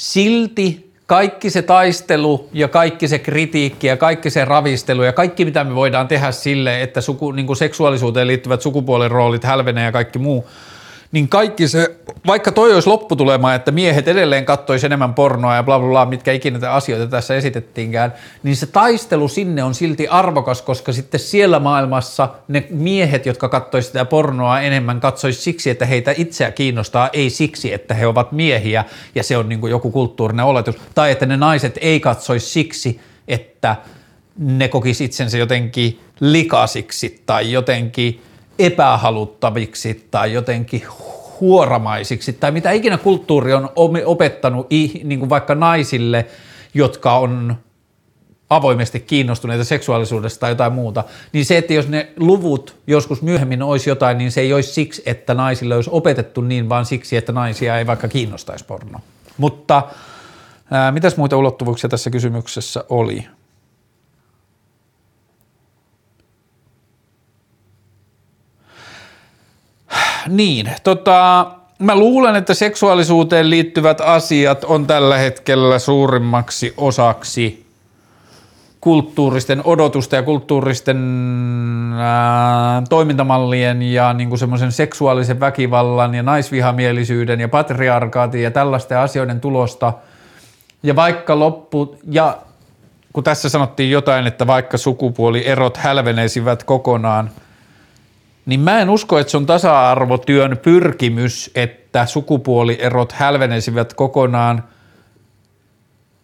silti 0.00 0.92
kaikki 1.06 1.50
se 1.50 1.62
taistelu 1.62 2.48
ja 2.52 2.68
kaikki 2.68 3.08
se 3.08 3.18
kritiikki 3.18 3.86
ja 3.86 3.96
kaikki 3.96 4.30
se 4.30 4.44
ravistelu 4.44 5.02
ja 5.02 5.12
kaikki 5.12 5.44
mitä 5.44 5.64
me 5.64 5.74
voidaan 5.74 6.08
tehdä 6.08 6.32
sille, 6.32 6.82
että 6.82 7.00
suku, 7.00 7.32
niin 7.32 7.56
seksuaalisuuteen 7.56 8.26
liittyvät 8.26 8.62
sukupuolen 8.62 9.10
roolit 9.10 9.44
hälvenee 9.44 9.84
ja 9.84 9.92
kaikki 9.92 10.18
muu– 10.18 10.46
niin 11.12 11.28
kaikki 11.28 11.68
se, 11.68 11.96
vaikka 12.26 12.52
toi 12.52 12.74
olisi 12.74 12.88
lopputulema, 12.88 13.54
että 13.54 13.70
miehet 13.70 14.08
edelleen 14.08 14.44
kattoisi 14.44 14.86
enemmän 14.86 15.14
pornoa 15.14 15.56
ja 15.56 15.62
bla 15.62 15.78
bla 15.78 15.88
bla, 15.88 16.06
mitkä 16.06 16.32
ikinä 16.32 16.70
asioita 16.70 17.06
tässä 17.06 17.36
esitettiinkään, 17.36 18.14
niin 18.42 18.56
se 18.56 18.66
taistelu 18.66 19.28
sinne 19.28 19.64
on 19.64 19.74
silti 19.74 20.08
arvokas, 20.08 20.62
koska 20.62 20.92
sitten 20.92 21.20
siellä 21.20 21.58
maailmassa 21.58 22.28
ne 22.48 22.66
miehet, 22.70 23.26
jotka 23.26 23.48
kattoisivat 23.48 23.92
sitä 23.92 24.04
pornoa 24.04 24.60
enemmän, 24.60 25.00
katsoisi 25.00 25.42
siksi, 25.42 25.70
että 25.70 25.86
heitä 25.86 26.14
itseä 26.16 26.50
kiinnostaa, 26.50 27.10
ei 27.12 27.30
siksi, 27.30 27.72
että 27.72 27.94
he 27.94 28.06
ovat 28.06 28.32
miehiä 28.32 28.84
ja 29.14 29.22
se 29.22 29.36
on 29.36 29.48
niin 29.48 29.60
kuin 29.60 29.70
joku 29.70 29.90
kulttuurinen 29.90 30.46
oletus, 30.46 30.76
tai 30.94 31.10
että 31.10 31.26
ne 31.26 31.36
naiset 31.36 31.78
ei 31.80 32.00
katsoisi 32.00 32.46
siksi, 32.46 33.00
että 33.28 33.76
ne 34.38 34.68
kokisi 34.68 35.04
itsensä 35.04 35.38
jotenkin 35.38 36.00
likasiksi 36.20 37.22
tai 37.26 37.52
jotenkin 37.52 38.22
epähaluttaviksi 38.66 40.08
tai 40.10 40.32
jotenkin 40.32 40.82
huoramaisiksi 41.40 42.32
tai 42.32 42.50
mitä 42.50 42.70
ikinä 42.70 42.98
kulttuuri 42.98 43.52
on 43.52 43.70
opettanut 44.04 44.66
niin 45.04 45.18
kuin 45.18 45.30
vaikka 45.30 45.54
naisille, 45.54 46.26
jotka 46.74 47.18
on 47.18 47.56
avoimesti 48.50 49.00
kiinnostuneita 49.00 49.64
seksuaalisuudesta 49.64 50.40
tai 50.40 50.50
jotain 50.50 50.72
muuta, 50.72 51.04
niin 51.32 51.44
se, 51.44 51.58
että 51.58 51.74
jos 51.74 51.88
ne 51.88 52.08
luvut 52.16 52.76
joskus 52.86 53.22
myöhemmin 53.22 53.62
olisi 53.62 53.90
jotain, 53.90 54.18
niin 54.18 54.32
se 54.32 54.40
ei 54.40 54.52
olisi 54.52 54.72
siksi, 54.72 55.02
että 55.06 55.34
naisille 55.34 55.74
olisi 55.74 55.90
opetettu 55.92 56.40
niin, 56.40 56.68
vaan 56.68 56.86
siksi, 56.86 57.16
että 57.16 57.32
naisia 57.32 57.78
ei 57.78 57.86
vaikka 57.86 58.08
kiinnostaisi 58.08 58.64
porno. 58.64 59.00
Mutta 59.38 59.82
ää, 60.70 60.92
mitäs 60.92 61.16
muita 61.16 61.36
ulottuvuuksia 61.36 61.90
tässä 61.90 62.10
kysymyksessä 62.10 62.84
oli? 62.88 63.26
Niin, 70.28 70.70
tota, 70.84 71.46
mä 71.78 71.96
luulen, 71.96 72.36
että 72.36 72.54
seksuaalisuuteen 72.54 73.50
liittyvät 73.50 74.00
asiat 74.00 74.64
on 74.64 74.86
tällä 74.86 75.18
hetkellä 75.18 75.78
suurimmaksi 75.78 76.74
osaksi 76.76 77.66
kulttuuristen 78.80 79.60
odotusta 79.64 80.16
ja 80.16 80.22
kulttuuristen 80.22 80.98
ää, 81.98 82.82
toimintamallien 82.88 83.82
ja 83.82 84.12
niin 84.12 84.38
semmoisen 84.38 84.72
seksuaalisen 84.72 85.40
väkivallan 85.40 86.14
ja 86.14 86.22
naisvihamielisyyden 86.22 87.40
ja 87.40 87.48
patriarkaatin 87.48 88.42
ja 88.42 88.50
tällaisten 88.50 88.98
asioiden 88.98 89.40
tulosta. 89.40 89.92
Ja 90.82 90.96
vaikka 90.96 91.38
loppu, 91.38 91.96
ja 92.10 92.38
kun 93.12 93.24
tässä 93.24 93.48
sanottiin 93.48 93.90
jotain, 93.90 94.26
että 94.26 94.46
vaikka 94.46 94.78
sukupuolierot 94.78 95.76
hälveneisivät 95.76 96.64
kokonaan– 96.64 97.30
niin 98.46 98.60
mä 98.60 98.80
en 98.80 98.90
usko, 98.90 99.18
että 99.18 99.30
se 99.30 99.36
on 99.36 99.46
tasa-arvotyön 99.46 100.58
pyrkimys, 100.62 101.50
että 101.54 102.06
sukupuolierot 102.06 103.12
hälvenisivät 103.12 103.94
kokonaan. 103.94 104.64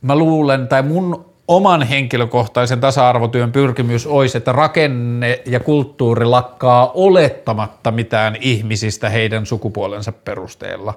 Mä 0.02 0.16
luulen, 0.16 0.68
tai 0.68 0.82
mun 0.82 1.26
oman 1.48 1.82
henkilökohtaisen 1.82 2.80
tasa-arvotyön 2.80 3.52
pyrkimys 3.52 4.06
olisi, 4.06 4.38
että 4.38 4.52
rakenne 4.52 5.42
ja 5.46 5.60
kulttuuri 5.60 6.24
lakkaa 6.24 6.90
olettamatta 6.94 7.90
mitään 7.90 8.36
ihmisistä 8.40 9.08
heidän 9.08 9.46
sukupuolensa 9.46 10.12
perusteella. 10.12 10.94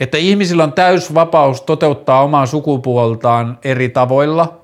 Että 0.00 0.18
ihmisillä 0.18 0.64
on 0.64 0.72
täys 0.72 1.14
vapaus 1.14 1.62
toteuttaa 1.62 2.22
omaa 2.22 2.46
sukupuoltaan 2.46 3.58
eri 3.64 3.88
tavoilla 3.88 4.60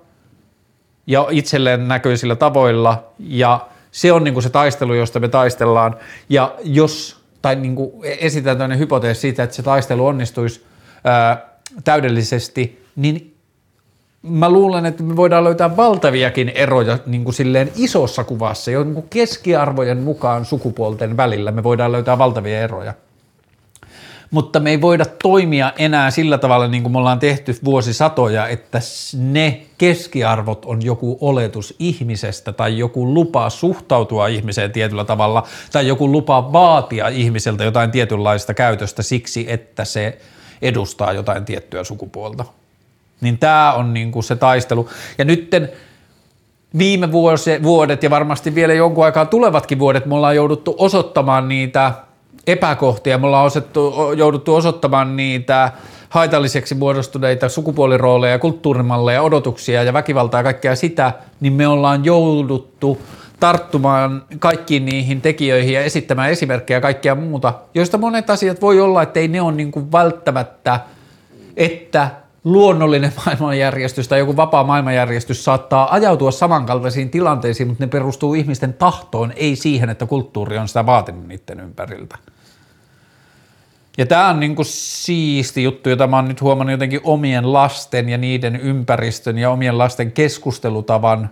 ja 1.06 1.26
itselleen 1.30 1.88
näköisillä 1.88 2.36
tavoilla 2.36 3.04
ja– 3.18 3.60
se 3.90 4.12
on 4.12 4.24
niin 4.24 4.34
kuin 4.34 4.42
se 4.42 4.50
taistelu, 4.50 4.94
josta 4.94 5.20
me 5.20 5.28
taistellaan. 5.28 5.96
Ja 6.28 6.54
jos, 6.64 7.20
tai 7.42 7.56
niin 7.56 7.74
kuin 7.74 7.92
esitän 8.04 8.58
tämmöinen 8.58 8.78
hypoteesi 8.78 9.20
siitä, 9.20 9.42
että 9.42 9.56
se 9.56 9.62
taistelu 9.62 10.06
onnistuisi 10.06 10.64
ää, 11.04 11.48
täydellisesti, 11.84 12.84
niin 12.96 13.34
mä 14.22 14.50
luulen, 14.50 14.86
että 14.86 15.02
me 15.02 15.16
voidaan 15.16 15.44
löytää 15.44 15.76
valtaviakin 15.76 16.48
eroja 16.48 16.98
niin 17.06 17.24
kuin 17.24 17.34
silleen 17.34 17.72
isossa 17.76 18.24
kuvassa, 18.24 18.70
jo 18.70 18.84
kuin 18.84 19.06
keskiarvojen 19.10 19.98
mukaan 19.98 20.44
sukupuolten 20.44 21.16
välillä 21.16 21.52
me 21.52 21.62
voidaan 21.62 21.92
löytää 21.92 22.18
valtavia 22.18 22.60
eroja 22.60 22.94
mutta 24.30 24.60
me 24.60 24.70
ei 24.70 24.80
voida 24.80 25.04
toimia 25.22 25.72
enää 25.78 26.10
sillä 26.10 26.38
tavalla 26.38 26.68
niin 26.68 26.82
kuin 26.82 26.92
me 26.92 26.98
ollaan 26.98 27.18
tehty 27.18 27.56
vuosisatoja, 27.64 28.48
että 28.48 28.80
ne 29.18 29.62
keskiarvot 29.78 30.64
on 30.64 30.84
joku 30.84 31.18
oletus 31.20 31.74
ihmisestä 31.78 32.52
tai 32.52 32.78
joku 32.78 33.14
lupa 33.14 33.50
suhtautua 33.50 34.26
ihmiseen 34.26 34.72
tietyllä 34.72 35.04
tavalla 35.04 35.46
tai 35.72 35.88
joku 35.88 36.12
lupa 36.12 36.52
vaatia 36.52 37.08
ihmiseltä 37.08 37.64
jotain 37.64 37.90
tietynlaista 37.90 38.54
käytöstä 38.54 39.02
siksi, 39.02 39.46
että 39.48 39.84
se 39.84 40.18
edustaa 40.62 41.12
jotain 41.12 41.44
tiettyä 41.44 41.84
sukupuolta. 41.84 42.44
Niin 43.20 43.38
tämä 43.38 43.72
on 43.72 43.94
niin 43.94 44.12
kuin 44.12 44.24
se 44.24 44.36
taistelu. 44.36 44.88
Ja 45.18 45.24
nytten 45.24 45.72
viime 46.78 47.12
vuosi, 47.12 47.62
vuodet 47.62 48.02
ja 48.02 48.10
varmasti 48.10 48.54
vielä 48.54 48.72
jonkun 48.72 49.04
aikaa 49.04 49.26
tulevatkin 49.26 49.78
vuodet 49.78 50.06
me 50.06 50.14
ollaan 50.14 50.36
jouduttu 50.36 50.74
osoittamaan 50.78 51.48
niitä– 51.48 51.92
epäkohtia. 52.48 53.18
Me 53.18 53.26
ollaan 53.26 53.46
osettu, 53.46 53.94
jouduttu 54.16 54.54
osoittamaan 54.54 55.16
niitä 55.16 55.72
haitalliseksi 56.08 56.74
muodostuneita 56.74 57.48
sukupuolirooleja, 57.48 58.38
kulttuurimalleja, 58.38 59.22
odotuksia 59.22 59.82
ja 59.82 59.92
väkivaltaa 59.92 60.40
ja 60.40 60.44
kaikkea 60.44 60.76
sitä, 60.76 61.12
niin 61.40 61.52
me 61.52 61.68
ollaan 61.68 62.04
jouduttu 62.04 62.98
tarttumaan 63.40 64.22
kaikkiin 64.38 64.84
niihin 64.84 65.20
tekijöihin 65.20 65.74
ja 65.74 65.80
esittämään 65.80 66.30
esimerkkejä 66.30 66.76
ja 66.76 66.80
kaikkea 66.80 67.14
muuta, 67.14 67.54
joista 67.74 67.98
monet 67.98 68.30
asiat 68.30 68.60
voi 68.60 68.80
olla, 68.80 69.02
että 69.02 69.20
ei 69.20 69.28
ne 69.28 69.40
ole 69.40 69.52
niin 69.52 69.70
kuin 69.70 69.92
välttämättä, 69.92 70.80
että 71.56 72.10
luonnollinen 72.44 73.12
maailmanjärjestys 73.26 74.08
tai 74.08 74.18
joku 74.18 74.36
vapaa 74.36 74.64
maailmanjärjestys 74.64 75.44
saattaa 75.44 75.94
ajautua 75.94 76.30
samankaltaisiin 76.30 77.10
tilanteisiin, 77.10 77.68
mutta 77.68 77.84
ne 77.84 77.88
perustuu 77.88 78.34
ihmisten 78.34 78.74
tahtoon, 78.74 79.32
ei 79.36 79.56
siihen, 79.56 79.90
että 79.90 80.06
kulttuuri 80.06 80.58
on 80.58 80.68
sitä 80.68 80.86
vaatinut 80.86 81.26
niiden 81.26 81.60
ympäriltä. 81.60 82.18
Ja 83.98 84.06
tämä 84.06 84.28
on 84.28 84.40
niinku 84.40 84.64
siisti 84.64 85.62
juttu, 85.62 85.88
jota 85.88 86.06
mä 86.06 86.16
oon 86.16 86.28
nyt 86.28 86.40
huomannut 86.40 86.72
jotenkin 86.72 87.00
omien 87.04 87.52
lasten 87.52 88.08
ja 88.08 88.18
niiden 88.18 88.56
ympäristön 88.56 89.38
ja 89.38 89.50
omien 89.50 89.78
lasten 89.78 90.12
keskustelutavan, 90.12 91.30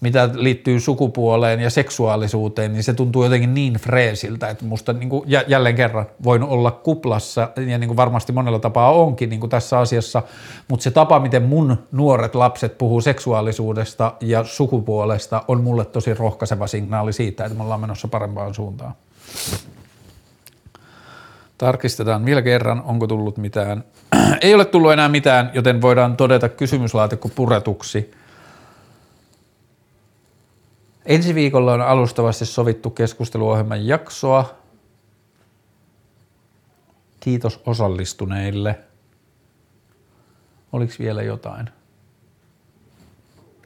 mitä 0.00 0.30
liittyy 0.34 0.80
sukupuoleen 0.80 1.60
ja 1.60 1.70
seksuaalisuuteen, 1.70 2.72
niin 2.72 2.82
se 2.82 2.94
tuntuu 2.94 3.24
jotenkin 3.24 3.54
niin 3.54 3.74
freesiltä, 3.74 4.48
että 4.48 4.64
musta 4.64 4.92
niinku, 4.92 5.24
jälleen 5.46 5.74
kerran 5.74 6.06
voin 6.24 6.42
olla 6.42 6.70
kuplassa 6.70 7.48
ja 7.66 7.78
niinku 7.78 7.96
varmasti 7.96 8.32
monella 8.32 8.58
tapaa 8.58 8.92
onkin 8.92 9.30
niinku 9.30 9.48
tässä 9.48 9.78
asiassa, 9.78 10.22
mutta 10.68 10.84
se 10.84 10.90
tapa, 10.90 11.20
miten 11.20 11.42
mun 11.42 11.76
nuoret 11.92 12.34
lapset 12.34 12.78
puhuu 12.78 13.00
seksuaalisuudesta 13.00 14.14
ja 14.20 14.44
sukupuolesta 14.44 15.44
on 15.48 15.62
mulle 15.62 15.84
tosi 15.84 16.14
rohkaiseva 16.14 16.66
signaali 16.66 17.12
siitä, 17.12 17.44
että 17.44 17.56
me 17.56 17.62
ollaan 17.62 17.80
menossa 17.80 18.08
parempaan 18.08 18.54
suuntaan. 18.54 18.94
Tarkistetaan 21.60 22.24
vielä 22.24 22.42
kerran, 22.42 22.82
onko 22.82 23.06
tullut 23.06 23.36
mitään. 23.36 23.84
Ei 24.40 24.54
ole 24.54 24.64
tullut 24.64 24.92
enää 24.92 25.08
mitään, 25.08 25.50
joten 25.54 25.82
voidaan 25.82 26.16
todeta 26.16 26.48
kysymyslaatikko 26.48 27.28
puretuksi. 27.28 28.10
Ensi 31.06 31.34
viikolla 31.34 31.72
on 31.72 31.80
alustavasti 31.80 32.46
sovittu 32.46 32.90
keskusteluohjelman 32.90 33.86
jaksoa. 33.86 34.54
Kiitos 37.20 37.60
osallistuneille. 37.66 38.78
Oliko 40.72 40.92
vielä 40.98 41.22
jotain? 41.22 41.70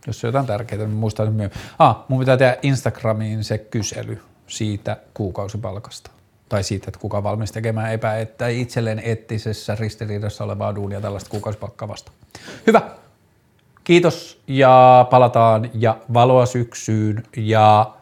Jos 0.06 0.24
on 0.24 0.28
jotain 0.28 0.46
tärkeää, 0.46 0.78
niin 0.78 0.90
muistan 0.90 1.32
myöhemmin. 1.32 1.58
Ah, 1.78 2.04
mun 2.08 2.18
pitää 2.18 2.36
tehdä 2.36 2.56
Instagramiin 2.62 3.44
se 3.44 3.58
kysely 3.58 4.22
siitä 4.46 4.96
kuukausipalkasta. 5.14 6.10
Tai 6.54 6.64
siitä, 6.64 6.84
että 6.88 7.00
kuka 7.00 7.22
valmis 7.22 7.52
tekemään 7.52 7.92
epä- 7.92 8.26
tai 8.38 8.60
itselleen 8.60 8.98
eettisessä 8.98 9.74
ristiriidassa 9.74 10.44
olevaa 10.44 10.74
duunia 10.74 11.00
tällaista 11.00 11.30
kuukausipalkkaa 11.30 11.88
vasta. 11.88 12.12
Hyvä. 12.66 12.82
Kiitos 13.84 14.42
ja 14.46 15.06
palataan 15.10 15.70
ja 15.74 15.98
valoa 16.14 16.46
syksyyn 16.46 17.22
ja 17.36 17.94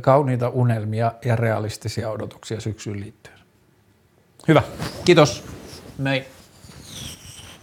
kauniita 0.00 0.48
unelmia 0.48 1.12
ja 1.24 1.36
realistisia 1.36 2.10
odotuksia 2.10 2.60
syksyyn 2.60 3.00
liittyen. 3.00 3.38
Hyvä. 4.48 4.62
Kiitos. 5.04 5.44
Moi. 5.98 6.24